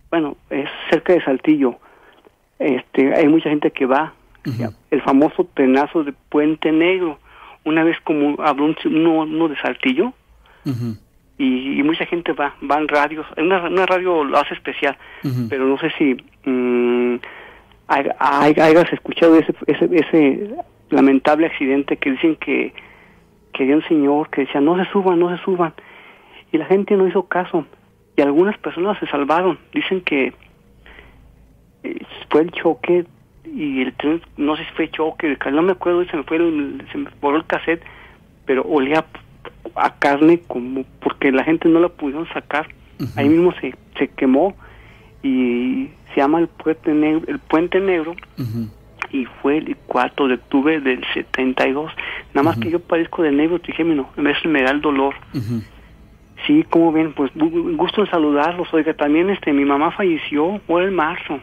[0.10, 1.78] bueno, es cerca de Saltillo,
[2.60, 4.14] este, hay mucha gente que va,
[4.92, 7.18] el famoso trenazo de Puente Negro,
[7.64, 10.14] una vez como habló un- uno, uno de Saltillo,
[11.38, 14.98] y, y mucha gente va, van radios, una, una radio lo hace especial,
[15.50, 16.16] pero no sé si
[17.88, 20.56] hay- hay- hayas escuchado ese, ese, ese
[20.90, 22.74] lamentable accidente que dicen que,
[23.54, 25.74] que había un señor que decía no se suban, no se suban,
[26.52, 27.66] y la gente no hizo caso,
[28.16, 30.34] y algunas personas se salvaron, dicen que
[32.30, 33.06] fue el choque
[33.46, 36.84] y el tren, no sé si fue choque, no me acuerdo, se me fue el,
[36.92, 37.84] se me borró el cassette,
[38.46, 39.06] pero olía
[39.76, 42.68] a carne como porque la gente no la pudieron sacar,
[43.16, 44.56] ahí mismo se, se quemó
[45.24, 48.16] y se llama el puente negro, el puente negro
[49.12, 51.92] y fue el 4 de octubre del 72,
[52.34, 55.14] nada más que yo padezco de negro trigémino, eso me da el dolor.
[56.46, 58.72] Sí, como ven, pues gu- gusto en saludarlos.
[58.74, 61.40] Oiga, también este mi mamá falleció por el marzo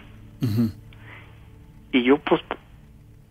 [1.92, 2.40] Y yo pues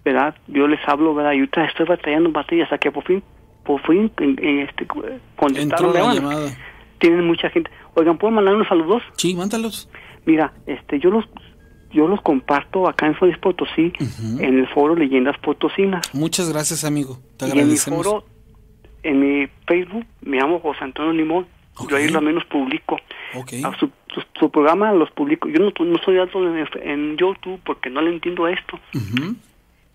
[0.04, 3.24] verdad, yo les hablo, verdad, y ahorita estoy batallando en batallas hasta que por fin
[3.64, 4.88] por fin este
[5.36, 6.50] contestaron, la llamada.
[7.00, 7.70] tienen mucha gente.
[7.94, 9.04] Oigan, ¿puedo mandar unos saludos?
[9.18, 9.90] Sí, mándalos.
[10.26, 11.26] Mira, este yo los
[11.92, 13.92] yo los comparto acá en Luis Potosí
[14.40, 16.14] en el foro Leyendas Potosinas.
[16.14, 17.20] Muchas gracias, amigo.
[17.38, 18.06] Te Y en mi agradecemos.
[18.08, 18.26] foro,
[19.04, 21.46] en mi Facebook, me llamo José Antonio Limón.
[21.90, 22.98] Yo ahí lo menos publico.
[23.64, 25.48] A su, su, su programa los publico.
[25.50, 28.80] Yo no, no soy alto en, en YouTube porque no le entiendo esto.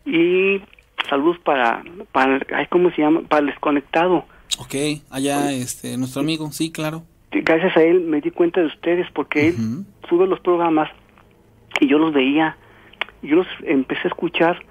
[0.04, 0.62] Y
[1.08, 1.82] saludos para,
[2.12, 3.22] para ay, ¿cómo se llama?
[3.28, 4.24] Para el desconectado.
[4.58, 4.74] Ok,
[5.10, 7.02] allá este, nuestro amigo, sí, claro.
[7.32, 9.54] Gracias a él me di cuenta de ustedes porque él
[10.08, 10.90] sube los programas
[11.80, 12.56] y yo los veía.
[13.22, 14.64] Yo los empecé a escuchar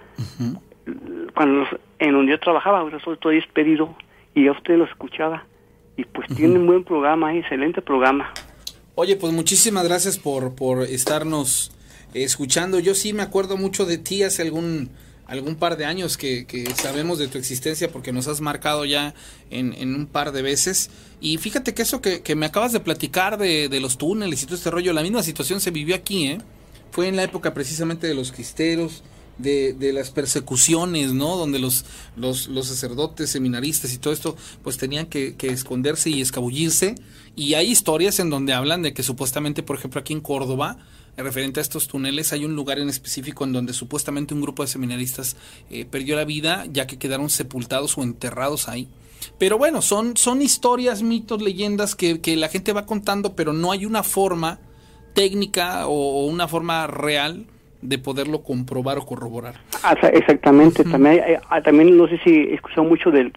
[1.36, 2.80] cuando los- en donde yo trabajaba.
[2.80, 3.96] Ahora soy estoy despedido
[4.34, 5.44] y a ustedes los escuchaba.
[5.98, 8.34] Y pues tienen buen programa, excelente programa.
[8.96, 11.72] Oye, pues muchísimas gracias por, por estarnos
[12.14, 12.80] escuchando.
[12.80, 14.90] Yo sí me acuerdo mucho de ti hace algún
[15.28, 19.16] algún par de años que, que sabemos de tu existencia porque nos has marcado ya
[19.50, 20.92] en, en un par de veces.
[21.20, 24.46] Y fíjate que eso que, que me acabas de platicar de, de los túneles y
[24.46, 26.38] todo este rollo, la misma situación se vivió aquí, ¿eh?
[26.92, 29.04] Fue en la época precisamente de los cristeros,
[29.38, 31.38] de, de las persecuciones, ¿no?
[31.38, 36.96] Donde los, los, los sacerdotes, seminaristas y todo esto, pues tenían que, esconderse y escabullirse.
[37.36, 40.78] Y hay historias en donde hablan de que supuestamente, por ejemplo, aquí en Córdoba,
[41.18, 44.68] referente a estos túneles, hay un lugar en específico en donde supuestamente un grupo de
[44.68, 45.36] seminaristas
[45.70, 48.88] eh, perdió la vida, ya que quedaron sepultados o enterrados ahí.
[49.38, 53.72] Pero bueno, son, son historias, mitos, leyendas que, que la gente va contando, pero no
[53.72, 54.60] hay una forma
[55.14, 57.48] técnica o una forma real
[57.88, 59.56] de poderlo comprobar o corroborar.
[59.84, 60.84] Ah, exactamente.
[60.84, 63.32] También, hay- ah, también no sé si he escuchado mucho del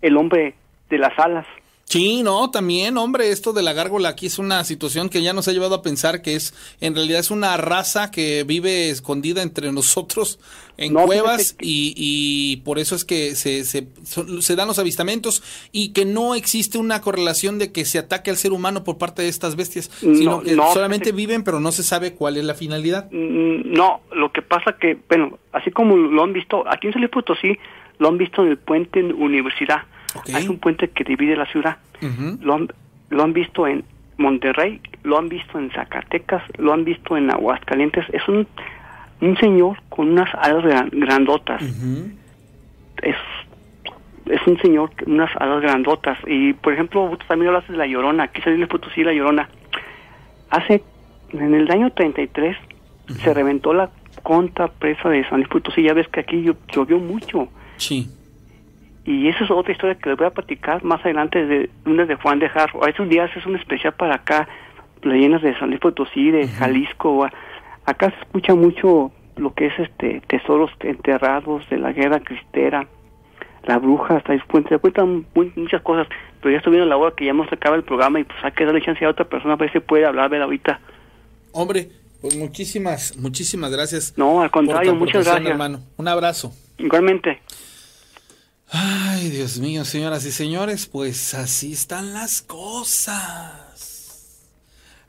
[0.00, 0.54] el hombre
[0.90, 1.46] de las alas.
[1.92, 5.46] Sí, no, también, hombre, esto de la gárgola aquí es una situación que ya nos
[5.48, 9.70] ha llevado a pensar que es, en realidad es una raza que vive escondida entre
[9.72, 10.38] nosotros
[10.78, 15.42] en No, cuevas que- y, y por eso es que se, se, dan los avistamientos
[15.70, 19.20] y que no existe una correlación de que se ataque al ser humano por parte
[19.20, 22.44] de estas bestias, sino No, que no, solamente viven pero no se sabe cuál es
[22.44, 23.10] la finalidad.
[23.12, 27.02] Mm, No, lo que pasa que, bueno, así como lo han visto, aquí en San
[27.02, 27.58] Luis Potosí,
[27.98, 29.82] lo han visto en el puente en Universidad.
[30.34, 31.76] Hay un puente que divide la ciudad.
[32.42, 32.68] lo, han,
[33.10, 33.84] lo han visto en
[34.18, 38.04] Monterrey, lo han visto en Zacatecas, lo han visto en Aguascalientes.
[38.12, 38.46] Es un,
[39.20, 41.62] un señor con unas alas gran- grandotas.
[43.02, 43.16] Es
[44.26, 46.16] es un señor con unas alas grandotas.
[46.26, 48.24] Y, por ejemplo, también hablas de La Llorona.
[48.24, 49.48] Aquí se Potosí, La Llorona.
[50.50, 50.82] Hace,
[51.32, 52.56] en el año 33,
[53.22, 53.90] se reventó la
[54.22, 55.82] conta presa de San Luis Potosí.
[55.82, 57.48] Ya ves que aquí llo- llovió mucho.
[57.78, 58.08] Sí.
[59.04, 62.14] Y esa es otra historia que les voy a platicar más adelante de lunes de
[62.14, 62.84] Juan de Jarro.
[62.84, 64.48] A esos días es un especial para acá,
[65.02, 67.26] leyendas de San Luis Potosí, de Jalisco.
[67.84, 72.86] Acá se escucha mucho lo que es este tesoros enterrados de la guerra cristera,
[73.64, 76.06] la bruja, hasta se cuentan mu- muchas cosas.
[76.40, 78.52] Pero ya estoy viendo la hora que ya hemos acaba el programa y pues hay
[78.52, 80.80] que darle chance a otra persona para ver si puede hablar, ver ahorita.
[81.52, 81.88] Hombre,
[82.20, 84.14] pues muchísimas, muchísimas gracias.
[84.16, 85.50] No, al contrario, muchas gracias.
[85.50, 85.80] hermano.
[85.96, 86.52] Un abrazo.
[86.78, 87.40] Igualmente.
[88.74, 93.68] Ay, Dios mío, señoras y señores, pues así están las cosas.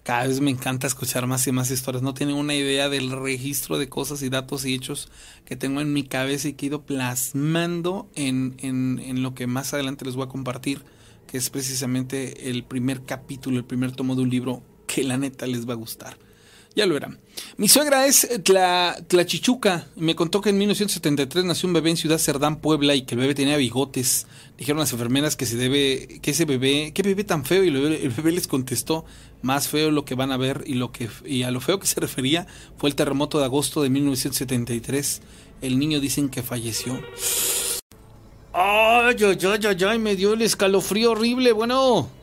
[0.03, 2.03] Cada vez me encanta escuchar más y más historias.
[2.03, 5.09] No tienen una idea del registro de cosas y datos y hechos
[5.45, 9.48] que tengo en mi cabeza y que he ido plasmando en, en, en lo que
[9.48, 10.83] más adelante les voy a compartir,
[11.25, 15.48] que es precisamente el primer capítulo, el primer tomo de un libro que la neta
[15.48, 16.17] les va a gustar.
[16.76, 17.19] Ya lo verán.
[17.58, 19.88] Mi suegra es Tla, Tlachichuca.
[19.95, 23.22] Me contó que en 1973 nació un bebé en Ciudad Cerdán, Puebla, y que el
[23.22, 24.26] bebé tenía bigotes.
[24.58, 27.76] Dijeron las enfermeras que se debe, que ese bebé, qué bebé tan feo, y el
[27.76, 29.06] bebé, el bebé les contestó,
[29.43, 31.85] más feo lo que van a ver, y lo que, y a lo feo que
[31.85, 35.22] se refería fue el terremoto de agosto de 1973.
[35.61, 37.00] El niño dicen que falleció.
[38.52, 41.52] Ay, ay, ay, ay, ay, me dio el escalofrío horrible.
[41.52, 42.23] Bueno.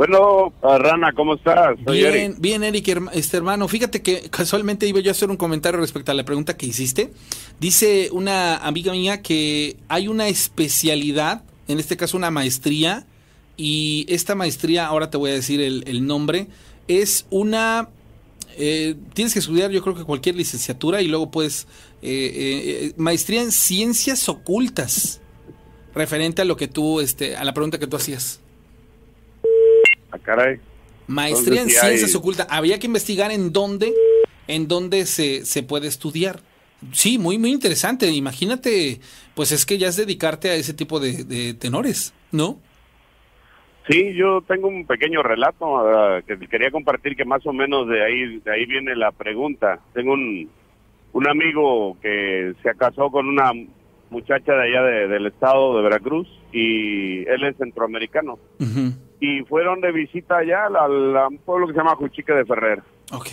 [0.00, 1.76] Bueno, ah, Rana, ¿cómo estás?
[1.84, 2.36] Soy Bien, Eric.
[2.40, 3.68] bien, Eric, este hermano.
[3.68, 7.12] Fíjate que casualmente iba yo a hacer un comentario respecto a la pregunta que hiciste.
[7.58, 13.06] Dice una amiga mía que hay una especialidad, en este caso una maestría,
[13.58, 16.46] y esta maestría, ahora te voy a decir el, el nombre,
[16.88, 17.90] es una...
[18.56, 21.66] eh, tienes que estudiar yo creo que cualquier licenciatura y luego puedes...
[22.00, 25.20] eh, eh, eh, maestría en ciencias ocultas,
[25.94, 28.40] referente a lo que tú, este, a la pregunta que tú hacías.
[30.12, 30.58] Ah, caray.
[31.06, 32.46] Maestría Entonces, en sí hay- ciencias ocultas.
[32.50, 33.92] Habría que investigar en dónde,
[34.46, 36.40] en dónde se, se puede estudiar.
[36.92, 38.10] Sí, muy, muy interesante.
[38.10, 39.00] Imagínate,
[39.34, 42.58] pues es que ya es dedicarte a ese tipo de, de tenores, ¿no?
[43.88, 48.04] Sí, yo tengo un pequeño relato ah, que quería compartir que más o menos de
[48.04, 49.80] ahí de ahí viene la pregunta.
[49.94, 50.48] Tengo un,
[51.12, 53.52] un amigo que se casó con una
[54.10, 58.38] muchacha de allá de- del estado de Veracruz y él es centroamericano.
[59.20, 62.44] Y fueron de visita allá al, al- a un pueblo que se llama Juchique de
[62.46, 62.82] Ferrer.
[63.12, 63.26] Ok.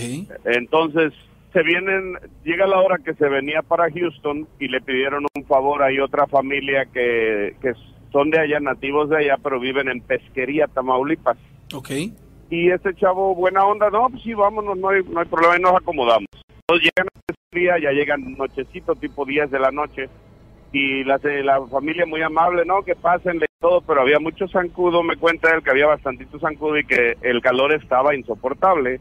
[0.45, 1.13] Entonces
[1.53, 5.81] se vienen, llega la hora que se venía para Houston y le pidieron un favor.
[5.83, 7.71] Hay otra familia que, que
[8.11, 11.37] son de allá, nativos de allá, pero viven en Pesquería, Tamaulipas.
[11.73, 11.89] Ok.
[12.49, 15.61] Y este chavo, buena onda, no, pues sí, vámonos, no hay, no hay problema y
[15.61, 16.27] nos acomodamos.
[16.61, 20.09] Entonces llegan a Pesquería, ya llegan nochecito, tipo 10 de la noche.
[20.77, 25.15] Y la, la familia muy amable, no, que pasen todo, pero había mucho zancudo, me
[25.15, 28.99] cuenta él que había bastantito zancudo y que el calor estaba insoportable.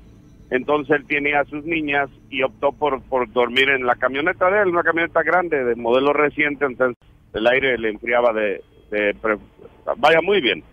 [0.49, 4.69] Entonces él tenía a sus niñas y optó por, dormir en la camioneta de él,
[4.69, 6.97] una camioneta grande de modelo reciente, entonces
[7.35, 9.15] el aire le enfriaba de, de
[9.99, 10.65] vaya muy bien.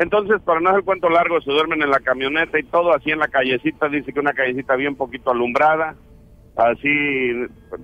[0.00, 3.20] Entonces, para no hacer cuento largo, se duermen en la camioneta y todo, así en
[3.20, 5.94] la callecita, dice que una callecita bien poquito alumbrada,
[6.56, 6.90] así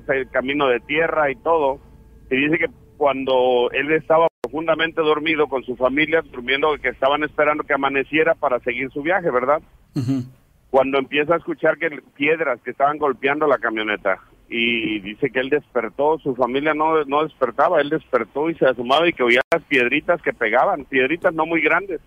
[0.09, 1.88] el camino de tierra y todo.
[2.31, 7.65] Y dice que cuando él estaba profundamente dormido con su familia, durmiendo, que estaban esperando
[7.65, 9.63] que amaneciera para seguir su viaje, ¿verdad?
[10.71, 14.19] Cuando empieza a escuchar que piedras que estaban golpeando la camioneta
[14.51, 19.09] y dice que él despertó, su familia no, no despertaba, él despertó y se asomaba
[19.09, 22.01] y que oía las piedritas que pegaban, piedritas no muy grandes.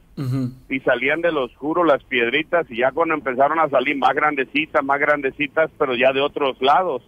[0.70, 4.84] Y salían de lo oscuro las piedritas y ya cuando empezaron a salir más grandecitas,
[4.84, 7.04] más grandecitas, pero ya de otros lados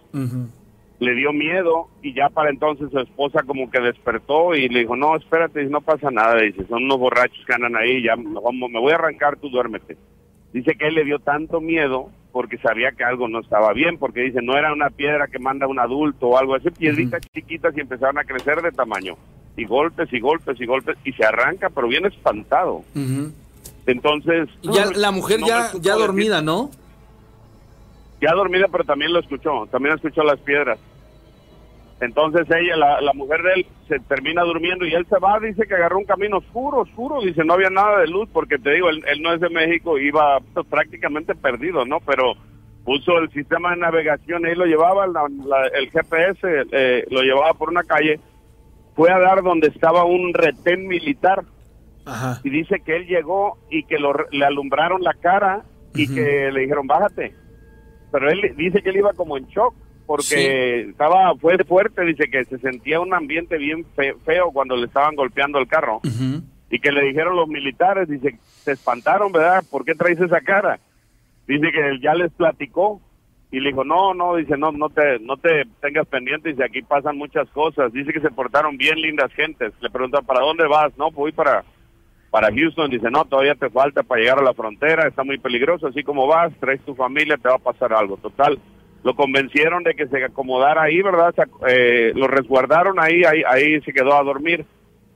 [1.03, 4.95] le dio miedo y ya para entonces su esposa como que despertó y le dijo,
[4.95, 8.69] no, espérate, no pasa nada, dice, son unos borrachos que andan ahí, ya me vamos-
[8.71, 9.97] me voy a arrancar, tú duérmete.
[10.53, 14.21] Dice que él le dio tanto miedo porque sabía que algo no estaba bien, porque
[14.21, 17.81] dice, no era una piedra que manda un adulto o algo así, piedritas chiquitas y
[17.81, 19.15] empezaron a crecer de tamaño.
[19.55, 22.81] y golpes y golpes y golpes y se arranca, pero bien espantado.
[23.85, 24.49] Entonces...
[24.63, 26.71] Ya, la mujer no ya, ya decir- dormida, ¿no?
[28.21, 30.79] Ya dormida, pero también lo escuchó, también escuchó las piedras.
[32.05, 35.65] Entonces ella, la, la mujer de él, se termina durmiendo y él se va, dice
[35.67, 38.89] que agarró un camino oscuro, oscuro, dice no había nada de luz, porque te digo,
[38.89, 41.99] él, él no es de México, iba pues, prácticamente perdido, ¿no?
[42.05, 42.33] Pero
[42.85, 46.39] puso el sistema de navegación, ahí lo llevaba, la- la- el GPS
[46.71, 48.19] eh, lo llevaba por una calle,
[48.95, 51.43] fue a dar donde estaba un retén militar.
[52.43, 55.61] Y dice que él llegó y que lo, le alumbraron la cara
[55.95, 57.33] y que le dijeron bájate,
[58.11, 59.73] pero él dice que él iba como en shock
[60.05, 64.85] porque estaba fue fuerte, dice que se sentía un ambiente bien fe- feo cuando le
[64.85, 65.99] estaban golpeando el carro
[66.69, 69.63] y que le dijeron los militares, dice, se espantaron, ¿verdad?
[69.69, 70.79] ¿Por qué traes esa cara?
[71.47, 73.01] Dice que él ya les platicó
[73.51, 76.81] y le dijo, no, no, dice, no, no te, no te tengas pendiente, dice, aquí
[76.81, 77.93] pasan muchas cosas.
[77.93, 79.71] Dice que se portaron bien lindas gentes.
[79.79, 80.91] Le preguntan, ¿para dónde vas?
[80.97, 81.63] No, pues voy para,
[82.31, 82.89] para Houston.
[82.89, 86.25] Dice, no, todavía te falta para llegar a la frontera, está muy peligroso, así como
[86.25, 88.17] vas, traes tu familia, te va a pasar algo.
[88.17, 88.57] Total,
[89.03, 91.33] lo convencieron de que se acomodara ahí, ¿verdad?
[91.35, 94.65] Se eh, lo resguardaron ahí, ahí, ahí se quedó a dormir.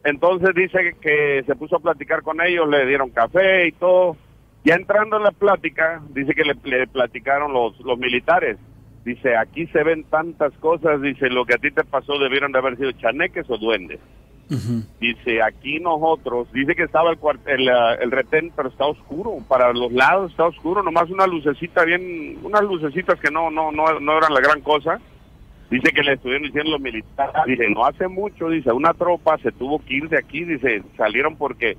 [0.04, 4.18] Entonces dice que se puso a platicar con ellos, le dieron café y todo.
[4.64, 8.58] Ya entrando en la plática, dice que le, le platicaron los, los militares.
[9.06, 12.60] Dice, aquí se ven tantas cosas, dice, lo que a ti te pasó debieron de
[12.60, 14.00] haber sido chaneques o duendes.
[15.00, 19.74] Dice, aquí nosotros, dice que estaba el, el, ah, el retén, pero está oscuro, para
[19.74, 24.18] los lados está oscuro, nomás una lucecita bien, unas lucecitas que no, no, no, no
[24.18, 25.00] eran la gran cosa.
[25.70, 29.52] Dice que le estuvieron diciendo los militares, dice, no hace mucho, dice, una tropa se
[29.52, 31.78] tuvo que ir de aquí, dice, salieron porque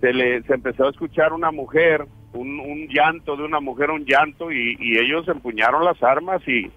[0.00, 4.04] se le se empezó a escuchar una mujer, un, un llanto de una mujer, un
[4.04, 6.72] llanto, y ellos empuñaron las armas y,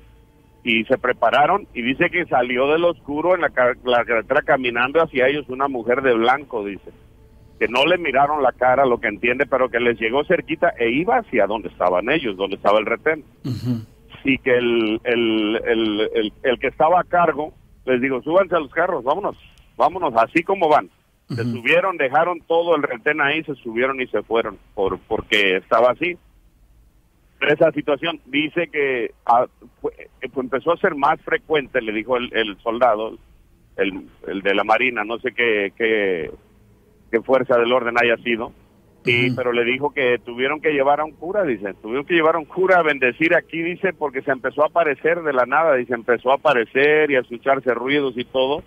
[0.64, 5.02] y se prepararon, y dice que salió del oscuro en la, ca- la carretera caminando
[5.02, 6.92] hacia ellos una mujer de blanco, dice,
[7.60, 10.90] que no le miraron la cara, lo que entiende, pero que les llegó cerquita e
[10.90, 13.24] iba hacia donde estaban ellos, donde estaba el retén
[14.26, 17.54] y que el, el, el, el, el que estaba a cargo
[17.86, 19.36] les digo, súbanse a los carros, vámonos,
[19.76, 20.90] vámonos, así como van.
[21.28, 25.92] Se subieron, dejaron todo el retén ahí, se subieron y se fueron, por porque estaba
[25.92, 26.16] así.
[27.48, 29.46] Esa situación dice que ah,
[29.82, 33.18] fue- eh, pues empezó a ser más frecuente, le dijo el, el soldado,
[33.78, 36.32] el, el de la Marina, no sé qué, qué,
[37.12, 38.52] qué fuerza del orden haya sido,
[39.06, 42.36] y, pero le dijo que tuvieron que llevar a un cura, dice, tuvieron que llevar
[42.36, 45.76] a un cura a bendecir aquí, dice, porque se empezó a aparecer de la nada,
[45.76, 48.64] dice, empezó a aparecer y a escucharse ruidos y todo.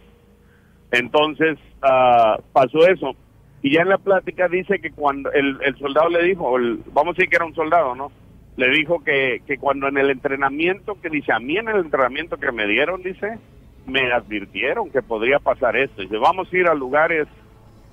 [0.92, 3.14] Entonces ah, pasó eso.
[3.62, 7.12] Y ya en la plática dice que cuando el, el soldado le dijo, el- vamos
[7.12, 8.12] a decir que era un soldado, ¿no?
[8.56, 12.38] Le dijo que, que cuando en el entrenamiento, que dice, a mí en el entrenamiento
[12.38, 13.38] que me dieron, dice,
[13.86, 16.02] me advirtieron que podría pasar esto.
[16.02, 17.28] Dice, vamos a ir a lugares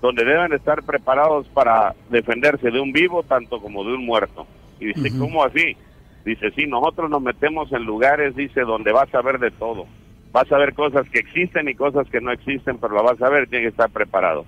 [0.01, 4.45] donde deben estar preparados para defenderse de un vivo tanto como de un muerto.
[4.79, 5.77] Y dice, ¿cómo así?
[6.25, 9.85] Dice, sí, nosotros nos metemos en lugares, dice, donde vas a ver de todo.
[10.31, 13.29] Vas a ver cosas que existen y cosas que no existen, pero la vas a
[13.29, 14.45] ver, tiene que estar preparado.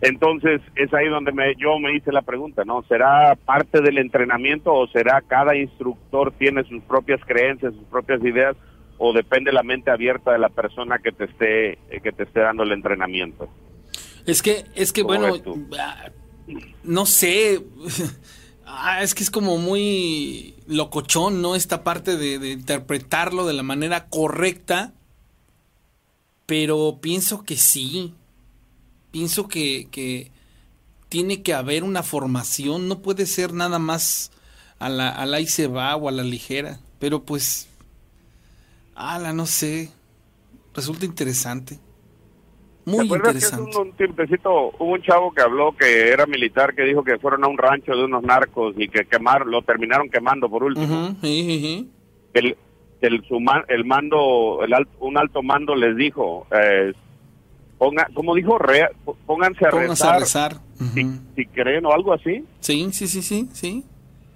[0.00, 2.82] Entonces, es ahí donde me, yo me hice la pregunta, ¿no?
[2.88, 8.56] ¿Será parte del entrenamiento o será cada instructor tiene sus propias creencias, sus propias ideas,
[8.98, 12.40] o depende la mente abierta de la persona que te esté, eh, que te esté
[12.40, 13.48] dando el entrenamiento?
[14.26, 15.42] Es que, es que ¿Cómo bueno,
[15.78, 16.10] ah,
[16.84, 17.62] no sé,
[18.68, 21.54] Ah, es que es como muy locochón, ¿no?
[21.54, 24.92] Esta parte de, de interpretarlo de la manera correcta,
[26.46, 28.12] pero pienso que sí,
[29.10, 30.30] pienso que, que
[31.08, 34.32] tiene que haber una formación, no puede ser nada más
[34.78, 37.68] a la, a la y se va o a la ligera, pero pues,
[38.94, 39.90] ala, no sé,
[40.74, 41.78] resulta interesante.
[42.84, 43.70] Muy ¿Te acuerdas que interesante.
[43.70, 47.18] hace un, un tiempecito hubo un chavo que habló que era militar que dijo que
[47.18, 51.16] fueron a un rancho de unos narcos y que quemaron, lo terminaron quemando por último?
[52.32, 52.56] El,
[53.00, 56.92] el, su el mando, el al- un alto mando les dijo, eh,
[57.78, 58.90] ponga, como dijo, Rea,
[59.26, 60.56] pónganse a rezar, a rezar.
[60.94, 62.44] si, si creen o algo así.
[62.60, 63.84] Sí, sí, sí, sí, sí.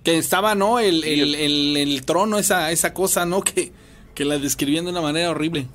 [0.04, 0.78] Que estaba, ¿no?
[0.78, 3.42] El, el, el, el trono, esa, esa cosa, ¿no?
[3.42, 3.72] Que,
[4.14, 5.66] que la describían de una manera horrible.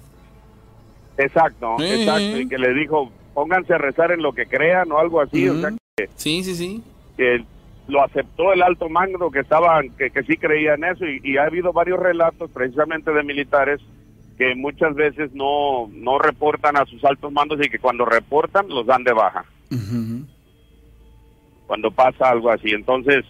[1.17, 5.21] Exacto, exacto, y que le dijo, pónganse a rezar en lo que crean o algo
[5.21, 6.83] así, o sea que, sí, sí, sí.
[7.15, 7.45] que
[7.87, 11.43] lo aceptó el alto mando que estaban, que, que sí creían eso, y, y ha
[11.43, 13.79] habido varios relatos precisamente de militares
[14.37, 18.85] que muchas veces no, no reportan a sus altos mandos y que cuando reportan los
[18.85, 19.45] dan de baja,
[21.67, 23.25] cuando pasa algo así, entonces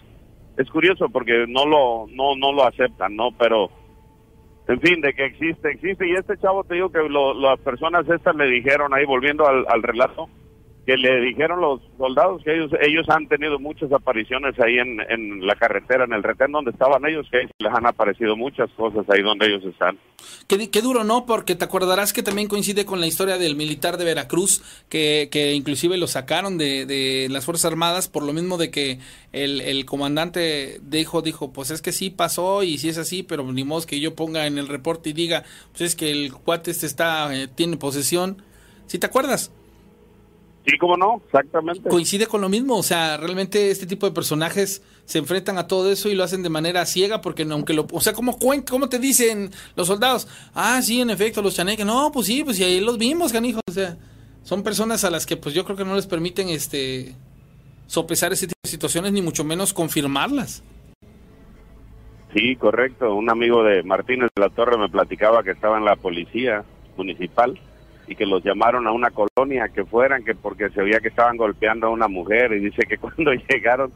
[0.57, 3.29] es curioso porque no lo, no, no lo aceptan, ¿no?
[3.37, 3.69] Pero
[4.67, 6.07] en fin, de que existe, existe.
[6.09, 9.63] Y este chavo, te digo que lo- las personas estas le dijeron ahí, volviendo al,
[9.69, 10.27] al relato,
[10.85, 15.45] que le dijeron los soldados que ellos ellos han tenido muchas apariciones ahí en, en
[15.45, 19.21] la carretera, en el retén donde estaban ellos, que les han aparecido muchas cosas ahí
[19.21, 19.97] donde ellos están.
[20.47, 21.25] Qué, qué duro, ¿no?
[21.25, 25.53] Porque te acordarás que también coincide con la historia del militar de Veracruz, que, que
[25.53, 28.99] inclusive lo sacaron de, de las Fuerzas Armadas por lo mismo de que
[29.31, 33.43] el, el comandante dijo, dijo, pues es que sí pasó y sí es así, pero
[33.51, 36.71] ni modo que yo ponga en el reporte y diga, pues es que el cuate
[36.71, 38.41] este está, eh, tiene posesión.
[38.87, 39.51] ¿Sí te acuerdas?
[40.65, 41.89] Sí, cómo no, exactamente.
[41.89, 45.91] Coincide con lo mismo, o sea, realmente este tipo de personajes se enfrentan a todo
[45.91, 48.97] eso y lo hacen de manera ciega porque aunque lo, o sea, ¿cómo, cómo te
[48.97, 50.27] dicen los soldados?
[50.55, 53.61] Ah, sí, en efecto, los chaneques, no, pues sí, pues sí, ahí los vimos, canijo,
[53.67, 53.95] o sea,
[54.41, 57.13] son personas a las que pues yo creo que no les permiten este
[57.85, 60.63] sopesar ese tipo de situaciones ni mucho menos confirmarlas.
[62.33, 63.13] Sí, correcto.
[63.15, 66.65] Un amigo de Martínez de la Torre me platicaba que estaba en la policía
[66.97, 67.59] municipal
[68.07, 71.37] y que los llamaron a una colonia que fueran, que porque se veía que estaban
[71.37, 73.91] golpeando a una mujer y dice que cuando llegaron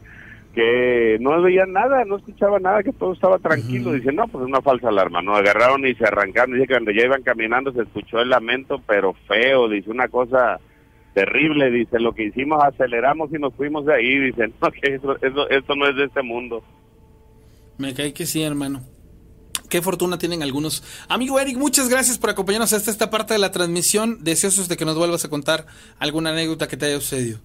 [0.54, 3.92] que no veían nada, no escuchaban nada, que todo estaba tranquilo.
[3.92, 5.36] Dice, no, pues una falsa alarma, ¿no?
[5.36, 6.54] Agarraron y se arrancaron.
[6.54, 10.58] Dice que cuando ya iban caminando se escuchó el lamento, pero feo, dice, una cosa
[11.14, 11.70] terrible.
[11.70, 14.18] Dice, lo que hicimos, aceleramos y nos fuimos de ahí.
[14.18, 16.64] Dice, no, que eso, eso, esto no es de este mundo.
[17.78, 18.82] Me cae que sí, hermano.
[19.70, 20.82] Qué fortuna tienen algunos.
[21.08, 24.18] Amigo Eric, muchas gracias por acompañarnos hasta esta parte de la transmisión.
[24.20, 25.64] Deseosos de que nos vuelvas a contar
[26.00, 27.38] alguna anécdota que te haya sucedido.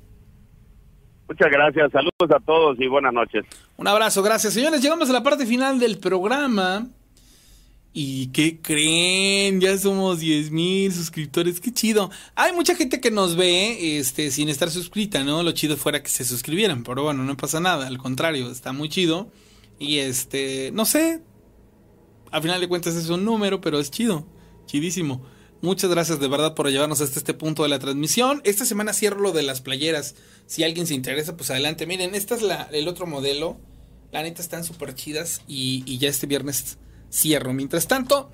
[1.27, 3.45] Muchas gracias, saludos a todos y buenas noches.
[3.77, 4.53] Un abrazo, gracias.
[4.53, 6.87] Señores, llegamos a la parte final del programa.
[7.93, 9.61] ¿Y qué creen?
[9.61, 11.61] Ya somos 10 mil suscriptores.
[11.61, 12.09] Qué chido.
[12.33, 15.43] Hay mucha gente que nos ve este, sin estar suscrita, ¿no?
[15.43, 16.83] Lo chido fuera que se suscribieran.
[16.83, 17.85] Pero bueno, no pasa nada.
[17.85, 19.29] Al contrario, está muy chido.
[19.77, 21.21] Y este, no sé.
[22.31, 24.25] A final de cuentas es un número, pero es chido.
[24.65, 25.23] Chidísimo.
[25.61, 28.41] Muchas gracias de verdad por llevarnos hasta este punto de la transmisión.
[28.43, 30.15] Esta semana cierro lo de las playeras.
[30.45, 31.87] Si alguien se interesa, pues adelante.
[31.87, 33.57] Miren, esta es el otro modelo.
[34.11, 35.41] La neta están súper chidas.
[35.47, 36.77] Y, y ya este viernes
[37.11, 37.53] cierro.
[37.53, 38.29] Mientras tanto,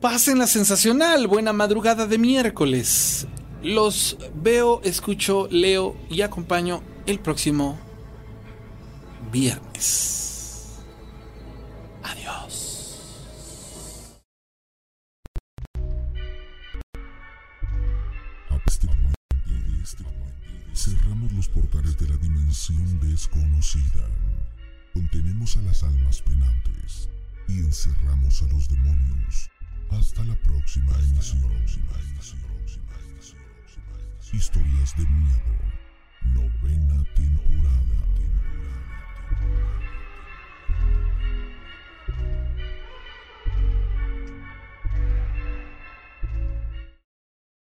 [0.00, 1.26] pasen la sensacional.
[1.26, 3.26] Buena madrugada de miércoles.
[3.62, 7.78] Los veo, escucho, leo y acompaño el próximo
[9.32, 10.17] viernes.
[20.88, 24.08] cerramos los portales de la dimensión desconocida.
[24.94, 27.10] Contenemos a las almas penantes
[27.46, 29.50] y encerramos a los demonios.
[29.90, 31.52] Hasta la próxima emisión.
[34.32, 35.58] Historias de miedo.
[36.32, 37.98] Novena temporada.